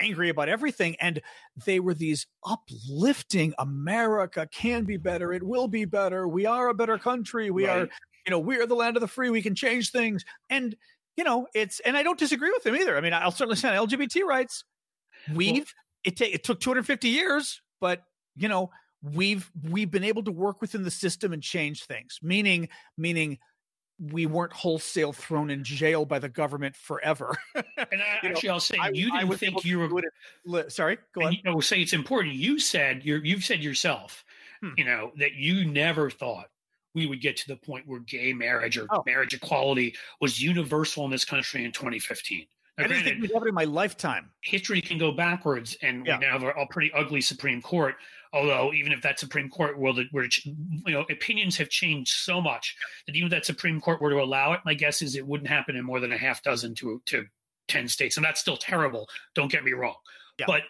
angry 0.00 0.28
about 0.28 0.48
everything 0.48 0.96
and 1.00 1.22
they 1.64 1.80
were 1.80 1.94
these 1.94 2.26
uplifting 2.44 3.54
america 3.58 4.48
can 4.52 4.84
be 4.84 4.96
better 4.96 5.32
it 5.32 5.42
will 5.42 5.68
be 5.68 5.84
better 5.84 6.26
we 6.26 6.44
are 6.44 6.68
a 6.68 6.74
better 6.74 6.98
country 6.98 7.50
we 7.50 7.66
right. 7.66 7.82
are 7.82 7.88
you 8.26 8.30
know 8.30 8.38
we 8.38 8.56
are 8.56 8.66
the 8.66 8.74
land 8.74 8.96
of 8.96 9.00
the 9.00 9.08
free 9.08 9.30
we 9.30 9.42
can 9.42 9.54
change 9.54 9.90
things 9.90 10.24
and 10.50 10.76
you 11.16 11.24
know 11.24 11.46
it's 11.54 11.80
and 11.80 11.96
i 11.96 12.02
don't 12.02 12.18
disagree 12.18 12.50
with 12.50 12.64
them 12.64 12.76
either 12.76 12.96
i 12.96 13.00
mean 13.00 13.12
i'll 13.12 13.30
certainly 13.30 13.56
say 13.56 13.68
lgbt 13.68 14.22
rights 14.24 14.64
we've 15.34 15.54
well, 15.54 15.64
it, 16.04 16.16
ta- 16.16 16.24
it 16.30 16.44
took 16.44 16.60
250 16.60 17.08
years 17.08 17.62
but 17.80 18.02
you 18.36 18.48
know 18.48 18.70
we've 19.14 19.50
we've 19.70 19.90
been 19.90 20.04
able 20.04 20.22
to 20.22 20.32
work 20.32 20.60
within 20.60 20.82
the 20.82 20.90
system 20.90 21.32
and 21.32 21.42
change 21.42 21.84
things 21.84 22.18
meaning 22.22 22.68
meaning 22.96 23.38
we 23.98 24.26
weren't 24.26 24.52
wholesale 24.52 25.12
thrown 25.12 25.50
in 25.50 25.64
jail 25.64 26.04
by 26.04 26.18
the 26.18 26.28
government 26.28 26.76
forever. 26.76 27.34
and 27.54 27.64
I, 27.78 28.26
actually, 28.26 28.48
know, 28.48 28.54
I'll 28.54 28.60
say 28.60 28.76
I, 28.78 28.90
you 28.90 29.10
didn't 29.10 29.36
think 29.38 29.64
you 29.64 29.78
were. 29.78 30.68
Sorry, 30.68 30.98
go 31.14 31.22
on. 31.22 31.32
You 31.32 31.38
know, 31.44 31.60
say 31.60 31.80
it's 31.80 31.92
important. 31.92 32.34
You 32.34 32.58
said 32.58 33.04
you 33.04 33.16
you've 33.24 33.44
said 33.44 33.62
yourself, 33.62 34.24
hmm. 34.60 34.70
you 34.76 34.84
know, 34.84 35.12
that 35.16 35.34
you 35.34 35.64
never 35.64 36.10
thought 36.10 36.48
we 36.94 37.06
would 37.06 37.20
get 37.20 37.36
to 37.36 37.48
the 37.48 37.56
point 37.56 37.86
where 37.86 38.00
gay 38.00 38.32
marriage 38.32 38.78
or 38.78 38.86
oh. 38.90 39.02
marriage 39.06 39.34
equality 39.34 39.94
was 40.20 40.42
universal 40.42 41.04
in 41.04 41.10
this 41.10 41.24
country 41.24 41.64
in 41.64 41.72
2015. 41.72 42.46
Now, 42.78 42.84
I 42.84 42.88
didn't 42.88 43.02
granted, 43.02 43.10
think 43.10 43.22
we'd 43.22 43.34
have 43.34 43.42
it 43.44 43.48
in 43.48 43.54
my 43.54 43.64
lifetime. 43.64 44.30
History 44.42 44.82
can 44.82 44.98
go 44.98 45.12
backwards, 45.12 45.76
and 45.82 46.06
yeah. 46.06 46.18
we 46.18 46.26
now 46.26 46.32
have 46.32 46.42
a, 46.42 46.50
a, 46.50 46.66
pretty 46.66 46.92
ugly 46.92 47.22
Supreme 47.22 47.62
Court. 47.62 47.96
Although, 48.36 48.74
even 48.74 48.92
if 48.92 49.00
that 49.00 49.18
Supreme 49.18 49.48
Court 49.48 49.78
were, 49.78 49.94
were 50.12 50.28
you 50.44 50.92
know, 50.92 51.06
opinions 51.08 51.56
have 51.56 51.70
changed 51.70 52.12
so 52.12 52.38
much 52.38 52.76
that 53.06 53.16
even 53.16 53.28
if 53.28 53.30
that 53.30 53.46
Supreme 53.46 53.80
Court 53.80 53.98
were 54.02 54.10
to 54.10 54.20
allow 54.20 54.52
it, 54.52 54.60
my 54.66 54.74
guess 54.74 55.00
is 55.00 55.16
it 55.16 55.26
wouldn't 55.26 55.48
happen 55.48 55.74
in 55.74 55.84
more 55.86 56.00
than 56.00 56.12
a 56.12 56.18
half 56.18 56.42
dozen 56.42 56.74
to 56.74 57.00
to 57.06 57.24
ten 57.66 57.88
states, 57.88 58.18
and 58.18 58.24
that's 58.24 58.38
still 58.38 58.58
terrible. 58.58 59.08
Don't 59.34 59.50
get 59.50 59.64
me 59.64 59.72
wrong, 59.72 59.96
yeah. 60.38 60.44
but 60.46 60.62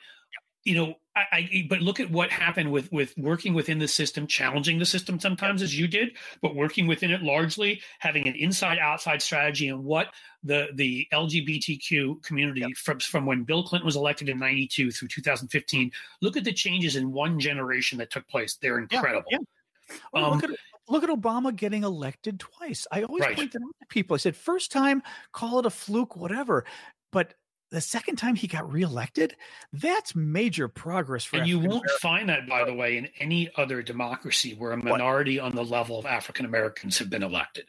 you 0.62 0.77
know, 0.77 0.95
I, 1.17 1.25
I, 1.33 1.67
but 1.69 1.81
look 1.81 1.99
at 1.99 2.11
what 2.11 2.31
happened 2.31 2.71
with 2.71 2.93
with 2.93 3.17
working 3.17 3.55
within 3.55 3.79
the 3.79 3.89
system, 3.89 4.27
challenging 4.27 4.79
the 4.79 4.85
system 4.85 5.19
sometimes 5.19 5.62
as 5.62 5.77
you 5.77 5.89
did, 5.89 6.17
but 6.43 6.55
working 6.55 6.87
within 6.87 7.11
it 7.11 7.23
largely, 7.23 7.81
having 7.99 8.29
an 8.29 8.35
inside 8.35 8.79
outside 8.79 9.23
strategy, 9.23 9.69
and 9.69 9.83
what 9.83 10.09
the 10.45 10.69
the 10.75 11.09
LGBTQ 11.12 12.23
community 12.23 12.61
yep. 12.61 12.73
from 12.77 13.01
from 13.01 13.25
when 13.25 13.45
Bill 13.45 13.62
Clinton 13.62 13.87
was 13.87 13.97
elected 13.97 14.29
in 14.29 14.39
'92 14.39 14.91
through 14.91 15.09
2015. 15.09 15.91
Look 16.21 16.37
at 16.37 16.45
the 16.45 16.53
changes 16.53 16.97
in 16.97 17.11
one 17.11 17.41
generation 17.41 17.97
that 17.99 18.11
took 18.11 18.29
place; 18.29 18.59
they're 18.61 18.79
incredible. 18.79 19.25
Yeah, 19.31 19.39
yeah. 19.39 19.97
Well, 20.12 20.25
um, 20.27 20.33
look 20.35 20.45
at 20.45 20.51
look 20.89 21.03
at 21.03 21.09
Obama 21.09 21.55
getting 21.55 21.83
elected 21.83 22.41
twice. 22.41 22.87
I 22.93 23.03
always 23.03 23.23
right. 23.23 23.37
point 23.37 23.53
that 23.53 23.62
out 23.62 23.75
to 23.81 23.87
people. 23.89 24.14
I 24.14 24.19
said, 24.19 24.37
first 24.37 24.71
time, 24.71 25.03
call 25.33 25.59
it 25.61 25.67
a 25.67 25.71
fluke, 25.71 26.14
whatever. 26.14 26.64
But 27.11 27.35
the 27.71 27.81
second 27.81 28.17
time 28.17 28.37
he 28.37 28.47
got 28.47 28.71
reelected, 28.71 29.37
that's 29.73 30.14
major 30.14 30.69
progress 30.69 31.25
for. 31.25 31.39
And 31.39 31.47
you 31.47 31.59
won't 31.59 31.89
find 32.01 32.29
that, 32.29 32.49
by 32.49 32.64
the 32.64 32.75
way, 32.75 32.97
in 32.97 33.09
any 33.19 33.51
other 33.57 33.83
democracy 33.83 34.55
where 34.55 34.73
a 34.73 34.77
minority 34.77 35.39
what? 35.39 35.47
on 35.47 35.57
the 35.57 35.64
level 35.64 35.99
of 35.99 36.07
African 36.07 36.47
Americans 36.47 36.99
have 36.99 37.11
been 37.11 37.23
elected. 37.23 37.67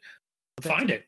Find 0.62 0.90
it. 0.92 1.06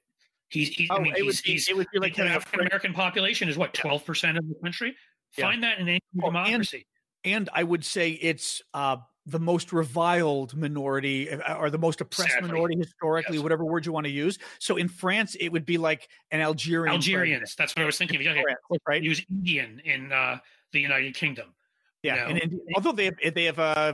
He's, 0.49 0.69
he's 0.69 0.89
oh, 0.89 0.95
I 0.95 0.99
mean, 1.01 1.13
it 1.15 1.23
he's, 1.23 1.39
he's, 1.41 1.69
it 1.69 1.77
would 1.77 1.87
be 1.93 1.99
like 1.99 2.15
the 2.15 2.23
African 2.23 2.61
American 2.61 2.93
population 2.93 3.49
is 3.49 3.57
what 3.57 3.73
twelve 3.73 4.03
percent 4.03 4.37
of 4.37 4.47
the 4.47 4.55
country. 4.55 4.95
Find 5.31 5.61
yeah. 5.61 5.69
that 5.69 5.79
in 5.79 5.87
any 5.87 5.99
well, 6.15 6.31
democracy. 6.31 6.87
And, 7.23 7.35
and, 7.35 7.49
I 7.53 7.63
would 7.63 7.85
say 7.85 8.11
it's 8.11 8.63
uh, 8.73 8.97
the 9.25 9.39
most 9.39 9.71
reviled 9.71 10.55
minority 10.55 11.29
uh, 11.29 11.55
or 11.57 11.69
the 11.69 11.77
most 11.77 12.01
oppressed 12.01 12.31
Sadly. 12.31 12.49
minority 12.49 12.77
historically, 12.77 13.35
yes. 13.35 13.43
whatever 13.43 13.65
word 13.65 13.85
you 13.85 13.91
want 13.91 14.05
to 14.05 14.11
use. 14.11 14.39
So 14.59 14.77
in 14.77 14.87
France, 14.87 15.35
it 15.39 15.49
would 15.49 15.65
be 15.65 15.77
like 15.77 16.09
an 16.31 16.41
Algerian. 16.41 16.95
Algerians. 16.95 17.39
President. 17.39 17.57
That's 17.57 17.75
what 17.75 17.83
I 17.83 17.85
was 17.85 17.97
thinking. 17.97 18.19
Okay, 18.19 18.41
France, 18.41 18.81
right? 18.87 19.03
Use 19.03 19.23
Indian 19.29 19.81
in 19.85 20.11
uh, 20.11 20.37
the 20.71 20.79
United 20.79 21.15
Kingdom. 21.15 21.53
Yeah, 22.01 22.15
you 22.15 22.21
know? 22.21 22.27
and, 22.29 22.53
and, 22.53 22.61
although 22.75 22.93
they 22.93 23.05
have, 23.05 23.33
they 23.33 23.43
have 23.45 23.59
uh, 23.59 23.93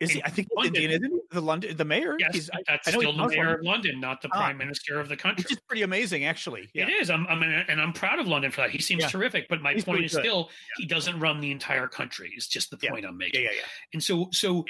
is 0.00 0.10
he, 0.10 0.22
I 0.24 0.30
think 0.30 0.48
London. 0.54 0.74
Indian, 0.74 1.02
isn't 1.02 1.12
he? 1.12 1.20
The 1.30 1.40
London, 1.40 1.76
the 1.76 1.84
mayor. 1.84 2.16
Yes, 2.18 2.34
he's, 2.34 2.50
that's 2.66 2.88
I, 2.88 2.90
still 2.90 3.16
the 3.16 3.28
mayor 3.28 3.54
of 3.54 3.62
London, 3.62 4.00
not 4.00 4.22
the 4.22 4.28
ah, 4.32 4.36
prime 4.36 4.58
minister 4.58 4.98
of 4.98 5.08
the 5.08 5.16
country. 5.16 5.42
Which 5.42 5.52
is 5.52 5.60
pretty 5.68 5.82
amazing, 5.82 6.24
actually. 6.24 6.68
Yeah. 6.74 6.88
It 6.88 6.90
is. 6.90 7.10
I'm, 7.10 7.26
I'm, 7.28 7.42
and 7.42 7.80
I'm 7.80 7.92
proud 7.92 8.18
of 8.18 8.26
London 8.26 8.50
for 8.50 8.62
that. 8.62 8.70
He 8.70 8.80
seems 8.80 9.02
yeah. 9.02 9.08
terrific. 9.08 9.48
But 9.48 9.62
my 9.62 9.72
he's 9.72 9.84
point 9.84 10.04
is 10.04 10.12
good. 10.14 10.24
still, 10.24 10.48
yeah. 10.50 10.82
he 10.82 10.86
doesn't 10.86 11.18
run 11.20 11.40
the 11.40 11.50
entire 11.50 11.86
country. 11.86 12.32
It's 12.36 12.48
just 12.48 12.70
the 12.70 12.76
point 12.76 13.06
I'm 13.06 13.16
making. 13.16 13.44
Yeah, 13.44 13.50
yeah. 13.54 13.62
And 13.92 14.02
so, 14.02 14.28
so 14.32 14.64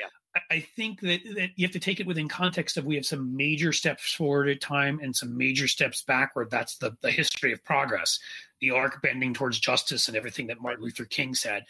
I 0.50 0.60
think 0.60 1.00
that, 1.00 1.20
that 1.36 1.50
you 1.56 1.64
have 1.64 1.72
to 1.72 1.78
take 1.78 2.00
it 2.00 2.06
within 2.06 2.28
context 2.28 2.76
of 2.76 2.84
we 2.84 2.96
have 2.96 3.06
some 3.06 3.36
major 3.36 3.72
steps 3.72 4.12
forward 4.12 4.48
at 4.48 4.60
time 4.60 4.98
and 5.02 5.14
some 5.14 5.36
major 5.36 5.68
steps 5.68 6.02
backward. 6.02 6.50
That's 6.50 6.76
the, 6.76 6.96
the 7.02 7.10
history 7.10 7.52
of 7.52 7.62
progress, 7.64 8.18
the 8.60 8.72
arc 8.72 9.00
bending 9.00 9.32
towards 9.32 9.58
justice 9.58 10.08
and 10.08 10.16
everything 10.16 10.48
that 10.48 10.60
Martin 10.60 10.84
Luther 10.84 11.04
King 11.04 11.34
said. 11.34 11.64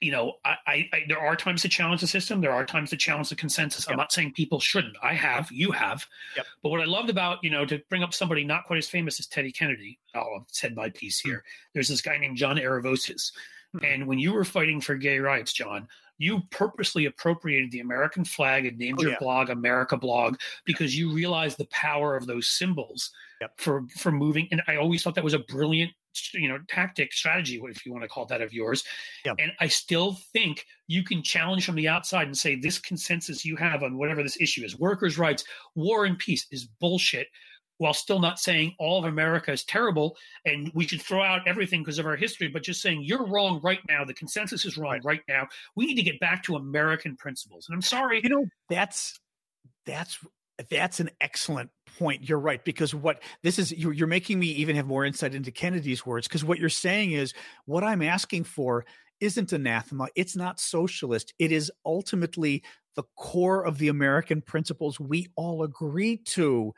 You 0.00 0.12
know, 0.12 0.32
I, 0.44 0.56
I 0.66 1.02
there 1.08 1.18
are 1.18 1.36
times 1.36 1.60
to 1.62 1.68
challenge 1.68 2.00
the 2.00 2.06
system. 2.06 2.40
There 2.40 2.52
are 2.52 2.64
times 2.64 2.90
to 2.90 2.96
challenge 2.96 3.28
the 3.28 3.36
consensus. 3.36 3.84
Yep. 3.86 3.92
I'm 3.92 3.98
not 3.98 4.12
saying 4.12 4.32
people 4.32 4.58
shouldn't. 4.58 4.96
I 5.02 5.12
have, 5.12 5.50
you 5.52 5.72
have. 5.72 6.06
Yep. 6.36 6.46
But 6.62 6.70
what 6.70 6.80
I 6.80 6.86
loved 6.86 7.10
about, 7.10 7.44
you 7.44 7.50
know, 7.50 7.66
to 7.66 7.80
bring 7.90 8.02
up 8.02 8.14
somebody 8.14 8.42
not 8.42 8.64
quite 8.64 8.78
as 8.78 8.88
famous 8.88 9.20
as 9.20 9.26
Teddy 9.26 9.52
Kennedy, 9.52 9.98
I'll 10.14 10.46
said 10.48 10.74
my 10.74 10.88
piece 10.88 11.20
here. 11.20 11.36
Mm-hmm. 11.36 11.70
There's 11.74 11.88
this 11.88 12.00
guy 12.00 12.16
named 12.16 12.38
John 12.38 12.56
Aravosis. 12.56 13.32
Mm-hmm. 13.76 13.84
And 13.84 14.06
when 14.06 14.18
you 14.18 14.32
were 14.32 14.44
fighting 14.44 14.80
for 14.80 14.94
gay 14.94 15.18
rights, 15.18 15.52
John, 15.52 15.86
you 16.18 16.42
purposely 16.50 17.06
appropriated 17.06 17.70
the 17.70 17.80
American 17.80 18.24
flag 18.24 18.66
and 18.66 18.78
named 18.78 18.98
oh, 19.00 19.02
your 19.02 19.12
yeah. 19.12 19.18
blog 19.20 19.48
America 19.48 19.96
Blog 19.96 20.36
because 20.64 20.96
you 20.96 21.12
realized 21.12 21.56
the 21.56 21.66
power 21.66 22.16
of 22.16 22.26
those 22.26 22.48
symbols 22.50 23.10
for 23.56 23.86
for 23.96 24.12
moving. 24.12 24.46
And 24.50 24.62
I 24.68 24.76
always 24.76 25.02
thought 25.02 25.14
that 25.14 25.24
was 25.24 25.34
a 25.34 25.38
brilliant, 25.38 25.92
you 26.34 26.48
know, 26.48 26.58
tactic 26.68 27.12
strategy, 27.12 27.60
if 27.64 27.86
you 27.86 27.92
want 27.92 28.02
to 28.04 28.08
call 28.08 28.26
that 28.26 28.42
of 28.42 28.52
yours. 28.52 28.84
And 29.24 29.52
I 29.60 29.68
still 29.68 30.18
think 30.32 30.66
you 30.86 31.02
can 31.04 31.22
challenge 31.22 31.64
from 31.64 31.76
the 31.76 31.88
outside 31.88 32.26
and 32.26 32.36
say 32.36 32.56
this 32.56 32.78
consensus 32.78 33.44
you 33.44 33.56
have 33.56 33.82
on 33.82 33.96
whatever 33.96 34.22
this 34.22 34.40
issue 34.40 34.64
is, 34.64 34.78
workers' 34.78 35.18
rights, 35.18 35.44
war 35.74 36.04
and 36.04 36.18
peace, 36.18 36.46
is 36.50 36.66
bullshit 36.80 37.28
while 37.80 37.94
still 37.94 38.18
not 38.18 38.38
saying 38.38 38.74
all 38.78 38.98
of 38.98 39.06
America 39.06 39.50
is 39.50 39.64
terrible 39.64 40.14
and 40.44 40.70
we 40.74 40.86
should 40.86 41.00
throw 41.00 41.22
out 41.22 41.40
everything 41.48 41.80
because 41.80 41.98
of 41.98 42.04
our 42.04 42.14
history, 42.14 42.46
but 42.46 42.62
just 42.62 42.82
saying 42.82 43.02
you're 43.02 43.26
wrong 43.26 43.58
right 43.64 43.80
now. 43.88 44.04
The 44.04 44.12
consensus 44.12 44.66
is 44.66 44.76
wrong 44.76 44.92
right. 44.92 45.04
right 45.04 45.22
now. 45.28 45.48
We 45.76 45.86
need 45.86 45.94
to 45.94 46.02
get 46.02 46.20
back 46.20 46.42
to 46.42 46.56
American 46.56 47.16
principles. 47.16 47.68
And 47.68 47.74
I'm 47.74 47.80
sorry. 47.80 48.20
You 48.22 48.28
know, 48.28 48.46
that's 48.68 49.18
that's 49.86 50.18
that's 50.68 51.00
an 51.00 51.10
excellent 51.20 51.70
point. 51.98 52.28
You're 52.28 52.40
right 52.40 52.64
because 52.64 52.94
what 52.94 53.22
this 53.42 53.58
is 53.58 53.72
you're, 53.72 53.92
you're 53.92 54.06
making 54.06 54.38
me 54.38 54.48
even 54.48 54.76
have 54.76 54.86
more 54.86 55.04
insight 55.04 55.34
into 55.34 55.50
Kennedy's 55.50 56.04
words 56.04 56.28
because 56.28 56.44
what 56.44 56.58
you're 56.58 56.68
saying 56.68 57.12
is 57.12 57.32
what 57.66 57.84
I'm 57.84 58.02
asking 58.02 58.44
for 58.44 58.84
isn't 59.20 59.52
anathema. 59.52 60.08
It's 60.14 60.36
not 60.36 60.60
socialist. 60.60 61.34
It 61.38 61.52
is 61.52 61.70
ultimately 61.84 62.62
the 62.96 63.04
core 63.16 63.64
of 63.64 63.78
the 63.78 63.88
American 63.88 64.42
principles 64.42 64.98
we 64.98 65.28
all 65.36 65.62
agree 65.62 66.16
to 66.16 66.72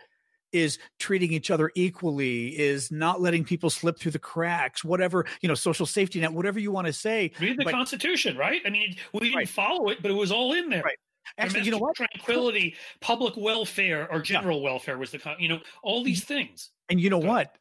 is 0.52 0.78
treating 0.98 1.32
each 1.32 1.50
other 1.50 1.70
equally, 1.74 2.48
is 2.48 2.90
not 2.90 3.20
letting 3.20 3.42
people 3.42 3.70
slip 3.70 3.98
through 3.98 4.12
the 4.12 4.18
cracks, 4.18 4.84
whatever, 4.84 5.24
you 5.40 5.48
know, 5.48 5.54
social 5.54 5.86
safety 5.86 6.20
net, 6.20 6.32
whatever 6.32 6.60
you 6.60 6.70
want 6.70 6.86
to 6.86 6.92
say. 6.92 7.32
Read 7.40 7.58
the 7.58 7.64
but, 7.64 7.72
Constitution, 7.72 8.36
right? 8.36 8.60
I 8.66 8.70
mean, 8.70 8.94
we 9.14 9.20
didn't 9.20 9.36
right. 9.36 9.48
follow 9.48 9.88
it, 9.88 10.02
but 10.02 10.10
it 10.10 10.14
was 10.14 10.30
all 10.30 10.52
in 10.52 10.68
there. 10.68 10.82
Right. 10.82 10.98
Actually, 11.38 11.62
you 11.62 11.70
know 11.70 11.78
what? 11.78 11.96
Tranquility, 11.96 12.74
public 13.00 13.34
welfare, 13.36 14.10
or 14.10 14.20
general 14.20 14.58
yeah. 14.58 14.64
welfare 14.64 14.98
was 14.98 15.10
the, 15.10 15.20
you 15.38 15.48
know, 15.48 15.60
all 15.82 16.00
mm-hmm. 16.00 16.06
these 16.06 16.24
things. 16.24 16.70
And 16.88 17.00
you 17.00 17.10
know 17.10 17.18
what? 17.18 17.56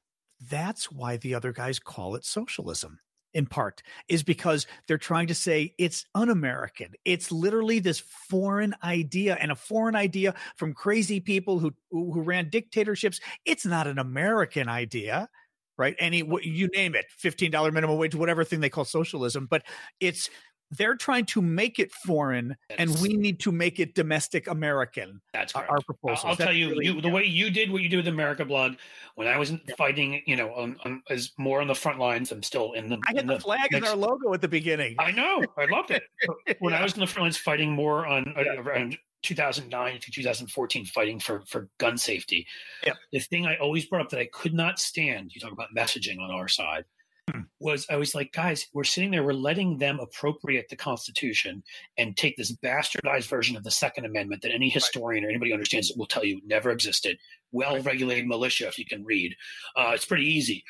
That's 0.50 0.92
why 0.92 1.18
the 1.18 1.36
other 1.36 1.54
guys 1.54 1.80
call 1.80 2.16
it 2.16 2.26
socialism 2.26 3.00
in 3.34 3.46
part 3.46 3.82
is 4.08 4.24
because 4.24 4.68
they're 4.88 4.98
trying 4.98 5.28
to 5.28 5.36
say 5.36 5.74
it's 5.78 6.06
un-American. 6.16 6.94
It's 7.06 7.32
literally 7.32 7.80
this 7.80 8.00
foreign 8.00 8.76
idea 8.84 9.38
and 9.40 9.52
a 9.52 9.56
foreign 9.56 9.96
idea 9.96 10.36
from 10.58 10.74
crazy 10.74 11.20
people 11.20 11.60
who 11.60 11.74
who 11.92 12.22
ran 12.22 12.50
dictatorships. 12.50 13.20
It's 13.46 13.66
not 13.66 13.88
an 13.88 14.00
American 14.00 14.68
idea, 14.68 15.30
right? 15.78 15.96
Any 16.00 16.24
you 16.44 16.68
name 16.74 16.96
it, 16.96 17.06
fifteen 17.18 17.52
dollar 17.52 17.72
minimum 17.72 17.98
wage, 17.98 18.16
whatever 18.16 18.44
thing 18.44 18.60
they 18.60 18.70
call 18.70 18.86
socialism, 18.86 19.48
but 19.50 19.64
it's 20.00 20.30
they're 20.72 20.96
trying 20.96 21.26
to 21.26 21.42
make 21.42 21.80
it 21.80 21.92
foreign 21.92 22.56
and 22.78 22.98
we 23.02 23.16
need 23.16 23.40
to 23.42 23.52
make 23.52 23.80
it 23.80 23.94
domestic 23.94 24.48
American. 24.48 25.22
That's 25.34 25.54
correct. 25.54 25.70
our 25.70 25.82
proposal. 25.82 26.30
I'll, 26.30 26.36
tell 26.36 26.54
you, 26.54 26.70
really, 26.70 26.86
you 26.86 27.02
the 27.02 27.10
way 27.10 27.26
you 27.26 27.50
did 27.50 27.72
what 27.72 27.82
you 27.82 27.90
did 27.90 27.98
with 27.98 28.08
America 28.08 28.46
Blog 28.46 28.76
when 29.16 29.28
I 29.28 29.38
was 29.38 29.52
yeah. 29.52 29.76
fighting, 29.78 30.22
you 30.26 30.36
know, 30.36 30.54
on, 30.54 30.78
on, 30.86 31.04
as 31.10 31.32
more 31.38 31.62
on 31.62 31.68
the 31.68 31.76
front 31.76 32.00
lines. 32.00 32.32
I'm 32.32 32.44
still 32.44 32.72
in 32.74 32.90
the. 32.90 32.98
I 33.08 33.14
had 33.16 33.28
the, 33.28 33.36
the, 33.36 33.40
flag 33.40 33.72
next, 33.72 33.86
as 33.86 33.92
our 33.92 33.98
logo 33.98 34.34
at 34.34 34.42
the 34.42 34.48
beginning. 34.48 34.96
I 34.98 35.12
know, 35.12 35.44
I 35.58 35.66
loved 35.66 35.92
it. 35.92 36.04
when 36.60 36.74
yeah. 36.74 36.80
I 36.80 36.84
was 36.84 36.94
in 36.94 37.02
the 37.02 37.08
front 37.08 37.26
lines 37.26 37.38
fighting 37.38 37.72
more 37.72 38.06
on 38.06 38.34
uh, 38.38 38.62
around 38.62 38.98
2009 39.24 40.00
to 40.00 40.12
2014 40.12 40.86
fighting 40.86 41.20
for 41.20 41.44
for 41.48 41.68
gun 41.78 41.98
safety. 41.98 42.48
Yeah. 42.86 42.94
The 43.12 43.20
thing 43.20 43.46
I 43.46 43.58
always 43.58 43.86
brought 43.86 44.04
up 44.04 44.10
that 44.10 44.20
I 44.20 44.30
could 44.32 44.54
not 44.54 44.80
stand, 44.80 45.32
you 45.34 45.42
talk 45.42 45.52
about 45.52 45.70
messaging 45.76 46.20
on 46.20 46.32
our 46.32 46.48
side, 46.48 46.86
Hmm. 47.32 47.42
was 47.60 47.86
I 47.90 47.96
was 47.96 48.14
like, 48.14 48.32
guys, 48.34 48.68
we're 48.74 48.84
sitting 48.84 49.12
there, 49.12 49.24
we're 49.24 49.34
letting 49.34 49.78
them 49.78 50.00
appropriate 50.00 50.68
the 50.70 50.76
Constitution 50.76 51.64
and 51.98 52.18
take 52.18 52.36
this 52.36 52.52
bastardized 52.52 53.28
version 53.28 53.56
of 53.56 53.64
the 53.64 53.72
Second 53.72 54.06
Amendment 54.06 54.42
that 54.42 54.52
any 54.52 54.70
historian 54.70 55.24
right. 55.24 55.28
or 55.28 55.32
anybody 55.32 55.54
understands 55.54 55.92
will 55.96 56.08
tell 56.08 56.26
you 56.26 56.42
never 56.46 56.72
existed. 56.72 57.18
well-regulated 57.52 58.28
militia. 58.28 58.68
If 58.68 58.80
you 58.80 58.86
can 58.86 59.04
read, 59.04 59.36
uh, 59.76 59.92
it's 59.94 60.06
pretty 60.06 60.26
easy. 60.26 60.64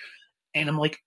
And 0.53 0.67
I'm 0.67 0.77
like, 0.77 0.99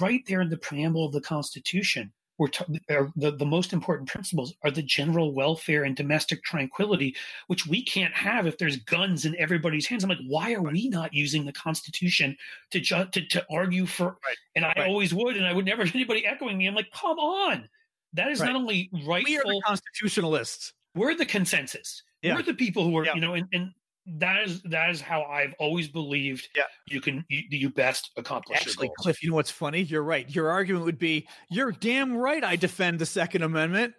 right 0.00 0.22
there 0.26 0.40
in 0.40 0.50
the 0.50 0.56
preamble 0.56 1.06
of 1.06 1.12
the 1.12 1.20
Constitution, 1.20 2.12
we're 2.40 2.48
t- 2.48 2.80
the, 3.16 3.32
the 3.32 3.44
most 3.44 3.74
important 3.74 4.08
principles 4.08 4.54
are 4.64 4.70
the 4.70 4.82
general 4.82 5.34
welfare 5.34 5.84
and 5.84 5.94
domestic 5.94 6.42
tranquility, 6.42 7.14
which 7.48 7.66
we 7.66 7.84
can't 7.84 8.14
have 8.14 8.46
if 8.46 8.56
there's 8.56 8.78
guns 8.78 9.26
in 9.26 9.36
everybody's 9.36 9.86
hands. 9.86 10.02
I'm 10.02 10.08
like, 10.08 10.18
why 10.26 10.54
are 10.54 10.62
we 10.62 10.88
not 10.88 11.12
using 11.12 11.44
the 11.44 11.52
Constitution 11.52 12.34
to 12.70 12.80
ju- 12.80 13.04
to, 13.12 13.26
to 13.26 13.46
argue 13.50 13.84
for? 13.84 14.16
Right. 14.26 14.36
And 14.56 14.64
I 14.64 14.68
right. 14.68 14.88
always 14.88 15.12
would, 15.12 15.36
and 15.36 15.44
I 15.44 15.52
would 15.52 15.66
never 15.66 15.82
anybody 15.94 16.26
echoing 16.26 16.56
me. 16.56 16.66
I'm 16.66 16.74
like, 16.74 16.90
come 16.92 17.18
on, 17.18 17.68
that 18.14 18.30
is 18.30 18.40
right. 18.40 18.46
not 18.46 18.56
only 18.56 18.88
right. 19.06 19.22
We 19.22 19.36
are 19.36 19.42
the 19.44 19.60
constitutionalists. 19.66 20.72
We're 20.94 21.14
the 21.14 21.26
consensus. 21.26 22.02
Yeah. 22.22 22.36
We're 22.36 22.42
the 22.42 22.54
people 22.54 22.84
who 22.84 22.96
are, 22.96 23.04
yeah. 23.04 23.16
you 23.16 23.20
know, 23.20 23.34
and, 23.34 23.48
and 23.52 23.72
that 24.18 24.42
is 24.46 24.62
that 24.62 24.90
is 24.90 25.00
how 25.00 25.22
I've 25.22 25.54
always 25.58 25.88
believed. 25.88 26.48
Yeah. 26.56 26.64
you 26.86 27.00
can 27.00 27.24
you, 27.28 27.42
you 27.50 27.70
best 27.70 28.10
accomplish. 28.16 28.58
Actually, 28.58 28.90
Cliff, 28.98 29.22
you 29.22 29.30
know 29.30 29.36
what's 29.36 29.50
funny? 29.50 29.82
You're 29.82 30.02
right. 30.02 30.28
Your 30.34 30.50
argument 30.50 30.84
would 30.84 30.98
be, 30.98 31.28
"You're 31.50 31.72
damn 31.72 32.16
right. 32.16 32.42
I 32.42 32.56
defend 32.56 32.98
the 32.98 33.06
Second 33.06 33.42
Amendment." 33.42 33.94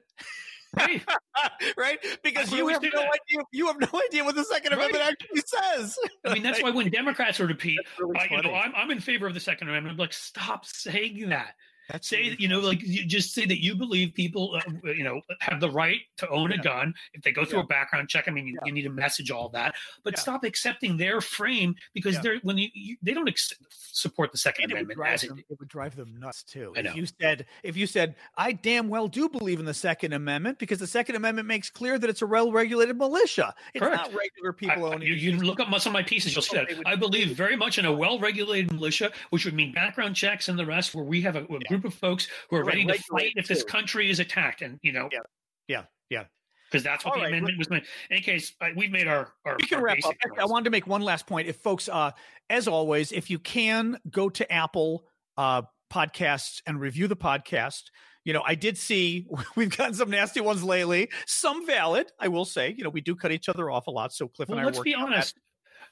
Right, 0.73 1.03
right, 1.77 1.99
because 2.23 2.49
you 2.53 2.69
have 2.69 2.81
no 2.81 2.89
that. 2.91 2.99
idea. 2.99 3.43
You 3.51 3.67
have 3.67 3.79
no 3.79 4.01
idea 4.07 4.23
what 4.23 4.35
the 4.35 4.45
Second 4.45 4.71
right. 4.71 4.89
Amendment 4.89 5.03
actually 5.03 5.41
says. 5.45 5.97
I 6.25 6.33
mean, 6.33 6.43
that's 6.43 6.63
why 6.63 6.71
when 6.71 6.89
Democrats 6.89 7.39
repeat, 7.39 7.79
really 7.99 8.17
I, 8.17 8.27
you 8.31 8.41
know, 8.41 8.53
I'm, 8.53 8.73
I'm 8.75 8.89
in 8.89 9.01
favor 9.01 9.27
of 9.27 9.33
the 9.33 9.39
Second 9.39 9.67
Amendment. 9.67 9.93
I'm 9.93 9.97
like, 9.97 10.13
stop 10.13 10.65
saying 10.65 11.29
that. 11.29 11.55
That's 11.89 12.07
say 12.07 12.35
you 12.37 12.47
know, 12.47 12.59
like 12.59 12.81
you 12.81 13.05
just 13.05 13.33
say 13.33 13.45
that 13.45 13.61
you 13.61 13.75
believe 13.75 14.13
people, 14.13 14.55
uh, 14.55 14.89
you 14.91 15.03
know, 15.03 15.21
have 15.39 15.59
the 15.59 15.69
right 15.69 15.99
to 16.17 16.29
own 16.29 16.51
yeah. 16.51 16.57
a 16.59 16.63
gun 16.63 16.93
if 17.13 17.21
they 17.21 17.31
go 17.31 17.45
through 17.45 17.59
yeah. 17.59 17.65
a 17.65 17.67
background 17.67 18.09
check. 18.09 18.25
I 18.27 18.31
mean, 18.31 18.47
you, 18.47 18.53
yeah. 18.53 18.65
you, 18.65 18.71
need 18.71 18.83
to 18.83 18.89
message 18.89 19.31
all 19.31 19.49
that, 19.49 19.75
but 20.03 20.17
stop 20.17 20.43
accepting 20.43 20.97
their 20.97 21.21
frame 21.21 21.75
because 21.93 22.19
they're 22.21 22.39
when 22.43 22.57
you, 22.57 22.69
you 22.73 22.97
they 23.01 23.13
don't 23.13 23.27
ex- 23.27 23.53
support 23.69 24.31
the 24.31 24.37
Second 24.37 24.65
and 24.65 24.73
Amendment. 24.73 24.99
It 24.99 25.21
would, 25.21 25.29
them, 25.29 25.43
it 25.49 25.59
would 25.59 25.69
drive 25.69 25.95
them 25.95 26.15
nuts 26.19 26.43
too. 26.43 26.73
If 26.75 26.95
you 26.95 27.05
said, 27.05 27.45
if 27.63 27.77
you 27.77 27.87
said, 27.87 28.15
I 28.37 28.51
damn 28.51 28.89
well 28.89 29.07
do 29.07 29.29
believe 29.29 29.59
in 29.59 29.65
the 29.65 29.73
Second 29.73 30.13
Amendment 30.13 30.59
because 30.59 30.79
the 30.79 30.87
Second 30.87 31.15
Amendment 31.15 31.47
makes 31.47 31.69
clear 31.69 31.97
that 31.97 32.09
it's 32.09 32.21
a 32.21 32.27
well-regulated 32.27 32.97
militia. 32.97 33.53
It's 33.73 33.83
Correct. 33.83 33.97
not 33.97 34.13
regular 34.13 34.53
people 34.53 34.85
I, 34.85 34.95
owning. 34.95 35.07
You, 35.07 35.13
you 35.13 35.37
look 35.37 35.59
up 35.59 35.67
some 35.81 35.91
of 35.91 35.93
my 35.93 36.03
pieces, 36.03 36.35
you'll 36.35 36.43
see 36.43 36.57
that. 36.57 36.69
I 36.85 36.95
believe 36.95 37.35
very 37.35 37.55
much 37.55 37.77
in 37.77 37.85
a 37.85 37.91
well-regulated 37.91 38.71
militia, 38.71 39.11
which 39.29 39.45
would 39.45 39.53
mean 39.53 39.73
background 39.73 40.15
checks 40.15 40.49
and 40.49 40.57
the 40.57 40.65
rest, 40.65 40.95
where 40.95 41.03
we 41.03 41.21
have 41.21 41.35
a, 41.35 41.43
a 41.43 41.59
group 41.59 41.80
of 41.85 41.93
folks 41.93 42.27
who 42.49 42.57
are 42.57 42.63
ready 42.63 42.85
to 42.85 42.97
fight 43.11 43.33
if 43.35 43.47
this 43.47 43.63
country 43.63 44.09
is 44.09 44.19
attacked. 44.19 44.61
And 44.61 44.79
you 44.81 44.91
know, 44.91 45.09
yeah, 45.11 45.19
yeah, 45.67 45.83
yeah. 46.09 46.23
Because 46.69 46.83
that's 46.83 47.03
what 47.03 47.15
All 47.15 47.17
the 47.17 47.23
right. 47.23 47.33
amendment 47.33 47.57
was 47.57 47.69
meant. 47.69 47.83
In 48.09 48.15
any 48.15 48.21
case, 48.21 48.53
we've 48.75 48.91
made 48.91 49.07
our. 49.07 49.33
our 49.45 49.57
we 49.59 49.67
can 49.67 49.79
our 49.79 49.83
wrap 49.83 49.97
up. 50.05 50.15
I 50.39 50.45
wanted 50.45 50.65
to 50.65 50.69
make 50.69 50.87
one 50.87 51.01
last 51.01 51.27
point. 51.27 51.47
If 51.47 51.57
folks, 51.57 51.89
uh, 51.89 52.11
as 52.49 52.67
always, 52.67 53.11
if 53.11 53.29
you 53.29 53.39
can 53.39 53.99
go 54.09 54.29
to 54.29 54.49
Apple 54.51 55.05
uh, 55.37 55.63
podcasts 55.91 56.61
and 56.65 56.79
review 56.79 57.07
the 57.07 57.15
podcast. 57.15 57.83
You 58.23 58.33
know, 58.33 58.43
I 58.45 58.55
did 58.55 58.77
see 58.77 59.27
we've 59.55 59.75
gotten 59.75 59.93
some 59.93 60.09
nasty 60.09 60.41
ones 60.41 60.63
lately. 60.63 61.09
Some 61.27 61.65
valid, 61.67 62.11
I 62.19 62.29
will 62.29 62.45
say. 62.45 62.73
You 62.75 62.83
know, 62.83 62.89
we 62.89 63.01
do 63.01 63.15
cut 63.15 63.31
each 63.31 63.49
other 63.49 63.69
off 63.69 63.87
a 63.87 63.91
lot. 63.91 64.13
So 64.13 64.27
Cliff 64.27 64.49
well, 64.49 64.57
and 64.57 64.67
I. 64.67 64.69
Let's 64.69 64.79
be 64.79 64.95
honest. 64.95 65.37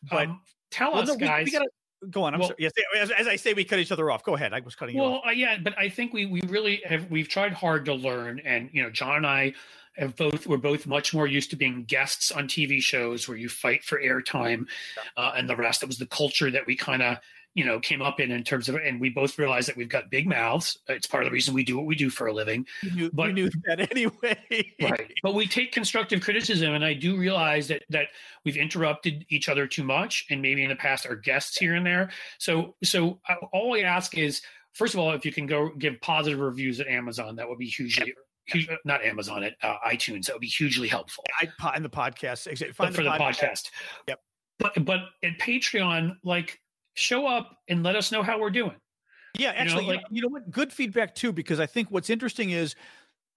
But 0.10 0.28
um, 0.28 0.42
tell 0.72 0.94
well, 0.94 1.02
us, 1.02 1.10
no, 1.10 1.16
guys. 1.18 1.40
We, 1.40 1.46
we 1.46 1.52
gotta, 1.52 1.70
Go 2.10 2.24
on. 2.24 2.34
I'm 2.34 2.40
well, 2.40 2.50
sorry. 2.50 2.58
Yes, 2.60 2.72
as, 2.98 3.12
as, 3.12 3.28
I 3.28 3.36
say, 3.36 3.54
we 3.54 3.66
cut 3.66 3.80
each 3.80 3.92
other 3.92 4.10
off. 4.10 4.24
Go 4.24 4.36
ahead. 4.36 4.54
I 4.54 4.62
was 4.62 4.76
cutting 4.76 4.96
you 4.96 5.02
well, 5.02 5.16
off. 5.16 5.22
Well, 5.26 5.32
uh, 5.32 5.34
yeah, 5.34 5.58
but 5.62 5.78
I 5.78 5.90
think 5.90 6.14
we 6.14 6.26
we 6.26 6.42
really 6.48 6.82
have 6.86 7.10
we've 7.12 7.28
tried 7.28 7.54
hard 7.54 7.86
to 7.86 7.94
learn, 7.94 8.40
and 8.46 8.70
you 8.72 8.82
know, 8.82 8.90
John 8.90 9.18
and 9.18 9.28
I 9.28 9.54
have 9.98 10.16
both 10.16 10.48
we're 10.48 10.58
both 10.58 10.88
much 10.88 11.14
more 11.14 11.28
used 11.28 11.50
to 11.50 11.58
being 11.58 11.84
guests 11.84 12.32
on 12.32 12.48
TV 12.48 12.82
shows 12.82 13.28
where 13.28 13.38
you 13.38 13.50
fight 13.50 13.84
for 13.84 14.02
airtime, 14.02 14.66
uh, 15.18 15.34
and 15.36 15.50
the 15.50 15.58
rest. 15.58 15.82
That 15.82 15.88
was 15.88 15.98
the 15.98 16.08
culture 16.08 16.50
that 16.50 16.66
we 16.66 16.76
kind 16.78 17.02
of 17.02 17.18
you 17.56 17.66
know 17.66 17.80
came 17.80 18.02
up 18.02 18.20
in 18.20 18.32
in 18.32 18.44
terms 18.44 18.70
of 18.70 18.76
and 18.76 19.02
we 19.02 19.10
both 19.10 19.38
realize 19.38 19.66
that 19.66 19.76
we've 19.76 19.90
got 19.90 20.10
big 20.12 20.28
mouths 20.28 20.78
it's 20.88 21.08
part 21.08 21.24
of 21.24 21.30
the 21.30 21.34
reason 21.34 21.54
we 21.54 21.64
do 21.64 21.76
what 21.76 21.86
we 21.86 21.96
do 21.96 22.10
for 22.10 22.28
a 22.28 22.34
living 22.34 22.66
we 22.84 22.92
knew, 22.92 23.10
but 23.12 23.28
we 23.28 23.34
knew 23.34 23.50
that 23.66 23.80
anyway 23.92 24.74
right 24.82 25.12
but 25.24 25.34
we 25.34 25.48
take 25.48 25.72
constructive 25.72 26.22
criticism 26.22 26.74
and 26.74 26.86
i 26.86 26.94
do 26.94 27.18
realize 27.18 27.68
that 27.68 27.84
that 27.90 28.08
we've 28.46 28.58
interrupted 28.58 29.26
each 29.30 29.50
other 29.50 29.68
too 29.68 29.84
much 29.84 30.26
and 30.30 30.42
maybe 30.42 30.64
in 30.64 30.70
the 30.70 30.76
past 30.76 31.08
our 31.08 31.16
guests 31.16 31.58
here 31.58 31.76
and 31.76 31.86
there 31.86 32.10
so 32.38 32.76
so 32.84 33.20
I, 33.28 33.36
all 33.52 33.76
i 33.76 33.82
ask 33.82 34.18
is 34.18 34.42
first 34.74 34.94
of 34.94 35.00
all 35.00 35.12
if 35.12 35.26
you 35.26 35.32
can 35.32 35.48
go 35.48 35.70
give 35.78 36.00
positive 36.02 36.40
reviews 36.40 36.80
at 36.80 36.88
amazon 36.88 37.36
that 37.38 37.50
would 37.50 37.60
be 37.60 37.68
hugely 37.68 38.14
Huge, 38.46 38.68
not 38.84 39.04
Amazon, 39.04 39.44
at 39.44 39.54
uh, 39.62 39.76
iTunes. 39.88 40.26
That 40.26 40.34
would 40.34 40.42
be 40.42 40.48
hugely 40.48 40.88
helpful. 40.88 41.24
I, 41.40 41.78
in 41.78 41.84
the 41.84 41.90
podcast, 41.90 42.46
find 42.74 42.96
for 42.96 43.04
the, 43.04 43.10
podcast. 43.10 43.20
the 43.20 43.46
podcast. 43.46 43.70
Yep. 44.08 44.20
But 44.58 44.86
but 44.86 45.00
at 45.24 45.38
Patreon, 45.40 46.16
like 46.24 46.60
show 46.94 47.28
up 47.28 47.58
and 47.68 47.84
let 47.84 47.96
us 47.96 48.12
know 48.12 48.24
how 48.24 48.40
we're 48.40 48.50
doing. 48.50 48.76
Yeah, 49.38 49.52
actually, 49.56 49.86
you 49.86 49.92
know, 49.92 49.96
like, 49.96 50.06
you 50.10 50.22
know 50.22 50.28
what? 50.30 50.50
Good 50.52 50.74
feedback 50.74 51.16
too, 51.16 51.32
because 51.32 51.60
I 51.60 51.66
think 51.66 51.90
what's 51.92 52.10
interesting 52.10 52.50
is 52.50 52.76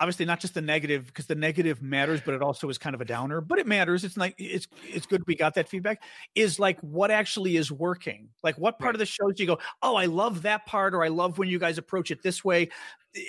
obviously 0.00 0.24
not 0.24 0.40
just 0.40 0.54
the 0.54 0.60
negative, 0.60 1.06
because 1.06 1.26
the 1.26 1.34
negative 1.34 1.82
matters, 1.82 2.20
but 2.24 2.34
it 2.34 2.42
also 2.42 2.68
is 2.68 2.78
kind 2.78 2.94
of 2.94 3.00
a 3.00 3.04
downer. 3.04 3.40
But 3.40 3.58
it 3.58 3.66
matters. 3.66 4.02
It's 4.02 4.16
like 4.16 4.34
it's 4.38 4.66
it's 4.88 5.06
good 5.06 5.22
we 5.26 5.36
got 5.36 5.54
that 5.54 5.68
feedback. 5.68 6.02
Is 6.34 6.58
like 6.58 6.80
what 6.80 7.10
actually 7.10 7.56
is 7.56 7.70
working. 7.70 8.28
Like 8.42 8.56
what 8.56 8.78
part 8.78 8.88
right. 8.88 8.94
of 8.94 8.98
the 9.00 9.06
shows 9.06 9.38
you 9.38 9.46
go, 9.46 9.58
oh, 9.82 9.94
I 9.94 10.06
love 10.06 10.42
that 10.42 10.66
part, 10.66 10.94
or 10.94 11.04
I 11.04 11.08
love 11.08 11.38
when 11.38 11.48
you 11.48 11.58
guys 11.58 11.78
approach 11.78 12.10
it 12.10 12.22
this 12.22 12.44
way 12.44 12.70
eh, 13.14 13.20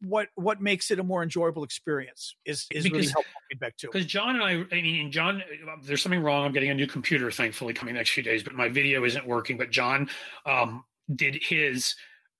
what 0.00 0.28
what 0.34 0.60
makes 0.60 0.90
it 0.90 0.98
a 0.98 1.02
more 1.02 1.22
enjoyable 1.22 1.62
experience 1.62 2.34
is 2.44 2.66
is 2.70 2.84
because, 2.84 2.98
really 2.98 3.12
helpful 3.12 3.40
feedback 3.50 3.76
too. 3.76 3.88
Because 3.92 4.06
John 4.06 4.36
and 4.36 4.44
I, 4.44 4.64
I 4.74 4.82
mean, 4.82 5.12
John, 5.12 5.42
there's 5.82 6.02
something 6.02 6.22
wrong. 6.22 6.46
I'm 6.46 6.52
getting 6.52 6.70
a 6.70 6.74
new 6.74 6.86
computer, 6.86 7.30
thankfully, 7.30 7.74
coming 7.74 7.94
next 7.94 8.10
few 8.10 8.22
days, 8.22 8.42
but 8.42 8.54
my 8.54 8.68
video 8.68 9.04
isn't 9.04 9.26
working. 9.26 9.56
But 9.56 9.70
John 9.70 10.08
um, 10.46 10.84
did 11.14 11.38
his 11.42 11.94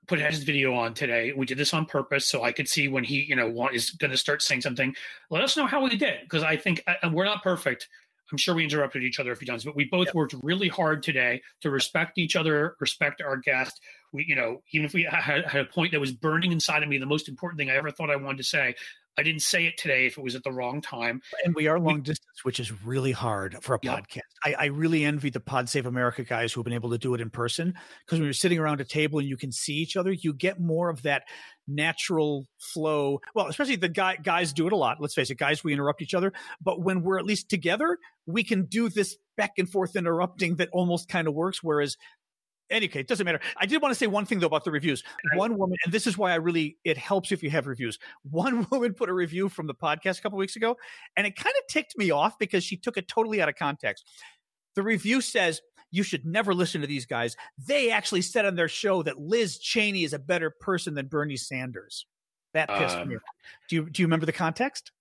put 0.07 0.19
his 0.19 0.43
video 0.43 0.75
on 0.75 0.93
today. 0.93 1.33
We 1.33 1.47
did 1.47 1.57
this 1.57 1.73
on 1.73 1.87
purpose 1.87 2.27
so 2.27 2.43
I 2.43 2.51
could 2.51 2.69
see 2.69 2.89
when 2.89 3.05
he, 3.05 3.23
you 3.23 3.37
know, 3.37 3.49
want, 3.49 3.77
is 3.77 3.91
going 3.91 4.11
to 4.11 4.17
start 4.17 4.43
saying 4.43 4.63
something. 4.63 4.95
Let 5.31 5.43
us 5.43 5.57
know 5.57 5.67
how 5.67 5.83
we 5.85 5.97
did 5.97 6.21
because 6.23 6.43
I 6.43 6.57
think 6.57 6.83
uh, 6.87 7.09
we're 7.13 7.25
not 7.25 7.43
perfect. 7.45 7.89
I'm 8.31 8.39
sure 8.39 8.55
we 8.55 8.65
interrupted 8.65 9.03
each 9.03 9.19
other 9.19 9.33
a 9.33 9.37
few 9.37 9.47
times, 9.47 9.65
but 9.65 9.77
we 9.77 9.85
both 9.85 10.07
yep. 10.07 10.15
worked 10.15 10.35
really 10.43 10.69
hard 10.69 11.03
today 11.03 11.43
to 11.61 11.71
respect 11.71 12.19
each 12.19 12.37
other, 12.37 12.77
respect 12.81 13.21
our 13.21 13.37
guest. 13.37 13.81
We, 14.13 14.25
you 14.27 14.37
know, 14.37 14.63
even 14.73 14.87
if 14.87 14.93
we 14.93 15.05
had, 15.05 15.45
had 15.47 15.61
a 15.61 15.65
point 15.65 15.93
that 15.93 16.01
was 16.01 16.13
burning 16.13 16.53
inside 16.53 16.83
of 16.83 16.89
me, 16.89 16.99
the 16.99 17.07
most 17.07 17.29
important 17.29 17.59
thing 17.59 17.71
I 17.71 17.77
ever 17.77 17.91
thought 17.91 18.11
I 18.11 18.17
wanted 18.17 18.39
to 18.39 18.45
say, 18.45 18.75
I 19.19 19.23
didn't 19.23 19.43
say 19.43 19.67
it 19.67 19.77
today 19.77 20.07
if 20.07 20.17
it 20.17 20.25
was 20.25 20.35
at 20.35 20.45
the 20.45 20.53
wrong 20.53 20.81
time. 20.81 21.21
And 21.45 21.55
we 21.55 21.67
are 21.67 21.79
long 21.79 21.97
we, 21.97 22.01
distance, 22.01 22.45
which 22.45 22.61
is 22.61 22.73
really 22.85 23.13
hard 23.13 23.57
for 23.61 23.75
a 23.75 23.79
podcast. 23.79 24.21
I, 24.45 24.55
I, 24.55 24.65
really 24.67 25.05
envy 25.05 25.31
the 25.31 25.41
Pod 25.41 25.69
Save 25.69 25.87
America 25.87 26.25
guys 26.25 26.53
who've 26.53 26.65
been 26.65 26.73
able 26.73 26.91
to 26.91 26.99
do 26.99 27.15
it 27.15 27.21
in 27.21 27.29
person 27.29 27.75
because 28.07 28.19
when 28.19 28.25
you're 28.25 28.33
sitting 28.33 28.59
around 28.59 28.81
a 28.81 28.85
table 28.85 29.19
and 29.19 29.29
you 29.29 29.37
can 29.37 29.53
see 29.53 29.75
each 29.75 29.97
other, 29.97 30.13
you 30.13 30.33
get 30.33 30.61
more 30.61 30.89
of 30.89 31.03
that 31.03 31.25
natural 31.69 32.47
flow. 32.59 33.21
Well, 33.35 33.49
especially 33.49 33.77
the 33.77 33.89
guy, 33.89 34.17
guys 34.17 34.53
do 34.53 34.67
it 34.67 34.73
a 34.73 34.77
lot. 34.77 34.99
Let's 35.01 35.15
face 35.15 35.31
it, 35.31 35.39
guys, 35.39 35.63
we 35.63 35.73
interrupt 35.73 36.03
each 36.03 36.15
other. 36.15 36.33
But 36.63 36.83
when 36.83 37.03
we're 37.03 37.19
at 37.19 37.27
least 37.27 37.51
together, 37.51 37.99
we 38.27 38.43
can 38.43 38.65
do 38.67 38.89
this 38.89 39.17
back 39.37 39.53
and 39.59 39.69
forth 39.69 39.97
interrupting 39.97 40.57
that 40.57 40.69
almost 40.73 41.09
kind 41.09 41.29
of 41.29 41.35
works. 41.35 41.63
Whereas 41.63 41.97
any 42.71 42.89
case, 42.89 43.01
it 43.01 43.09
doesn't 43.09 43.25
matter. 43.25 43.41
I 43.57 43.67
did 43.67 43.83
want 43.83 43.93
to 43.93 43.99
say 43.99 44.07
one 44.07 44.27
thing 44.27 44.41
though 44.41 44.47
about 44.47 44.65
the 44.65 44.71
reviews. 44.71 45.03
One 45.35 45.57
woman, 45.59 45.77
and 45.85 45.93
this 45.93 46.07
is 46.07 46.17
why 46.17 46.33
I 46.33 46.37
really 46.37 46.79
it 46.85 46.97
helps 46.97 47.33
if 47.33 47.43
you 47.43 47.51
have 47.51 47.67
reviews. 47.67 47.99
One 48.23 48.67
woman 48.71 48.95
put 48.95 49.09
a 49.09 49.13
review 49.13 49.49
from 49.49 49.67
the 49.67 49.75
podcast 49.75 50.19
a 50.19 50.23
couple 50.23 50.39
weeks 50.39 50.57
ago, 50.57 50.77
and 51.17 51.27
it 51.27 51.37
kind 51.37 51.55
of 51.59 51.67
ticked 51.69 51.97
me 51.97 52.11
off 52.11 52.39
because 52.39 52.65
she 52.65 52.77
took 52.77 52.97
it 52.97 53.09
totally 53.09 53.41
out 53.41 53.49
of 53.49 53.57
context. 53.57 54.07
The 54.75 54.83
review 54.83 55.21
says 55.21 55.61
you 55.91 56.03
should 56.03 56.25
never 56.25 56.55
listen 56.55 56.81
to 56.81 56.87
these 56.87 57.07
guys. 57.07 57.37
They 57.59 57.91
actually 57.91 58.23
said 58.23 58.47
on 58.47 58.55
their 58.55 58.69
show 58.69 59.03
that 59.03 59.19
Liz 59.19 59.59
Cheney 59.59 60.05
is 60.05 60.13
a 60.13 60.19
better 60.19 60.51
person 60.51 60.95
than 60.95 61.07
Bernie 61.07 61.37
Sanders. 61.37 62.07
That 62.55 62.69
pissed 62.69 62.97
um, 62.97 63.09
me 63.09 63.17
off. 63.17 63.23
Do 63.69 63.77
you 63.77 63.91
do 63.91 64.03
you 64.03 64.07
remember 64.07 64.27
the 64.27 64.33
context? 64.33 64.93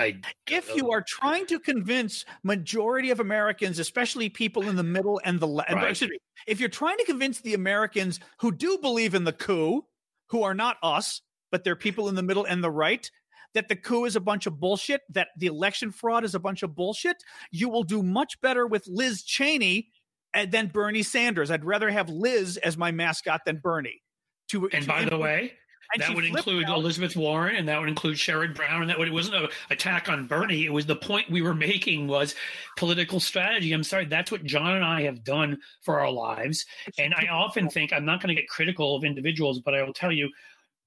I 0.00 0.16
if 0.48 0.74
you 0.74 0.90
are 0.90 1.04
trying 1.06 1.46
to 1.46 1.58
convince 1.58 2.24
majority 2.42 3.10
of 3.10 3.20
Americans, 3.20 3.78
especially 3.78 4.28
people 4.28 4.68
in 4.68 4.76
the 4.76 4.82
middle 4.82 5.20
and 5.24 5.38
the 5.38 5.46
left, 5.46 5.72
right. 5.72 6.02
if 6.46 6.58
you're 6.58 6.68
trying 6.68 6.96
to 6.98 7.04
convince 7.04 7.40
the 7.40 7.54
Americans 7.54 8.18
who 8.38 8.50
do 8.50 8.78
believe 8.78 9.14
in 9.14 9.24
the 9.24 9.32
coup, 9.32 9.84
who 10.30 10.42
are 10.42 10.54
not 10.54 10.78
us, 10.82 11.20
but 11.52 11.64
they're 11.64 11.76
people 11.76 12.08
in 12.08 12.14
the 12.14 12.22
middle 12.22 12.44
and 12.44 12.64
the 12.64 12.70
right, 12.70 13.10
that 13.54 13.68
the 13.68 13.76
coup 13.76 14.04
is 14.04 14.16
a 14.16 14.20
bunch 14.20 14.46
of 14.46 14.58
bullshit, 14.58 15.02
that 15.10 15.28
the 15.36 15.46
election 15.46 15.90
fraud 15.90 16.24
is 16.24 16.34
a 16.34 16.40
bunch 16.40 16.62
of 16.62 16.74
bullshit, 16.74 17.16
you 17.50 17.68
will 17.68 17.82
do 17.82 18.02
much 18.02 18.40
better 18.40 18.66
with 18.66 18.84
Liz 18.86 19.22
Cheney 19.22 19.88
eh, 20.34 20.46
than 20.46 20.68
Bernie 20.68 21.02
Sanders. 21.02 21.50
I'd 21.50 21.64
rather 21.64 21.90
have 21.90 22.08
Liz 22.08 22.56
as 22.58 22.76
my 22.76 22.90
mascot 22.92 23.42
than 23.44 23.58
Bernie. 23.58 24.02
To, 24.50 24.68
and 24.70 24.82
to 24.82 24.88
by 24.88 25.04
the 25.04 25.18
way, 25.18 25.52
and 25.92 26.02
that 26.02 26.14
would 26.14 26.24
include 26.24 26.64
out. 26.66 26.78
Elizabeth 26.78 27.16
Warren, 27.16 27.56
and 27.56 27.68
that 27.68 27.80
would 27.80 27.88
include 27.88 28.16
Sherrod 28.16 28.54
Brown, 28.54 28.82
and 28.82 28.90
that 28.90 28.98
would, 28.98 29.08
it 29.08 29.14
wasn't 29.14 29.36
an 29.36 29.48
attack 29.70 30.08
on 30.08 30.26
Bernie. 30.26 30.64
It 30.64 30.72
was 30.72 30.86
the 30.86 30.96
point 30.96 31.30
we 31.30 31.42
were 31.42 31.54
making 31.54 32.06
was 32.06 32.34
political 32.76 33.20
strategy. 33.20 33.72
I'm 33.72 33.82
sorry, 33.82 34.04
that's 34.04 34.30
what 34.30 34.44
John 34.44 34.76
and 34.76 34.84
I 34.84 35.02
have 35.02 35.24
done 35.24 35.58
for 35.80 36.00
our 36.00 36.10
lives. 36.10 36.64
And 36.98 37.14
I 37.14 37.26
often 37.30 37.68
think 37.68 37.92
I'm 37.92 38.04
not 38.04 38.22
going 38.22 38.34
to 38.34 38.40
get 38.40 38.48
critical 38.48 38.96
of 38.96 39.04
individuals, 39.04 39.60
but 39.60 39.74
I 39.74 39.82
will 39.82 39.92
tell 39.92 40.12
you, 40.12 40.30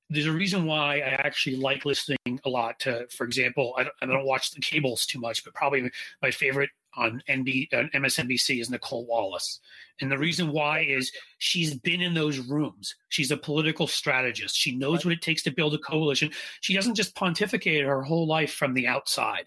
there's 0.10 0.28
a 0.28 0.32
reason 0.32 0.66
why 0.66 0.98
I 0.98 1.10
actually 1.26 1.56
like 1.56 1.86
listening 1.86 2.40
a 2.46 2.50
lot 2.50 2.80
to, 2.82 3.08
for 3.10 3.26
example, 3.26 3.74
I 3.78 3.84
don't, 3.84 3.96
I 4.02 4.06
don't 4.06 4.26
watch 4.26 4.52
the 4.52 4.62
cables 4.62 5.06
too 5.06 5.20
much, 5.20 5.44
but 5.44 5.54
probably 5.54 5.90
my 6.22 6.32
favorite 6.32 6.70
on 6.96 7.22
NB, 7.28 7.74
uh, 7.74 7.84
MSNBC 7.96 8.62
is 8.62 8.70
Nicolle 8.70 9.06
Wallace. 9.06 9.60
And 10.02 10.12
the 10.12 10.18
reason 10.18 10.52
why 10.52 10.80
is 10.80 11.12
she's 11.38 11.76
been 11.76 12.02
in 12.02 12.14
those 12.14 12.40
rooms. 12.40 12.96
She's 13.10 13.32
a 13.32 13.38
political 13.38 13.88
strategist. 13.88 14.56
She 14.56 14.76
knows 14.76 15.06
what 15.06 15.14
it 15.14 15.22
takes 15.22 15.44
to 15.44 15.52
build 15.52 15.76
a 15.76 15.78
coalition. 15.78 16.32
She 16.62 16.74
doesn't 16.74 16.96
just 16.96 17.16
pontificate 17.16 17.86
her 17.86 18.02
whole 18.02 18.28
life 18.28 18.54
from 18.54 18.74
the 18.74 18.88
outside. 18.88 19.46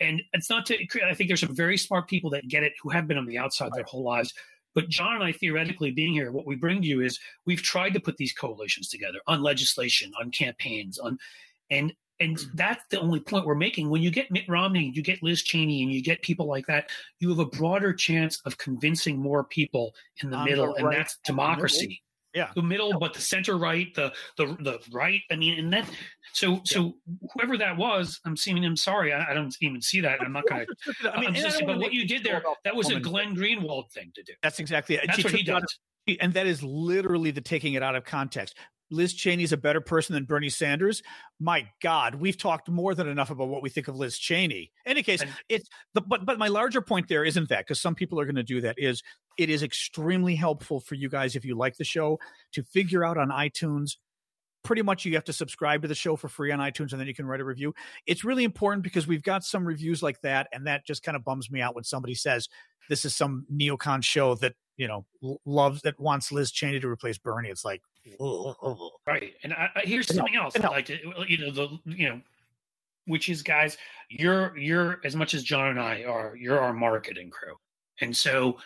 And 0.00 0.22
it's 0.32 0.48
not 0.48 0.64
to, 0.66 0.76
I 1.06 1.14
think 1.14 1.28
there's 1.28 1.40
some 1.40 1.54
very 1.54 1.76
smart 1.76 2.08
people 2.08 2.30
that 2.30 2.48
get 2.48 2.62
it 2.62 2.72
who 2.82 2.88
have 2.90 3.06
been 3.06 3.18
on 3.18 3.26
the 3.26 3.38
outside 3.38 3.72
their 3.74 3.84
whole 3.84 4.04
lives. 4.04 4.32
But 4.74 4.88
John 4.88 5.16
and 5.16 5.24
I, 5.24 5.32
theoretically 5.32 5.90
being 5.90 6.12
here, 6.12 6.30
what 6.30 6.46
we 6.46 6.54
bring 6.54 6.80
to 6.80 6.86
you 6.86 7.02
is 7.02 7.18
we've 7.44 7.62
tried 7.62 7.92
to 7.94 8.00
put 8.00 8.16
these 8.16 8.32
coalitions 8.32 8.88
together 8.88 9.18
on 9.26 9.42
legislation, 9.42 10.12
on 10.20 10.30
campaigns, 10.30 10.98
on, 10.98 11.18
and 11.70 11.92
and 12.20 12.38
that's 12.54 12.84
the 12.90 13.00
only 13.00 13.20
point 13.20 13.46
we're 13.46 13.54
making. 13.54 13.88
When 13.88 14.02
you 14.02 14.10
get 14.10 14.30
Mitt 14.30 14.44
Romney, 14.48 14.92
you 14.94 15.02
get 15.02 15.22
Liz 15.22 15.42
Cheney, 15.42 15.82
and 15.82 15.92
you 15.92 16.02
get 16.02 16.22
people 16.22 16.46
like 16.46 16.66
that, 16.66 16.90
you 17.18 17.28
have 17.30 17.38
a 17.38 17.46
broader 17.46 17.92
chance 17.92 18.40
of 18.44 18.58
convincing 18.58 19.18
more 19.18 19.44
people 19.44 19.94
in 20.22 20.30
the 20.30 20.36
on 20.36 20.44
middle, 20.44 20.68
right, 20.68 20.84
and 20.84 20.92
that's 20.92 21.18
democracy. 21.24 22.02
Yeah, 22.34 22.50
the 22.54 22.62
middle, 22.62 22.96
but 23.00 23.12
the 23.12 23.20
center 23.20 23.58
right, 23.58 23.92
the 23.94 24.12
the 24.36 24.46
the 24.60 24.78
right. 24.92 25.20
I 25.32 25.36
mean, 25.36 25.58
and 25.58 25.72
that. 25.72 25.90
So 26.32 26.60
so 26.64 26.94
whoever 27.34 27.58
that 27.58 27.76
was, 27.76 28.20
I'm 28.24 28.36
seeing. 28.36 28.64
I'm 28.64 28.76
sorry, 28.76 29.12
I, 29.12 29.32
I 29.32 29.34
don't 29.34 29.56
even 29.60 29.82
see 29.82 30.00
that. 30.02 30.20
I'm 30.20 30.32
not 30.32 30.46
going 30.48 30.66
to. 31.02 31.12
I 31.12 31.20
mean, 31.20 31.34
just, 31.34 31.64
but 31.66 31.78
what 31.78 31.92
you 31.92 32.06
did 32.06 32.22
there, 32.22 32.42
that 32.64 32.76
was 32.76 32.90
a 32.90 33.00
Glenn 33.00 33.34
Greenwald 33.34 33.90
thing 33.90 34.12
to 34.14 34.22
do. 34.22 34.32
That's 34.42 34.60
exactly 34.60 34.94
it. 34.96 35.06
That's 35.06 35.24
what 35.24 35.32
he 35.32 35.42
does. 35.42 35.64
and 36.20 36.32
that 36.34 36.46
is 36.46 36.62
literally 36.62 37.32
the 37.32 37.40
taking 37.40 37.74
it 37.74 37.82
out 37.82 37.96
of 37.96 38.04
context. 38.04 38.54
Liz 38.90 39.14
Cheney's 39.14 39.52
a 39.52 39.56
better 39.56 39.80
person 39.80 40.14
than 40.14 40.24
Bernie 40.24 40.48
Sanders. 40.48 41.02
My 41.38 41.68
God, 41.82 42.16
we've 42.16 42.36
talked 42.36 42.68
more 42.68 42.94
than 42.94 43.08
enough 43.08 43.30
about 43.30 43.48
what 43.48 43.62
we 43.62 43.68
think 43.68 43.88
of 43.88 43.96
Liz 43.96 44.18
Cheney. 44.18 44.72
In 44.84 44.90
any 44.90 45.02
case, 45.02 45.22
it's 45.48 45.68
the, 45.94 46.00
but 46.00 46.26
but 46.26 46.38
my 46.38 46.48
larger 46.48 46.80
point 46.80 47.08
there 47.08 47.24
isn't 47.24 47.48
that 47.48 47.60
because 47.60 47.80
some 47.80 47.94
people 47.94 48.18
are 48.20 48.24
going 48.24 48.34
to 48.36 48.42
do 48.42 48.60
that. 48.62 48.76
Is 48.78 49.02
it 49.38 49.48
is 49.48 49.62
extremely 49.62 50.34
helpful 50.34 50.80
for 50.80 50.96
you 50.96 51.08
guys 51.08 51.36
if 51.36 51.44
you 51.44 51.56
like 51.56 51.76
the 51.76 51.84
show 51.84 52.18
to 52.52 52.62
figure 52.62 53.04
out 53.04 53.16
on 53.16 53.28
iTunes. 53.28 53.96
Pretty 54.62 54.82
much, 54.82 55.06
you 55.06 55.14
have 55.14 55.24
to 55.24 55.32
subscribe 55.32 55.80
to 55.80 55.88
the 55.88 55.94
show 55.94 56.16
for 56.16 56.28
free 56.28 56.52
on 56.52 56.58
iTunes, 56.58 56.92
and 56.92 57.00
then 57.00 57.06
you 57.06 57.14
can 57.14 57.24
write 57.24 57.40
a 57.40 57.44
review. 57.44 57.72
It's 58.06 58.24
really 58.24 58.44
important 58.44 58.82
because 58.82 59.06
we've 59.06 59.22
got 59.22 59.42
some 59.42 59.66
reviews 59.66 60.02
like 60.02 60.20
that, 60.20 60.48
and 60.52 60.66
that 60.66 60.84
just 60.84 61.02
kind 61.02 61.16
of 61.16 61.24
bums 61.24 61.50
me 61.50 61.62
out 61.62 61.74
when 61.74 61.84
somebody 61.84 62.14
says 62.14 62.46
this 62.90 63.06
is 63.06 63.16
some 63.16 63.46
neocon 63.50 64.04
show 64.04 64.34
that 64.34 64.54
you 64.80 64.88
know 64.88 65.04
loves 65.44 65.82
that 65.82 66.00
wants 66.00 66.32
Liz 66.32 66.50
Cheney 66.50 66.80
to 66.80 66.88
replace 66.88 67.18
Bernie. 67.18 67.50
It's 67.50 67.66
like 67.66 67.82
right. 69.06 69.34
And 69.44 69.52
I, 69.52 69.68
I, 69.76 69.80
here's 69.84 70.06
something 70.06 70.34
else, 70.34 70.58
like 70.58 70.88
you 70.88 71.38
know 71.38 71.50
the 71.50 71.78
you 71.84 72.08
know, 72.08 72.20
which 73.04 73.28
is 73.28 73.42
guys, 73.42 73.76
you're 74.08 74.56
you're 74.56 74.98
as 75.04 75.14
much 75.14 75.34
as 75.34 75.42
John 75.44 75.68
and 75.68 75.78
I 75.78 76.04
are, 76.04 76.34
you're 76.34 76.58
our 76.58 76.72
marketing 76.72 77.28
crew, 77.28 77.56
and 78.00 78.16
so 78.16 78.56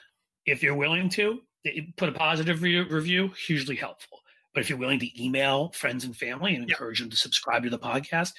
if 0.46 0.62
you're 0.62 0.76
willing 0.76 1.08
to 1.10 1.40
eh, 1.66 1.80
put 1.96 2.08
a 2.08 2.12
positive 2.12 2.62
re- 2.62 2.88
review, 2.88 3.32
hugely 3.46 3.74
helpful. 3.74 4.20
But 4.54 4.60
if 4.60 4.70
you're 4.70 4.78
willing 4.78 5.00
to 5.00 5.22
email 5.24 5.70
friends 5.70 6.04
and 6.04 6.16
family 6.16 6.54
and 6.54 6.70
encourage 6.70 7.00
yep. 7.00 7.06
them 7.06 7.10
to 7.10 7.16
subscribe 7.16 7.64
to 7.64 7.70
the 7.70 7.78
podcast, 7.78 8.34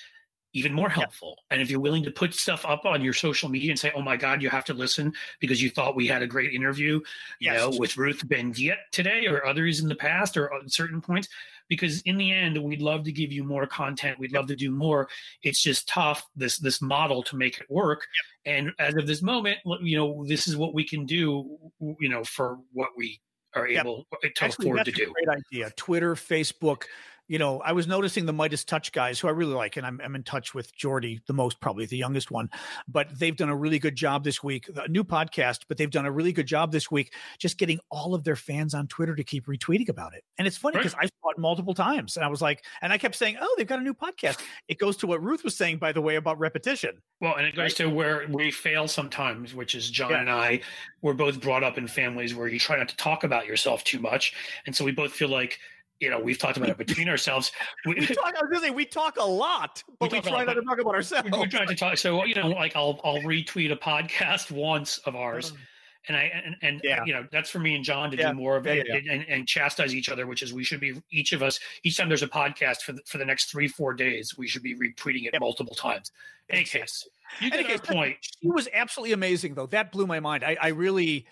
even 0.56 0.74
more 0.74 0.90
helpful. 0.90 1.38
And 1.52 1.62
if 1.62 1.70
you're 1.70 1.82
willing 1.82 2.04
to 2.04 2.12
put 2.12 2.34
stuff 2.34 2.66
up 2.66 2.86
on 2.86 3.04
your 3.04 3.14
social 3.14 3.50
media 3.50 3.70
and 3.72 3.80
say, 3.80 3.92
"Oh 3.94 4.02
my 4.02 4.16
God, 4.16 4.42
you 4.42 4.50
have 4.50 4.66
to 4.66 4.74
listen 4.74 5.14
because 5.40 5.62
you 5.62 5.70
thought 5.70 5.96
we 5.96 6.08
had 6.08 6.24
a 6.24 6.28
great 6.28 6.54
interview," 6.54 6.94
you 7.40 7.52
yes. 7.52 7.60
know, 7.60 7.78
with 7.78 7.98
Ruth 7.98 8.28
Ben-Ghiat 8.28 8.78
today 8.92 9.28
or 9.28 9.46
others 9.46 9.82
in 9.82 9.90
the 9.90 9.96
past 9.96 10.38
or 10.38 10.52
at 10.54 10.72
certain 10.72 11.02
points, 11.02 11.28
because 11.68 12.02
in 12.04 12.18
the 12.18 12.32
end, 12.32 12.58
we'd 12.64 12.82
love 12.82 13.04
to 13.04 13.12
give 13.12 13.32
you 13.32 13.44
more 13.44 13.68
content. 13.68 14.18
We'd 14.18 14.32
love 14.32 14.48
to 14.48 14.56
do 14.56 14.72
more. 14.72 15.10
It's 15.44 15.62
just 15.62 15.88
tough 15.88 16.26
this 16.36 16.58
this 16.58 16.82
model 16.82 17.22
to 17.24 17.36
make 17.36 17.60
it 17.60 17.70
work. 17.70 18.08
Yep. 18.46 18.58
And 18.58 18.72
as 18.80 18.96
of 18.96 19.08
this 19.08 19.22
moment, 19.22 19.60
you 19.82 19.98
know, 19.98 20.26
this 20.26 20.48
is 20.48 20.56
what 20.56 20.74
we 20.74 20.88
can 20.88 21.06
do. 21.06 21.58
You 22.00 22.10
know, 22.10 22.24
for 22.24 22.60
what 22.72 22.90
we 22.96 23.20
are 23.56 23.68
able 23.68 24.06
uh, 24.12 24.18
to 24.22 24.46
Actually, 24.46 24.70
afford 24.70 24.86
to 24.86 24.92
do. 24.92 25.14
great 25.14 25.38
idea. 25.38 25.72
Twitter, 25.76 26.16
Facebook 26.16 26.84
you 27.28 27.40
know, 27.40 27.60
I 27.62 27.72
was 27.72 27.88
noticing 27.88 28.26
the 28.26 28.34
Midas 28.34 28.64
Touch 28.64 28.92
guys 28.92 29.20
who 29.20 29.28
I 29.28 29.32
really 29.32 29.54
like, 29.54 29.78
and 29.78 29.86
I'm, 29.86 30.00
I'm 30.04 30.16
in 30.16 30.24
touch 30.24 30.54
with 30.54 30.76
Jordy 30.76 31.22
the 31.28 31.34
most, 31.34 31.60
probably 31.60 31.86
the 31.86 31.98
youngest 31.98 32.32
one, 32.32 32.50
but 32.88 33.08
they've 33.18 33.36
done 33.36 33.50
a 33.50 33.56
really 33.56 33.80
good 33.80 33.96
job 33.96 34.24
this 34.24 34.44
week. 34.44 34.70
A 34.76 34.88
new 34.88 35.04
podcast, 35.04 35.62
but 35.68 35.78
they've 35.78 35.90
done 35.90 36.06
a 36.06 36.12
really 36.12 36.32
good 36.32 36.46
job 36.46 36.72
this 36.72 36.92
week 36.92 37.14
just 37.40 37.58
getting 37.58 37.80
all 37.90 38.14
of 38.14 38.24
their 38.24 38.36
fans 38.36 38.74
on 38.74 38.88
Twitter 38.88 39.16
to 39.16 39.24
keep 39.24 39.48
retweeting 39.48 39.90
about 39.90 40.14
it. 40.14 40.24
And 40.38 40.48
it's 40.48 40.58
funny 40.58 40.78
because 40.78 40.94
right. 40.94 41.06
I 41.06 41.08
saw 41.08 41.32
it 41.32 41.38
multiple 41.38 41.74
times 41.74 42.16
and 42.16 42.26
I 42.26 42.28
was 42.28 42.42
like, 42.42 42.64
and 42.82 42.94
I 42.94 42.98
kept 42.98 43.16
saying, 43.16 43.38
oh, 43.42 43.56
they've 43.58 43.68
got 43.68 43.80
a 43.80 43.84
new 43.84 43.94
podcast. 43.94 44.40
It 44.68 44.78
goes 44.78 44.98
to 44.98 45.08
what 45.08 45.24
Ruth 45.24 45.44
was 45.44 45.56
saying, 45.56 45.78
by 45.78 45.92
the 45.92 46.02
way, 46.02 46.16
about 46.16 46.38
repetition. 46.40 47.02
Well, 47.22 47.36
and 47.36 47.48
it 47.48 47.56
goes 47.56 47.74
to 47.76 47.90
where 47.90 48.28
we 48.30 48.52
fail 48.52 48.88
sometimes, 48.88 49.56
which 49.56 49.74
is 49.74 49.90
John 49.90 50.12
yeah. 50.12 50.22
and 50.22 50.30
I 50.30 50.62
were 51.02 51.14
both 51.14 51.42
brought 51.42 51.64
up 51.64 51.78
in 51.78 51.88
families 51.88 52.36
where 52.36 52.48
you 52.48 52.60
try 52.60 52.78
not 52.78 52.90
to 52.90 52.98
talk 52.98 53.24
about 53.24 53.48
yourself 53.48 53.84
too 53.84 54.00
much. 54.00 54.34
And 54.66 54.76
so 54.76 54.86
we 54.86 54.92
both 54.92 55.12
feel 55.12 55.30
like, 55.30 55.60
you 56.00 56.10
know, 56.10 56.20
we've 56.20 56.38
talked 56.38 56.58
about 56.58 56.70
it 56.70 56.78
between 56.78 57.08
ourselves. 57.08 57.52
We, 57.86 57.96
we 57.96 58.08
talk, 58.08 58.34
I 58.36 58.46
was 58.46 58.62
say 58.62 58.70
we 58.70 58.86
talk 58.86 59.18
a 59.18 59.26
lot, 59.26 59.84
but 60.00 60.12
we, 60.12 60.20
we 60.20 60.30
try 60.30 60.44
not 60.44 60.54
to 60.54 60.62
talk 60.62 60.80
about 60.80 60.94
ourselves. 60.94 61.30
We, 61.32 61.48
try 61.48 61.66
to 61.66 61.76
talk. 61.76 61.98
So 61.98 62.26
you 62.26 62.36
know, 62.36 62.48
like 62.48 62.76
I'll 62.76 63.00
I'll 63.04 63.20
retweet 63.20 63.72
a 63.72 63.76
podcast 63.76 64.52
once 64.56 64.98
of 65.00 65.16
ours, 65.16 65.52
uh-huh. 65.52 65.58
and 66.10 66.18
I 66.18 66.32
and, 66.46 66.56
and 66.62 66.82
yeah. 66.84 67.04
you 67.06 67.14
know 67.14 67.26
that's 67.32 67.50
for 67.50 67.60
me 67.60 67.76
and 67.76 67.84
John 67.84 68.12
to 68.12 68.18
yeah. 68.18 68.32
do 68.32 68.38
more 68.38 68.58
of 68.58 68.68
it 68.68 68.88
yeah, 68.88 69.14
and, 69.14 69.26
and, 69.30 69.48
chastise 69.48 69.96
each 69.96 70.10
other, 70.10 70.28
which 70.28 70.44
is 70.44 70.54
we 70.54 70.66
should 70.66 70.82
be 70.82 71.02
each 71.12 71.32
of 71.32 71.42
us 71.42 71.60
each 71.84 71.98
time 71.98 72.10
there's 72.10 72.24
a 72.24 72.28
podcast 72.28 72.82
for 72.82 72.92
the, 72.92 73.02
for 73.06 73.18
the 73.18 73.26
next 73.26 73.50
three 73.50 73.68
four 73.68 73.94
days, 73.94 74.38
we 74.38 74.48
should 74.48 74.64
be 74.64 74.76
retweeting 74.76 75.26
it 75.26 75.40
multiple 75.40 75.76
times. 75.76 76.12
In 76.50 76.58
any 76.58 76.66
case, 76.66 77.08
you 77.40 77.50
get 77.50 77.66
case, 77.66 77.80
point. 77.80 78.18
She 78.20 78.50
was 78.50 78.68
absolutely 78.74 79.14
amazing, 79.14 79.56
though. 79.56 79.68
That 79.68 79.92
blew 79.92 80.08
my 80.08 80.20
mind. 80.20 80.44
I, 80.44 80.58
I 80.62 80.68
really. 80.70 81.26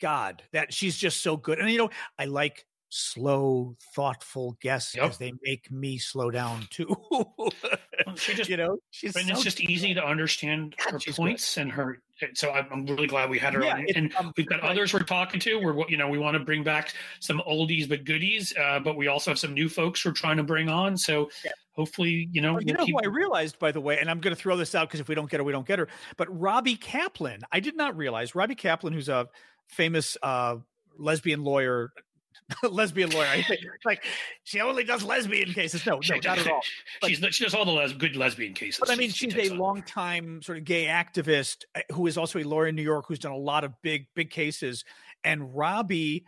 God, 0.00 0.44
that 0.52 0.72
she's 0.72 0.96
just 0.96 1.24
so 1.24 1.36
good. 1.36 1.58
And 1.58 1.68
you 1.68 1.76
know, 1.76 1.90
I 2.20 2.26
like 2.26 2.64
slow, 2.90 3.76
thoughtful 3.94 4.56
guests 4.60 4.92
because 4.92 5.20
yep. 5.20 5.32
they 5.32 5.50
make 5.50 5.70
me 5.70 5.98
slow 5.98 6.30
down 6.30 6.66
too. 6.70 6.94
she 8.16 8.34
just, 8.34 8.48
you 8.48 8.56
know, 8.56 8.78
she's 8.90 9.14
and 9.16 9.26
so 9.26 9.32
it's 9.34 9.42
just 9.42 9.60
easy 9.60 9.94
to 9.94 10.04
understand 10.04 10.74
her 10.90 10.98
points 11.12 11.54
good. 11.54 11.62
and 11.62 11.72
her. 11.72 12.02
So 12.34 12.50
I'm 12.50 12.84
really 12.86 13.06
glad 13.06 13.30
we 13.30 13.38
had 13.38 13.54
her 13.54 13.62
yeah, 13.62 13.74
on, 13.74 13.86
and 13.94 14.14
um, 14.16 14.32
we've 14.36 14.48
got 14.48 14.60
others 14.60 14.92
we're 14.92 15.00
talking 15.00 15.38
to. 15.40 15.60
We're 15.60 15.88
you 15.88 15.96
know 15.96 16.08
we 16.08 16.18
want 16.18 16.34
to 16.36 16.40
bring 16.40 16.64
back 16.64 16.92
some 17.20 17.40
oldies 17.48 17.88
but 17.88 18.04
goodies, 18.04 18.52
uh, 18.60 18.80
but 18.80 18.96
we 18.96 19.06
also 19.06 19.30
have 19.30 19.38
some 19.38 19.54
new 19.54 19.68
folks 19.68 20.04
we're 20.04 20.12
trying 20.12 20.38
to 20.38 20.42
bring 20.42 20.68
on. 20.68 20.96
So. 20.96 21.30
Yeah. 21.44 21.52
Hopefully, 21.72 22.28
you 22.32 22.40
know. 22.40 22.54
Well, 22.54 22.62
you 22.62 22.72
we'll 22.72 22.78
know 22.78 22.86
keep... 22.86 22.94
who 23.04 23.08
I 23.08 23.14
realized, 23.14 23.60
by 23.60 23.70
the 23.70 23.80
way, 23.80 24.00
and 24.00 24.10
I'm 24.10 24.18
going 24.18 24.34
to 24.34 24.40
throw 24.40 24.56
this 24.56 24.74
out 24.74 24.88
because 24.88 24.98
if 24.98 25.06
we 25.06 25.14
don't 25.14 25.30
get 25.30 25.38
her, 25.38 25.44
we 25.44 25.52
don't 25.52 25.64
get 25.64 25.78
her. 25.78 25.86
But 26.16 26.26
Robbie 26.36 26.74
Kaplan, 26.74 27.42
I 27.52 27.60
did 27.60 27.76
not 27.76 27.96
realize 27.96 28.34
Robbie 28.34 28.56
Kaplan, 28.56 28.92
who's 28.92 29.08
a 29.08 29.28
famous 29.68 30.16
uh, 30.20 30.56
lesbian 30.98 31.44
lawyer 31.44 31.92
lesbian 32.70 33.10
lawyer. 33.10 33.26
I 33.26 33.42
think 33.42 33.60
like 33.84 34.04
she 34.44 34.60
only 34.60 34.84
does 34.84 35.04
lesbian 35.04 35.52
cases. 35.52 35.84
No, 35.84 36.00
no, 36.08 36.16
not 36.16 36.38
at 36.38 36.48
all. 36.48 36.60
But, 37.00 37.10
she's 37.10 37.34
she 37.34 37.44
does 37.44 37.54
all 37.54 37.64
the 37.64 37.72
les- 37.72 37.92
good 37.92 38.16
lesbian 38.16 38.54
cases. 38.54 38.80
But 38.80 38.90
I 38.90 38.96
mean, 38.96 39.10
she's 39.10 39.36
a 39.36 39.54
long 39.54 39.82
time 39.82 40.42
sort 40.42 40.58
of 40.58 40.64
gay 40.64 40.86
activist 40.86 41.64
uh, 41.74 41.80
who 41.92 42.06
is 42.06 42.16
also 42.16 42.38
a 42.38 42.44
lawyer 42.44 42.68
in 42.68 42.74
New 42.74 42.82
York 42.82 43.06
who's 43.06 43.18
done 43.18 43.32
a 43.32 43.36
lot 43.36 43.64
of 43.64 43.72
big 43.82 44.06
big 44.14 44.30
cases. 44.30 44.84
And 45.24 45.54
Robbie 45.54 46.24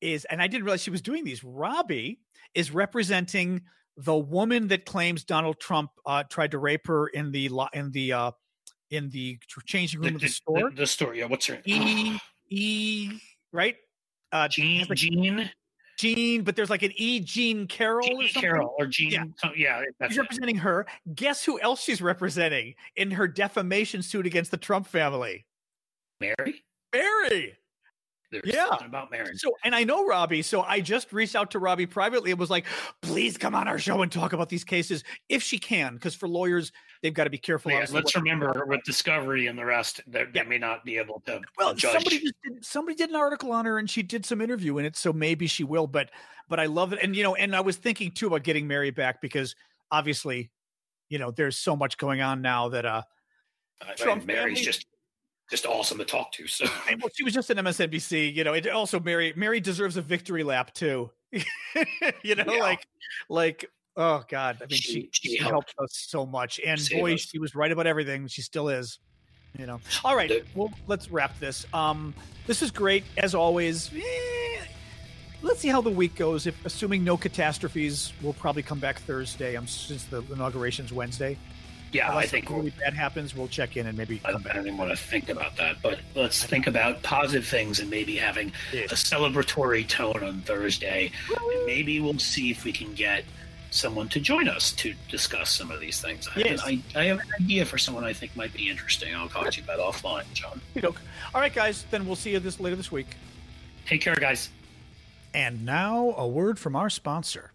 is, 0.00 0.24
and 0.26 0.42
I 0.42 0.46
didn't 0.46 0.64
realize 0.64 0.82
she 0.82 0.90
was 0.90 1.02
doing 1.02 1.24
these. 1.24 1.44
Robbie 1.44 2.20
is 2.54 2.72
representing 2.72 3.62
the 3.96 4.16
woman 4.16 4.68
that 4.68 4.86
claims 4.86 5.24
Donald 5.24 5.60
Trump 5.60 5.90
uh, 6.06 6.24
tried 6.24 6.52
to 6.52 6.58
rape 6.58 6.86
her 6.86 7.08
in 7.08 7.30
the 7.30 7.50
in 7.72 7.90
the 7.92 8.12
uh, 8.12 8.30
in 8.90 9.08
the 9.10 9.38
changing 9.66 10.00
room 10.00 10.10
the, 10.10 10.14
of 10.16 10.20
the, 10.20 10.26
the 10.26 10.32
store. 10.32 10.70
The, 10.70 10.76
the, 10.76 10.86
store, 10.86 11.14
yeah. 11.14 11.26
What's 11.26 11.46
her 11.46 11.60
name? 11.64 11.64
E 11.66 12.18
E 12.48 13.20
right? 13.52 13.76
Uh, 14.32 14.48
Jean, 14.48 14.86
like, 14.88 14.98
Jean, 14.98 15.50
Jean, 16.00 16.42
but 16.42 16.56
there's 16.56 16.70
like 16.70 16.82
an 16.82 16.92
E. 16.96 17.20
Jean 17.20 17.66
Carroll 17.66 18.06
Jean 18.06 18.16
or 18.16 18.28
something. 18.28 18.42
Carroll 18.42 18.74
or 18.78 18.86
Jean. 18.86 19.10
Yeah, 19.10 19.24
so, 19.36 19.50
yeah 19.54 19.82
she's 20.08 20.18
representing 20.18 20.56
her. 20.56 20.86
Guess 21.14 21.44
who 21.44 21.60
else 21.60 21.82
she's 21.82 22.00
representing 22.00 22.74
in 22.96 23.10
her 23.10 23.28
defamation 23.28 24.02
suit 24.02 24.26
against 24.26 24.50
the 24.50 24.56
Trump 24.56 24.86
family? 24.86 25.46
Mary. 26.20 26.64
Mary. 26.92 27.56
There's 28.30 28.44
yeah. 28.44 28.76
about 28.84 29.10
Mary. 29.10 29.36
So, 29.36 29.52
and 29.64 29.74
I 29.74 29.82
know 29.82 30.06
Robbie, 30.06 30.42
so 30.42 30.62
I 30.62 30.80
just 30.80 31.12
reached 31.12 31.34
out 31.34 31.50
to 31.50 31.58
Robbie 31.58 31.86
privately 31.86 32.30
and 32.30 32.38
was 32.38 32.50
like, 32.50 32.64
"Please 33.02 33.36
come 33.36 33.56
on 33.56 33.66
our 33.66 33.78
show 33.78 34.02
and 34.02 34.12
talk 34.12 34.32
about 34.32 34.48
these 34.48 34.62
cases 34.62 35.02
if 35.28 35.42
she 35.42 35.58
can, 35.58 35.94
because 35.94 36.14
for 36.14 36.28
lawyers, 36.28 36.70
they've 37.02 37.14
got 37.14 37.24
to 37.24 37.30
be 37.30 37.38
careful." 37.38 37.70
Yeah, 37.70 37.86
let's 37.90 38.14
remember 38.14 38.64
with 38.66 38.82
Discovery 38.84 39.46
and 39.46 39.58
the 39.58 39.64
rest, 39.64 40.00
that 40.08 40.28
yeah. 40.34 40.42
they 40.42 40.48
may 40.48 40.58
not 40.58 40.84
be 40.84 40.98
able 40.98 41.22
to. 41.26 41.40
Well, 41.58 41.74
judge. 41.74 41.92
somebody 41.92 42.20
just 42.20 42.34
did, 42.42 42.64
somebody 42.64 42.96
did 42.96 43.10
an 43.10 43.16
article 43.16 43.52
on 43.52 43.64
her, 43.64 43.78
and 43.78 43.88
she 43.88 44.02
did 44.02 44.24
some 44.24 44.40
interview 44.40 44.78
in 44.78 44.84
it, 44.84 44.96
so 44.96 45.12
maybe 45.12 45.46
she 45.46 45.64
will. 45.64 45.86
But, 45.86 46.10
but 46.48 46.60
I 46.60 46.66
love 46.66 46.92
it, 46.92 47.00
and 47.02 47.14
you 47.14 47.22
know, 47.22 47.34
and 47.34 47.54
I 47.54 47.60
was 47.60 47.76
thinking 47.76 48.10
too 48.10 48.28
about 48.28 48.42
getting 48.42 48.66
Mary 48.66 48.90
back 48.90 49.20
because 49.20 49.54
obviously, 49.90 50.50
you 51.08 51.18
know, 51.18 51.30
there's 51.30 51.56
so 51.56 51.76
much 51.76 51.98
going 51.98 52.20
on 52.20 52.42
now 52.42 52.68
that 52.68 52.86
uh, 52.86 53.02
Trump 53.96 54.26
Mary's 54.26 54.58
family, 54.58 54.62
just 54.62 54.86
just 55.50 55.66
awesome 55.66 55.98
to 55.98 56.04
talk 56.04 56.32
to. 56.32 56.46
So 56.46 56.64
well, 56.88 57.10
she 57.14 57.24
was 57.24 57.34
just 57.34 57.50
an 57.50 57.58
MSNBC. 57.58 58.34
You 58.34 58.44
know, 58.44 58.52
it 58.52 58.68
also 58.68 59.00
Mary 59.00 59.32
Mary 59.36 59.60
deserves 59.60 59.96
a 59.96 60.02
victory 60.02 60.44
lap 60.44 60.72
too. 60.72 61.10
you 61.32 62.34
know, 62.34 62.44
yeah. 62.46 62.60
like 62.60 62.86
like 63.28 63.66
oh 63.96 64.22
god, 64.28 64.58
I 64.62 64.66
mean 64.66 64.78
she 64.78 65.08
she, 65.12 65.30
she 65.30 65.36
helped. 65.36 65.50
helped 65.50 65.74
us 65.78 66.06
so 66.08 66.26
much, 66.26 66.60
and 66.64 66.80
Save 66.80 67.00
boy, 67.00 67.14
us. 67.14 67.20
she 67.20 67.38
was 67.38 67.54
right 67.54 67.70
about 67.70 67.86
everything. 67.86 68.26
She 68.28 68.42
still 68.42 68.68
is. 68.68 68.98
You 69.58 69.66
know. 69.66 69.80
All 70.04 70.14
right. 70.14 70.44
Well, 70.54 70.72
let's 70.86 71.10
wrap 71.10 71.38
this. 71.40 71.66
Um, 71.74 72.14
this 72.46 72.62
is 72.62 72.70
great 72.70 73.02
as 73.16 73.34
always. 73.34 73.90
Eh, 73.92 74.64
let's 75.42 75.58
see 75.58 75.68
how 75.68 75.80
the 75.80 75.90
week 75.90 76.14
goes. 76.14 76.46
If 76.46 76.64
assuming 76.64 77.02
no 77.02 77.16
catastrophes, 77.16 78.12
we'll 78.22 78.32
probably 78.34 78.62
come 78.62 78.78
back 78.78 79.00
Thursday. 79.00 79.56
Um, 79.56 79.66
since 79.66 80.04
the 80.04 80.22
inauguration's 80.32 80.92
Wednesday. 80.92 81.36
Yeah, 81.92 82.10
Unless 82.10 82.24
I 82.24 82.28
think 82.28 82.50
really 82.50 82.70
bad 82.70 82.94
happens, 82.94 83.34
we'll 83.34 83.48
check 83.48 83.76
in 83.76 83.86
and 83.86 83.98
maybe 83.98 84.20
I 84.24 84.32
come 84.32 84.42
don't 84.42 84.58
even 84.58 84.76
want 84.76 84.90
to 84.90 84.96
think 84.96 85.28
about 85.28 85.56
that, 85.56 85.82
but 85.82 85.98
let's 86.14 86.44
think 86.44 86.68
about 86.68 87.02
positive 87.02 87.46
things 87.46 87.80
and 87.80 87.90
maybe 87.90 88.16
having 88.16 88.52
a 88.72 88.94
celebratory 88.94 89.86
tone 89.88 90.22
on 90.22 90.40
Thursday. 90.42 91.10
And 91.28 91.66
maybe 91.66 91.98
we'll 91.98 92.18
see 92.18 92.50
if 92.52 92.64
we 92.64 92.72
can 92.72 92.94
get 92.94 93.24
someone 93.70 94.08
to 94.08 94.20
join 94.20 94.48
us 94.48 94.72
to 94.72 94.94
discuss 95.08 95.50
some 95.50 95.70
of 95.70 95.80
these 95.80 96.00
things. 96.00 96.28
I, 96.28 96.40
have, 96.40 96.46
Yes. 96.46 96.60
I, 96.64 96.82
I 96.96 97.04
have 97.04 97.20
an 97.20 97.26
idea 97.40 97.64
for 97.64 97.78
someone 97.78 98.04
I 98.04 98.12
think 98.12 98.34
might 98.36 98.52
be 98.52 98.68
interesting. 98.68 99.14
I'll 99.14 99.28
talk 99.28 99.50
to 99.50 99.60
you 99.60 99.64
about 99.64 99.78
offline, 99.78 100.24
John. 100.34 100.60
All 101.34 101.40
right, 101.40 101.52
guys. 101.52 101.84
Then 101.90 102.06
we'll 102.06 102.16
see 102.16 102.32
you 102.32 102.40
this 102.40 102.60
later 102.60 102.76
this 102.76 102.90
week. 102.92 103.16
Take 103.86 104.00
care, 104.02 104.14
guys. 104.14 104.48
And 105.32 105.64
now, 105.64 106.14
a 106.16 106.26
word 106.26 106.58
from 106.58 106.74
our 106.74 106.90
sponsor. 106.90 107.52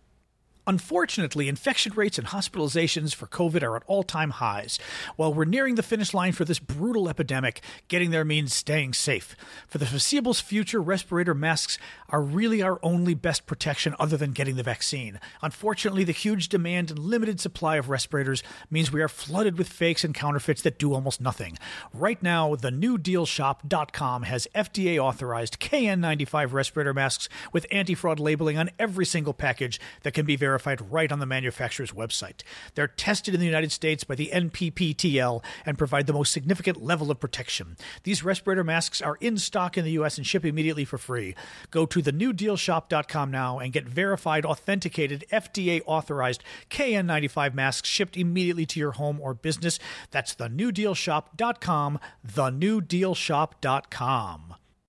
Unfortunately, 0.68 1.48
infection 1.48 1.94
rates 1.94 2.18
and 2.18 2.28
hospitalizations 2.28 3.14
for 3.14 3.28
COVID 3.28 3.62
are 3.62 3.76
at 3.76 3.84
all 3.86 4.02
time 4.02 4.32
highs. 4.32 4.80
While 5.16 5.32
we're 5.32 5.46
nearing 5.46 5.76
the 5.76 5.84
finish 5.84 6.12
line 6.12 6.32
for 6.32 6.44
this 6.44 6.58
brutal 6.58 7.08
epidemic, 7.08 7.62
getting 7.88 8.10
there 8.10 8.26
means 8.26 8.54
staying 8.54 8.94
safe. 8.94 9.36
For 9.68 9.78
the 9.78 9.86
foreseeable 9.86 10.34
future, 10.34 10.82
respirator 10.82 11.36
masks 11.36 11.78
are 12.10 12.22
really 12.22 12.64
our 12.64 12.80
only 12.82 13.14
best 13.14 13.46
protection 13.46 13.96
other 14.00 14.18
than 14.18 14.32
getting 14.32 14.56
the 14.56 14.64
vaccine. 14.64 15.20
Unfortunately, 15.44 16.04
the 16.04 16.12
huge 16.12 16.50
demand 16.50 16.90
and 16.90 16.98
limited 16.98 17.40
supply 17.40 17.76
of 17.76 17.90
respirators 17.90 18.42
means 18.72 18.92
we 18.92 19.02
are 19.04 19.08
flooded 19.08 19.60
with 19.60 19.70
fakes 19.70 20.04
and 20.04 20.16
counterfeits 20.16 20.64
that 20.64 20.80
do 20.80 20.94
almost 20.94 21.22
nothing. 21.22 21.60
Right 21.94 22.22
now, 22.24 22.56
the 22.56 22.72
newdealshop.com 22.72 24.24
has 24.24 24.48
FDA 24.56 24.98
authorized 24.98 25.60
KN95 25.60 26.54
respirator 26.54 26.94
masks 26.94 27.30
with 27.54 27.68
anti 27.70 27.94
fraud 27.94 28.20
labeling 28.20 28.58
on 28.58 28.72
every 28.80 29.06
single 29.06 29.34
package 29.34 29.80
that 30.02 30.14
can 30.14 30.26
be 30.26 30.36
verified 30.56 30.90
right 30.90 31.12
on 31.12 31.20
the 31.20 31.26
manufacturer's 31.26 31.92
website. 31.92 32.44
They're 32.76 32.88
tested 32.88 33.34
in 33.34 33.42
the 33.42 33.46
United 33.46 33.74
States 33.74 34.06
by 34.06 34.16
the 34.16 34.32
NPPTL 34.34 35.44
and 35.66 35.78
provide 35.78 36.08
the 36.08 36.14
most 36.14 36.32
significant 36.32 36.82
level 36.82 37.12
of 37.12 37.20
protection. 37.20 37.76
These 38.04 38.24
respirator 38.24 38.64
masks 38.64 39.02
are 39.02 39.18
in 39.20 39.38
stock 39.38 39.78
in 39.78 39.84
the 39.84 39.92
US 39.92 40.18
and 40.18 40.26
ship 40.26 40.46
immediately 40.46 40.86
for 40.86 40.98
free. 40.98 41.36
Go 41.72 41.86
to 41.86 42.02
thenewdealshop.com 42.02 43.32
now 43.32 43.60
and 43.60 43.74
get 43.74 43.86
verified, 43.86 44.46
authenticated, 44.46 45.26
FDA 45.30 45.82
authorized 45.86 46.42
KN95 46.70 47.54
masks 47.54 47.90
shipped 47.90 48.16
immediately 48.16 48.66
to 48.68 48.80
your 48.80 48.94
home 48.94 49.20
or 49.20 49.34
business. 49.34 49.78
That's 50.12 50.36
thenewdealshop.com, 50.36 52.00
thenewdealshop.com. 52.26 54.56